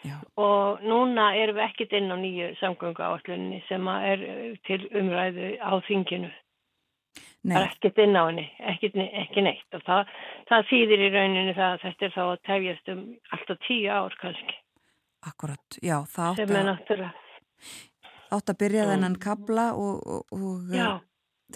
Já. 0.04 0.16
og 0.36 0.80
núna 0.82 1.32
erum 1.36 1.56
við 1.56 1.66
ekkit 1.68 1.92
inn 1.92 2.12
á 2.12 2.16
nýju 2.16 2.54
samgöngu 2.60 3.02
áallunni 3.04 3.62
sem 3.68 3.88
að 3.88 4.06
er 4.12 4.24
til 4.66 4.80
umræðu 4.98 5.58
á 5.60 5.72
þinginu. 5.88 6.30
Nei, 7.42 7.56
Það 7.56 7.62
er 7.62 7.70
ekkit 7.72 7.96
inn 8.04 8.14
á 8.14 8.22
henni, 8.22 8.44
ekkit, 8.70 8.98
ekki 9.24 9.42
neitt 9.42 9.76
og 9.76 9.82
það, 9.86 10.10
það 10.48 10.68
þýðir 10.70 11.00
í 11.02 11.08
rauninu 11.10 11.54
það 11.56 11.72
að 11.72 11.80
þetta 11.86 12.06
er 12.06 12.12
þá 12.14 12.22
að 12.24 12.42
tefjast 12.48 12.92
um 12.92 13.00
alltaf 13.34 13.64
tíu 13.66 13.88
ár 13.90 14.14
kannski 14.20 14.58
akkurat. 15.26 15.78
Já, 15.82 15.96
það 16.10 16.42
átt 16.42 16.92
er 16.94 17.04
að, 17.06 17.16
átt 18.36 18.52
að 18.52 18.60
byrja 18.62 18.88
þennan 18.90 19.16
kabla 19.22 19.66
og, 19.78 20.02
og, 20.02 20.34
og 20.34 20.74
Já, 20.74 20.90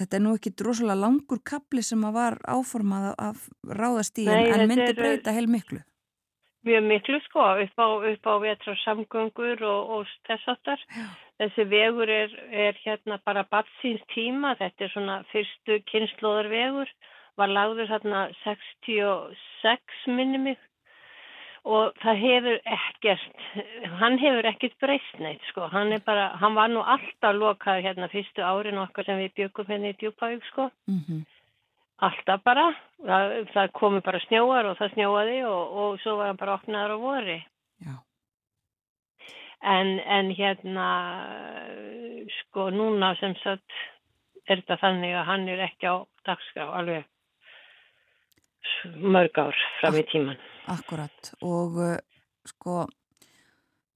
þetta 0.00 0.18
er 0.18 0.24
nú 0.26 0.34
ekki 0.38 0.54
drosalega 0.58 1.00
langur 1.02 1.42
kabli 1.46 1.84
sem 1.86 2.04
að 2.06 2.18
var 2.18 2.38
áformað 2.46 3.10
að 3.14 3.44
ráðast 3.80 4.22
í 4.22 4.28
Nei, 4.28 4.48
en, 4.52 4.66
myndi 4.70 4.92
breyta 4.96 5.34
heil 5.34 5.48
miklu. 5.50 5.82
Mjög 6.66 6.84
miklu 6.90 7.20
sko 7.24 7.44
upp 7.62 7.78
á, 7.78 7.88
á 8.26 8.34
vetra 8.42 8.74
samgöngur 8.82 9.62
og, 9.62 9.90
og 9.96 10.12
þess 10.28 10.52
aftar. 10.52 10.82
Þessi 11.40 11.66
vegur 11.70 12.10
er, 12.10 12.32
er 12.50 12.78
hérna 12.84 13.18
bara 13.24 13.44
batsins 13.50 14.04
tíma, 14.14 14.54
þetta 14.60 14.86
er 14.86 14.92
svona 14.94 15.18
fyrstu 15.32 15.80
kynnslóðar 15.90 16.48
vegur, 16.52 16.92
var 17.36 17.52
lagður 17.52 17.90
hérna 17.92 18.22
66 18.44 20.08
minni 20.16 20.42
mig. 20.48 20.58
Og 21.66 21.96
það 21.98 22.20
hefur 22.22 22.60
ekkert, 22.76 23.46
hann 24.00 24.20
hefur 24.22 24.46
ekkert 24.46 24.76
breyst 24.78 25.16
neitt 25.18 25.42
sko, 25.50 25.66
hann 25.72 25.90
er 25.96 26.02
bara, 26.06 26.28
hann 26.38 26.54
var 26.54 26.70
nú 26.70 26.84
alltaf 26.94 27.34
lokaður 27.34 27.88
hérna 27.88 28.08
fyrstu 28.12 28.44
árin 28.46 28.78
okkar 28.78 29.08
sem 29.08 29.18
við 29.24 29.34
byggum 29.40 29.72
hérna 29.72 29.90
í 29.90 29.96
Djúpavík 29.98 30.46
sko. 30.52 30.70
Mm 30.86 31.26
Alltaf 32.04 32.42
bara, 32.44 32.66
það, 33.00 33.34
það 33.54 33.70
komi 33.78 34.02
bara 34.04 34.20
snjóar 34.26 34.66
og 34.68 34.76
það 34.76 34.92
snjóaði 34.92 35.38
og, 35.48 35.76
og 35.82 36.00
svo 36.02 36.18
var 36.18 36.32
hann 36.32 36.40
bara 36.40 36.56
opnaður 36.58 36.96
á 36.96 36.98
vori. 37.00 37.38
Já, 37.86 37.94
En, 39.66 39.98
en 39.98 40.28
hérna, 40.36 40.88
sko 42.40 42.68
núna 42.70 43.14
sem 43.18 43.32
sagt 43.40 43.78
er 44.46 44.60
þetta 44.60 44.76
þannig 44.82 45.14
að 45.16 45.24
hann 45.30 45.48
er 45.50 45.62
ekki 45.64 45.88
á 45.90 45.96
dagskrá 46.28 46.68
alveg 46.76 47.06
mörg 49.00 49.40
ár 49.40 49.56
fram 49.80 49.96
í 49.98 50.04
tíman. 50.10 50.38
akkurat. 50.70 51.32
Og 51.42 51.80
uh, 51.80 51.96
sko 52.46 52.84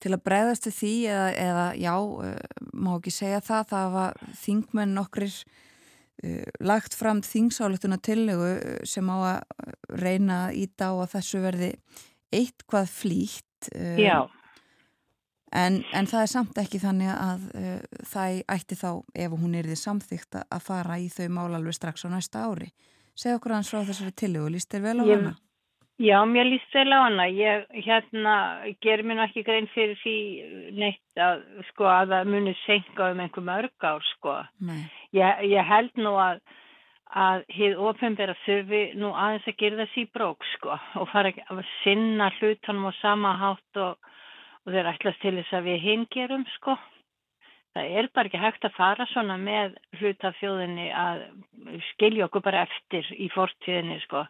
til 0.00 0.14
að 0.16 0.24
bregðast 0.24 0.64
til 0.66 0.74
því 0.74 0.94
eða, 1.12 1.28
eða 1.44 1.66
já, 1.76 1.94
uh, 2.00 2.66
má 2.72 2.92
ekki 2.96 3.14
segja 3.14 3.42
það 3.44 3.70
það 3.74 3.94
var 3.98 4.20
þingmenn 4.40 4.98
uh, 4.98 5.06
lagt 6.60 6.94
fram 6.94 7.22
þingsáletuna 7.24 7.96
tillögu 8.04 8.50
sem 8.84 9.06
á 9.08 9.16
að 9.16 9.70
reyna 10.02 10.42
að 10.48 10.58
íta 10.66 10.90
á 10.92 10.94
að 10.98 11.14
þessu 11.14 11.40
verði 11.40 11.70
eitthvað 12.34 12.92
flýtt 12.92 13.70
uh, 13.72 13.96
Já 13.96 14.28
En, 15.50 15.80
en 15.90 16.06
það 16.06 16.22
er 16.22 16.30
samt 16.30 16.58
ekki 16.62 16.78
þannig 16.78 17.10
að 17.10 17.46
uh, 17.58 18.02
það 18.06 18.36
ætti 18.54 18.76
þá, 18.78 18.90
ef 19.18 19.32
hún 19.34 19.56
er 19.58 19.66
því 19.66 19.78
samþygt 19.80 20.38
að 20.44 20.60
fara 20.62 20.98
í 21.02 21.08
þau 21.10 21.26
mál 21.34 21.48
alveg 21.58 21.74
strax 21.74 22.06
á 22.06 22.08
næsta 22.12 22.44
ári. 22.46 22.70
Segð 23.18 23.40
okkur 23.40 23.56
hans 23.56 23.70
frá 23.72 23.80
þessari 23.82 24.14
tillögu, 24.14 24.52
líst 24.54 24.70
þér 24.70 24.84
vel 24.84 24.94
á 25.02 25.04
hana? 25.08 25.32
Já, 26.00 26.24
mér 26.24 26.46
líst 26.48 26.72
vel 26.72 26.88
á 26.96 27.04
hana. 27.04 27.26
Ég 27.28 27.66
hérna, 27.84 28.64
ger 28.80 29.02
mér 29.04 29.26
ekki 29.26 29.42
grein 29.44 29.66
fyrir 29.68 29.98
því 30.00 30.14
neitt 30.72 31.20
að, 31.20 31.42
sko, 31.68 31.84
að 31.92 32.14
það 32.14 32.30
muni 32.32 32.54
senka 32.62 33.10
um 33.12 33.20
einhver 33.20 33.44
mörg 33.44 33.84
ár, 33.84 34.06
sko. 34.14 34.38
Ég, 35.12 35.42
ég 35.52 35.68
held 35.68 36.00
nú 36.00 36.14
að 36.16 36.40
að 37.10 37.42
hið 37.50 37.80
ofenbæra 37.90 38.36
þurfi 38.46 38.80
nú 38.94 39.10
aðeins 39.18 39.48
að 39.50 39.56
gera 39.58 39.80
þessi 39.82 40.04
í 40.06 40.10
brók, 40.14 40.46
sko, 40.54 40.78
og 41.02 41.08
fara 41.10 41.34
að 41.50 41.60
sinna 41.82 42.30
hlutanum 42.38 42.86
á 42.88 42.92
sama 43.02 43.34
hátt 43.36 43.80
og, 43.82 43.98
og 44.64 44.72
þeir 44.72 44.92
ætlast 44.94 45.20
til 45.20 45.34
þess 45.36 45.56
að 45.58 45.68
við 45.68 45.84
hingerum, 45.84 46.46
sko. 46.54 46.78
Það 47.74 47.96
er 47.98 48.08
bara 48.14 48.30
ekki 48.30 48.40
hægt 48.40 48.64
að 48.64 48.78
fara 48.78 49.08
svona 49.10 49.36
með 49.42 49.76
hlutafjóðinni 49.98 50.88
að 50.96 51.26
skilja 51.90 52.30
okkur 52.30 52.46
bara 52.46 52.64
eftir 52.70 53.12
í 53.18 53.28
fortíðinni, 53.34 54.00
sko 54.06 54.24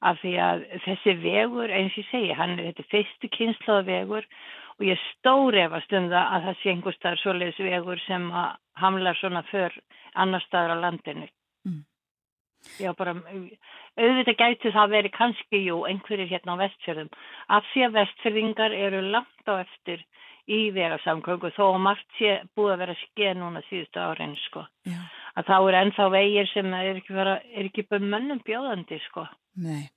af 0.00 0.20
því 0.20 0.34
að 0.42 0.64
þessi 0.84 1.16
vegur, 1.22 1.72
eins 1.72 1.96
og 1.96 2.02
ég 2.02 2.10
segi, 2.10 2.36
hann 2.36 2.54
er 2.56 2.70
þetta 2.70 2.88
fyrstu 2.92 3.30
kynnslóða 3.36 3.86
vegur 3.86 4.28
og 4.76 4.84
ég 4.84 5.02
stóri 5.14 5.62
efast 5.64 5.92
um 5.96 6.08
það 6.12 6.32
að 6.36 6.46
það 6.46 6.58
sé 6.60 6.72
einhver 6.72 6.96
staðar 6.96 7.22
svoleiðis 7.22 7.60
vegur 7.64 8.02
sem 8.04 8.30
hamlar 8.82 9.20
svona 9.20 9.42
för 9.50 9.76
annar 10.14 10.44
staðar 10.44 10.76
á 10.76 10.84
landinu. 10.84 11.28
Mm. 11.64 11.84
Já, 12.82 12.90
bara 12.98 13.14
auðvitað 13.96 14.38
gæti 14.40 14.72
það 14.74 14.92
veri 14.92 15.10
kannski, 15.14 15.62
jú, 15.68 15.80
einhverjir 15.88 16.28
hérna 16.28 16.56
á 16.58 16.62
vestfjörðum 16.64 17.10
af 17.56 17.68
því 17.72 17.84
að 17.86 17.96
vestfjörðingar 18.00 18.74
eru 18.76 19.02
langt 19.14 19.48
á 19.48 19.54
eftir 19.62 20.02
í 20.46 20.60
vegasamkvöngu 20.76 21.50
þó 21.56 21.64
að 21.72 21.82
margt 21.88 22.18
sé 22.18 22.36
búið 22.56 22.72
að 22.74 22.82
vera 22.84 22.96
skeið 23.02 23.36
núna 23.40 23.62
síðustu 23.66 24.02
árin, 24.02 24.36
sko. 24.46 24.64
Já. 24.86 24.98
Að 25.36 25.50
þá 25.50 25.56
er 25.58 25.78
ennþá 25.82 26.08
vegir 26.14 26.50
sem 26.52 26.74
er 26.78 26.90
ekki, 26.94 27.14
vera, 27.16 27.36
er 27.52 27.68
ekki 27.68 27.86
bara 27.90 28.10
mönnum 28.14 28.42
bjóðandi, 28.46 29.00
sko. 29.08 29.26
Nei, 29.64 29.88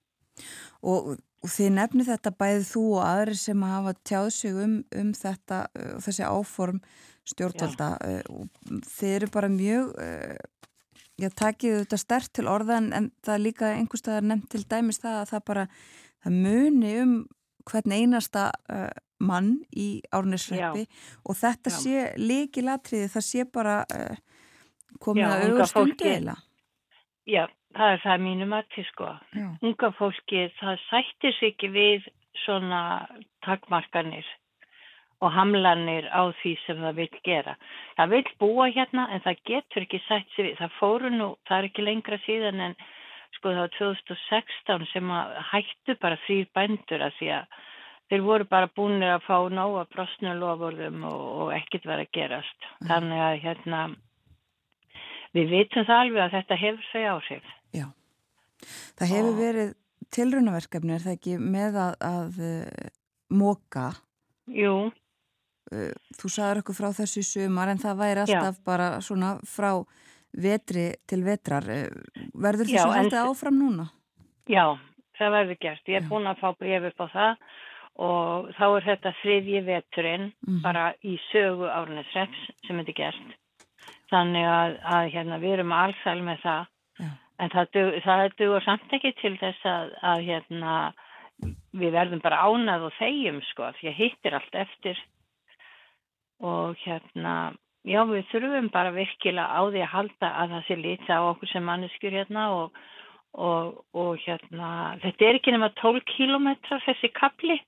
og, 0.82 1.14
og 1.44 1.54
þið 1.54 1.74
nefnir 1.78 2.10
þetta 2.10 2.36
bæðið 2.42 2.68
þú 2.72 2.86
og 2.98 3.06
aðri 3.06 3.40
sem 3.40 3.66
hafa 3.70 3.96
tjáð 4.08 4.30
sig 4.36 4.62
um, 4.66 4.78
um 5.02 5.12
þetta 5.18 5.64
uh, 5.70 5.90
og 5.98 6.06
þessi 6.08 6.28
áform 6.28 6.80
stjórnvalda 7.30 7.90
uh, 8.00 8.46
þið 8.90 9.18
eru 9.18 9.32
bara 9.34 9.52
mjög 9.54 9.92
uh, 10.02 10.38
já, 11.20 11.30
takið 11.30 11.82
þetta 11.84 12.00
stert 12.02 12.34
til 12.36 12.48
orðan 12.52 12.92
en 12.96 13.12
það 13.26 13.36
er 13.36 13.46
líka 13.46 13.74
einhverstaðar 13.76 14.30
nefnt 14.32 14.50
til 14.54 14.64
dæmis 14.70 15.02
það 15.04 15.20
að 15.20 15.34
það 15.34 15.46
bara 15.52 15.68
það 16.24 16.40
muni 16.48 16.96
um 17.04 17.14
hvern 17.70 17.96
einasta 17.96 18.50
uh, 18.72 18.90
mann 19.20 19.60
í 19.76 20.02
árnisreppi 20.16 20.86
og 21.26 21.38
þetta 21.40 21.74
já. 21.74 21.80
sé 21.80 22.04
líkilatriði, 22.20 23.10
það 23.14 23.26
sé 23.30 23.48
bara 23.54 23.80
uh, 23.84 24.20
komið 25.00 25.26
já, 25.26 25.32
að 25.32 25.48
auðvast 25.48 25.82
undeila 25.84 26.38
Já, 27.30 27.46
það 27.78 27.94
er 27.94 28.04
það 28.04 28.22
mínum 28.26 28.54
að 28.58 28.70
til 28.74 28.84
sko. 28.90 29.10
Unga 29.62 29.90
fólki 30.00 30.46
það 30.58 30.84
sættir 30.88 31.36
sig 31.38 31.54
ekki 31.54 31.72
við 31.74 32.08
svona 32.44 32.82
takmarkanir 33.46 34.28
og 35.20 35.34
hamlanir 35.36 36.08
á 36.10 36.32
því 36.40 36.54
sem 36.64 36.80
það 36.80 37.02
vil 37.02 37.10
gera. 37.28 37.56
Það 37.98 38.14
vil 38.16 38.24
búa 38.42 38.70
hérna 38.72 39.10
en 39.14 39.24
það 39.26 39.44
getur 39.52 39.86
ekki 39.86 40.00
sætt 40.08 40.30
sig 40.36 40.48
við. 40.48 40.56
Það 40.62 40.78
fóru 40.80 41.12
nú, 41.14 41.30
það 41.50 41.58
er 41.58 41.70
ekki 41.70 41.86
lengra 41.86 42.20
síðan 42.26 42.64
en 42.70 42.78
sko 43.36 43.52
það 43.52 43.62
var 43.66 43.74
2016 43.78 44.88
sem 44.94 45.12
hættu 45.52 45.98
bara 46.02 46.22
þrýr 46.26 46.48
bændur 46.56 47.04
að 47.06 47.18
því 47.20 47.34
að 47.36 47.60
þeir 48.10 48.26
voru 48.26 48.48
bara 48.50 48.70
búinir 48.76 49.16
að 49.16 49.26
fá 49.28 49.36
nóga 49.54 49.86
brosnulofurðum 49.94 51.04
og, 51.10 51.26
og 51.44 51.52
ekkert 51.56 51.86
verið 51.90 52.08
að 52.08 52.16
gerast. 52.18 52.70
Mm. 52.80 52.88
Þannig 52.90 53.26
að 53.26 53.36
hérna 53.44 53.82
við 55.38 55.54
vitum 55.54 55.86
það 55.86 56.04
alveg 56.04 56.24
að 56.24 56.36
þetta 56.38 56.60
hefur 56.64 56.90
þau 56.90 57.04
áhrif. 57.14 57.52
Já, 57.76 57.86
það 58.98 59.14
hefur 59.14 59.32
og... 59.34 59.40
verið 59.44 59.76
tilrunaverkefni, 60.16 60.96
er 60.96 61.06
það 61.06 61.18
ekki 61.20 61.38
með 61.38 61.80
að, 61.84 61.96
að 62.10 62.42
uh, 62.50 62.90
móka? 63.30 63.86
Jú. 64.50 64.76
Uh, 65.70 65.94
þú 66.18 66.34
sagður 66.34 66.64
okkur 66.64 66.80
frá 66.80 66.90
þessu 66.98 67.26
sumar 67.28 67.70
en 67.70 67.82
það 67.82 68.02
væri 68.02 68.24
alltaf 68.26 68.58
Já. 68.58 68.66
bara 68.66 68.92
svona 69.06 69.36
frá 69.46 69.72
vetri 70.34 70.90
til 71.10 71.22
vetrar. 71.28 71.70
Uh, 71.70 72.26
verður 72.34 72.74
þessu 72.74 72.90
en... 73.04 73.14
áfram 73.22 73.62
núna? 73.62 73.90
Já, 74.50 74.66
það 75.20 75.36
verður 75.38 75.62
gert. 75.62 75.86
Ég 75.86 76.02
er 76.02 76.08
Já. 76.08 76.10
búin 76.10 76.32
að 76.32 76.42
fá 76.42 76.50
bref 76.58 76.90
upp 76.90 77.06
á 77.06 77.08
það 77.14 77.50
og 78.00 78.50
þá 78.56 78.66
er 78.68 78.86
þetta 78.88 79.14
þriðji 79.20 79.62
veturinn 79.68 80.26
mm. 80.48 80.60
bara 80.64 80.90
í 81.04 81.18
sögu 81.30 81.68
árnætsreps 81.68 82.48
sem 82.68 82.80
þetta 82.80 82.94
er 82.96 83.00
gert 83.02 83.38
þannig 84.10 84.48
að, 84.50 84.78
að 84.96 85.12
hérna, 85.16 85.40
við 85.44 85.56
erum 85.58 85.76
allsal 85.76 86.18
með 86.26 86.44
það 86.46 86.66
Já. 87.00 87.10
en 87.44 87.54
það, 87.54 87.80
það 88.06 88.26
duður 88.42 88.66
samt 88.66 88.98
ekki 88.98 89.14
til 89.20 89.36
þess 89.42 89.70
að, 89.70 89.94
að 90.12 90.26
hérna, 90.30 90.76
við 91.80 91.96
verðum 91.96 92.24
bara 92.24 92.44
ánað 92.48 92.90
og 92.90 92.96
þegjum 93.00 93.42
sko 93.52 93.72
því 93.80 93.92
að 93.92 94.00
hittir 94.00 94.38
allt 94.40 94.62
eftir 94.66 95.02
og 96.40 96.80
hérna 96.86 97.36
já 97.88 98.02
við 98.08 98.28
þurfum 98.32 98.70
bara 98.74 98.96
virkilega 98.96 99.48
á 99.48 99.62
því 99.68 99.84
að 99.84 99.94
halda 99.94 100.32
að 100.42 100.56
það 100.56 100.66
sé 100.68 100.80
lítið 100.80 101.14
á 101.16 101.22
okkur 101.30 101.52
sem 101.52 101.68
manneskjur 101.68 102.18
hérna 102.20 102.48
og, 102.56 102.80
og, 103.34 103.86
og 103.94 104.18
hérna 104.24 104.98
þetta 105.04 105.26
er 105.28 105.38
ekki 105.38 105.54
nema 105.54 105.70
12 105.78 106.02
kílometrar 106.10 106.82
þessi 106.86 107.12
kapli 107.14 107.60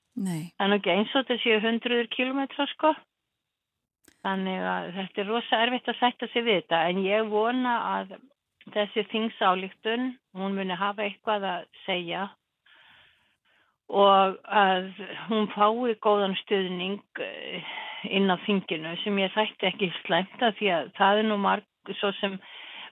en 0.58 0.76
ekki 0.76 0.92
eins 0.92 1.14
og 1.14 1.24
þetta 1.24 1.42
séu 1.42 1.60
100 1.60 2.10
kílometrar 2.12 2.70
sko. 2.74 2.92
Þannig 4.22 4.66
að 4.70 4.90
þetta 4.98 5.22
er 5.22 5.30
rosa 5.30 5.62
erfitt 5.64 5.88
að 5.90 5.98
sætta 5.98 6.28
sig 6.30 6.44
við 6.46 6.60
þetta. 6.60 6.82
En 6.90 7.00
ég 7.02 7.30
vona 7.30 7.72
að 7.96 8.12
þessi 8.70 9.02
þingsálíktun, 9.10 10.12
hún 10.38 10.54
muni 10.54 10.76
hafa 10.78 11.08
eitthvað 11.08 11.46
að 11.48 11.64
segja. 11.86 12.28
Og 13.92 14.38
að 14.46 14.92
hún 15.26 15.48
fái 15.52 15.96
góðan 16.04 16.36
stuðning 16.44 17.02
eh, 17.20 17.72
inn 18.14 18.30
á 18.30 18.38
þinginu 18.46 18.94
sem 19.02 19.18
ég 19.18 19.34
þætti 19.34 19.68
ekki 19.68 19.90
slæmt 20.04 20.42
að 20.42 20.54
því 20.60 20.70
að 20.76 20.92
það 21.00 21.18
er 21.18 21.28
nú 21.28 21.40
marg, 21.42 21.66
svo 21.98 22.12
sem 22.20 22.38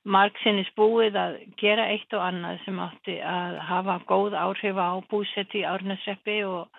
marg 0.05 0.37
sinni 0.43 0.65
spúið 0.71 1.17
að 1.21 1.35
gera 1.61 1.89
eitt 1.93 2.13
og 2.17 2.23
annað 2.25 2.63
sem 2.65 2.79
átti 2.81 3.19
að 3.21 3.59
hafa 3.69 3.99
góð 4.09 4.37
áhrif 4.39 4.81
á 4.81 4.91
búsetti 5.11 5.61
í 5.61 5.69
árnasreppi 5.69 6.41
og 6.49 6.71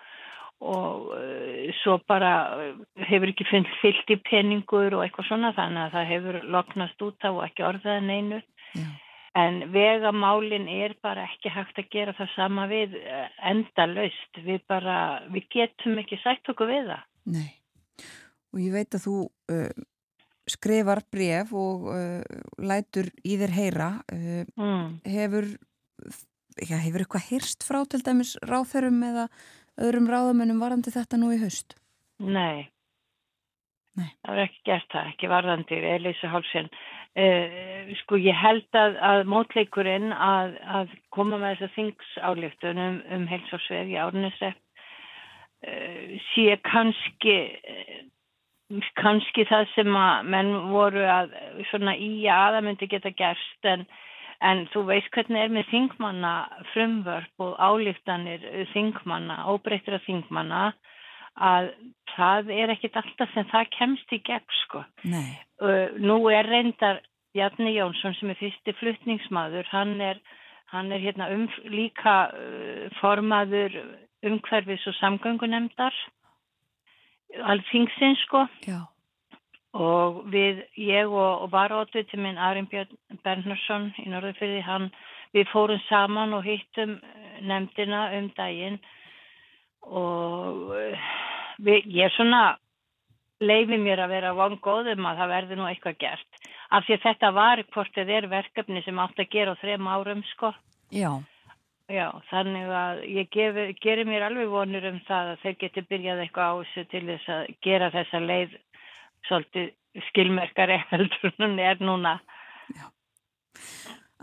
og 0.62 1.10
uh, 1.10 1.70
svo 1.82 1.98
bara 2.06 2.32
uh, 2.54 2.74
hefur 3.08 3.32
ekki 3.32 3.46
fyllt 3.50 4.12
í 4.14 4.18
peningur 4.22 4.94
og 4.94 5.04
eitthvað 5.04 5.28
svona 5.30 5.50
þannig 5.56 5.82
að 5.88 5.94
það 5.96 6.10
hefur 6.12 6.38
loknast 6.54 7.02
út 7.02 7.26
af 7.26 7.38
og 7.38 7.46
ekki 7.48 7.64
orðaðan 7.66 8.12
einu 8.12 8.38
Já. 8.78 8.86
en 9.42 9.58
vegamálin 9.74 10.68
er 10.70 10.94
bara 11.02 11.26
ekki 11.26 11.50
hægt 11.50 11.82
að 11.82 11.90
gera 11.94 12.14
það 12.18 12.30
sama 12.36 12.68
við 12.70 12.94
uh, 13.00 13.26
enda 13.50 13.88
laust 13.90 14.42
við 14.46 14.62
bara, 14.70 14.98
við 15.34 15.48
getum 15.56 15.98
ekki 16.04 16.20
sætt 16.22 16.54
okkur 16.54 16.70
við 16.70 16.92
það. 16.92 17.08
Nei, 17.34 17.50
og 18.54 18.62
ég 18.62 18.76
veit 18.78 18.98
að 18.98 19.06
þú 19.08 19.16
uh, 19.26 19.72
skrifar 20.50 21.02
bref 21.12 21.52
og 21.54 21.88
uh, 21.92 22.42
lætur 22.58 23.10
í 23.22 23.36
þér 23.40 23.54
heyra 23.56 23.90
uh, 24.12 24.42
mm. 24.58 24.86
hefur 25.06 25.46
já, 26.58 26.76
hefur 26.76 27.04
eitthvað 27.04 27.28
heyrst 27.30 27.66
frá 27.66 27.82
til 27.88 28.02
dæmis 28.04 28.34
ráþörum 28.48 29.02
eða 29.06 29.28
öðrum 29.80 30.08
ráðamönnum 30.10 30.62
varðandi 30.62 30.92
þetta 30.94 31.20
nú 31.20 31.32
í 31.34 31.40
haust? 31.42 31.76
Nei. 32.22 32.68
Nei. 33.98 34.08
Það 34.24 34.34
er 34.34 34.42
ekki 34.46 34.60
gert 34.68 34.90
það, 34.92 35.08
ekki 35.12 35.30
varðandi 35.32 35.78
Elisa 35.92 36.32
Hálsson. 36.32 36.68
Uh, 37.12 37.92
sko 38.00 38.16
ég 38.16 38.36
held 38.40 38.78
að, 38.78 38.94
að 39.04 39.26
mótleikurinn 39.28 40.14
að, 40.16 40.54
að 40.64 40.94
koma 41.12 41.36
með 41.36 41.58
þessa 41.58 41.74
þingsáleiktun 41.74 42.80
um, 42.80 43.00
um 43.12 43.26
heilsórsveið 43.28 43.92
í 43.92 43.98
árnessepp 44.00 44.56
uh, 45.68 46.14
sé 46.30 46.56
kannski 46.64 47.36
uh, 47.52 47.98
kannski 48.98 49.44
það 49.50 49.68
sem 49.74 49.98
að 49.98 50.30
menn 50.34 50.54
voru 50.70 51.04
að 51.04 51.34
svona 51.70 51.96
í 51.96 52.26
aða 52.30 52.62
myndi 52.64 52.88
geta 52.90 53.12
gerst 53.16 53.68
en 53.68 53.86
En 54.42 54.64
þú 54.72 54.86
veist 54.88 55.10
hvernig 55.14 55.38
er 55.38 55.52
með 55.54 55.68
þingmanna 55.70 56.32
frumvörp 56.72 57.44
og 57.44 57.52
álíftanir 57.62 58.42
þingmanna, 58.72 59.44
óbreyttra 59.52 60.00
þingmanna 60.02 60.72
að 61.38 61.70
það 62.16 62.50
er 62.56 62.72
ekkit 62.74 62.98
alltaf 62.98 63.30
sem 63.32 63.46
það 63.52 63.70
kemst 63.76 64.12
í 64.12 64.18
gegn 64.26 64.56
sko. 64.64 64.82
Uh, 65.62 65.94
nú 66.02 66.18
er 66.34 66.50
reyndar 66.50 67.00
Jarni 67.38 67.76
Jónsson 67.76 68.16
sem 68.18 68.32
er 68.34 68.40
fyrsti 68.40 68.74
fluttningsmaður, 68.80 69.68
hann 69.70 69.94
er, 70.04 70.18
hann 70.74 70.90
er 70.92 71.00
hérna 71.00 71.30
um, 71.32 71.46
líka 71.72 72.16
formaður 72.98 73.78
umhverfis 74.26 74.84
og 74.90 74.98
samgöngunemdar 74.98 75.94
alþingsinn 77.40 78.16
sko 78.24 78.46
Já, 78.66 78.80
og 79.72 80.22
við, 80.32 80.62
ég 80.76 81.08
og, 81.08 81.46
og 81.46 81.52
varóttu 81.52 82.04
til 82.08 82.20
minn 82.20 82.40
Arin 82.40 82.68
Björn 82.68 82.92
Bernarsson 83.24 83.92
í 84.02 84.08
Norðurfyrði, 84.12 84.60
hann, 84.66 84.90
við 85.32 85.48
fórum 85.52 85.80
saman 85.88 86.34
og 86.36 86.44
hittum 86.44 86.98
nefndina 87.42 88.10
um 88.18 88.28
daginn 88.36 88.78
og 89.82 90.74
eh, 90.76 91.08
við, 91.58 91.88
ég 91.96 92.12
svona 92.16 92.58
leifi 93.42 93.78
mér 93.80 94.04
að 94.04 94.14
vera 94.14 94.36
vangóðum 94.38 95.08
að 95.08 95.22
það 95.22 95.32
verði 95.34 95.58
nú 95.58 95.66
eitthvað 95.66 95.98
gert. 96.04 96.42
Af 96.70 96.86
því 96.86 96.94
að 96.94 97.04
þetta 97.08 97.30
var 97.34 97.62
hvort 97.74 97.96
þið 97.96 98.12
er 98.16 98.28
verkefni 98.30 98.82
sem 98.84 99.00
átt 99.02 99.18
að 99.18 99.32
gera 99.32 99.56
á 99.56 99.60
þrem 99.60 99.88
árum 99.90 100.22
sko. 100.30 100.52
já, 100.92 101.10
Já, 101.92 102.08
þannig 102.30 102.70
að 102.72 103.00
ég 103.12 103.30
gefi, 103.34 103.64
gerir 103.84 104.08
mér 104.08 104.24
alveg 104.30 104.48
vonur 104.48 104.86
um 104.88 105.00
það 105.04 105.32
að 105.34 105.40
þeir 105.42 105.56
geti 105.60 105.82
byrjað 105.90 106.22
eitthvað 106.24 106.52
á 106.52 106.54
þessu 106.62 106.84
til 106.92 107.02
þess 107.10 107.32
að 107.34 107.42
gera 107.66 107.90
þessa 107.92 108.20
leið 108.22 108.54
svolítið 109.28 109.72
skilmerkari 110.08 110.78
heldur 110.92 111.32
en 111.32 111.44
hún 111.44 111.58
er 111.60 111.82
núna. 111.84 112.14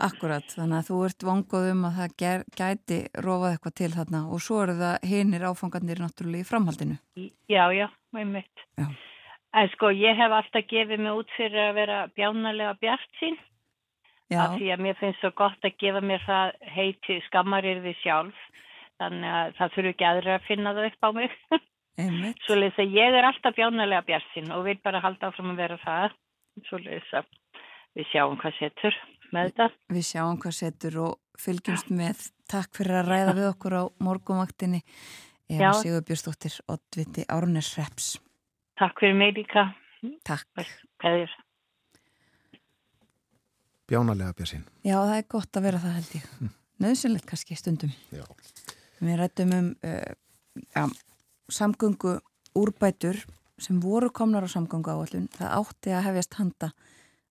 akkurat. 0.00 0.46
Þannig 0.56 0.78
að 0.78 0.88
þú 0.88 0.98
ert 1.06 1.26
vongóð 1.28 1.68
um 1.74 1.84
að 1.88 2.00
það 2.00 2.16
ger, 2.22 2.44
gæti 2.58 2.98
rofað 3.26 3.54
eitthvað 3.54 3.76
til 3.80 3.90
þarna 3.94 4.22
og 4.32 4.42
svo 4.44 4.62
eru 4.64 4.76
það 4.80 5.06
hinir 5.12 5.46
áfangarnir 5.50 6.02
náttúrulega 6.02 6.44
í 6.46 6.48
framhaldinu. 6.48 6.98
Já, 7.50 7.64
já, 7.76 7.86
einmitt. 8.16 8.66
Já. 8.80 8.88
En 9.60 9.70
sko, 9.72 9.90
ég 9.90 10.14
hef 10.14 10.32
alltaf 10.34 10.66
gefið 10.70 11.04
mig 11.04 11.22
út 11.22 11.32
fyrir 11.36 11.70
að 11.70 11.78
vera 11.80 12.02
bjánalega 12.14 12.74
bjart 12.82 13.16
sín. 13.18 13.38
Af 14.30 14.56
því 14.58 14.70
að 14.74 14.82
mér 14.84 14.98
finnst 15.00 15.22
svo 15.22 15.32
gott 15.34 15.66
að 15.66 15.76
gefa 15.82 16.00
mér 16.06 16.22
það 16.26 16.52
heiti 16.76 17.18
skammarirði 17.26 17.94
sjálf 17.98 18.46
þannig 19.00 19.36
að 19.40 19.54
það 19.58 19.74
þurfu 19.74 19.92
ekki 19.94 20.08
aðra 20.10 20.36
að 20.36 20.46
finna 20.46 20.74
það 20.76 20.88
upp 20.90 21.06
á 21.06 21.10
mig 21.16 21.36
svo 22.46 22.58
leiðis 22.58 22.82
að 22.84 22.98
ég 22.98 23.16
er 23.18 23.28
alltaf 23.28 23.56
bjánalega 23.56 24.06
bjartinn 24.06 24.52
og 24.54 24.66
vil 24.68 24.76
bara 24.84 25.02
halda 25.02 25.30
áfram 25.30 25.54
að 25.54 25.62
vera 25.64 25.80
það 25.82 26.14
svo 26.68 26.82
leiðis 26.84 27.10
að 27.18 27.32
við 27.98 28.10
sjáum 28.12 28.38
hvað 28.38 28.56
setur 28.60 29.00
með 29.34 29.50
þetta 29.50 29.68
Við 29.96 30.06
sjáum 30.12 30.40
hvað 30.42 30.56
setur 30.60 31.00
og 31.06 31.18
fylgjumst 31.40 31.90
með. 31.94 32.24
Takk 32.50 32.74
fyrir 32.76 33.00
að 33.00 33.10
ræða 33.10 33.36
við 33.38 33.50
okkur 33.50 33.76
á 33.78 33.84
morgumvaktinni. 34.02 34.80
Eva 35.50 35.70
Já. 35.70 35.78
Sigurbjörnsdóttir, 35.80 36.56
Oddviti 36.70 37.24
Árnes 37.30 37.70
Reps. 37.78 38.12
Takk 38.78 39.00
fyrir 39.02 39.16
mig 39.18 39.34
líka 39.38 39.70
Takk. 40.24 40.46
Kveðjur. 41.00 41.32
Bjánalega 43.90 44.34
björnsinn. 44.38 44.62
Já, 44.86 44.94
það 45.02 45.16
er 45.16 45.24
gott 45.34 45.58
að 45.58 45.64
vera 45.66 45.80
það 45.82 45.96
held 45.98 46.12
ég. 46.14 46.26
Nauðsynlegt 46.80 47.26
kannski 47.26 47.56
stundum. 47.58 47.90
Já. 48.14 48.22
Við 49.00 49.18
rættum 49.18 49.54
um 49.56 49.72
uh, 49.82 50.12
ja, 50.76 50.84
samgöngu 51.50 52.14
úrbætur 52.60 53.18
sem 53.60 53.80
voru 53.82 54.12
komnar 54.14 54.46
á 54.46 54.48
samgöngu 54.52 54.94
áallun. 54.94 55.26
Það 55.34 55.56
átti 55.58 55.94
að 55.96 56.06
hefjast 56.06 56.38
handa 56.38 56.70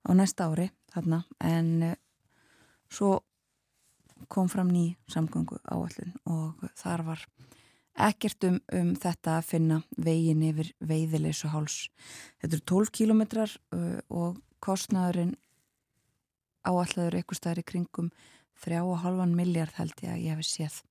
á 0.03 0.09
næsta 0.17 0.49
ári 0.51 0.67
þarna 0.91 1.23
en 1.39 1.71
uh, 1.93 1.97
svo 2.91 3.15
kom 4.27 4.51
fram 4.51 4.67
ný 4.73 4.97
samgöngu 5.07 5.61
áallun 5.63 6.15
og 6.27 6.69
þar 6.75 7.07
var 7.07 7.27
ekkert 8.09 8.43
um, 8.47 8.59
um 8.75 8.95
þetta 8.99 9.39
að 9.39 9.47
finna 9.53 9.81
vegin 9.95 10.43
yfir 10.51 10.73
veiðileysu 10.83 11.53
háls. 11.53 11.85
Þetta 12.43 12.57
eru 12.57 12.65
12 12.73 12.97
kílometrar 12.99 13.55
uh, 13.71 14.01
og 14.11 14.41
kostnaðurinn 14.59 15.37
áallaður 16.69 17.19
eitthvað 17.19 17.41
staðar 17.41 17.63
í 17.63 17.67
kringum 17.73 18.11
þrjá 18.59 18.81
og 18.83 18.99
halvan 19.03 19.35
miljard 19.37 19.75
held 19.79 20.03
ég 20.03 20.13
að 20.13 20.25
ég 20.25 20.37
hef 20.39 20.47
séð. 20.47 20.81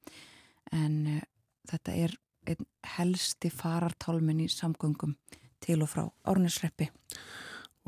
En 0.74 0.96
uh, 1.16 1.20
þetta 1.70 1.98
er 2.04 2.16
einn 2.48 2.66
helsti 2.96 3.50
farartálmin 3.52 4.42
í 4.44 4.48
samgöngum 4.52 5.14
til 5.64 5.82
og 5.84 5.90
frá 5.90 6.04
Árnesreppi 6.30 6.88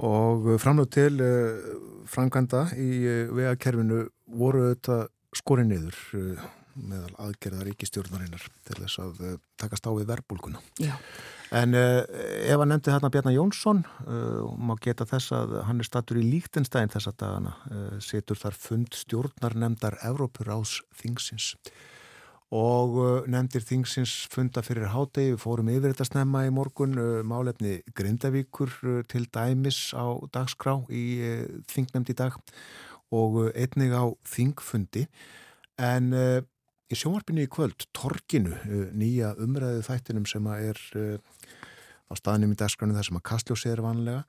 Og 0.01 0.47
framlög 0.61 0.91
til 0.93 1.21
uh, 1.25 1.75
framkvæmda 2.09 2.67
í 2.77 2.91
uh, 3.05 3.35
vegakerfinu 3.37 4.05
voru 4.41 4.71
þetta 4.71 5.03
skorið 5.37 5.71
niður 5.71 6.01
meðal 6.75 7.13
aðgerða 7.27 7.67
ríkistjórnarinnar 7.69 8.47
til 8.69 8.79
þess 8.83 9.03
að 9.03 9.21
uh, 9.27 9.37
takast 9.61 9.87
á 9.87 9.91
við 9.95 10.09
verbulguna. 10.13 10.63
Já, 10.81 10.95
En 11.51 11.75
uh, 11.75 12.05
ef 12.47 12.61
að 12.63 12.69
nefndi 12.71 12.93
þarna 12.95 13.11
Bjarnar 13.11 13.35
Jónsson 13.35 13.81
uh, 14.07 14.43
og 14.47 14.59
má 14.63 14.77
geta 14.83 15.07
þess 15.09 15.33
að 15.35 15.57
hann 15.67 15.83
er 15.83 15.89
statur 15.89 16.21
í 16.21 16.27
líktenstæðin 16.29 16.93
þessa 16.93 17.13
dagana 17.19 17.57
uh, 17.67 17.97
setur 18.03 18.39
þar 18.39 18.59
fund 18.59 18.95
stjórnar 18.95 19.57
nefndar 19.59 19.99
Evrópuráðs 20.07 20.79
þingsins. 21.01 21.57
Og 22.55 22.97
nefndir 23.31 23.63
þingsins 23.63 24.13
funda 24.31 24.63
fyrir 24.67 24.91
hádegi, 24.91 25.37
við 25.37 25.43
fórum 25.43 25.69
yfir 25.71 25.93
þetta 25.93 26.07
snemma 26.09 26.45
í 26.47 26.55
morgun, 26.55 26.95
uh, 26.99 27.19
málefni 27.27 27.81
Grindavíkur 27.99 28.71
til 29.11 29.27
dæmis 29.35 29.91
á 29.91 30.07
dagskrá 30.31 30.79
í 30.87 31.05
þingnefnd 31.71 32.15
í 32.15 32.19
dag 32.23 32.39
og 33.11 33.43
einnig 33.59 33.91
á 33.91 34.07
þingfundi. 34.23 35.09
En 35.83 36.13
í 36.91 36.99
sjónvarpinu 36.99 37.45
í 37.45 37.51
kvöld, 37.51 37.87
Torkinu, 37.97 38.53
uh, 38.57 38.87
nýja 38.97 39.35
umræðu 39.41 39.85
þættinum 39.87 40.27
sem 40.29 40.47
er 40.57 40.81
uh, 40.99 41.19
á 42.11 42.13
staðnum 42.19 42.55
í 42.55 42.59
dagskránum 42.59 42.99
þar 42.99 43.09
sem 43.09 43.21
að 43.21 43.27
Kastljós 43.31 43.67
er 43.71 43.83
vanlega, 43.85 44.25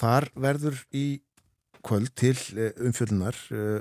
þar 0.00 0.26
verður 0.34 0.82
í 0.90 1.06
kvöld 1.86 2.12
til 2.18 2.34
uh, 2.56 2.72
umfjöldunar 2.88 3.38
uh, 3.54 3.78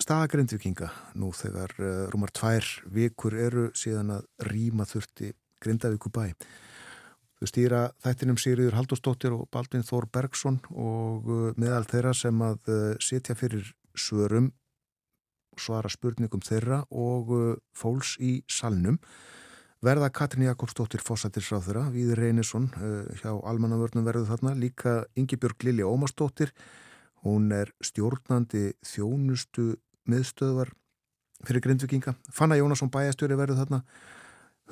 staða 0.00 0.30
grindvikinga 0.32 0.88
nú 1.20 1.28
þegar 1.36 1.74
rúmar 2.10 2.32
tvær 2.34 2.64
vikur 2.90 3.36
eru 3.38 3.66
síðan 3.76 4.14
að 4.16 4.48
rýma 4.48 4.86
þurfti 4.88 5.34
Grindavíku 5.62 6.10
bæ. 6.10 6.32
Þau 7.38 7.50
stýra 7.50 7.82
þættinum 8.02 8.38
Sigriður 8.40 8.78
Halldórsdóttir 8.78 9.36
og 9.36 9.44
Baldvin 9.52 9.84
Þór 9.86 10.08
Bergson 10.10 10.56
og 10.72 11.28
meðal 11.60 11.84
þeirra 11.92 12.14
sem 12.16 12.40
að 12.42 12.72
setja 13.04 13.36
fyrir 13.38 13.68
svörum 13.92 14.48
svara 15.60 15.90
spurningum 15.92 16.42
þeirra 16.44 16.82
og 16.90 17.32
uh, 17.34 17.54
fólks 17.76 18.16
í 18.22 18.40
salnum. 18.50 18.98
Verða 19.82 20.12
Katrin 20.14 20.46
Jakobsdóttir 20.46 21.02
fósættisráð 21.02 21.66
þeirra, 21.66 21.86
Víður 21.94 22.22
Reynisson 22.22 22.68
uh, 22.76 23.08
hjá 23.18 23.32
Almannavörnum 23.34 24.06
verður 24.06 24.30
þarna, 24.30 24.54
líka 24.58 25.02
Ingibjörg 25.18 25.66
Lilja 25.66 25.90
Ómarsdóttir. 25.90 26.54
Hún 27.26 27.50
er 27.54 27.72
stjórnandi 27.82 28.72
þjónustu 28.86 29.76
miðstöðvar 30.10 30.72
fyrir 31.46 31.64
grindvikinga, 31.64 32.14
Fanna 32.30 32.58
Jónasson 32.58 32.90
bæjastjóri 32.94 33.38
verður 33.38 33.62
þarna, 33.64 33.82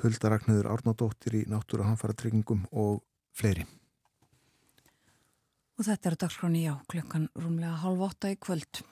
Hulda 0.01 0.31
Ragnhöður 0.31 0.71
Árnadóttir 0.71 1.35
í 1.41 1.45
náttúra 1.51 1.89
hanfara 1.89 2.15
tryggingum 2.15 2.65
og 2.71 3.03
fleiri. 3.35 3.67
og 5.81 5.87
þetta 5.87 6.11
er 6.11 6.15
dagskráni 6.21 6.59
já, 6.61 6.75
klukkan 6.91 7.23
rúmlega 7.33 7.73
halv 7.81 8.03
åtta 8.05 8.29
í 8.29 8.37
kvöld 8.37 8.83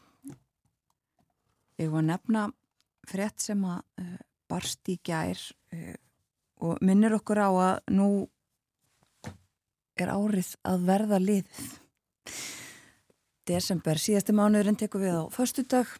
Ég 1.79 1.87
var 1.93 2.03
að 2.03 2.09
nefna 2.09 2.41
frétt 3.07 3.39
sem 3.39 3.61
að 3.63 4.03
uh, 4.03 4.15
barst 4.51 4.89
í 4.91 4.97
gær 5.05 5.39
uh, 5.71 5.95
og 6.67 6.81
minnir 6.83 7.15
okkur 7.15 7.39
á 7.39 7.49
að 7.49 7.77
nú 7.95 8.09
er 9.99 10.11
árið 10.11 10.51
að 10.67 10.83
verða 10.89 11.21
liðið. 11.23 11.69
Desember, 13.47 13.99
síðasti 13.99 14.35
mánuðurinn 14.35 14.79
tekur 14.79 15.05
við 15.05 15.21
á 15.23 15.25
föstudag 15.31 15.95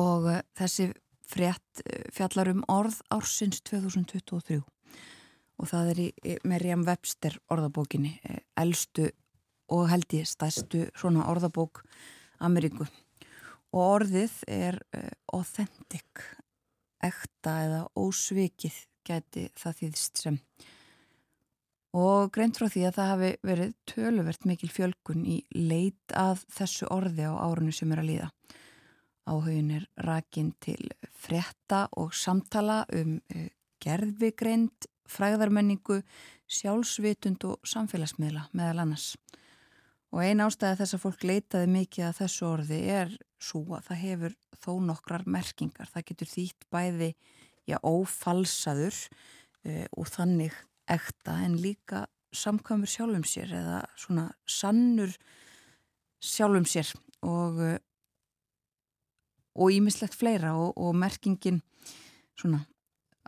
og 0.00 0.30
uh, 0.32 0.40
þessi 0.56 0.88
frétt 1.28 1.84
uh, 1.84 2.08
fjallar 2.16 2.54
um 2.54 2.64
orð 2.72 3.02
ársins 3.12 3.60
2023 3.68 4.62
og 5.60 5.70
það 5.70 5.92
er 5.92 6.04
í, 6.08 6.10
Merjam 6.48 6.88
Webster 6.88 7.36
orðabókinni, 7.52 8.16
elstu 8.58 9.10
og 9.76 9.90
held 9.92 10.16
ég 10.16 10.26
stærstu 10.26 10.88
svona 10.96 11.28
orðabók 11.28 11.84
Ameríku 12.42 12.88
og 13.74 13.82
orðið 13.82 14.38
er 14.54 14.78
uh, 14.94 15.10
authentic, 15.34 16.22
ekta 17.04 17.58
eða 17.66 17.82
ósvikið 17.98 18.78
gæti 19.04 19.48
það 19.58 19.80
þýðst 19.82 20.22
sem 20.22 20.38
og 21.94 22.32
greint 22.34 22.58
frá 22.58 22.66
því 22.70 22.86
að 22.88 22.96
það 22.96 23.10
hafi 23.12 23.30
verið 23.46 23.74
töluvert 23.86 24.46
mikil 24.48 24.70
fjölkun 24.72 25.26
í 25.30 25.36
leit 25.54 26.14
að 26.18 26.42
þessu 26.56 26.88
orði 26.90 27.28
á 27.30 27.34
árunni 27.38 27.74
sem 27.76 27.92
er 27.94 28.02
að 28.02 28.08
líða. 28.08 28.30
Áhugin 29.30 29.70
er 29.78 29.84
rakin 30.04 30.50
til 30.60 30.90
frétta 31.14 31.86
og 32.00 32.12
samtala 32.16 32.82
um 32.92 33.20
uh, 33.34 33.46
gerðvigreind, 33.84 34.88
fræðarmenningu, 35.08 36.00
sjálfsvitund 36.48 37.44
og 37.46 37.68
samfélagsmiðla 37.68 38.48
meðal 38.56 38.84
annars. 38.84 39.14
Og 40.14 40.22
ein 40.24 40.42
ástæði 40.42 40.80
þess 40.80 40.96
að 40.96 41.02
fólk 41.02 41.24
leitaði 41.26 41.70
mikið 41.74 42.08
að 42.08 42.18
þessu 42.22 42.46
orði 42.48 42.80
er 42.94 43.14
svo 43.44 43.62
að 43.76 43.88
það 43.90 44.02
hefur 44.02 44.36
þó 44.64 44.70
nokkrar 44.88 45.24
merkingar. 45.28 45.90
Það 45.92 46.06
getur 46.10 46.32
þýtt 46.32 46.68
bæði 46.72 47.10
já, 47.68 47.78
ófalsaður 47.80 48.96
uh, 49.68 49.86
og 49.96 50.10
þannig 50.12 50.56
ekta 50.90 51.38
en 51.44 51.56
líka 51.60 52.04
samkvæmur 52.34 52.90
sjálfum 52.90 53.24
sér 53.28 53.54
eða 53.60 53.80
svona 54.00 54.28
sannur 54.50 55.12
sjálfum 56.24 56.66
sér 56.68 56.90
og 57.24 57.60
uh, 57.62 57.76
og 59.54 59.70
ímislegt 59.70 60.16
fleira 60.18 60.54
og, 60.58 60.74
og 60.76 60.96
merkingin 60.98 61.60
svona 62.34 62.64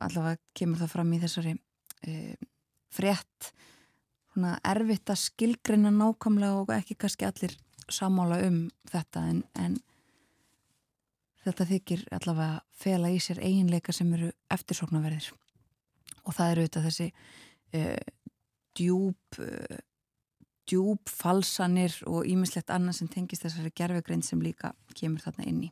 allavega 0.02 0.40
kemur 0.58 0.82
það 0.82 0.92
fram 0.92 1.12
í 1.14 1.20
þessari 1.22 1.54
uh, 1.54 2.48
frétt 2.92 3.52
svona 4.32 4.56
erfitt 4.66 5.12
að 5.12 5.22
skilgreina 5.22 5.92
nákvæmlega 5.94 6.64
og 6.64 6.72
ekki 6.74 6.98
kannski 7.00 7.28
allir 7.28 7.54
samála 7.88 8.40
um 8.48 8.66
þetta 8.90 9.22
en, 9.30 9.44
en 9.54 9.78
þetta 11.46 11.66
þykir 11.70 12.04
allavega 12.16 12.60
fela 12.76 13.10
í 13.12 13.18
sér 13.22 13.40
eiginleika 13.44 13.94
sem 13.94 14.12
eru 14.16 14.30
eftirsóknarverðir. 14.52 15.30
Og 16.26 16.34
það 16.34 16.52
eru 16.52 16.64
auðvitað 16.64 16.88
þessi 16.88 17.08
uh, 17.10 18.32
djúb 18.76 19.40
uh, 19.42 19.78
djúb 20.66 21.06
falsanir 21.06 21.94
og 22.10 22.26
ímislegt 22.26 22.72
annað 22.74 22.98
sem 22.98 23.10
tengist 23.10 23.44
þessari 23.46 23.70
gerfegrind 23.70 24.26
sem 24.26 24.40
líka 24.42 24.72
kemur 24.98 25.22
þarna 25.22 25.46
inn 25.46 25.62
í. 25.68 25.70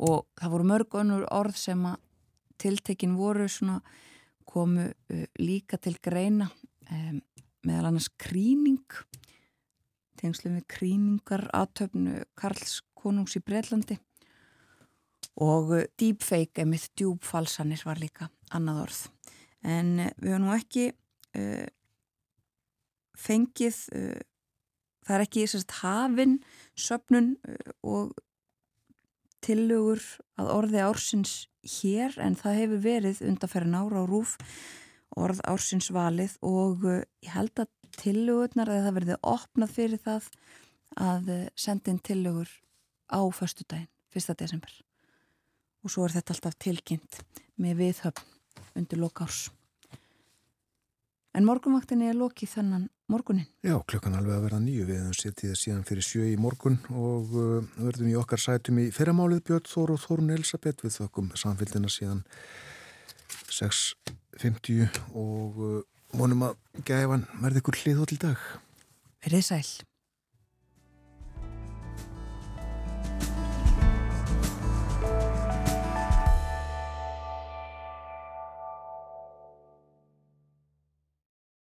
Og 0.00 0.24
það 0.40 0.54
voru 0.56 0.68
mörg 0.70 0.96
önnur 1.02 1.26
orð 1.28 1.58
sem 1.60 1.84
að 1.86 2.00
tiltekin 2.64 3.18
voru 3.18 3.48
svona 3.50 3.82
komu 4.48 4.88
uh, 4.88 5.26
líka 5.40 5.76
til 5.80 5.98
greina 6.02 6.48
um, 6.88 7.20
meðal 7.64 7.90
annars 7.90 8.08
kríning 8.20 8.84
tengslum 10.20 10.56
við 10.58 10.66
kríningar 10.72 11.48
aðtöfnu 11.52 12.22
Karls 12.38 12.78
konungs 12.96 13.36
í 13.36 13.42
Breitlandi 13.44 13.98
og 15.42 15.72
uh, 15.74 15.86
deepfake 15.98 16.62
emitt 16.62 16.92
djúbfalsanir 16.98 17.82
var 17.86 17.98
líka 18.02 18.28
annað 18.54 18.84
orð 18.84 19.00
en 19.64 19.90
uh, 20.04 20.12
við 20.20 20.34
höfum 20.34 20.44
nú 20.44 20.52
ekki 20.54 20.84
uh, 20.92 21.66
fengið 23.18 23.80
uh, 23.96 24.20
það 25.04 25.16
er 25.16 25.26
ekki 25.26 25.48
sérst 25.50 25.76
hafin 25.80 26.38
söpnun 26.78 27.34
uh, 27.48 27.74
og 27.82 28.14
tillögur 29.44 30.00
að 30.40 30.50
orði 30.54 30.80
ársins 30.84 31.34
hér 31.80 32.16
en 32.22 32.36
það 32.38 32.60
hefur 32.62 32.84
verið 32.84 33.22
undanferðin 33.28 33.76
ára 33.76 34.04
á 34.04 34.08
rúf 34.08 34.38
orð 35.14 35.42
ársins 35.46 35.90
valið 35.94 36.38
og 36.44 36.86
ég 36.86 37.32
held 37.34 37.60
að 37.62 37.70
tillögurnar 38.00 38.72
að 38.72 38.86
það 38.86 38.96
verði 38.98 39.18
opnað 39.34 39.74
fyrir 39.76 40.02
það 40.02 40.30
að 40.98 41.30
senda 41.58 41.92
inn 41.92 42.00
tillögur 42.02 42.50
á 43.12 43.20
förstudaginn, 43.30 43.90
1. 44.16 44.34
desember 44.40 44.72
og 45.84 45.92
svo 45.92 46.06
er 46.06 46.16
þetta 46.16 46.34
alltaf 46.34 46.56
tilkynnt 46.60 47.20
með 47.60 47.82
viðhöfn 47.82 48.80
undir 48.80 49.00
lokárs 49.00 49.46
en 51.34 51.46
morgunvaktinni 51.46 52.08
er 52.10 52.18
lokið 52.18 52.52
þennan 52.56 52.88
morgunin 53.10 53.46
Já, 53.66 53.76
klukkan 53.90 54.16
alveg 54.16 54.36
að 54.36 54.44
verða 54.46 54.60
nýju 54.64 54.86
við 54.88 55.00
hefum 55.00 55.16
setið 55.18 55.56
síðan 55.60 55.86
fyrir 55.88 56.06
sjö 56.06 56.26
í 56.30 56.36
morgun 56.40 56.78
og 56.90 57.34
uh, 57.34 57.72
verðum 57.78 58.12
í 58.12 58.18
okkar 58.20 58.42
sætum 58.42 58.80
í 58.82 58.90
fyrramálið 58.94 59.42
Björn 59.48 59.70
Þór 59.70 59.94
og 59.96 60.04
Þórun 60.04 60.34
Elisabeth 60.36 60.86
við 60.86 60.98
þökkum 61.00 61.32
samfélgina 61.38 61.90
síðan 61.92 62.22
6.50 63.52 65.02
og 65.12 65.58
uh, 65.58 65.80
vonum 66.14 66.46
að 66.48 66.84
gæfan 66.86 67.26
verði 67.42 67.64
ykkur 67.64 67.82
hlið 67.82 68.02
á 68.02 68.04
til 68.10 68.22
dag 68.28 68.46
Verðið 69.24 69.50
sæl 69.50 69.93